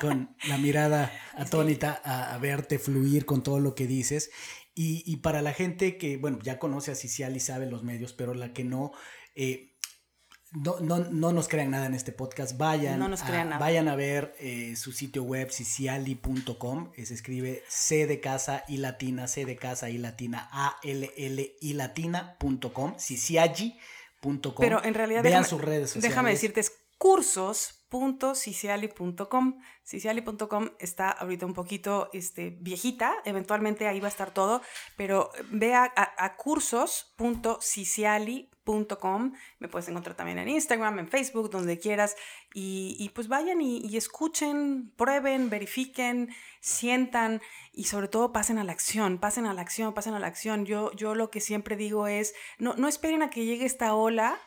con 0.00 0.36
la 0.48 0.58
mirada 0.58 1.12
atónita 1.36 2.00
a, 2.04 2.36
verte 2.38 2.78
fluir 2.78 3.26
con 3.26 3.42
todo 3.42 3.60
lo 3.60 3.74
que 3.74 3.86
dices. 3.86 4.30
Y, 4.78 5.16
para 5.18 5.40
la 5.40 5.54
gente 5.54 5.96
que, 5.96 6.18
bueno, 6.18 6.38
ya 6.42 6.58
conoce 6.58 6.90
a 6.90 6.94
Cicial 6.94 7.34
y 7.34 7.40
sabe 7.40 7.64
los 7.64 7.82
medios, 7.82 8.12
pero 8.12 8.34
la 8.34 8.52
que 8.52 8.62
no, 8.62 8.92
eh, 9.34 9.74
no, 10.52 10.80
no, 10.80 11.32
nos 11.32 11.48
crean 11.48 11.70
nada 11.70 11.86
en 11.86 11.94
este 11.94 12.12
podcast, 12.12 12.58
vayan, 12.58 13.02
a, 13.02 13.58
vayan 13.58 13.88
a 13.88 13.96
ver 13.96 14.34
eh, 14.38 14.76
su 14.76 14.92
sitio 14.92 15.22
web 15.22 15.50
ciciali.com, 15.50 16.92
se 16.94 17.14
escribe 17.14 17.62
C 17.68 18.06
de 18.06 18.20
casa 18.20 18.64
y 18.68 18.76
latina, 18.76 19.28
C 19.28 19.46
de 19.46 19.56
casa 19.56 19.88
y 19.88 19.96
latina, 19.96 20.46
A 20.52 20.76
L 20.82 21.10
L 21.16 21.56
y 21.60 21.72
latina.com, 21.72 22.98
ciciagi.com. 22.98 24.54
Pero 24.58 24.84
en 24.84 24.92
realidad, 24.92 25.22
vean 25.22 25.46
sus 25.46 25.60
redes 25.60 25.88
sociales. 25.90 26.10
Déjame 26.10 26.30
decirte, 26.30 26.60
es 26.60 26.72
cursos 26.98 27.75
.ciciali.com. 27.90 29.60
Ciciali.com 29.84 30.70
está 30.78 31.10
ahorita 31.10 31.46
un 31.46 31.54
poquito 31.54 32.10
este, 32.12 32.56
viejita, 32.60 33.14
eventualmente 33.24 33.86
ahí 33.86 34.00
va 34.00 34.06
a 34.06 34.10
estar 34.10 34.32
todo, 34.32 34.62
pero 34.96 35.30
ve 35.50 35.74
a, 35.74 35.92
a. 35.96 36.36
Me 39.58 39.68
puedes 39.68 39.88
encontrar 39.88 40.16
también 40.16 40.38
en 40.38 40.48
Instagram, 40.48 40.98
en 40.98 41.08
Facebook, 41.08 41.50
donde 41.50 41.78
quieras. 41.78 42.16
Y, 42.52 43.10
pues 43.14 43.28
vayan 43.28 43.60
y, 43.60 43.96
escuchen, 43.96 44.92
prueben, 44.96 45.50
verifiquen, 45.50 46.34
sientan 46.60 47.40
y 47.72 47.84
sobre 47.84 48.08
todo 48.08 48.32
pasen 48.32 48.58
a 48.58 48.64
la 48.64 48.72
acción, 48.72 49.18
pasen 49.18 49.46
a 49.46 49.54
la 49.54 49.60
acción, 49.60 49.94
pasen 49.94 50.14
a 50.14 50.18
la 50.18 50.26
acción. 50.26 50.64
Yo, 50.66 50.90
yo 50.92 51.14
lo 51.14 51.30
que 51.30 51.40
siempre 51.40 51.76
digo 51.76 52.08
es, 52.08 52.34
no, 52.58 52.74
no 52.74 52.88
esperen 52.88 53.22
a 53.22 53.30
que 53.30 53.44
llegue 53.44 53.66
esta 53.66 53.94
ola 53.94 54.40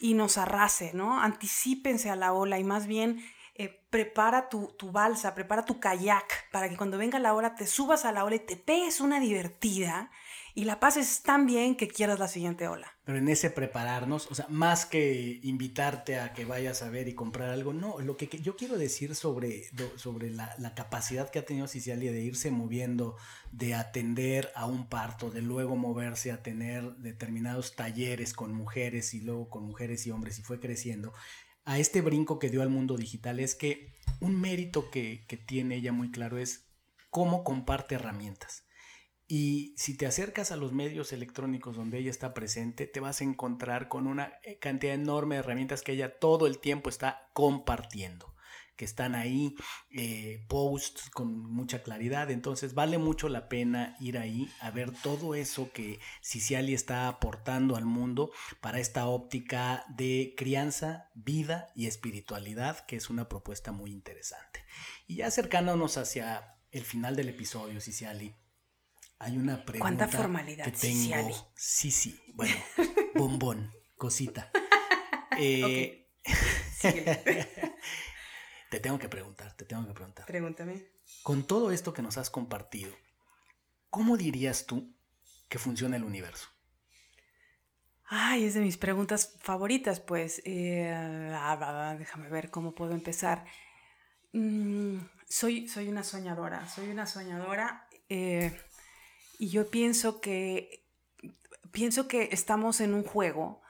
y 0.00 0.14
nos 0.14 0.38
arrase, 0.38 0.92
¿no? 0.94 1.20
Anticípense 1.20 2.10
a 2.10 2.16
la 2.16 2.32
ola 2.32 2.58
y 2.58 2.64
más 2.64 2.86
bien 2.86 3.24
eh, 3.54 3.86
prepara 3.90 4.48
tu, 4.48 4.74
tu, 4.78 4.92
balsa, 4.92 5.34
prepara 5.34 5.64
tu 5.64 5.80
kayak 5.80 6.50
para 6.52 6.68
que 6.68 6.76
cuando 6.76 6.98
venga 6.98 7.18
la 7.18 7.34
ola 7.34 7.54
te 7.54 7.66
subas 7.66 8.04
a 8.04 8.12
la 8.12 8.24
ola 8.24 8.36
y 8.36 8.40
te 8.40 8.56
pegues 8.56 9.00
una 9.00 9.20
divertida 9.20 10.10
y 10.56 10.64
la 10.64 10.80
pases 10.80 11.20
tan 11.20 11.44
bien 11.44 11.76
que 11.76 11.86
quieras 11.86 12.18
la 12.18 12.28
siguiente 12.28 12.66
ola. 12.66 12.90
Pero 13.04 13.18
en 13.18 13.28
ese 13.28 13.50
prepararnos, 13.50 14.26
o 14.30 14.34
sea, 14.34 14.46
más 14.48 14.86
que 14.86 15.38
invitarte 15.42 16.18
a 16.18 16.32
que 16.32 16.46
vayas 16.46 16.80
a 16.80 16.88
ver 16.88 17.08
y 17.08 17.14
comprar 17.14 17.50
algo, 17.50 17.74
no, 17.74 18.00
lo 18.00 18.16
que, 18.16 18.26
yo 18.26 18.56
quiero 18.56 18.78
decir 18.78 19.14
sobre, 19.14 19.64
sobre 19.96 20.30
la, 20.30 20.54
la, 20.56 20.74
capacidad 20.74 21.28
que 21.28 21.38
ha 21.38 21.44
tenido 21.44 21.68
Cicialia 21.68 22.10
de 22.10 22.22
irse 22.22 22.50
moviendo, 22.50 23.16
de 23.52 23.74
atender 23.74 24.50
a 24.54 24.64
un 24.64 24.88
parto, 24.88 25.30
de 25.30 25.42
luego 25.42 25.76
moverse 25.76 26.32
a 26.32 26.42
tener 26.42 26.96
determinados 26.96 27.76
talleres 27.76 28.32
con 28.32 28.54
mujeres 28.54 29.12
y 29.12 29.20
luego 29.20 29.50
con 29.50 29.62
mujeres 29.62 30.06
y 30.06 30.10
hombres 30.10 30.38
y 30.38 30.42
fue 30.42 30.58
creciendo, 30.58 31.12
a 31.66 31.78
este 31.78 32.00
brinco 32.00 32.38
que 32.38 32.48
dio 32.48 32.62
al 32.62 32.70
mundo 32.70 32.96
digital 32.96 33.40
es 33.40 33.54
que 33.54 33.92
un 34.20 34.40
mérito 34.40 34.90
que, 34.90 35.26
que 35.28 35.36
tiene 35.36 35.76
ella 35.76 35.92
muy 35.92 36.10
claro 36.10 36.38
es 36.38 36.64
cómo 37.10 37.44
comparte 37.44 37.96
herramientas. 37.96 38.65
Y 39.28 39.74
si 39.76 39.96
te 39.96 40.06
acercas 40.06 40.52
a 40.52 40.56
los 40.56 40.72
medios 40.72 41.12
electrónicos 41.12 41.76
donde 41.76 41.98
ella 41.98 42.10
está 42.10 42.32
presente, 42.32 42.86
te 42.86 43.00
vas 43.00 43.20
a 43.20 43.24
encontrar 43.24 43.88
con 43.88 44.06
una 44.06 44.34
eh, 44.44 44.58
cantidad 44.58 44.94
enorme 44.94 45.34
de 45.34 45.40
herramientas 45.40 45.82
que 45.82 45.92
ella 45.92 46.18
todo 46.20 46.46
el 46.46 46.60
tiempo 46.60 46.88
está 46.88 47.28
compartiendo, 47.32 48.36
que 48.76 48.84
están 48.84 49.16
ahí, 49.16 49.56
eh, 49.90 50.44
posts 50.46 51.10
con 51.10 51.40
mucha 51.40 51.82
claridad. 51.82 52.30
Entonces 52.30 52.74
vale 52.74 52.98
mucho 52.98 53.28
la 53.28 53.48
pena 53.48 53.96
ir 53.98 54.16
ahí 54.16 54.48
a 54.60 54.70
ver 54.70 54.92
todo 54.92 55.34
eso 55.34 55.72
que 55.72 55.98
Ciciali 56.22 56.72
está 56.72 57.08
aportando 57.08 57.74
al 57.74 57.84
mundo 57.84 58.30
para 58.60 58.78
esta 58.78 59.08
óptica 59.08 59.84
de 59.88 60.34
crianza, 60.36 61.10
vida 61.14 61.66
y 61.74 61.88
espiritualidad, 61.88 62.86
que 62.86 62.94
es 62.94 63.10
una 63.10 63.28
propuesta 63.28 63.72
muy 63.72 63.90
interesante. 63.90 64.64
Y 65.08 65.16
ya 65.16 65.26
acercándonos 65.26 65.96
hacia 65.96 66.60
el 66.70 66.84
final 66.84 67.16
del 67.16 67.30
episodio, 67.30 67.80
Ciciali 67.80 68.36
hay 69.18 69.36
una 69.36 69.64
pregunta. 69.64 69.80
¿Cuánta 69.80 70.08
formalidad? 70.08 70.64
Que 70.64 70.72
tengo. 70.72 71.52
Sí, 71.54 71.90
sí. 71.90 72.20
Bueno, 72.36 72.54
bombón, 73.14 73.72
cosita. 73.96 74.50
Eh, 75.38 76.08
te 78.70 78.80
tengo 78.80 78.98
que 78.98 79.10
preguntar, 79.10 79.54
te 79.54 79.66
tengo 79.66 79.86
que 79.86 79.92
preguntar. 79.92 80.24
Pregúntame. 80.24 80.86
Con 81.22 81.46
todo 81.46 81.72
esto 81.72 81.92
que 81.92 82.00
nos 82.00 82.16
has 82.16 82.30
compartido, 82.30 82.90
¿cómo 83.90 84.16
dirías 84.16 84.64
tú 84.64 84.96
que 85.50 85.58
funciona 85.58 85.96
el 85.96 86.04
universo? 86.04 86.48
Ay, 88.08 88.44
es 88.44 88.54
de 88.54 88.60
mis 88.60 88.78
preguntas 88.78 89.36
favoritas, 89.40 90.00
pues. 90.00 90.40
Eh, 90.46 90.90
ah, 91.34 91.96
déjame 91.98 92.30
ver 92.30 92.50
cómo 92.50 92.74
puedo 92.74 92.92
empezar. 92.92 93.44
Mm, 94.32 94.98
soy, 95.28 95.68
soy 95.68 95.88
una 95.88 96.02
soñadora, 96.02 96.66
soy 96.68 96.88
una 96.88 97.06
soñadora. 97.06 97.88
Eh, 98.08 98.58
y 99.38 99.48
yo 99.48 99.70
pienso 99.70 100.20
que, 100.20 100.84
pienso 101.70 102.08
que 102.08 102.28
estamos 102.32 102.80
en 102.80 102.94
un 102.94 103.02
juego 103.02 103.62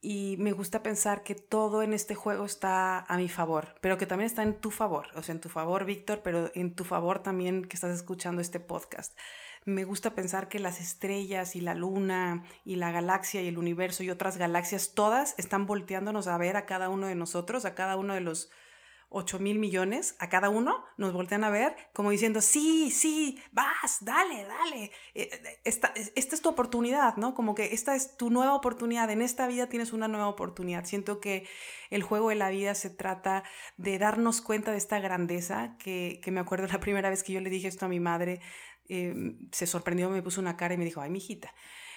y 0.00 0.36
me 0.38 0.52
gusta 0.52 0.82
pensar 0.82 1.22
que 1.22 1.36
todo 1.36 1.82
en 1.82 1.92
este 1.92 2.16
juego 2.16 2.44
está 2.44 2.98
a 2.98 3.16
mi 3.16 3.28
favor, 3.28 3.76
pero 3.80 3.98
que 3.98 4.06
también 4.06 4.26
está 4.26 4.42
en 4.42 4.60
tu 4.60 4.72
favor, 4.72 5.06
o 5.14 5.22
sea, 5.22 5.32
en 5.34 5.40
tu 5.40 5.48
favor, 5.48 5.84
Víctor, 5.84 6.22
pero 6.24 6.50
en 6.54 6.74
tu 6.74 6.84
favor 6.84 7.22
también 7.22 7.64
que 7.64 7.76
estás 7.76 7.94
escuchando 7.94 8.42
este 8.42 8.58
podcast. 8.58 9.16
Me 9.64 9.84
gusta 9.84 10.16
pensar 10.16 10.48
que 10.48 10.58
las 10.58 10.80
estrellas 10.80 11.54
y 11.54 11.60
la 11.60 11.76
luna 11.76 12.42
y 12.64 12.76
la 12.76 12.90
galaxia 12.90 13.42
y 13.42 13.48
el 13.48 13.58
universo 13.58 14.02
y 14.02 14.10
otras 14.10 14.36
galaxias, 14.36 14.92
todas 14.92 15.36
están 15.38 15.66
volteándonos 15.66 16.26
a 16.26 16.36
ver 16.36 16.56
a 16.56 16.66
cada 16.66 16.88
uno 16.88 17.06
de 17.06 17.14
nosotros, 17.14 17.64
a 17.64 17.76
cada 17.76 17.96
uno 17.96 18.14
de 18.14 18.22
los 18.22 18.50
8 19.12 19.38
mil 19.38 19.58
millones 19.58 20.16
a 20.18 20.28
cada 20.28 20.48
uno, 20.48 20.84
nos 20.96 21.12
voltean 21.12 21.44
a 21.44 21.50
ver 21.50 21.76
como 21.92 22.10
diciendo, 22.10 22.40
sí, 22.40 22.90
sí, 22.90 23.40
vas, 23.52 23.98
dale, 24.00 24.44
dale, 24.44 24.84
eh, 25.14 25.30
eh, 25.32 25.60
esta, 25.64 25.92
esta, 26.14 26.34
es 26.34 26.42
tu 26.42 26.48
oportunidad, 26.48 27.16
¿no? 27.16 27.34
Como 27.34 27.54
que 27.54 27.74
esta 27.74 27.94
es 27.94 28.16
tu 28.16 28.30
nueva 28.30 28.54
oportunidad, 28.54 29.10
en 29.10 29.22
esta 29.22 29.46
vida 29.46 29.68
tienes 29.68 29.92
una 29.92 30.08
nueva 30.08 30.28
oportunidad. 30.28 30.84
Siento 30.84 31.20
que 31.20 31.46
el 31.90 32.02
juego 32.02 32.30
de 32.30 32.36
la 32.36 32.50
vida 32.50 32.74
se 32.74 32.90
trata 32.90 33.44
de 33.76 33.98
darnos 33.98 34.40
cuenta 34.40 34.72
de 34.72 34.78
esta 34.78 34.98
grandeza, 35.00 35.76
que, 35.78 36.20
que 36.22 36.30
me 36.30 36.40
acuerdo 36.40 36.66
la 36.72 36.80
primera 36.80 37.10
vez 37.10 37.22
que 37.22 37.32
yo 37.32 37.40
le 37.40 37.50
dije 37.50 37.68
esto 37.68 37.86
a 37.86 37.88
mi 37.88 38.00
madre, 38.00 38.40
eh, 38.88 39.36
se 39.52 39.66
sorprendió, 39.66 40.10
me 40.10 40.22
puso 40.22 40.40
una 40.40 40.56
cara 40.56 40.74
y 40.74 40.76
me 40.78 40.84
dijo, 40.84 41.00
ay, 41.00 41.10
mi 41.10 41.18
hijita 41.18 41.52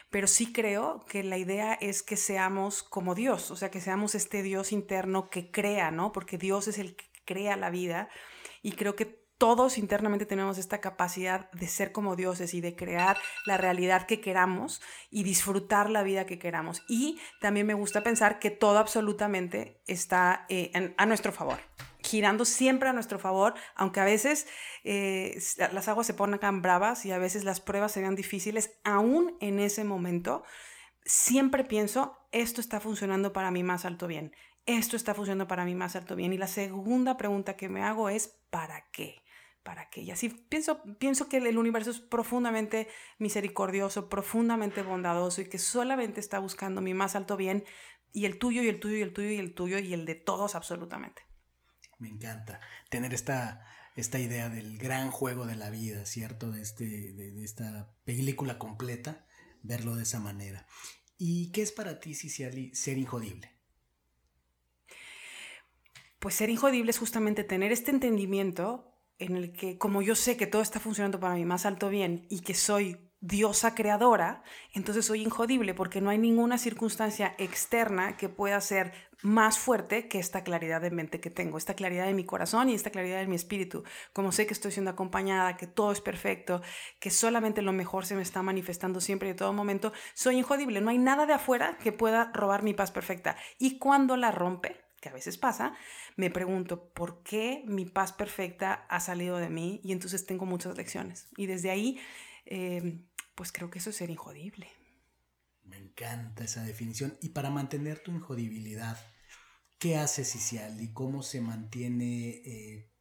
pero 0.10 0.28
sí 0.28 0.54
creo 0.54 1.04
que 1.10 1.24
la 1.24 1.38
idea 1.38 1.74
es 1.74 2.04
que 2.04 2.18
seamos 2.18 2.84
como 2.84 3.16
Dios, 3.16 3.52
o 3.52 3.56
sea, 3.56 3.72
que 3.72 3.82
seamos 3.82 4.16
este 4.16 4.44
Dios 4.44 4.72
interno 4.72 5.30
que 5.30 5.52
crea, 5.52 5.92
¿no? 5.92 6.12
Porque 6.12 6.38
Dios 6.38 6.68
es 6.68 6.80
el 6.80 6.96
crea 7.26 7.58
la 7.58 7.70
vida. 7.70 8.08
Y 8.62 8.74
creo 8.74 8.96
que 8.96 9.26
todos 9.38 9.78
internamente 9.78 10.26
tenemos 10.26 10.58
esta 10.58 10.80
capacidad 10.80 11.52
de 11.52 11.68
ser 11.68 11.92
como 11.92 12.16
dioses 12.16 12.54
y 12.54 12.62
de 12.62 12.76
crear 12.76 13.18
la 13.46 13.58
realidad 13.58 14.08
que 14.08 14.22
queramos 14.22 14.82
y 15.10 15.24
disfrutar 15.24 15.90
la 15.90 16.04
vida 16.04 16.26
que 16.26 16.40
queramos. 16.40 16.84
Y 16.88 17.20
también 17.42 17.68
me 17.68 17.74
gusta 17.74 18.02
pensar 18.02 18.40
que 18.40 18.50
todo 18.50 18.78
absolutamente 18.78 19.82
está 19.88 20.46
eh, 20.48 20.72
a 20.98 21.06
nuestro 21.06 21.34
favor 21.34 21.60
girando 22.06 22.46
siempre 22.46 22.88
a 22.90 22.94
nuestro 22.94 23.20
favor, 23.20 23.56
aunque 23.76 24.00
a 24.00 24.06
veces 24.06 24.48
eh, 24.84 25.38
las 25.72 25.88
aguas 25.88 26.08
se 26.08 26.14
pongan 26.14 26.62
bravas 26.62 27.06
y 27.06 27.12
a 27.12 27.18
veces 27.18 27.44
las 27.44 27.60
pruebas 27.60 27.92
sean 27.92 28.16
difíciles, 28.16 28.78
aún 28.84 29.36
en 29.42 29.60
ese 29.60 29.84
momento, 29.84 30.44
siempre 31.04 31.64
pienso, 31.64 32.18
esto 32.32 32.62
está 32.62 32.80
funcionando 32.80 33.34
para 33.34 33.52
mi 33.52 33.64
más 33.64 33.86
alto 33.86 34.08
bien, 34.08 34.34
esto 34.66 34.96
está 34.96 35.14
funcionando 35.14 35.48
para 35.48 35.66
mi 35.66 35.76
más 35.76 35.96
alto 35.96 36.16
bien. 36.16 36.34
Y 36.34 36.38
la 36.38 36.48
segunda 36.48 37.18
pregunta 37.18 37.56
que 37.56 37.70
me 37.70 37.84
hago 37.84 38.10
es, 38.10 38.40
¿para 38.50 38.90
qué? 38.92 39.24
¿Para 39.64 39.90
qué? 39.90 40.02
Y 40.02 40.12
así 40.12 40.30
pienso, 40.30 40.84
pienso 41.00 41.28
que 41.28 41.38
el 41.38 41.58
universo 41.58 41.90
es 41.90 42.00
profundamente 42.00 42.88
misericordioso, 43.18 44.10
profundamente 44.10 44.84
bondadoso 44.84 45.42
y 45.42 45.50
que 45.50 45.58
solamente 45.58 46.20
está 46.20 46.38
buscando 46.40 46.82
mi 46.82 46.94
más 46.94 47.16
alto 47.16 47.36
bien 47.36 47.64
y 48.14 48.26
el 48.26 48.38
tuyo 48.38 48.62
y 48.64 48.70
el 48.70 48.80
tuyo 48.80 48.96
y 48.98 49.02
el 49.02 49.12
tuyo 49.12 49.30
y 49.30 49.38
el 49.38 49.54
tuyo 49.54 49.80
y 49.80 49.94
el 49.94 50.06
de 50.06 50.16
todos 50.16 50.56
absolutamente. 50.56 51.25
Me 51.98 52.10
encanta 52.10 52.60
tener 52.90 53.14
esta, 53.14 53.66
esta 53.96 54.20
idea 54.20 54.50
del 54.50 54.78
gran 54.78 55.12
juego 55.12 55.46
de 55.46 55.56
la 55.56 55.70
vida, 55.70 56.06
¿cierto? 56.06 56.52
De, 56.52 56.62
este, 56.62 56.86
de, 57.14 57.44
esta 57.44 57.96
película 58.04 58.58
completa, 58.58 59.26
verlo 59.64 59.96
de 59.96 60.04
esa 60.04 60.20
manera. 60.20 60.68
¿Y 61.18 61.52
qué 61.52 61.62
es 61.62 61.72
para 61.72 62.00
ti, 62.00 62.14
Ciciali, 62.14 62.74
ser 62.76 62.98
injodible? 62.98 63.52
Pues 66.20 66.36
ser 66.36 66.50
injodible 66.50 66.92
es 66.92 66.98
justamente 66.98 67.44
tener 67.44 67.72
este 67.72 67.92
entendimiento 67.92 68.92
en 69.18 69.36
el 69.36 69.54
que, 69.54 69.78
como 69.78 70.02
yo 70.02 70.16
sé 70.16 70.36
que 70.36 70.48
todo 70.48 70.62
está 70.62 70.80
funcionando 70.80 71.20
para 71.20 71.36
mi 71.36 71.46
más 71.46 71.66
alto 71.66 71.90
bien 71.90 72.28
y 72.30 72.42
que 72.42 72.54
soy 72.54 73.05
diosa 73.26 73.74
creadora, 73.74 74.44
entonces 74.74 75.06
soy 75.06 75.24
injodible 75.24 75.74
porque 75.74 76.00
no 76.00 76.12
hay 76.12 76.18
ninguna 76.20 76.60
circunstancia 76.60 77.34
externa 77.40 78.18
que 78.18 78.30
pueda 78.30 78.62
ser 78.62 78.94
más 79.24 79.58
fuerte 79.58 80.08
que 80.08 80.20
esta 80.20 80.44
claridad 80.44 80.80
de 80.82 80.92
mente 80.92 81.20
que 81.20 81.32
tengo, 81.32 81.58
esta 81.58 81.74
claridad 81.74 82.06
de 82.06 82.14
mi 82.14 82.26
corazón 82.26 82.70
y 82.70 82.76
esta 82.76 82.92
claridad 82.92 83.20
de 83.20 83.28
mi 83.28 83.36
espíritu. 83.36 83.84
Como 84.14 84.32
sé 84.32 84.46
que 84.46 84.54
estoy 84.54 84.72
siendo 84.72 84.92
acompañada, 84.92 85.58
que 85.58 85.66
todo 85.66 85.92
es 85.92 86.02
perfecto, 86.02 86.62
que 87.00 87.10
solamente 87.10 87.64
lo 87.64 87.74
mejor 87.74 88.06
se 88.06 88.16
me 88.16 88.22
está 88.22 88.44
manifestando 88.44 89.02
siempre 89.02 89.30
y 89.30 89.32
en 89.32 89.38
todo 89.38 89.54
momento, 89.54 89.92
soy 90.14 90.38
injodible. 90.38 90.80
No 90.82 90.92
hay 90.92 91.00
nada 91.00 91.26
de 91.26 91.34
afuera 91.34 91.80
que 91.80 91.92
pueda 91.92 92.32
robar 92.34 92.62
mi 92.62 92.76
paz 92.76 92.92
perfecta. 92.92 93.38
Y 93.58 93.80
cuando 93.80 94.18
la 94.18 94.32
rompe, 94.32 94.86
que 95.02 95.10
a 95.10 95.14
veces 95.14 95.38
pasa, 95.40 95.74
me 96.16 96.30
pregunto 96.30 96.90
por 96.90 97.24
qué 97.24 97.64
mi 97.66 97.86
paz 97.86 98.14
perfecta 98.14 98.86
ha 98.88 99.00
salido 99.00 99.38
de 99.38 99.50
mí 99.50 99.82
y 99.84 99.94
entonces 99.94 100.28
tengo 100.28 100.46
muchas 100.46 100.78
lecciones. 100.78 101.28
Y 101.38 101.48
desde 101.48 101.72
ahí, 101.72 102.00
eh, 102.46 103.00
pues 103.36 103.52
creo 103.52 103.70
que 103.70 103.80
eso 103.80 103.90
es 103.90 103.98
ser 103.98 104.10
injodible. 104.10 104.68
Me 105.64 105.78
encanta 105.78 106.44
esa 106.44 106.64
definición. 106.64 107.18
Y 107.22 107.30
para 107.30 107.50
mantener 107.50 108.00
tu 108.00 108.12
injodibilidad, 108.12 108.98
¿qué 109.78 109.98
hace 109.98 110.24
Cicial 110.24 110.82
y 110.82 110.94
cómo 110.94 111.22
se 111.24 111.42
mantiene 111.42 112.42
eh, 112.46 112.92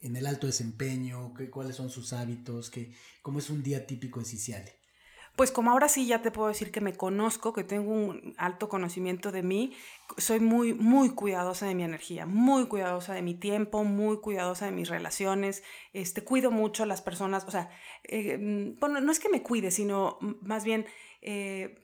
en 0.00 0.16
el 0.16 0.26
alto 0.26 0.46
desempeño? 0.46 1.32
¿Qué, 1.34 1.50
¿Cuáles 1.50 1.76
son 1.76 1.90
sus 1.90 2.12
hábitos? 2.12 2.70
¿Qué, 2.70 2.94
¿Cómo 3.22 3.38
es 3.38 3.50
un 3.50 3.62
día 3.62 3.86
típico 3.86 4.20
de 4.20 4.26
Ciciali? 4.26 4.70
Pues 5.36 5.50
como 5.50 5.72
ahora 5.72 5.88
sí 5.88 6.06
ya 6.06 6.22
te 6.22 6.30
puedo 6.30 6.48
decir 6.48 6.70
que 6.70 6.80
me 6.80 6.94
conozco, 6.94 7.52
que 7.52 7.64
tengo 7.64 7.90
un 7.90 8.34
alto 8.38 8.68
conocimiento 8.68 9.32
de 9.32 9.42
mí, 9.42 9.72
soy 10.16 10.38
muy, 10.38 10.74
muy 10.74 11.10
cuidadosa 11.10 11.66
de 11.66 11.74
mi 11.74 11.82
energía, 11.82 12.24
muy 12.24 12.66
cuidadosa 12.66 13.14
de 13.14 13.22
mi 13.22 13.34
tiempo, 13.34 13.82
muy 13.82 14.20
cuidadosa 14.20 14.66
de 14.66 14.72
mis 14.72 14.88
relaciones, 14.88 15.64
este, 15.92 16.22
cuido 16.22 16.52
mucho 16.52 16.84
a 16.84 16.86
las 16.86 17.02
personas, 17.02 17.44
o 17.46 17.50
sea, 17.50 17.68
eh, 18.04 18.38
mm, 18.38 18.78
bueno, 18.78 19.00
no 19.00 19.10
es 19.10 19.18
que 19.18 19.28
me 19.28 19.42
cuide, 19.42 19.72
sino 19.72 20.18
más 20.40 20.64
bien 20.64 20.86
eh, 21.20 21.83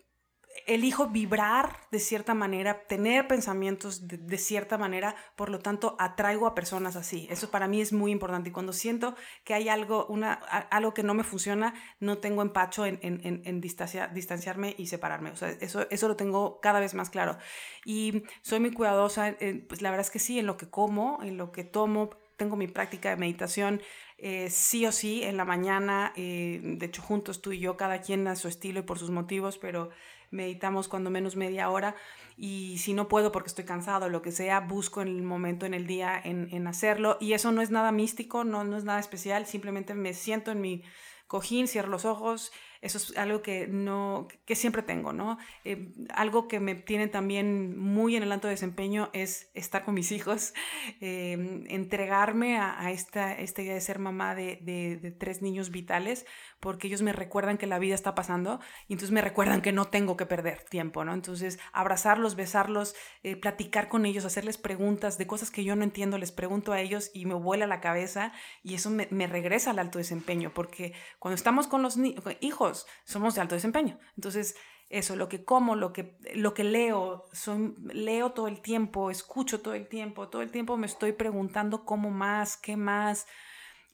elijo 0.67 1.09
vibrar 1.09 1.77
de 1.91 1.99
cierta 1.99 2.35
manera, 2.35 2.85
tener 2.87 3.27
pensamientos 3.27 4.07
de, 4.07 4.39
cierta 4.39 4.79
manera, 4.79 5.15
por 5.37 5.49
lo 5.49 5.61
tanto 5.61 5.97
atraigo 5.99 6.47
a 6.47 6.55
personas 6.55 6.97
así. 6.97 7.27
Eso 7.31 7.51
para 7.51 7.69
mí 7.69 7.81
es 7.81 7.93
muy 7.93 8.13
importante. 8.13 8.51
Y 8.51 8.53
cuando 8.53 8.73
siento 8.73 9.15
que 9.45 9.55
hay 9.55 9.69
algo, 9.69 10.07
una, 10.07 10.33
algo 10.33 10.95
que 10.95 11.03
no 11.03 11.15
me 11.15 11.25
funciona, 11.25 11.75
no 11.99 12.19
tengo 12.19 12.43
empacho 12.43 12.87
en, 12.87 12.99
en, 13.03 13.61
distanciarme 13.61 14.75
y 14.77 14.87
separarme. 14.87 15.31
O 15.31 15.37
sea, 15.37 15.51
eso, 15.51 15.87
eso 15.91 16.09
lo 16.09 16.17
tengo 16.17 16.61
cada 16.61 16.81
vez 16.81 16.95
más 16.95 17.11
claro. 17.11 17.39
Y 17.85 18.25
soy 18.43 18.61
muy 18.61 18.73
cuidadosa, 18.73 19.37
pues 19.69 19.83
la 19.83 19.91
verdad 19.91 20.07
es 20.07 20.11
que 20.11 20.19
sí, 20.19 20.39
en 20.39 20.47
lo 20.47 20.57
que 20.57 20.69
como, 20.69 21.21
en 21.23 21.37
lo 21.37 21.53
que 21.53 21.65
tomo, 21.65 22.11
tengo 22.37 22.57
mi 22.57 22.69
práctica 22.69 23.11
de 23.11 23.17
meditación 23.17 23.83
eh, 24.23 24.51
sí 24.51 24.85
o 24.85 24.93
sí 24.93 25.23
en 25.23 25.39
la 25.39 25.47
mañana, 25.47 26.13
eh, 26.15 26.61
de 26.63 26.87
hecho 26.87 27.01
juntos 27.01 27.41
tú 27.41 27.53
y 27.53 27.59
yo, 27.59 27.79
cada 27.79 28.03
quien 28.03 28.27
a 28.29 28.37
su 28.37 28.49
estilo 28.49 28.81
y 28.81 28.83
por 28.83 28.99
sus 28.99 29.11
motivos, 29.11 29.57
pero 29.57 29.89
meditamos 30.31 30.89
cuando 30.89 31.11
menos 31.11 31.37
media 31.37 31.71
hora 31.71 31.95
y 32.37 32.79
si 32.79 32.95
no 32.95 33.09
puedo 33.09 33.33
porque 33.33 33.49
estoy 33.49 33.65
cansado 33.65 34.09
lo 34.09 34.23
que 34.23 34.33
sea, 34.33 34.61
busco 34.61 35.03
en 35.03 35.09
el 35.09 35.23
momento 35.23 35.67
en 35.67 35.75
el 35.75 35.87
día 35.87 36.21
en, 36.23 36.67
hacerlo. 36.67 37.19
Y 37.21 37.35
eso 37.35 37.53
no 37.53 37.61
es 37.61 37.71
nada 37.71 37.93
místico, 37.93 38.45
no, 38.45 38.65
no 38.65 38.77
es 38.77 38.85
nada 38.85 39.01
especial, 39.01 39.47
simplemente 39.47 39.95
me 39.95 40.15
siento 40.15 40.51
en 40.51 40.61
mi 40.61 40.83
cojín, 41.27 41.69
cierro 41.69 41.89
los 41.89 42.05
ojos 42.05 42.53
eso 42.83 42.97
es 42.97 43.17
algo 43.19 43.43
que, 43.43 43.67
no, 43.69 44.27
que 44.47 44.55
siempre 44.55 44.83
tengo, 44.83 45.13
¿no? 45.13 45.37
Eh, 45.65 45.93
algo 46.15 46.49
que 46.49 46.61
me 46.61 46.75
tiene 46.75 47.09
también 47.09 47.79
muy 47.79 48.17
en 48.17 48.23
el 48.23 48.33
alto 48.33 48.49
desempeño 48.49 49.11
es 49.13 49.51
estar 49.53 49.85
con 49.85 49.95
mis 49.95 50.13
hijos, 50.13 50.55
eh, 51.01 51.65
entregarme 51.69 52.59
a, 52.59 52.91
esta, 52.91 53.33
esta, 53.33 53.61
idea 53.61 53.75
de 53.75 53.81
ser 53.83 53.99
mamá 53.99 54.35
de, 54.35 54.59
de, 54.63 55.11
tres 55.11 55.43
niños 55.43 55.71
vitales, 55.71 56.25
porque 56.59 56.87
ellos 56.87 57.03
me 57.03 57.13
recuerdan 57.13 57.59
que 57.59 57.67
la 57.67 57.79
vida 57.79 57.95
está 57.95 58.15
pasando 58.15 58.61
y 58.89 58.95
entonces 58.95 59.13
me 59.13 59.21
recuerdan 59.21 59.61
que 59.61 59.73
no 59.73 59.87
tengo 59.87 60.17
que 60.17 60.25
perder 60.25 60.63
tiempo, 60.63 61.05
¿no? 61.05 61.13
Entonces, 61.13 61.59
abrazarlos, 61.73 62.35
besarlos, 62.35 62.95
eh, 63.23 63.37
platicar 63.37 63.89
con 63.89 64.07
ellos, 64.07 64.25
hacerles 64.25 64.57
preguntas 64.57 65.19
de 65.19 65.27
cosas 65.27 65.51
que 65.51 65.65
yo 65.65 65.77
no 65.77 65.85
entiendo, 65.85 66.17
les 66.17 66.33
pregunto 66.33 66.73
a 66.73 66.81
ellos 66.81 67.11
y 67.13 67.27
me 67.27 67.35
vuela 67.35 67.67
la 67.67 67.81
cabeza 67.81 68.33
y 68.63 68.75
eso 68.75 68.89
me, 68.89 69.07
me 69.11 69.27
regresa 69.27 69.71
al 69.71 69.79
alto 69.79 69.99
desempeño, 69.99 70.53
porque 70.55 70.95
cuando 71.19 71.35
estamos 71.35 71.67
con 71.67 71.83
los 71.83 71.99
hijos, 72.41 72.70
somos 73.05 73.35
de 73.35 73.41
alto 73.41 73.55
desempeño. 73.55 73.99
Entonces, 74.17 74.55
eso, 74.91 75.15
lo 75.15 75.29
que 75.29 75.45
como, 75.45 75.77
lo 75.77 75.93
que, 75.93 76.19
lo 76.35 76.53
que 76.53 76.65
leo, 76.65 77.29
soy, 77.33 77.75
leo 77.93 78.33
todo 78.33 78.49
el 78.49 78.61
tiempo, 78.61 79.13
escucho 79.13 79.61
todo 79.61 79.75
el 79.75 79.89
tiempo, 79.89 80.29
todo 80.29 80.43
el 80.43 80.51
tiempo 80.51 80.77
me 80.77 80.87
estoy 80.87 81.13
preguntando 81.13 81.85
cómo 81.85 82.11
más, 82.11 82.57
qué 82.57 82.77
más. 82.77 83.27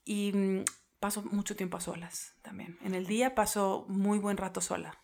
Y 0.06 0.32
mm, 0.32 0.64
paso 0.98 1.22
mucho 1.22 1.54
tiempo 1.54 1.76
a 1.76 1.80
solas 1.80 2.34
también. 2.40 2.78
En 2.82 2.94
el 2.94 3.06
día 3.06 3.34
paso 3.34 3.84
muy 3.88 4.18
buen 4.18 4.38
rato 4.38 4.62
sola. 4.62 4.98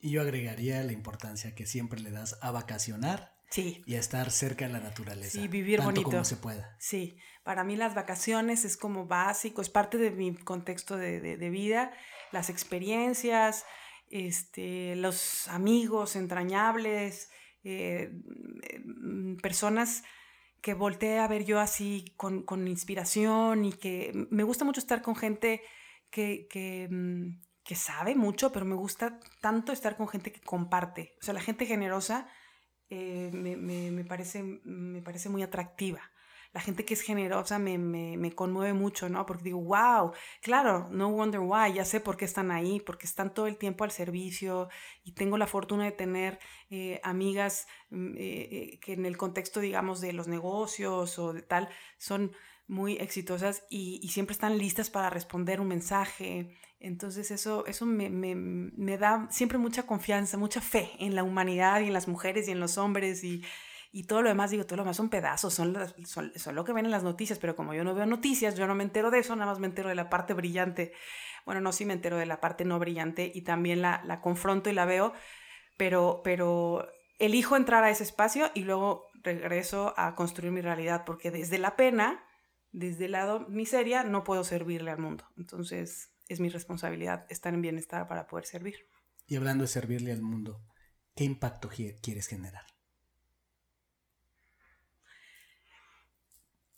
Y 0.00 0.12
yo 0.12 0.22
agregaría 0.22 0.82
la 0.82 0.92
importancia 0.92 1.54
que 1.54 1.66
siempre 1.66 2.00
le 2.00 2.10
das 2.10 2.38
a 2.40 2.50
vacacionar 2.50 3.36
sí. 3.50 3.82
y 3.86 3.96
a 3.96 4.00
estar 4.00 4.30
cerca 4.30 4.66
de 4.66 4.72
la 4.72 4.80
naturaleza. 4.80 5.38
Sí, 5.38 5.48
vivir 5.48 5.80
tanto 5.80 5.92
bonito. 5.92 6.10
como 6.10 6.24
se 6.24 6.36
pueda. 6.36 6.74
Sí, 6.78 7.18
para 7.42 7.64
mí 7.64 7.76
las 7.76 7.94
vacaciones 7.94 8.64
es 8.64 8.78
como 8.78 9.06
básico, 9.06 9.60
es 9.60 9.68
parte 9.68 9.98
de 9.98 10.10
mi 10.10 10.34
contexto 10.34 10.96
de, 10.96 11.20
de, 11.20 11.36
de 11.36 11.50
vida 11.50 11.92
las 12.34 12.50
experiencias, 12.50 13.64
este, 14.10 14.96
los 14.96 15.48
amigos 15.48 16.16
entrañables, 16.16 17.30
eh, 17.62 18.10
mm, 18.84 19.36
personas 19.36 20.02
que 20.60 20.74
volteé 20.74 21.18
a 21.18 21.28
ver 21.28 21.44
yo 21.44 21.60
así 21.60 22.04
con, 22.16 22.68
inspiración 22.68 23.64
y 23.64 23.72
que 23.72 24.12
me 24.30 24.42
gusta 24.42 24.64
mucho 24.64 24.80
estar 24.80 25.00
con 25.00 25.16
gente 25.16 25.62
que, 26.10 26.46
que, 26.50 26.88
mm, 26.90 27.40
sabe 27.74 28.14
mucho, 28.14 28.52
pero 28.52 28.66
me 28.66 28.74
gusta 28.74 29.18
tanto 29.40 29.72
estar 29.72 29.96
con 29.96 30.06
gente 30.08 30.30
que 30.32 30.40
comparte. 30.40 31.14
O 31.20 31.24
sea, 31.24 31.34
la 31.34 31.40
gente 31.40 31.66
generosa 31.66 32.28
eh, 32.90 33.30
me, 33.32 34.04
parece, 34.04 34.42
me 34.42 35.02
parece 35.02 35.28
muy 35.28 35.42
atractiva 35.42 36.02
la 36.54 36.60
gente 36.60 36.84
que 36.84 36.94
es 36.94 37.00
generosa 37.00 37.58
me, 37.58 37.76
me, 37.78 38.32
conmueve 38.32 38.72
mucho, 38.74 39.08
¿no? 39.08 39.26
Porque 39.26 39.42
digo, 39.42 39.60
wow, 39.60 40.12
claro, 40.40 40.88
no 40.92 41.10
wonder 41.10 41.40
why, 41.40 41.74
ya 41.74 41.84
sé 41.84 41.98
por 41.98 42.16
qué 42.16 42.24
están 42.24 42.52
ahí, 42.52 42.78
porque 42.78 43.06
están 43.06 43.34
todo 43.34 43.48
el 43.48 43.56
tiempo 43.56 43.82
al 43.82 43.90
servicio 43.90 44.68
y 45.02 45.12
tengo 45.12 45.36
la 45.36 45.48
fortuna 45.48 45.84
de 45.84 45.90
tener 45.90 46.38
eh, 46.70 47.00
amigas 47.02 47.66
mm, 47.90 48.14
eh, 48.16 48.18
eh, 48.20 48.78
que 48.80 48.92
en 48.92 49.04
el 49.04 49.16
contexto, 49.16 49.58
digamos, 49.58 50.00
de 50.00 50.12
los 50.12 50.28
negocios 50.28 51.18
o 51.18 51.32
de 51.32 51.42
tal, 51.42 51.68
son 51.98 52.30
muy 52.68 52.94
exitosas 52.98 53.64
y, 53.68 54.08
siempre 54.08 54.32
están 54.32 54.56
listas 54.56 54.90
para 54.90 55.10
responder 55.10 55.60
un 55.60 55.66
mensaje. 55.66 56.56
Entonces 56.78 57.32
eso, 57.32 57.66
eso 57.66 57.84
me, 57.84 58.10
me, 58.10 58.36
me 58.36 58.96
da 58.96 59.26
siempre 59.28 59.58
mucha 59.58 59.86
confianza, 59.86 60.36
mucha 60.36 60.60
fe 60.60 60.92
en 61.00 61.16
la 61.16 61.24
humanidad 61.24 61.80
y 61.80 61.88
en 61.88 61.92
las 61.92 62.06
mujeres 62.06 62.46
y 62.46 62.52
en 62.52 62.60
los 62.60 62.78
hombres 62.78 63.24
y 63.24 63.42
y 63.94 64.02
todo 64.04 64.22
lo 64.22 64.28
demás, 64.28 64.50
digo, 64.50 64.66
todo 64.66 64.78
lo 64.78 64.82
demás 64.82 64.96
son 64.96 65.08
pedazos, 65.08 65.54
son, 65.54 65.76
son, 66.04 66.32
son, 66.34 66.54
lo 66.56 66.64
que 66.64 66.72
ven 66.72 66.84
en 66.84 66.90
las 66.90 67.04
noticias, 67.04 67.38
pero 67.38 67.54
como 67.54 67.74
yo 67.74 67.84
no 67.84 67.94
veo 67.94 68.06
noticias, 68.06 68.56
yo 68.56 68.66
no 68.66 68.74
me 68.74 68.82
entero 68.82 69.12
de 69.12 69.20
eso, 69.20 69.36
nada 69.36 69.52
más 69.52 69.60
me 69.60 69.68
entero 69.68 69.88
de 69.88 69.94
la 69.94 70.10
parte 70.10 70.34
brillante. 70.34 70.92
Bueno, 71.46 71.60
no, 71.60 71.70
sí 71.70 71.84
me 71.84 71.92
entero 71.92 72.16
de 72.16 72.26
la 72.26 72.40
parte 72.40 72.64
no 72.64 72.80
brillante 72.80 73.30
y 73.32 73.42
también 73.42 73.82
la, 73.82 74.02
la 74.04 74.20
confronto 74.20 74.68
y 74.68 74.72
la 74.72 74.84
veo, 74.84 75.12
pero, 75.78 76.22
pero 76.24 76.88
elijo 77.20 77.54
entrar 77.54 77.84
a 77.84 77.90
ese 77.90 78.02
espacio 78.02 78.50
y 78.52 78.64
luego 78.64 79.06
regreso 79.22 79.94
a 79.96 80.16
construir 80.16 80.50
mi 80.50 80.60
realidad, 80.60 81.04
porque 81.06 81.30
desde 81.30 81.58
la 81.58 81.76
pena, 81.76 82.24
desde 82.72 83.04
el 83.04 83.12
lado 83.12 83.46
miseria, 83.48 84.02
no 84.02 84.24
puedo 84.24 84.42
servirle 84.42 84.90
al 84.90 84.98
mundo. 84.98 85.24
Entonces 85.36 86.10
es 86.28 86.40
mi 86.40 86.48
responsabilidad 86.48 87.26
estar 87.28 87.54
en 87.54 87.62
bienestar 87.62 88.08
para 88.08 88.26
poder 88.26 88.46
servir. 88.46 88.74
Y 89.28 89.36
hablando 89.36 89.62
de 89.62 89.68
servirle 89.68 90.10
al 90.10 90.22
mundo, 90.22 90.64
¿qué 91.14 91.22
impacto 91.22 91.68
quieres 91.68 92.26
generar? 92.26 92.73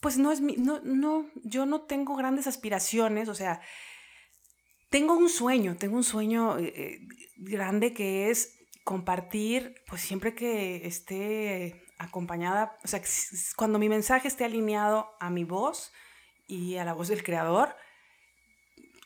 Pues 0.07 0.17
no 0.17 0.31
es 0.31 0.39
mi, 0.39 0.55
no, 0.55 0.79
no, 0.85 1.29
yo 1.43 1.65
no 1.65 1.81
tengo 1.81 2.15
grandes 2.15 2.47
aspiraciones, 2.47 3.27
o 3.27 3.35
sea, 3.35 3.59
tengo 4.89 5.17
un 5.17 5.27
sueño, 5.27 5.75
tengo 5.75 5.97
un 5.97 6.05
sueño 6.05 6.57
eh, 6.57 6.71
eh, 6.77 6.99
grande 7.35 7.93
que 7.93 8.29
es 8.29 8.57
compartir, 8.85 9.75
pues 9.85 9.99
siempre 9.99 10.33
que 10.33 10.87
esté 10.87 11.83
acompañada, 11.97 12.77
o 12.85 12.87
sea, 12.87 13.01
cuando 13.57 13.79
mi 13.79 13.89
mensaje 13.89 14.29
esté 14.29 14.45
alineado 14.45 15.09
a 15.19 15.29
mi 15.29 15.43
voz 15.43 15.91
y 16.47 16.77
a 16.77 16.85
la 16.85 16.93
voz 16.93 17.09
del 17.09 17.21
creador, 17.21 17.75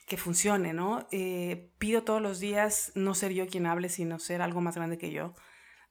que 0.06 0.16
funcione, 0.16 0.72
¿no? 0.72 1.08
Eh, 1.10 1.72
pido 1.78 2.04
todos 2.04 2.22
los 2.22 2.38
días 2.38 2.92
no 2.94 3.16
ser 3.16 3.32
yo 3.32 3.48
quien 3.48 3.66
hable, 3.66 3.88
sino 3.88 4.20
ser 4.20 4.40
algo 4.40 4.60
más 4.60 4.76
grande 4.76 4.98
que 4.98 5.10
yo, 5.10 5.34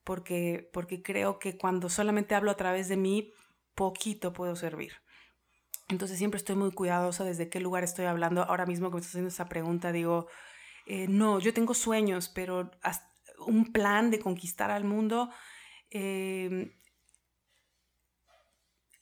porque, 0.04 0.70
porque 0.72 1.02
creo 1.02 1.38
que 1.38 1.58
cuando 1.58 1.90
solamente 1.90 2.34
hablo 2.34 2.50
a 2.50 2.56
través 2.56 2.88
de 2.88 2.96
mí, 2.96 3.34
poquito 3.74 4.32
puedo 4.32 4.56
servir. 4.56 5.01
Entonces 5.92 6.16
siempre 6.16 6.38
estoy 6.38 6.56
muy 6.56 6.72
cuidadosa 6.72 7.22
desde 7.22 7.50
qué 7.50 7.60
lugar 7.60 7.84
estoy 7.84 8.06
hablando. 8.06 8.42
Ahora 8.42 8.64
mismo 8.64 8.88
que 8.88 8.94
me 8.94 9.00
estás 9.00 9.12
haciendo 9.12 9.28
esa 9.28 9.48
pregunta, 9.48 9.92
digo, 9.92 10.26
eh, 10.86 11.06
no, 11.06 11.38
yo 11.38 11.52
tengo 11.52 11.74
sueños, 11.74 12.30
pero 12.30 12.70
un 13.46 13.72
plan 13.72 14.10
de 14.10 14.18
conquistar 14.18 14.70
al 14.70 14.84
mundo. 14.84 15.30
Em, 15.90 16.72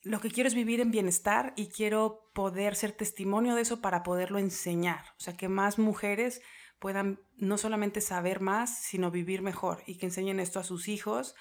lo 0.03 0.21
que 0.21 0.31
quiero 0.31 0.49
es 0.49 0.55
vivir 0.55 0.81
en 0.81 0.91
bienestar 0.91 1.53
y 1.57 1.69
quiero 1.69 2.31
poder 2.35 2.75
ser 2.75 2.93
testimonio 2.93 3.55
de 3.55 3.63
eso 3.63 3.81
para 3.81 4.03
poderlo 4.03 4.39
enseñar. 4.41 5.05
O 5.17 5.21
sea, 5.21 5.37
que 5.37 5.49
más 5.49 5.79
mujeres 5.79 6.43
puedan 6.81 7.21
no 7.37 7.57
solamente 7.57 8.01
saber 8.01 8.41
más, 8.41 8.83
sino 8.83 9.13
vivir 9.13 9.43
mejor 9.43 9.85
y 9.87 9.97
que 9.97 10.07
enseñen 10.07 10.41
esto 10.41 10.59
a 10.59 10.65
sus 10.65 10.89
hijos 10.89 11.37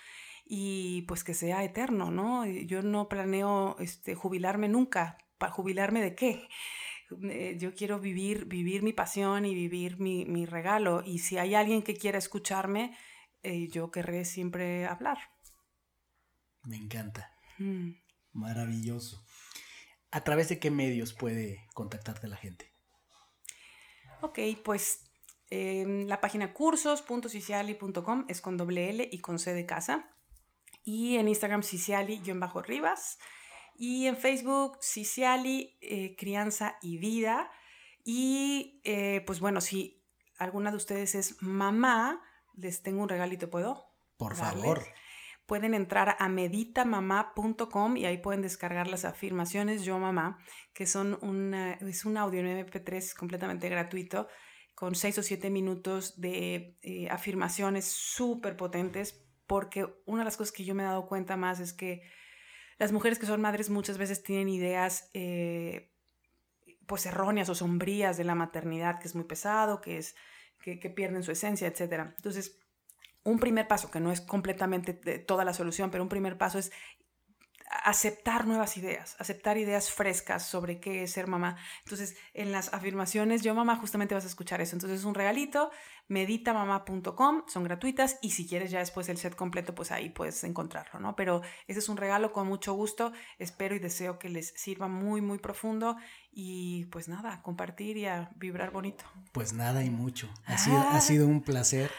y 0.46 1.04
pues 1.04 1.24
que 1.24 1.34
sea 1.34 1.64
eterno, 1.64 2.12
¿no? 2.12 2.46
Yo 2.46 2.84
no 2.84 3.08
planeo 3.08 3.78
este, 3.80 4.14
jubilarme 4.14 4.68
nunca. 4.68 5.18
¿Para 5.40 5.52
jubilarme 5.52 6.02
de 6.02 6.14
qué? 6.14 6.48
Eh, 7.24 7.58
yo 7.60 7.74
quiero 7.74 8.00
vivir, 8.00 8.46
vivir 8.46 8.84
mi 8.84 8.94
pasión 8.94 9.46
y 9.46 9.56
vivir 9.56 10.00
mi, 10.00 10.46
regalo. 10.46 11.02
Y 11.04 11.20
si 11.20 11.40
hay 11.40 11.56
alguien 11.56 11.82
que 11.82 11.96
quiera 11.96 12.20
escucharme, 12.20 12.96
eh, 13.42 13.68
yo 13.70 13.90
querré 13.90 14.26
siempre 14.26 14.86
hablar. 14.86 15.18
Me 16.66 16.76
encanta. 16.76 17.34
Mm. 17.58 17.94
Maravilloso. 18.34 19.26
¿A 20.12 20.24
través 20.24 20.50
de 20.50 20.60
qué 20.60 20.70
medios 20.70 21.14
puede 21.14 21.68
contactarte 21.74 22.28
la 22.28 22.38
gente? 22.38 22.72
Ok, 24.22 24.40
pues 24.64 25.10
em, 25.50 26.06
la 26.08 26.20
página 26.20 26.54
cursos.ciciali.com 26.54 28.26
es 28.28 28.42
con 28.42 28.58
doble 28.58 28.90
L 28.90 29.10
y 29.12 29.20
con 29.20 29.40
C 29.40 29.54
de 29.54 29.66
casa 29.66 30.12
y 30.84 31.18
en 31.18 31.28
Instagram 31.28 31.64
Ciciali-Rivas 31.64 33.20
y 33.80 34.08
en 34.08 34.18
Facebook 34.18 34.78
Ciciali 34.82 35.78
eh, 35.80 36.18
Crianza 36.18 36.78
y 36.82 36.98
Vida. 36.98 37.50
Y 38.04 38.82
eh, 38.84 39.24
pues 39.26 39.40
bueno, 39.40 39.62
si 39.62 40.04
alguna 40.38 40.70
de 40.70 40.78
ustedes 40.78 41.16
es 41.16 41.42
mamá, 41.42 42.22
les 42.56 42.84
tengo 42.84 43.02
un 43.02 43.08
regalito, 43.08 43.50
¿puedo? 43.50 43.86
Por 44.18 44.36
favor. 44.36 44.84
Pueden 45.46 45.74
entrar 45.74 46.18
a 46.20 46.28
meditamamá.com 46.28 47.96
y 47.96 48.06
ahí 48.06 48.18
pueden 48.18 48.42
descargar 48.42 48.88
las 48.88 49.06
afirmaciones 49.06 49.84
Yo 49.84 49.98
Mamá, 49.98 50.38
que 50.74 50.86
son 50.86 51.18
una, 51.22 51.74
es 51.76 52.04
un 52.04 52.18
audio 52.18 52.42
en 52.42 52.68
MP3 52.68 53.16
completamente 53.16 53.70
gratuito 53.70 54.28
con 54.76 54.94
seis 54.94 55.18
o 55.18 55.24
siete 55.24 55.50
minutos 55.50 56.20
de 56.20 56.78
eh, 56.82 57.08
afirmaciones 57.10 57.86
súper 57.86 58.58
potentes 58.58 59.26
porque 59.48 59.88
una 60.06 60.20
de 60.20 60.26
las 60.26 60.38
cosas 60.38 60.52
que 60.52 60.66
yo 60.66 60.76
me 60.76 60.84
he 60.84 60.86
dado 60.86 61.08
cuenta 61.08 61.38
más 61.38 61.60
es 61.62 61.74
que 61.74 62.02
las 62.80 62.94
mujeres 62.94 63.20
que 63.20 63.26
son 63.26 63.42
madres 63.42 63.70
muchas 63.70 63.98
veces 63.98 64.24
tienen 64.24 64.50
ideas 64.50 65.10
eh, 65.14 65.92
pues 66.88 67.06
erróneas 67.06 67.50
o 67.50 67.56
sombrías 67.56 68.18
de 68.18 68.24
la 68.24 68.36
maternidad, 68.36 69.00
que 69.00 69.08
es 69.08 69.16
muy 69.16 69.26
pesado, 69.26 69.82
que, 69.82 69.98
es, 69.98 70.16
que, 70.60 70.78
pierden 70.90 71.22
su 71.22 71.32
esencia, 71.32 71.68
etc. 71.68 72.14
Entonces, 72.18 72.58
un 73.24 73.38
primer 73.38 73.68
paso, 73.68 73.92
que 73.92 74.00
no 74.00 74.12
es 74.12 74.22
completamente 74.22 74.94
toda 75.20 75.46
la 75.46 75.54
solución, 75.54 75.92
pero 75.92 76.04
un 76.04 76.10
primer 76.10 76.38
paso 76.38 76.58
es 76.58 76.72
aceptar 77.70 78.48
nuevas 78.48 78.78
ideas, 78.78 79.16
aceptar 79.20 79.58
ideas 79.58 79.92
frescas 79.92 80.44
sobre 80.46 80.80
qué 80.80 81.04
es 81.04 81.12
ser 81.12 81.28
mamá. 81.28 81.58
Entonces, 81.84 82.16
en 82.34 82.52
las 82.52 82.74
afirmaciones, 82.74 83.44
yo 83.44 83.54
mamá, 83.54 83.76
justamente 83.76 84.16
vas 84.16 84.24
a 84.24 84.28
escuchar 84.28 84.60
eso. 84.60 84.76
Entonces, 84.76 85.00
es 85.00 85.06
un 85.06 85.14
regalito, 85.14 85.70
meditamamá.com, 86.08 87.44
son 87.48 87.64
gratuitas 87.64 88.18
y 88.22 88.32
si 88.32 88.48
quieres 88.48 88.72
ya 88.72 88.80
después 88.80 89.08
el 89.10 89.18
set 89.18 89.36
completo, 89.36 89.76
pues 89.76 89.92
ahí 89.92 90.10
puedes 90.10 90.44
encontrarlo, 90.44 91.00
¿no? 91.00 91.16
Pero 91.16 91.42
ese 91.68 91.80
es 91.80 91.90
un 91.90 91.98
regalo 91.98 92.34
con 92.34 92.48
mucho 92.48 92.74
gusto, 92.74 93.14
espero 93.38 93.76
y 93.76 93.80
deseo 93.80 94.18
que 94.18 94.30
les 94.30 94.48
sirva 94.56 94.88
muy, 94.88 95.22
muy 95.22 95.38
profundo 95.38 95.98
y 96.32 96.86
pues 96.86 97.08
nada, 97.08 97.44
compartir 97.44 97.98
y 97.98 98.08
a 98.08 98.32
vibrar 98.36 98.72
bonito. 98.72 99.06
Pues 99.32 99.54
nada 99.54 99.84
y 99.84 99.92
mucho. 99.92 100.28
Ha 100.46 100.58
sido, 100.58 100.78
ha 100.78 100.98
ah. 100.98 101.02
sido 101.02 101.28
un 101.28 101.42
placer 101.44 101.92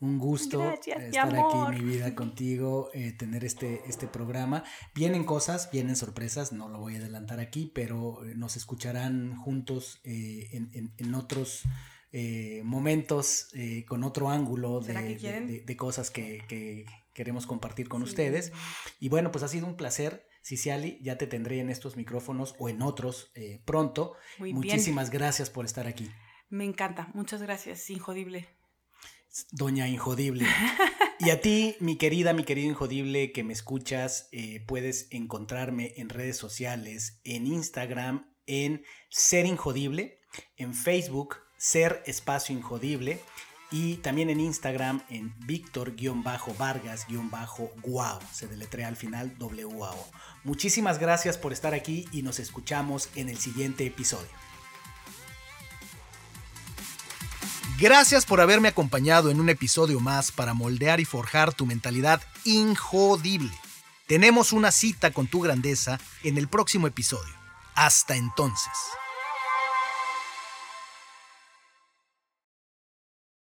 un 0.00 0.18
gusto 0.18 0.72
estar 0.72 1.28
aquí 1.28 1.76
en 1.76 1.84
mi 1.84 1.92
vida 1.92 2.14
contigo, 2.14 2.90
eh, 2.94 3.12
tener 3.12 3.44
este, 3.44 3.82
este 3.86 4.06
programa. 4.06 4.64
Vienen 4.94 5.24
cosas, 5.24 5.70
vienen 5.70 5.94
sorpresas, 5.94 6.52
no 6.52 6.68
lo 6.68 6.78
voy 6.78 6.94
a 6.94 6.98
adelantar 6.98 7.38
aquí, 7.38 7.70
pero 7.74 8.24
eh, 8.24 8.34
nos 8.34 8.56
escucharán 8.56 9.36
juntos 9.36 10.00
eh, 10.04 10.48
en, 10.96 11.14
otros 11.14 11.64
momentos, 12.64 13.52
con 13.86 14.02
otro 14.02 14.30
ángulo 14.30 14.80
de, 14.80 15.76
cosas 15.76 16.10
que, 16.10 16.86
queremos 17.12 17.46
compartir 17.46 17.88
con 17.88 18.02
ustedes. 18.02 18.52
Y 18.98 19.10
bueno, 19.10 19.30
pues 19.30 19.44
ha 19.44 19.48
sido 19.48 19.66
un 19.66 19.76
placer. 19.76 20.26
Ciciali, 20.42 20.98
ya 21.02 21.18
te 21.18 21.26
tendré 21.26 21.60
en 21.60 21.68
estos 21.68 21.96
micrófonos 21.96 22.56
o 22.58 22.70
en 22.70 22.80
otros 22.80 23.30
pronto. 23.66 24.14
Muchísimas 24.38 25.10
gracias 25.10 25.50
por 25.50 25.66
estar 25.66 25.86
aquí. 25.86 26.10
Me 26.48 26.64
encanta, 26.64 27.10
muchas 27.14 27.42
gracias, 27.42 27.88
Injodible. 27.90 28.59
Doña 29.50 29.88
Injodible. 29.88 30.46
Y 31.18 31.30
a 31.30 31.40
ti, 31.42 31.76
mi 31.80 31.96
querida, 31.96 32.32
mi 32.32 32.44
querido 32.44 32.70
Injodible, 32.70 33.32
que 33.32 33.42
me 33.44 33.52
escuchas, 33.52 34.30
eh, 34.32 34.64
puedes 34.66 35.08
encontrarme 35.10 35.92
en 35.96 36.08
redes 36.08 36.38
sociales, 36.38 37.20
en 37.24 37.46
Instagram, 37.46 38.32
en 38.46 38.82
Ser 39.10 39.44
Injodible, 39.44 40.22
en 40.56 40.72
Facebook, 40.74 41.36
Ser 41.58 42.02
Espacio 42.06 42.56
Injodible, 42.56 43.20
y 43.70 43.98
también 43.98 44.30
en 44.30 44.40
Instagram, 44.40 45.02
en 45.10 45.34
Víctor-Vargas-Guau. 45.46 48.18
Se 48.32 48.48
deletrea 48.48 48.88
al 48.88 48.96
final 48.96 49.36
W-A-O. 49.38 50.10
Muchísimas 50.42 50.98
gracias 50.98 51.38
por 51.38 51.52
estar 51.52 51.72
aquí 51.74 52.08
y 52.12 52.22
nos 52.22 52.40
escuchamos 52.40 53.10
en 53.14 53.28
el 53.28 53.38
siguiente 53.38 53.86
episodio. 53.86 54.49
Gracias 57.80 58.26
por 58.26 58.42
haberme 58.42 58.68
acompañado 58.68 59.30
en 59.30 59.40
un 59.40 59.48
episodio 59.48 60.00
más 60.00 60.32
para 60.32 60.52
moldear 60.52 61.00
y 61.00 61.06
forjar 61.06 61.54
tu 61.54 61.64
mentalidad 61.64 62.20
injodible. 62.44 63.52
Tenemos 64.06 64.52
una 64.52 64.70
cita 64.70 65.12
con 65.12 65.28
tu 65.28 65.40
grandeza 65.40 65.98
en 66.22 66.36
el 66.36 66.46
próximo 66.46 66.86
episodio. 66.86 67.32
Hasta 67.74 68.16
entonces. 68.16 68.70